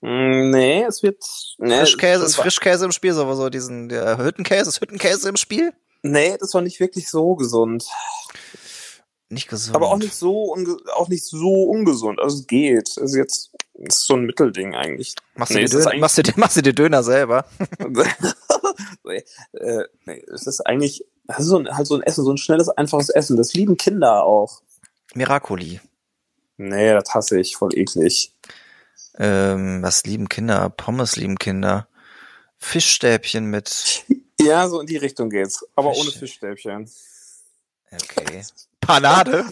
Mm, 0.00 0.50
Nee, 0.50 0.84
es 0.84 1.02
wird. 1.02 1.22
Nee, 1.58 1.78
Frischkäse, 1.78 2.24
es 2.24 2.30
ist 2.30 2.36
Frischkäse 2.36 2.84
im 2.84 2.92
Spiel, 2.92 3.12
so, 3.14 3.32
so 3.34 3.48
diesen 3.50 3.88
der 3.88 4.18
Hüttenkäse, 4.18 4.68
ist 4.68 4.80
Hüttenkäse 4.80 5.28
im 5.28 5.36
Spiel? 5.36 5.72
Nee, 6.02 6.36
das 6.40 6.52
war 6.54 6.62
nicht 6.62 6.80
wirklich 6.80 7.08
so 7.08 7.36
gesund. 7.36 7.86
Nicht 9.28 9.48
gesund. 9.48 9.76
Aber 9.76 9.88
auch 9.90 9.96
nicht 9.98 10.14
so 10.14 10.54
auch 10.94 11.08
nicht 11.08 11.24
so 11.24 11.64
ungesund. 11.64 12.18
Also 12.20 12.38
es 12.40 12.46
geht. 12.46 12.98
Also 13.00 13.16
jetzt 13.16 13.52
ist 13.74 14.04
so 14.06 14.14
ein 14.14 14.24
Mittelding 14.24 14.74
eigentlich. 14.74 15.14
Machst, 15.36 15.54
Nee, 15.54 15.64
du 15.64 15.70
Döner, 15.70 15.86
eigentlich- 15.90 16.00
machst, 16.00 16.18
du, 16.18 16.22
machst 16.36 16.56
du 16.56 16.62
die 16.62 16.74
Döner 16.74 17.02
selber? 17.02 17.46
nee, 19.04 19.24
äh, 19.52 19.84
nee, 20.04 20.24
es 20.34 20.46
ist 20.46 20.60
eigentlich 20.66 21.04
so 21.38 21.58
ein, 21.58 21.68
halt 21.74 21.86
so 21.86 21.94
ein 21.94 22.02
Essen, 22.02 22.24
so 22.24 22.32
ein 22.32 22.36
schnelles, 22.38 22.68
einfaches 22.68 23.08
Essen. 23.08 23.36
Das 23.36 23.54
lieben 23.54 23.76
Kinder 23.76 24.24
auch. 24.24 24.60
Miracoli. 25.14 25.80
Nee, 26.68 26.92
das 26.92 27.12
hasse 27.12 27.40
ich. 27.40 27.56
Voll 27.56 27.76
eklig. 27.76 28.32
Ähm, 29.18 29.82
was 29.82 30.04
lieben 30.04 30.28
Kinder? 30.28 30.70
Pommes 30.70 31.16
lieben 31.16 31.38
Kinder. 31.38 31.88
Fischstäbchen 32.58 33.46
mit. 33.46 34.04
Ja, 34.40 34.68
so 34.68 34.80
in 34.80 34.86
die 34.86 34.96
Richtung 34.96 35.30
geht's. 35.30 35.66
Aber 35.76 35.92
Fisch. 35.92 36.00
ohne 36.00 36.10
Fischstäbchen. 36.12 36.90
Okay. 37.92 38.42
Panade? 38.80 39.44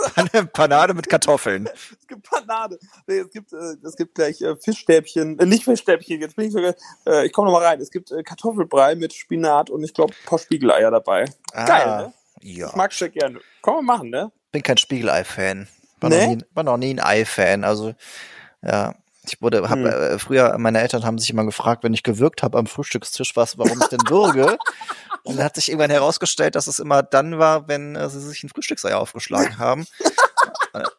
Panade 0.52 0.94
mit 0.94 1.08
Kartoffeln. 1.08 1.68
Es 2.00 2.06
gibt 2.06 2.28
Panade. 2.28 2.78
Nee, 3.06 3.18
es 3.18 3.30
gibt, 3.30 3.52
äh, 3.52 3.76
es 3.82 3.96
gibt 3.96 4.14
gleich 4.14 4.40
äh, 4.42 4.56
Fischstäbchen. 4.56 5.38
Äh, 5.38 5.46
nicht 5.46 5.64
Fischstäbchen, 5.64 6.20
jetzt 6.20 6.36
bin 6.36 6.46
ich 6.46 6.52
sogar. 6.52 6.74
Äh, 7.06 7.26
ich 7.26 7.32
komme 7.32 7.50
noch 7.50 7.58
mal 7.58 7.64
rein. 7.64 7.80
Es 7.80 7.90
gibt 7.90 8.10
äh, 8.10 8.22
Kartoffelbrei 8.22 8.94
mit 8.96 9.12
Spinat 9.14 9.70
und 9.70 9.84
ich 9.84 9.94
glaube 9.94 10.12
ein 10.12 10.26
paar 10.26 10.38
Spiegeleier 10.38 10.90
dabei. 10.90 11.26
Geil, 11.52 11.86
ne? 11.86 12.14
Ja. 12.42 12.68
Ich 12.68 12.74
mag 12.74 12.92
sehr 12.92 13.08
gerne. 13.08 13.40
Kann 13.62 13.74
man 13.76 13.84
machen, 13.84 14.10
ne? 14.10 14.32
bin 14.54 14.62
kein 14.62 14.78
Spiegelei-Fan. 14.78 15.66
War, 16.04 16.10
Nee? 16.10 16.26
noch 16.28 16.34
nie, 16.36 16.44
war 16.54 16.62
noch 16.64 16.76
nie 16.76 16.94
ein 16.94 17.00
Ei-Fan. 17.00 17.64
Also, 17.64 17.94
ja. 18.62 18.94
Ich 19.26 19.40
wurde, 19.40 19.62
hab, 19.70 19.78
Hm. 19.78 19.86
äh, 19.86 20.18
früher, 20.18 20.58
meine 20.58 20.80
Eltern 20.82 21.04
haben 21.06 21.16
sich 21.18 21.30
immer 21.30 21.46
gefragt, 21.46 21.82
wenn 21.82 21.94
ich 21.94 22.02
gewürgt 22.02 22.42
habe 22.42 22.58
am 22.58 22.66
Frühstückstisch, 22.66 23.34
was, 23.36 23.56
warum 23.56 23.80
ich 23.80 23.88
denn 23.88 24.02
würge. 24.10 24.58
Und 25.22 25.36
dann 25.38 25.44
hat 25.46 25.54
sich 25.54 25.70
irgendwann 25.70 25.90
herausgestellt, 25.90 26.54
dass 26.56 26.66
es 26.66 26.78
immer 26.78 27.02
dann 27.02 27.38
war, 27.38 27.66
wenn 27.66 27.96
äh, 27.96 28.10
sie 28.10 28.20
sich 28.20 28.42
ein 28.44 28.50
Frühstücksei 28.50 28.94
aufgeschlagen 28.94 29.56
haben. 29.58 29.86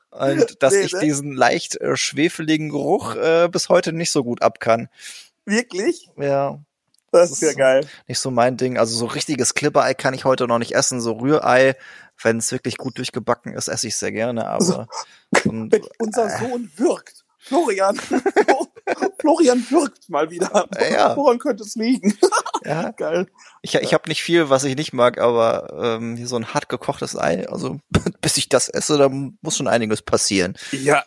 Und 0.10 0.64
dass 0.64 0.74
Nee, 0.74 0.82
ich 0.82 0.94
ne? 0.94 1.00
diesen 1.02 1.34
leicht 1.34 1.80
äh, 1.82 1.96
schwefeligen 1.98 2.70
Geruch 2.70 3.16
äh, 3.16 3.48
bis 3.52 3.70
heute 3.70 3.94
nicht 3.94 4.10
so 4.12 4.24
gut 4.24 4.42
ab 4.42 4.60
kann. 4.60 4.88
Wirklich? 5.46 6.10
Ja, 6.18 6.60
Das 7.22 7.32
ist 7.32 7.42
ja 7.42 7.54
geil. 7.54 7.88
nicht 8.08 8.20
so 8.20 8.32
mein 8.32 8.58
Ding. 8.58 8.78
Also 8.78 8.96
so 8.96 9.06
richtiges 9.06 9.54
Klipperei 9.54 9.94
kann 9.94 10.14
ich 10.14 10.26
heute 10.26 10.48
noch 10.48 10.60
nicht 10.60 10.74
essen. 10.76 11.02
So 11.02 11.14
Rührei, 11.14 11.76
wenn 12.22 12.38
es 12.38 12.52
wirklich 12.52 12.78
gut 12.78 12.98
durchgebacken 12.98 13.54
ist, 13.54 13.68
esse 13.68 13.88
ich 13.88 13.96
sehr 13.96 14.12
gerne. 14.12 14.48
Aber 14.48 14.64
so 15.44 15.52
ein- 15.52 15.72
Wenn 15.72 15.84
unser 16.00 16.30
Sohn 16.38 16.72
wirkt. 16.78 17.24
Florian. 17.40 17.96
Florian 19.20 19.66
wirkt 19.70 20.10
mal 20.10 20.30
wieder. 20.30 20.68
Ja. 20.92 21.16
Woran 21.16 21.40
könnte 21.40 21.64
es 21.64 21.76
liegen? 21.76 22.18
ja, 22.64 22.92
Geil. 22.98 23.28
ich, 23.62 23.76
ich 23.76 23.94
habe 23.94 24.10
nicht 24.10 24.24
viel, 24.24 24.50
was 24.50 24.64
ich 24.64 24.76
nicht 24.76 24.94
mag, 24.94 25.20
aber 25.20 25.98
ähm, 25.98 26.16
hier 26.16 26.28
so 26.28 26.36
ein 26.36 26.54
hart 26.54 26.70
gekochtes 26.70 27.16
Ei, 27.18 27.48
also 27.50 27.78
bis 28.22 28.38
ich 28.38 28.50
das 28.50 28.70
esse, 28.70 28.98
da 28.98 29.10
muss 29.10 29.58
schon 29.58 29.68
einiges 29.68 30.02
passieren. 30.02 30.56
Ja, 30.72 31.04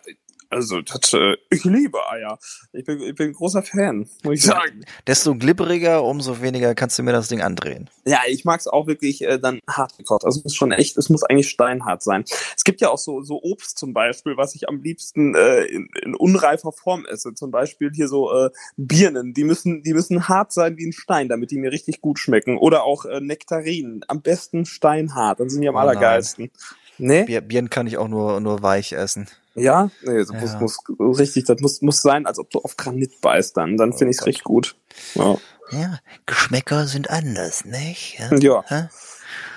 also 0.51 0.81
das, 0.81 1.13
äh, 1.13 1.37
ich 1.51 1.65
liebe 1.65 1.99
Eier. 2.11 2.39
Ich 2.73 2.85
bin, 2.85 3.01
ich 3.03 3.15
bin 3.15 3.33
großer 3.33 3.63
Fan, 3.63 4.09
muss 4.23 4.35
ich 4.35 4.43
sagen. 4.43 4.85
Desto 5.07 5.35
glibberiger, 5.35 6.03
umso 6.03 6.41
weniger 6.41 6.75
kannst 6.75 6.99
du 6.99 7.03
mir 7.03 7.13
das 7.13 7.29
Ding 7.29 7.43
andrehen. 7.43 7.91
Ja, 8.07 8.21
ich 8.27 8.45
mag 8.45 8.59
es 8.61 8.67
auch 8.67 8.87
wirklich 8.87 9.23
äh, 9.23 9.39
dann 9.39 9.61
hart 9.69 9.97
gekocht. 9.99 10.25
Also 10.25 10.39
es 10.39 10.45
muss 10.45 10.55
schon 10.55 10.73
echt, 10.73 10.97
es 10.97 11.11
muss 11.11 11.23
eigentlich 11.23 11.51
steinhart 11.51 12.03
sein. 12.03 12.25
Es 12.57 12.65
gibt 12.65 12.81
ja 12.81 12.89
auch 12.89 12.99
so, 12.99 13.23
so 13.23 13.41
Obst 13.43 13.79
zum 13.79 13.93
Beispiel, 13.93 14.37
was 14.37 14.55
ich 14.55 14.69
am 14.69 14.81
liebsten 14.83 15.35
äh, 15.35 15.65
in, 15.65 15.89
in 16.03 16.15
unreifer 16.15 16.73
Form 16.73 17.05
esse. 17.05 17.35
Zum 17.35 17.51
Beispiel 17.51 17.91
hier 17.93 18.09
so 18.09 18.33
äh, 18.33 18.51
Birnen, 18.77 19.35
die 19.35 19.45
müssen, 19.45 19.83
die 19.83 19.93
müssen 19.93 20.29
hart 20.29 20.53
sein 20.53 20.77
wie 20.79 20.87
ein 20.87 20.93
Stein, 20.93 21.29
damit 21.29 21.51
die 21.51 21.59
mir 21.59 21.73
richtig 21.73 22.01
gut 22.01 22.19
schmecken. 22.19 22.57
Oder 22.57 22.85
auch 22.85 23.05
äh, 23.05 23.21
Nektarinen, 23.21 24.05
am 24.09 24.23
besten 24.23 24.65
steinhart, 24.65 25.41
dann 25.41 25.51
sind 25.51 25.61
die 25.61 25.69
am 25.69 25.75
Oh 25.75 25.79
nein. 25.79 25.89
allergeilsten. 25.89 26.51
Nee? 26.99 27.25
Bier, 27.25 27.41
Bieren 27.43 27.71
kann 27.71 27.87
ich 27.87 27.97
auch 27.97 28.09
nur, 28.09 28.41
nur 28.41 28.63
weich 28.63 28.93
essen. 28.93 29.29
Ja? 29.61 29.91
Nee, 30.03 30.19
das 30.19 30.31
Ja. 30.33 30.59
Muss, 30.61 30.79
muss 30.99 31.19
richtig, 31.19 31.45
das 31.47 31.61
muss, 31.61 31.83
muss 31.83 32.03
sein, 32.03 32.27
als 32.27 32.39
ob 32.39 32.51
du 32.51 32.61
auf 32.61 32.77
Granit 32.77 33.21
beißt 33.21 33.57
dann. 33.57 33.77
Dann 33.77 33.93
Oh 33.93 33.97
finde 33.97 34.11
ich 34.13 34.19
es 34.19 34.27
richtig 34.27 34.45
gut. 34.45 34.77
Ja. 35.15 35.37
Ja, 35.71 35.99
Geschmäcker 36.27 36.87
sind 36.87 37.11
anders, 37.11 37.65
nicht? 37.67 38.19
Ja. 38.41 38.65
Hä? 38.69 38.89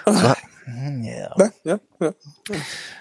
So, 0.06 0.34
hm, 0.66 1.04
ja. 1.04 1.34
Ne? 1.38 1.54
Ja, 1.64 1.80
ja. 2.02 2.14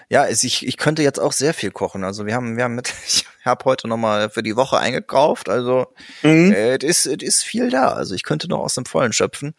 Ja, 0.09 0.25
es- 0.27 0.43
ich, 0.43 0.65
ich 0.65 0.77
könnte 0.77 1.03
jetzt 1.03 1.19
auch 1.19 1.33
sehr 1.33 1.53
viel 1.53 1.71
kochen. 1.71 2.03
Also 2.05 2.25
wir 2.25 2.33
haben, 2.35 2.55
wir 2.57 2.63
haben 2.63 2.75
mit, 2.75 2.93
ich 3.07 3.25
habe 3.43 3.65
heute 3.65 3.87
nochmal 3.87 4.29
für 4.29 4.43
die 4.43 4.55
Woche 4.55 4.77
eingekauft. 4.77 5.49
Also 5.49 5.87
Mhm. 6.23 6.51
äh, 6.53 6.75
es 6.77 7.05
ist, 7.05 7.21
es 7.21 7.21
ist 7.23 7.43
viel 7.43 7.69
da. 7.69 7.89
Also 7.89 8.15
ich 8.15 8.23
könnte 8.23 8.47
noch 8.47 8.59
aus 8.59 8.75
dem 8.75 8.85
Vollen 8.85 9.11
schöpfen. 9.13 9.55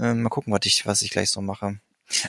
Ähm, 0.00 0.22
mal 0.22 0.28
gucken, 0.30 0.52
was 0.52 0.60
ich, 0.64 0.86
was 0.86 1.02
ich 1.02 1.10
gleich 1.10 1.30
so 1.30 1.40
mache. 1.42 1.78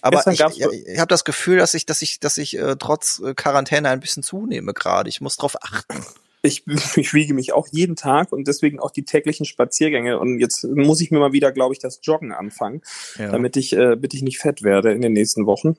Aber 0.02 0.26
ich, 0.32 0.40
ich 0.40 1.00
habe 1.00 1.08
das 1.08 1.24
Gefühl, 1.24 1.58
dass 1.58 1.74
ich, 1.74 1.86
dass 1.86 2.02
ich, 2.02 2.20
dass 2.20 2.38
ich 2.38 2.58
äh, 2.58 2.76
trotz 2.78 3.20
äh, 3.20 3.34
Quarantäne 3.34 3.90
ein 3.90 4.00
bisschen 4.00 4.24
zunehme 4.24 4.74
gerade. 4.74 5.10
Ich 5.10 5.22
muss 5.22 5.38
drauf 5.38 5.56
achten. 5.62 6.04
Ich, 6.42 6.64
ich 6.96 7.14
wiege 7.14 7.34
mich 7.34 7.54
auch 7.54 7.68
jeden 7.72 7.96
Tag 7.96 8.32
und 8.32 8.48
deswegen 8.48 8.80
auch 8.80 8.92
die 8.92 9.04
täglichen 9.04 9.46
Spaziergänge. 9.46 10.20
Und 10.20 10.40
jetzt 10.40 10.64
muss 10.64 11.02
ich 11.02 11.12
mir 11.12 11.20
mal 11.20 11.34
wieder, 11.34 11.52
glaube 11.52 11.74
ich, 11.74 11.80
das 11.80 12.00
Joggen 12.02 12.32
anfangen, 12.32 12.82
ja. 13.18 13.32
damit 13.32 13.58
ich, 13.58 13.74
äh, 13.74 13.90
damit 13.92 14.14
ich 14.14 14.24
nicht 14.24 14.40
fett 14.40 14.64
werde 14.64 14.92
in 14.92 15.02
den 15.02 15.14
nächsten 15.14 15.46
Wochen. 15.46 15.78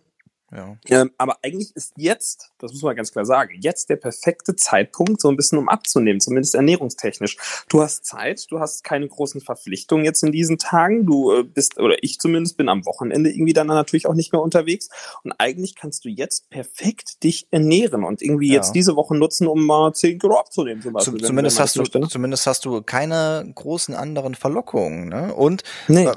Ja. 0.50 0.76
Ähm, 0.86 1.10
aber 1.18 1.36
eigentlich 1.42 1.76
ist 1.76 1.92
jetzt, 1.96 2.52
das 2.58 2.72
muss 2.72 2.82
man 2.82 2.96
ganz 2.96 3.12
klar 3.12 3.26
sagen, 3.26 3.52
jetzt 3.60 3.90
der 3.90 3.96
perfekte 3.96 4.56
Zeitpunkt, 4.56 5.20
so 5.20 5.28
ein 5.28 5.36
bisschen 5.36 5.58
um 5.58 5.68
abzunehmen, 5.68 6.20
zumindest 6.20 6.54
ernährungstechnisch. 6.54 7.36
Du 7.68 7.82
hast 7.82 8.06
Zeit, 8.06 8.46
du 8.50 8.58
hast 8.58 8.82
keine 8.82 9.06
großen 9.06 9.42
Verpflichtungen 9.42 10.04
jetzt 10.04 10.22
in 10.22 10.32
diesen 10.32 10.56
Tagen. 10.58 11.04
Du 11.04 11.32
äh, 11.32 11.42
bist, 11.42 11.78
oder 11.78 11.96
ich 12.02 12.18
zumindest 12.18 12.56
bin 12.56 12.68
am 12.68 12.86
Wochenende 12.86 13.30
irgendwie 13.30 13.52
dann 13.52 13.66
natürlich 13.66 14.06
auch 14.06 14.14
nicht 14.14 14.32
mehr 14.32 14.40
unterwegs. 14.40 14.88
Und 15.22 15.32
eigentlich 15.38 15.74
kannst 15.76 16.06
du 16.06 16.08
jetzt 16.08 16.48
perfekt 16.48 17.22
dich 17.22 17.46
ernähren 17.50 18.04
und 18.04 18.22
irgendwie 18.22 18.48
ja. 18.48 18.54
jetzt 18.54 18.72
diese 18.72 18.96
Woche 18.96 19.14
nutzen, 19.16 19.46
um 19.46 19.66
mal 19.66 19.92
10 19.92 20.18
Kilo 20.18 20.38
abzunehmen. 20.38 20.82
Zum 20.82 20.94
Beispiel, 20.94 21.22
zumindest, 21.22 21.60
hast 21.60 21.76
du, 21.76 21.84
zumindest 21.84 22.46
hast 22.46 22.64
du 22.64 22.80
keine 22.80 23.50
großen 23.54 23.94
anderen 23.94 24.34
Verlockungen. 24.34 25.08
Ne? 25.08 25.34
Und 25.34 25.62
nee. 25.88 26.08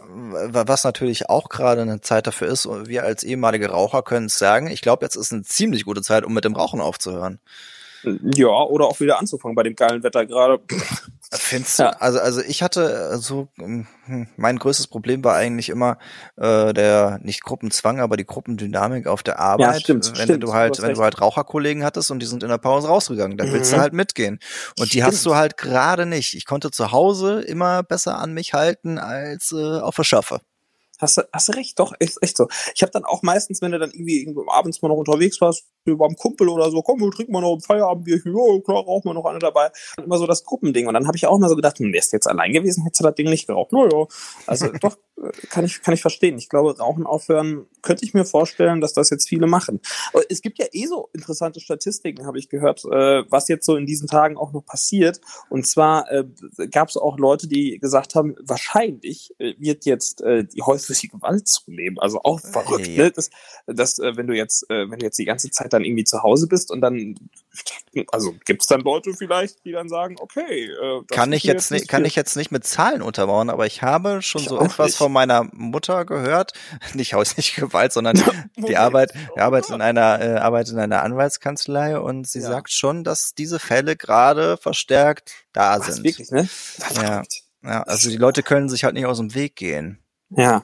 was 0.47 0.85
natürlich 0.85 1.29
auch 1.29 1.49
gerade 1.49 1.81
eine 1.81 1.99
Zeit 1.99 2.27
dafür 2.27 2.47
ist, 2.47 2.67
wir 2.85 3.03
als 3.03 3.23
ehemalige 3.23 3.69
Raucher 3.69 4.03
können 4.03 4.20
es 4.25 4.37
sagen. 4.37 4.67
Ich 4.67 4.81
glaube, 4.81 5.05
jetzt 5.05 5.15
ist 5.15 5.31
eine 5.31 5.43
ziemlich 5.43 5.85
gute 5.85 6.01
Zeit, 6.01 6.25
um 6.25 6.33
mit 6.33 6.45
dem 6.45 6.55
Rauchen 6.55 6.81
aufzuhören. 6.81 7.39
Ja, 8.03 8.47
oder 8.47 8.85
auch 8.85 8.99
wieder 8.99 9.19
anzufangen 9.19 9.55
bei 9.55 9.63
dem 9.63 9.75
geilen 9.75 10.01
Wetter 10.03 10.25
gerade. 10.25 10.59
Findest 11.33 11.79
du? 11.79 11.83
Ja. 11.83 11.89
Also, 11.91 12.19
also 12.19 12.41
ich 12.41 12.61
hatte 12.61 13.17
so, 13.17 13.47
hm, 13.57 13.87
mein 14.35 14.57
größtes 14.57 14.87
Problem 14.87 15.23
war 15.23 15.35
eigentlich 15.35 15.69
immer 15.69 15.97
äh, 16.35 16.73
der 16.73 17.19
nicht 17.21 17.43
Gruppenzwang, 17.43 17.99
aber 17.99 18.17
die 18.17 18.25
Gruppendynamik 18.25 19.07
auf 19.07 19.23
der 19.23 19.39
Arbeit. 19.39 19.73
Ja, 19.73 19.79
stimmt, 19.79 20.07
wenn 20.07 20.23
stimmt, 20.23 20.43
du 20.43 20.53
halt, 20.53 20.77
du 20.77 20.81
wenn 20.81 20.89
recht. 20.89 20.99
du 20.99 21.03
halt 21.03 21.21
Raucherkollegen 21.21 21.85
hattest 21.85 22.11
und 22.11 22.19
die 22.19 22.25
sind 22.25 22.43
in 22.43 22.49
der 22.49 22.57
Pause 22.57 22.87
rausgegangen, 22.87 23.37
dann 23.37 23.53
willst 23.53 23.71
mhm. 23.71 23.75
du 23.75 23.81
halt 23.81 23.93
mitgehen. 23.93 24.39
Und 24.77 24.87
stimmt. 24.87 24.93
die 24.93 25.03
hast 25.03 25.25
du 25.25 25.35
halt 25.35 25.57
gerade 25.57 26.05
nicht. 26.05 26.33
Ich 26.33 26.45
konnte 26.45 26.71
zu 26.71 26.91
Hause 26.91 27.41
immer 27.41 27.83
besser 27.83 28.17
an 28.17 28.33
mich 28.33 28.53
halten 28.53 28.97
als 28.97 29.53
äh, 29.53 29.79
auf 29.79 29.95
der 29.95 30.03
Schaffe. 30.03 30.41
Hast 31.01 31.17
du, 31.17 31.23
hast 31.33 31.55
recht, 31.55 31.79
doch, 31.79 31.93
echt, 31.99 32.17
echt 32.21 32.37
so. 32.37 32.47
Ich 32.75 32.81
habe 32.83 32.91
dann 32.91 33.03
auch 33.03 33.23
meistens, 33.23 33.61
wenn 33.61 33.71
du 33.71 33.79
dann 33.79 33.91
irgendwie, 33.91 34.21
irgendwie 34.21 34.41
abends 34.49 34.81
mal 34.81 34.89
noch 34.89 34.97
unterwegs 34.97 35.41
warst, 35.41 35.65
beim 35.85 36.15
Kumpel 36.15 36.49
oder 36.49 36.69
so, 36.71 36.81
komm, 36.81 36.99
wir 36.99 37.11
trinken 37.11 37.33
mal 37.33 37.41
noch 37.41 37.55
ein 37.55 37.61
Feierabendbierchen, 37.61 38.35
ja, 38.35 38.61
klar, 38.61 38.83
rauchen 38.83 39.09
wir 39.09 39.13
noch 39.13 39.25
eine 39.25 39.39
dabei. 39.39 39.69
Und 39.97 40.05
immer 40.05 40.17
so 40.17 40.27
das 40.27 40.43
Gruppending. 40.43 40.87
Und 40.87 40.93
dann 40.93 41.07
habe 41.07 41.17
ich 41.17 41.27
auch 41.27 41.37
mal 41.39 41.49
so 41.49 41.55
gedacht, 41.55 41.79
hm, 41.79 41.93
wärst 41.93 42.13
du 42.13 42.17
jetzt 42.17 42.27
allein 42.27 42.53
gewesen, 42.53 42.83
hättest 42.83 43.01
du 43.01 43.03
das 43.05 43.15
Ding 43.15 43.29
nicht 43.29 43.47
geraucht. 43.47 43.71
Naja, 43.71 44.05
also 44.47 44.67
doch, 44.81 44.97
kann 45.49 45.65
ich, 45.65 45.81
kann 45.81 45.93
ich 45.93 46.01
verstehen. 46.01 46.37
Ich 46.37 46.49
glaube, 46.49 46.77
Rauchen 46.77 47.05
aufhören, 47.05 47.67
könnte 47.81 48.05
ich 48.05 48.13
mir 48.13 48.25
vorstellen, 48.25 48.81
dass 48.81 48.93
das 48.93 49.09
jetzt 49.09 49.27
viele 49.29 49.47
machen. 49.47 49.79
Aber 50.13 50.23
es 50.29 50.41
gibt 50.41 50.59
ja 50.59 50.65
eh 50.71 50.85
so 50.85 51.09
interessante 51.13 51.59
Statistiken, 51.59 52.25
habe 52.25 52.39
ich 52.39 52.49
gehört, 52.49 52.83
äh, 52.85 53.23
was 53.29 53.47
jetzt 53.47 53.65
so 53.65 53.75
in 53.75 53.85
diesen 53.85 54.07
Tagen 54.07 54.37
auch 54.37 54.51
noch 54.51 54.65
passiert. 54.65 55.21
Und 55.49 55.67
zwar 55.67 56.11
äh, 56.11 56.25
gab 56.71 56.89
es 56.89 56.97
auch 56.97 57.17
Leute, 57.17 57.47
die 57.47 57.77
gesagt 57.79 58.15
haben, 58.15 58.35
wahrscheinlich 58.41 59.33
äh, 59.37 59.53
wird 59.57 59.85
jetzt 59.85 60.21
äh, 60.21 60.45
die 60.45 60.61
häusliche 60.61 61.07
Gewalt 61.07 61.47
zunehmen. 61.47 61.99
Also 61.99 62.21
auch 62.23 62.39
verrückt, 62.39 62.87
ja. 62.87 63.03
ne? 63.03 63.11
Das, 63.11 63.29
das, 63.67 63.99
äh, 63.99 64.17
wenn 64.17 64.27
du 64.27 64.35
jetzt, 64.35 64.69
äh, 64.69 64.89
wenn 64.89 64.99
du 64.99 65.05
jetzt 65.05 65.19
die 65.19 65.25
ganze 65.25 65.51
Zeit 65.51 65.70
dann 65.73 65.83
irgendwie 65.83 66.03
zu 66.03 66.23
Hause 66.23 66.47
bist 66.47 66.71
und 66.71 66.81
dann, 66.81 67.15
also 68.11 68.33
gibt 68.45 68.61
es 68.61 68.67
dann 68.67 68.81
Leute 68.81 69.13
vielleicht, 69.13 69.63
die 69.65 69.71
dann 69.71 69.89
sagen, 69.89 70.15
okay, 70.19 70.65
äh, 70.65 71.01
kann 71.09 71.33
ich 71.33 71.43
jetzt, 71.43 71.71
nicht, 71.71 71.87
kann 71.87 72.05
ich 72.05 72.15
jetzt 72.15 72.35
nicht 72.35 72.51
mit 72.51 72.65
Zahlen 72.65 73.01
unterbauen, 73.01 73.49
aber 73.49 73.65
ich 73.65 73.81
habe 73.81 74.21
schon 74.21 74.41
ich 74.41 74.49
so 74.49 74.59
etwas 74.59 74.87
nicht. 74.87 74.97
von 74.97 75.11
meiner 75.11 75.47
Mutter 75.53 76.05
gehört, 76.05 76.53
nicht 76.93 77.13
häusliche 77.13 77.61
Gewalt, 77.61 77.93
sondern 77.93 78.21
die 78.57 78.77
Arbeit, 78.77 79.13
die 79.35 79.39
arbeitet 79.39 79.71
in 79.71 79.81
einer, 79.81 80.21
äh, 80.21 80.37
arbeitet 80.37 80.73
in 80.73 80.79
einer 80.79 81.03
Anwaltskanzlei 81.03 81.99
und 81.99 82.27
sie 82.27 82.39
ja. 82.39 82.47
sagt 82.47 82.71
schon, 82.71 83.03
dass 83.03 83.33
diese 83.33 83.59
Fälle 83.59 83.95
gerade 83.95 84.57
verstärkt 84.57 85.31
da 85.53 85.79
Was, 85.79 85.87
sind. 85.87 86.03
Wirklich, 86.03 86.31
ne? 86.31 86.47
Ja. 86.95 87.23
ja, 87.63 87.83
also 87.83 88.09
die 88.09 88.17
Leute 88.17 88.43
können 88.43 88.69
sich 88.69 88.83
halt 88.83 88.93
nicht 88.95 89.05
aus 89.05 89.17
dem 89.17 89.33
Weg 89.35 89.55
gehen. 89.55 89.99
Ja, 90.29 90.61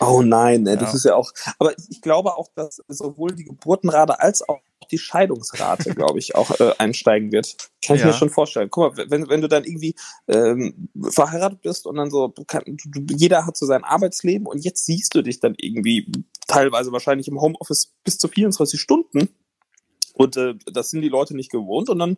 Oh 0.00 0.22
nein, 0.22 0.66
ey, 0.66 0.78
das 0.78 0.94
ist 0.94 1.04
ja 1.04 1.14
auch. 1.14 1.30
Aber 1.58 1.74
ich 1.90 2.00
glaube 2.00 2.36
auch, 2.36 2.48
dass 2.54 2.82
sowohl 2.88 3.32
die 3.32 3.44
Geburtenrate 3.44 4.18
als 4.18 4.46
auch 4.48 4.60
die 4.90 4.98
Scheidungsrate, 4.98 5.94
glaube 5.94 6.18
ich, 6.18 6.34
auch 6.34 6.58
äh, 6.58 6.72
einsteigen 6.78 7.32
wird. 7.32 7.56
Kann 7.84 7.96
ich 7.96 8.02
ja. 8.02 8.08
mir 8.08 8.14
schon 8.14 8.30
vorstellen. 8.30 8.70
Guck 8.70 8.96
mal, 8.96 9.10
wenn, 9.10 9.28
wenn 9.28 9.42
du 9.42 9.48
dann 9.48 9.64
irgendwie 9.64 9.94
ähm, 10.26 10.88
verheiratet 11.02 11.60
bist 11.62 11.86
und 11.86 11.96
dann 11.96 12.10
so, 12.10 12.32
kann, 12.46 12.62
du, 12.66 13.14
jeder 13.14 13.46
hat 13.46 13.56
so 13.56 13.66
sein 13.66 13.84
Arbeitsleben 13.84 14.46
und 14.46 14.64
jetzt 14.64 14.86
siehst 14.86 15.14
du 15.14 15.22
dich 15.22 15.38
dann 15.38 15.54
irgendwie 15.58 16.10
teilweise 16.46 16.92
wahrscheinlich 16.92 17.28
im 17.28 17.40
Homeoffice 17.40 17.92
bis 18.02 18.18
zu 18.18 18.28
24 18.28 18.80
Stunden. 18.80 19.28
Und 20.14 20.36
äh, 20.36 20.54
das 20.70 20.90
sind 20.90 21.02
die 21.02 21.08
Leute 21.08 21.36
nicht 21.36 21.50
gewohnt 21.50 21.88
und 21.88 21.98
dann, 21.98 22.16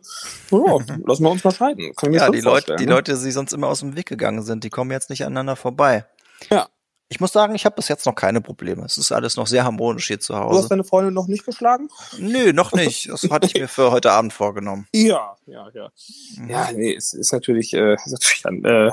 oh, 0.51 0.81
lassen 1.05 1.23
wir 1.23 1.31
uns 1.31 1.43
mal 1.43 1.51
scheiden. 1.51 1.93
Kann 1.95 2.11
ich 2.11 2.19
mir 2.19 2.25
ja, 2.25 2.31
die 2.31 2.41
Leute, 2.41 2.75
die 2.77 2.85
ne? 2.85 2.93
Leute, 2.93 3.17
die 3.17 3.31
sonst 3.31 3.53
immer 3.53 3.67
aus 3.67 3.81
dem 3.81 3.95
Weg 3.95 4.07
gegangen 4.07 4.41
sind, 4.41 4.63
die 4.63 4.69
kommen 4.69 4.91
jetzt 4.91 5.09
nicht 5.09 5.25
aneinander 5.25 5.55
vorbei. 5.55 6.05
Ja, 6.49 6.67
ich 7.13 7.19
muss 7.19 7.31
sagen, 7.31 7.53
ich 7.53 7.63
habe 7.65 7.75
bis 7.75 7.89
jetzt 7.89 8.07
noch 8.07 8.15
keine 8.15 8.41
Probleme. 8.41 8.83
Es 8.85 8.97
ist 8.97 9.11
alles 9.11 9.37
noch 9.37 9.45
sehr 9.45 9.63
harmonisch 9.63 10.07
hier 10.07 10.19
zu 10.19 10.35
Hause. 10.35 10.55
Du 10.55 10.63
hast 10.63 10.71
deine 10.71 10.83
Freundin 10.83 11.13
noch 11.13 11.27
nicht 11.27 11.45
geschlagen? 11.45 11.89
Nö, 12.17 12.53
noch 12.53 12.73
nicht. 12.73 13.07
Das 13.13 13.29
hatte 13.29 13.45
ich 13.45 13.53
mir 13.53 13.67
für 13.67 13.91
heute 13.91 14.11
Abend 14.11 14.33
vorgenommen. 14.33 14.87
Ja, 14.93 15.35
ja, 15.45 15.69
ja. 15.73 15.91
Mhm. 16.37 16.49
Ja, 16.49 16.71
nee, 16.71 16.95
es 16.95 17.13
ist 17.13 17.31
natürlich, 17.31 17.73
äh, 17.73 17.93
ist 17.93 18.11
natürlich 18.11 18.45
ein, 18.45 18.65
äh, 18.65 18.91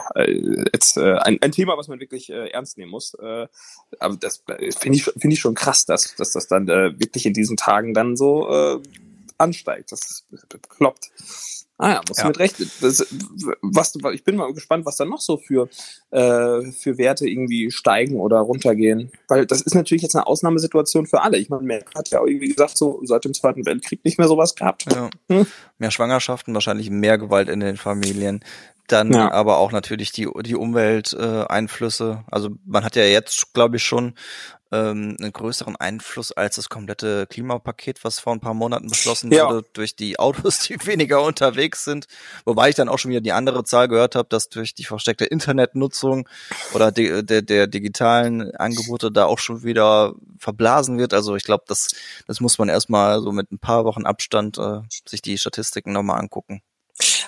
jetzt, 0.72 0.98
äh, 0.98 1.14
ein, 1.14 1.38
ein 1.40 1.52
Thema, 1.52 1.78
was 1.78 1.88
man 1.88 1.98
wirklich 2.00 2.28
äh, 2.28 2.50
ernst 2.50 2.76
nehmen 2.76 2.90
muss. 2.90 3.14
Äh, 3.14 3.46
aber 3.98 4.16
das 4.16 4.44
äh, 4.48 4.70
finde 4.72 4.98
ich, 4.98 5.04
finde 5.04 5.32
ich 5.32 5.40
schon 5.40 5.54
krass, 5.54 5.86
dass, 5.86 6.14
dass 6.16 6.32
das 6.32 6.46
dann 6.46 6.68
äh, 6.68 6.98
wirklich 7.00 7.24
in 7.24 7.32
diesen 7.32 7.56
Tagen 7.56 7.94
dann 7.94 8.16
so 8.16 8.50
äh, 8.50 8.80
ansteigt. 9.40 9.92
Das 9.92 10.00
ist 10.02 10.26
bekloppt. 10.48 11.10
Ah 11.78 11.92
ja, 11.92 12.00
musst 12.06 12.20
ja. 12.20 12.26
mit 12.26 12.38
recht. 12.38 12.56
Das, 12.82 13.06
was, 13.62 13.94
ich 14.12 14.22
bin 14.22 14.36
mal 14.36 14.52
gespannt, 14.52 14.84
was 14.84 14.96
da 14.96 15.06
noch 15.06 15.20
so 15.20 15.38
für, 15.38 15.70
äh, 16.10 16.70
für 16.72 16.98
Werte 16.98 17.26
irgendwie 17.26 17.70
steigen 17.70 18.20
oder 18.20 18.36
runtergehen. 18.40 19.10
Weil 19.28 19.46
das 19.46 19.62
ist 19.62 19.74
natürlich 19.74 20.02
jetzt 20.02 20.14
eine 20.14 20.26
Ausnahmesituation 20.26 21.06
für 21.06 21.22
alle. 21.22 21.38
Ich 21.38 21.48
meine, 21.48 21.62
Merkel 21.62 21.94
hat 21.94 22.10
ja 22.10 22.20
irgendwie 22.22 22.48
gesagt, 22.48 22.76
so 22.76 23.00
seit 23.04 23.24
dem 23.24 23.32
Zweiten 23.32 23.64
Weltkrieg 23.64 24.04
nicht 24.04 24.18
mehr 24.18 24.28
sowas 24.28 24.54
gehabt. 24.54 24.92
Ja. 24.92 25.08
Hm? 25.30 25.46
Mehr 25.78 25.90
Schwangerschaften, 25.90 26.52
wahrscheinlich 26.52 26.90
mehr 26.90 27.16
Gewalt 27.16 27.48
in 27.48 27.60
den 27.60 27.78
Familien. 27.78 28.44
Dann 28.90 29.12
ja. 29.12 29.30
aber 29.30 29.58
auch 29.58 29.70
natürlich 29.70 30.10
die, 30.10 30.28
die 30.42 30.56
Umwelteinflüsse. 30.56 32.24
Äh, 32.26 32.30
also 32.30 32.50
man 32.64 32.84
hat 32.84 32.96
ja 32.96 33.04
jetzt, 33.04 33.54
glaube 33.54 33.76
ich, 33.76 33.84
schon 33.84 34.14
ähm, 34.72 35.16
einen 35.20 35.32
größeren 35.32 35.76
Einfluss 35.76 36.32
als 36.32 36.56
das 36.56 36.68
komplette 36.68 37.26
Klimapaket, 37.28 38.02
was 38.04 38.18
vor 38.18 38.32
ein 38.32 38.40
paar 38.40 38.54
Monaten 38.54 38.88
beschlossen 38.88 39.32
ja. 39.32 39.48
wurde, 39.48 39.68
durch 39.72 39.94
die 39.94 40.18
Autos, 40.18 40.58
die 40.68 40.84
weniger 40.86 41.22
unterwegs 41.22 41.84
sind. 41.84 42.06
Wobei 42.44 42.70
ich 42.70 42.74
dann 42.74 42.88
auch 42.88 42.98
schon 42.98 43.12
wieder 43.12 43.20
die 43.20 43.32
andere 43.32 43.62
Zahl 43.64 43.86
gehört 43.86 44.14
habe, 44.14 44.28
dass 44.28 44.48
durch 44.48 44.74
die 44.74 44.84
versteckte 44.84 45.24
Internetnutzung 45.24 46.28
oder 46.72 46.90
de, 46.90 47.22
de, 47.22 47.42
der 47.42 47.66
digitalen 47.66 48.54
Angebote 48.56 49.12
da 49.12 49.26
auch 49.26 49.38
schon 49.38 49.62
wieder 49.62 50.14
verblasen 50.38 50.98
wird. 50.98 51.14
Also 51.14 51.36
ich 51.36 51.44
glaube, 51.44 51.64
das, 51.68 51.88
das 52.26 52.40
muss 52.40 52.58
man 52.58 52.68
erstmal 52.68 53.20
so 53.22 53.30
mit 53.30 53.52
ein 53.52 53.58
paar 53.58 53.84
Wochen 53.84 54.06
Abstand 54.06 54.58
äh, 54.58 54.80
sich 55.06 55.22
die 55.22 55.38
Statistiken 55.38 55.92
nochmal 55.92 56.20
angucken. 56.20 56.62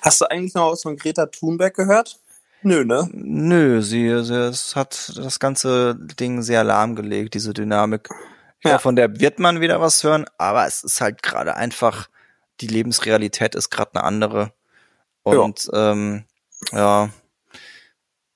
Hast 0.02 0.20
du 0.20 0.30
eigentlich 0.30 0.54
noch 0.54 0.72
was 0.72 0.82
von 0.82 0.96
Greta 0.96 1.26
Thunberg 1.26 1.74
gehört? 1.74 2.18
Nö, 2.62 2.84
ne? 2.84 3.08
Nö, 3.12 3.82
sie, 3.82 4.24
sie 4.24 4.34
es 4.34 4.76
hat 4.76 5.12
das 5.16 5.38
ganze 5.38 5.96
Ding 5.96 6.42
sehr 6.42 6.64
lahmgelegt, 6.64 7.34
diese 7.34 7.54
Dynamik. 7.54 8.08
Ja. 8.64 8.78
von 8.78 8.94
der 8.94 9.18
wird 9.18 9.40
man 9.40 9.60
wieder 9.60 9.80
was 9.80 10.04
hören, 10.04 10.24
aber 10.38 10.66
es 10.66 10.84
ist 10.84 11.00
halt 11.00 11.24
gerade 11.24 11.56
einfach, 11.56 12.08
die 12.60 12.68
Lebensrealität 12.68 13.56
ist 13.56 13.70
gerade 13.70 13.96
eine 13.96 14.04
andere. 14.04 14.52
Und 15.24 15.68
ja. 15.72 15.92
ähm, 15.92 16.24
ja, 16.70 17.10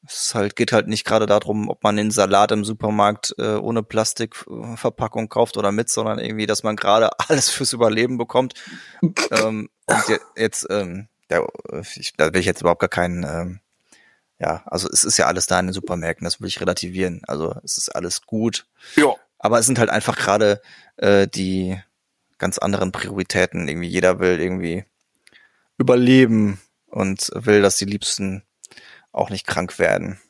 es 0.09 0.35
halt, 0.35 0.57
geht 0.57 0.73
halt 0.73 0.89
nicht 0.89 1.05
gerade 1.05 1.27
darum, 1.27 1.69
ob 1.69 1.83
man 1.83 1.97
den 1.97 2.11
Salat 2.11 2.53
im 2.53 2.65
Supermarkt 2.65 3.35
äh, 3.39 3.55
ohne 3.55 3.83
Plastikverpackung 3.83 5.29
kauft 5.29 5.57
oder 5.57 5.73
mit, 5.73 5.91
sondern 5.91 6.19
irgendwie, 6.19 6.47
dass 6.47 6.63
man 6.63 6.77
gerade 6.77 7.11
alles 7.29 7.51
fürs 7.51 7.73
Überleben 7.73 8.19
bekommt. 8.19 8.55
ähm, 9.31 9.69
und 9.87 10.21
jetzt, 10.37 10.67
ähm, 10.71 11.09
ja, 11.31 11.47
ich, 11.95 12.15
da 12.17 12.33
will 12.33 12.41
ich 12.41 12.47
jetzt 12.47 12.61
überhaupt 12.61 12.81
gar 12.81 12.89
keinen 12.89 13.25
ähm, 13.25 13.61
ja, 14.39 14.63
also 14.67 14.89
es 14.93 15.05
ist 15.05 15.17
ja 15.17 15.27
alles 15.27 15.47
da 15.47 15.59
in 15.59 15.67
den 15.67 15.73
Supermärkten, 15.73 16.25
das 16.25 16.41
will 16.41 16.49
ich 16.49 16.61
relativieren. 16.61 17.23
Also 17.27 17.55
es 17.65 17.79
ist 17.79 17.89
alles 17.89 18.23
gut. 18.23 18.67
Ja. 18.97 19.15
Aber 19.39 19.59
es 19.59 19.67
sind 19.67 19.79
halt 19.79 19.91
einfach 19.91 20.17
gerade 20.17 20.61
äh, 20.97 21.27
die 21.27 21.81
ganz 22.39 22.59
anderen 22.59 22.93
Prioritäten. 22.93 23.67
Irgendwie 23.67 23.89
jeder 23.89 24.19
will 24.19 24.41
irgendwie 24.41 24.85
überleben 25.79 26.61
und 26.87 27.31
will, 27.35 27.63
dass 27.63 27.77
die 27.77 27.85
Liebsten 27.87 28.43
auch 29.13 29.31
nicht 29.31 29.47
krank 29.47 29.79
werden. 29.79 30.21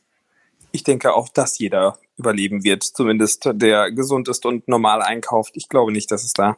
Ich 0.71 0.83
denke 0.83 1.13
auch, 1.13 1.27
dass 1.29 1.57
jeder 1.57 1.97
überleben 2.17 2.63
wird, 2.63 2.83
zumindest 2.83 3.49
der 3.53 3.91
gesund 3.91 4.27
ist 4.27 4.45
und 4.45 4.67
normal 4.67 5.01
einkauft. 5.01 5.51
Ich 5.55 5.69
glaube 5.69 5.91
nicht, 5.91 6.11
dass 6.11 6.23
es 6.23 6.33
da, 6.33 6.57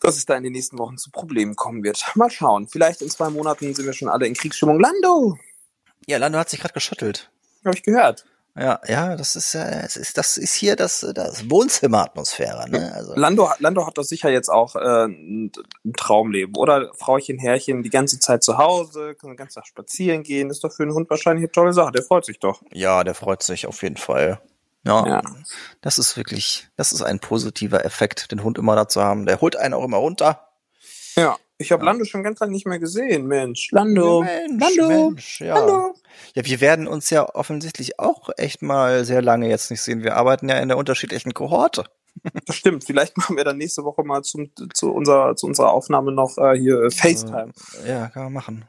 dass 0.00 0.16
es 0.16 0.26
da 0.26 0.34
in 0.36 0.42
den 0.42 0.52
nächsten 0.52 0.78
Wochen 0.78 0.96
zu 0.96 1.10
Problemen 1.10 1.54
kommen 1.54 1.84
wird. 1.84 2.04
Mal 2.14 2.30
schauen. 2.30 2.66
Vielleicht 2.68 3.02
in 3.02 3.10
zwei 3.10 3.30
Monaten 3.30 3.74
sind 3.74 3.86
wir 3.86 3.92
schon 3.92 4.08
alle 4.08 4.26
in 4.26 4.34
Kriegsstimmung. 4.34 4.80
Lando! 4.80 5.38
Ja, 6.06 6.18
Lando 6.18 6.38
hat 6.38 6.50
sich 6.50 6.60
gerade 6.60 6.74
geschüttelt. 6.74 7.30
Habe 7.64 7.76
ich 7.76 7.82
gehört. 7.82 8.24
Ja, 8.56 8.80
ja, 8.86 9.16
das 9.16 9.34
ist 9.34 9.52
ja, 9.52 9.82
das 9.82 9.96
ist, 9.96 10.16
das 10.16 10.36
ist 10.36 10.54
hier 10.54 10.76
das, 10.76 11.00
das 11.12 11.50
Wohnzimmeratmosphäre, 11.50 12.70
ne? 12.70 12.92
Also. 12.94 13.12
Lando, 13.16 13.50
Lando 13.58 13.84
hat 13.84 13.98
doch 13.98 14.04
sicher 14.04 14.30
jetzt 14.30 14.48
auch 14.48 14.76
äh, 14.76 15.06
ein, 15.06 15.50
Traumleben, 15.96 16.54
oder? 16.54 16.92
Frauchen, 16.94 17.38
Herrchen, 17.38 17.82
die 17.82 17.90
ganze 17.90 18.20
Zeit 18.20 18.44
zu 18.44 18.56
Hause, 18.56 19.16
kann 19.16 19.30
den 19.30 19.36
ganzen 19.36 19.56
Tag 19.56 19.66
spazieren 19.66 20.22
gehen, 20.22 20.50
ist 20.50 20.62
doch 20.62 20.72
für 20.72 20.84
einen 20.84 20.94
Hund 20.94 21.10
wahrscheinlich 21.10 21.42
eine 21.42 21.50
tolle 21.50 21.72
Sache. 21.72 21.90
Der 21.90 22.04
freut 22.04 22.26
sich 22.26 22.38
doch. 22.38 22.62
Ja, 22.72 23.02
der 23.02 23.14
freut 23.14 23.42
sich 23.42 23.66
auf 23.66 23.82
jeden 23.82 23.96
Fall. 23.96 24.40
Ja, 24.86 25.06
Ja. 25.06 25.22
das 25.80 25.98
ist 25.98 26.16
wirklich, 26.16 26.68
das 26.76 26.92
ist 26.92 27.02
ein 27.02 27.18
positiver 27.20 27.84
Effekt, 27.84 28.30
den 28.32 28.42
Hund 28.44 28.58
immer 28.58 28.76
da 28.76 28.88
zu 28.88 29.02
haben. 29.02 29.26
Der 29.26 29.40
holt 29.40 29.56
einen 29.56 29.74
auch 29.74 29.84
immer 29.84 29.96
runter. 29.98 30.48
Ja, 31.16 31.36
ich 31.58 31.70
habe 31.72 31.84
Lando 31.84 32.04
schon 32.04 32.22
ganz 32.24 32.40
lange 32.40 32.52
nicht 32.52 32.66
mehr 32.66 32.78
gesehen, 32.78 33.26
Mensch. 33.26 33.70
Lando, 33.70 34.22
Mensch, 34.22 34.76
Lando, 34.76 35.10
Mensch, 35.10 35.40
ja. 35.40 35.54
Lando. 35.58 35.94
Ja, 36.34 36.44
wir 36.44 36.60
werden 36.60 36.86
uns 36.88 37.08
ja 37.10 37.28
offensichtlich 37.34 37.98
auch 37.98 38.28
echt 38.36 38.60
mal 38.62 39.04
sehr 39.04 39.22
lange 39.22 39.48
jetzt 39.48 39.70
nicht 39.70 39.80
sehen. 39.80 40.02
Wir 40.02 40.16
arbeiten 40.16 40.48
ja 40.48 40.58
in 40.58 40.68
der 40.68 40.76
unterschiedlichen 40.78 41.32
Kohorte. 41.34 41.84
Das 42.46 42.54
stimmt. 42.54 42.84
Vielleicht 42.84 43.16
machen 43.16 43.36
wir 43.36 43.42
dann 43.42 43.56
nächste 43.58 43.82
Woche 43.82 44.04
mal 44.04 44.22
zum, 44.22 44.48
zu, 44.72 44.92
unserer, 44.92 45.34
zu 45.34 45.46
unserer 45.48 45.72
Aufnahme 45.72 46.12
noch 46.12 46.38
äh, 46.38 46.56
hier 46.56 46.80
äh, 46.82 46.90
FaceTime. 46.90 47.52
Ja, 47.86 48.06
kann 48.08 48.24
man 48.24 48.32
machen. 48.32 48.68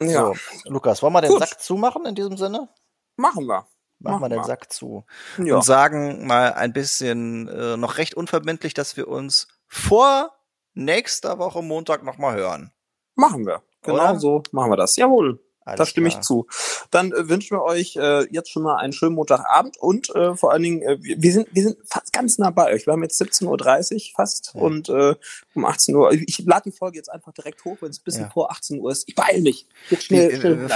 Ja, 0.00 0.32
So, 0.32 0.70
Lukas, 0.70 1.02
wollen 1.02 1.12
wir 1.12 1.20
den 1.20 1.32
Gut. 1.32 1.40
Sack 1.40 1.60
zumachen 1.60 2.06
in 2.06 2.14
diesem 2.14 2.38
Sinne? 2.38 2.70
machen 3.16 3.44
wir. 3.46 3.66
Machen 4.10 4.22
wir 4.22 4.28
den. 4.28 4.44
Sack 4.44 4.72
zu. 4.72 5.04
Ja. 5.38 5.56
Und 5.56 5.64
sagen 5.64 6.26
mal 6.26 6.52
ein 6.54 6.72
bisschen 6.72 7.48
äh, 7.48 7.76
noch 7.76 7.98
recht 7.98 8.14
unverbindlich, 8.14 8.74
dass 8.74 8.96
wir 8.96 9.08
uns 9.08 9.48
vor 9.68 10.32
nächster 10.74 11.38
Woche 11.38 11.62
Montag 11.62 12.02
nochmal 12.02 12.36
hören. 12.36 12.72
Machen 13.14 13.46
wir. 13.46 13.62
Genau 13.82 14.10
Oder? 14.10 14.18
so 14.18 14.42
machen 14.52 14.70
wir 14.70 14.76
das. 14.76 14.96
Jawohl. 14.96 15.40
Alles 15.64 15.78
da 15.78 15.86
stimme 15.86 16.08
klar. 16.08 16.20
ich 16.20 16.26
zu. 16.26 16.46
Dann 16.90 17.12
äh, 17.12 17.28
wünschen 17.28 17.56
wir 17.56 17.62
euch 17.62 17.96
äh, 17.96 18.26
jetzt 18.30 18.50
schon 18.50 18.62
mal 18.62 18.76
einen 18.76 18.92
schönen 18.92 19.14
Montagabend 19.14 19.76
und 19.78 20.14
äh, 20.14 20.34
vor 20.36 20.52
allen 20.52 20.62
Dingen, 20.62 20.82
äh, 20.82 20.98
wir, 21.00 21.32
sind 21.32 21.48
wir 21.52 21.62
sind 21.62 21.78
fast 21.84 22.12
ganz 22.12 22.38
nah 22.38 22.50
bei 22.50 22.72
euch. 22.72 22.86
Wir 22.86 22.92
haben 22.92 23.02
jetzt 23.02 23.20
17.30 23.20 23.94
Uhr 23.94 24.00
fast 24.16 24.52
Ja. 24.54 24.60
und 24.60 24.88
äh, 24.88 25.14
um 25.54 25.64
18 25.64 25.94
Uhr. 25.94 26.12
Ich, 26.12 26.40
ich 26.40 26.46
lade 26.46 26.70
die 26.70 26.76
Folge 26.76 26.96
jetzt 26.98 27.10
einfach 27.10 27.32
direkt 27.32 27.64
hoch, 27.64 27.76
wenn 27.80 27.90
es 27.90 27.98
ein 27.98 28.04
bisschen 28.04 28.22
Ja. 28.24 28.30
vor 28.30 28.50
18 28.50 28.80
Uhr 28.80 28.90
ist. 28.92 29.08
Ich 29.08 29.14
beeile 29.14 29.40
mich. 29.42 29.66
Jetzt 29.90 30.04
schnell, 30.04 30.30
äh, 30.30 30.40
schnell 30.40 30.68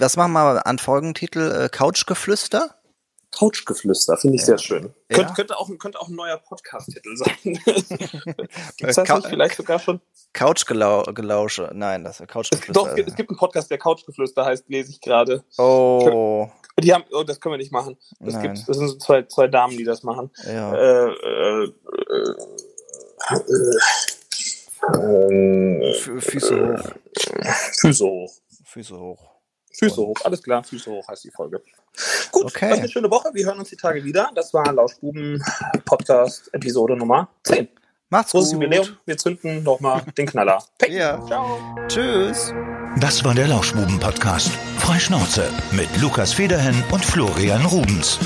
was 0.00 0.16
machen 0.16 0.32
wir 0.32 0.66
an 0.66 0.78
Folgentitel? 0.78 1.64
Äh, 1.64 1.68
Couchgeflüster? 1.68 2.75
Couchgeflüster, 3.38 4.16
finde 4.16 4.36
ich 4.36 4.42
Ja. 4.42 4.46
sehr 4.46 4.58
schön. 4.58 4.94
Ja. 5.10 5.16
Könnte, 5.18 5.32
könnte, 5.34 5.58
auch, 5.58 5.70
könnte 5.78 6.00
auch 6.00 6.08
ein 6.08 6.14
neuer 6.14 6.38
Podcast-Titel 6.38 7.16
sein. 7.16 7.34
Gibt 7.44 8.90
es 8.90 8.96
das 8.96 9.06
Cou- 9.08 9.16
nicht 9.16 9.28
vielleicht 9.28 9.56
sogar 9.56 9.78
schon? 9.78 10.00
Couchgelausche? 10.32 11.70
Nein, 11.74 12.04
das 12.04 12.20
ist 12.20 12.28
Doch, 12.28 12.34
Couchgeflüster. 12.34 12.88
es 12.90 12.94
gibt, 12.94 13.08
es 13.10 13.14
gibt 13.16 13.30
einen 13.30 13.38
Podcast, 13.38 13.70
der 13.70 13.78
Couchgeflüster 13.78 14.44
heißt, 14.44 14.64
lese 14.68 14.90
ich 14.90 15.00
gerade. 15.00 15.44
oh, 15.58 16.48
Die 16.78 16.92
haben, 16.92 17.04
oh, 17.12 17.22
das 17.24 17.40
können 17.40 17.54
wir 17.54 17.58
nicht 17.58 17.72
machen. 17.72 17.96
Das, 18.20 18.34
Nein. 18.34 18.42
gibt's, 18.42 18.64
das 18.66 18.76
sind 18.76 18.88
so 18.88 18.96
zwei, 18.98 19.22
zwei 19.24 19.48
Damen, 19.48 19.76
die 19.76 19.84
das 19.84 20.02
machen. 20.02 20.30
ja. 20.46 20.74
Äh, 20.74 21.08
äh, 21.10 21.64
äh, 21.64 22.34
äh, 24.92 25.92
Fü- 25.98 26.20
Füße 26.20 26.54
hoch. 26.76 26.92
Füße 27.80 28.04
hoch. 28.04 28.32
Füße 28.64 28.98
hoch. 28.98 29.35
Füße 29.78 29.96
hoch, 29.96 30.16
alles 30.24 30.42
klar, 30.42 30.64
Füße 30.64 30.90
hoch 30.90 31.06
heißt 31.08 31.24
die 31.24 31.30
Folge. 31.30 31.62
Gut, 32.32 32.44
Okay. 32.46 32.68
das 32.68 32.78
ist 32.78 32.82
eine 32.84 32.88
schöne 32.92 33.10
Woche. 33.10 33.30
Wir 33.32 33.46
hören 33.46 33.58
uns 33.58 33.68
die 33.70 33.76
Tage 33.76 34.02
wieder. 34.04 34.30
Das 34.34 34.52
war 34.54 34.72
Lauschbuben 34.72 35.42
Podcast 35.84 36.48
Episode 36.52 36.96
Nummer 36.96 37.28
10. 37.44 37.68
Macht's 38.08 38.30
Großes 38.32 38.52
gut. 38.52 38.62
Jubiläum. 38.62 38.96
Wir 39.04 39.16
zünden 39.16 39.62
nochmal 39.64 40.02
den 40.16 40.26
Knaller. 40.26 40.62
Peng. 40.78 40.92
Ja. 40.92 41.24
Ciao. 41.26 41.58
Tschüss. 41.88 42.52
Das 43.00 43.24
war 43.24 43.34
der 43.34 43.48
Lauschbuben-Podcast. 43.48 44.50
Freischnauze 44.78 45.50
mit 45.72 45.88
Lukas 46.00 46.32
Federhen 46.32 46.82
und 46.92 47.04
Florian 47.04 47.64
Rubens. 47.66 48.18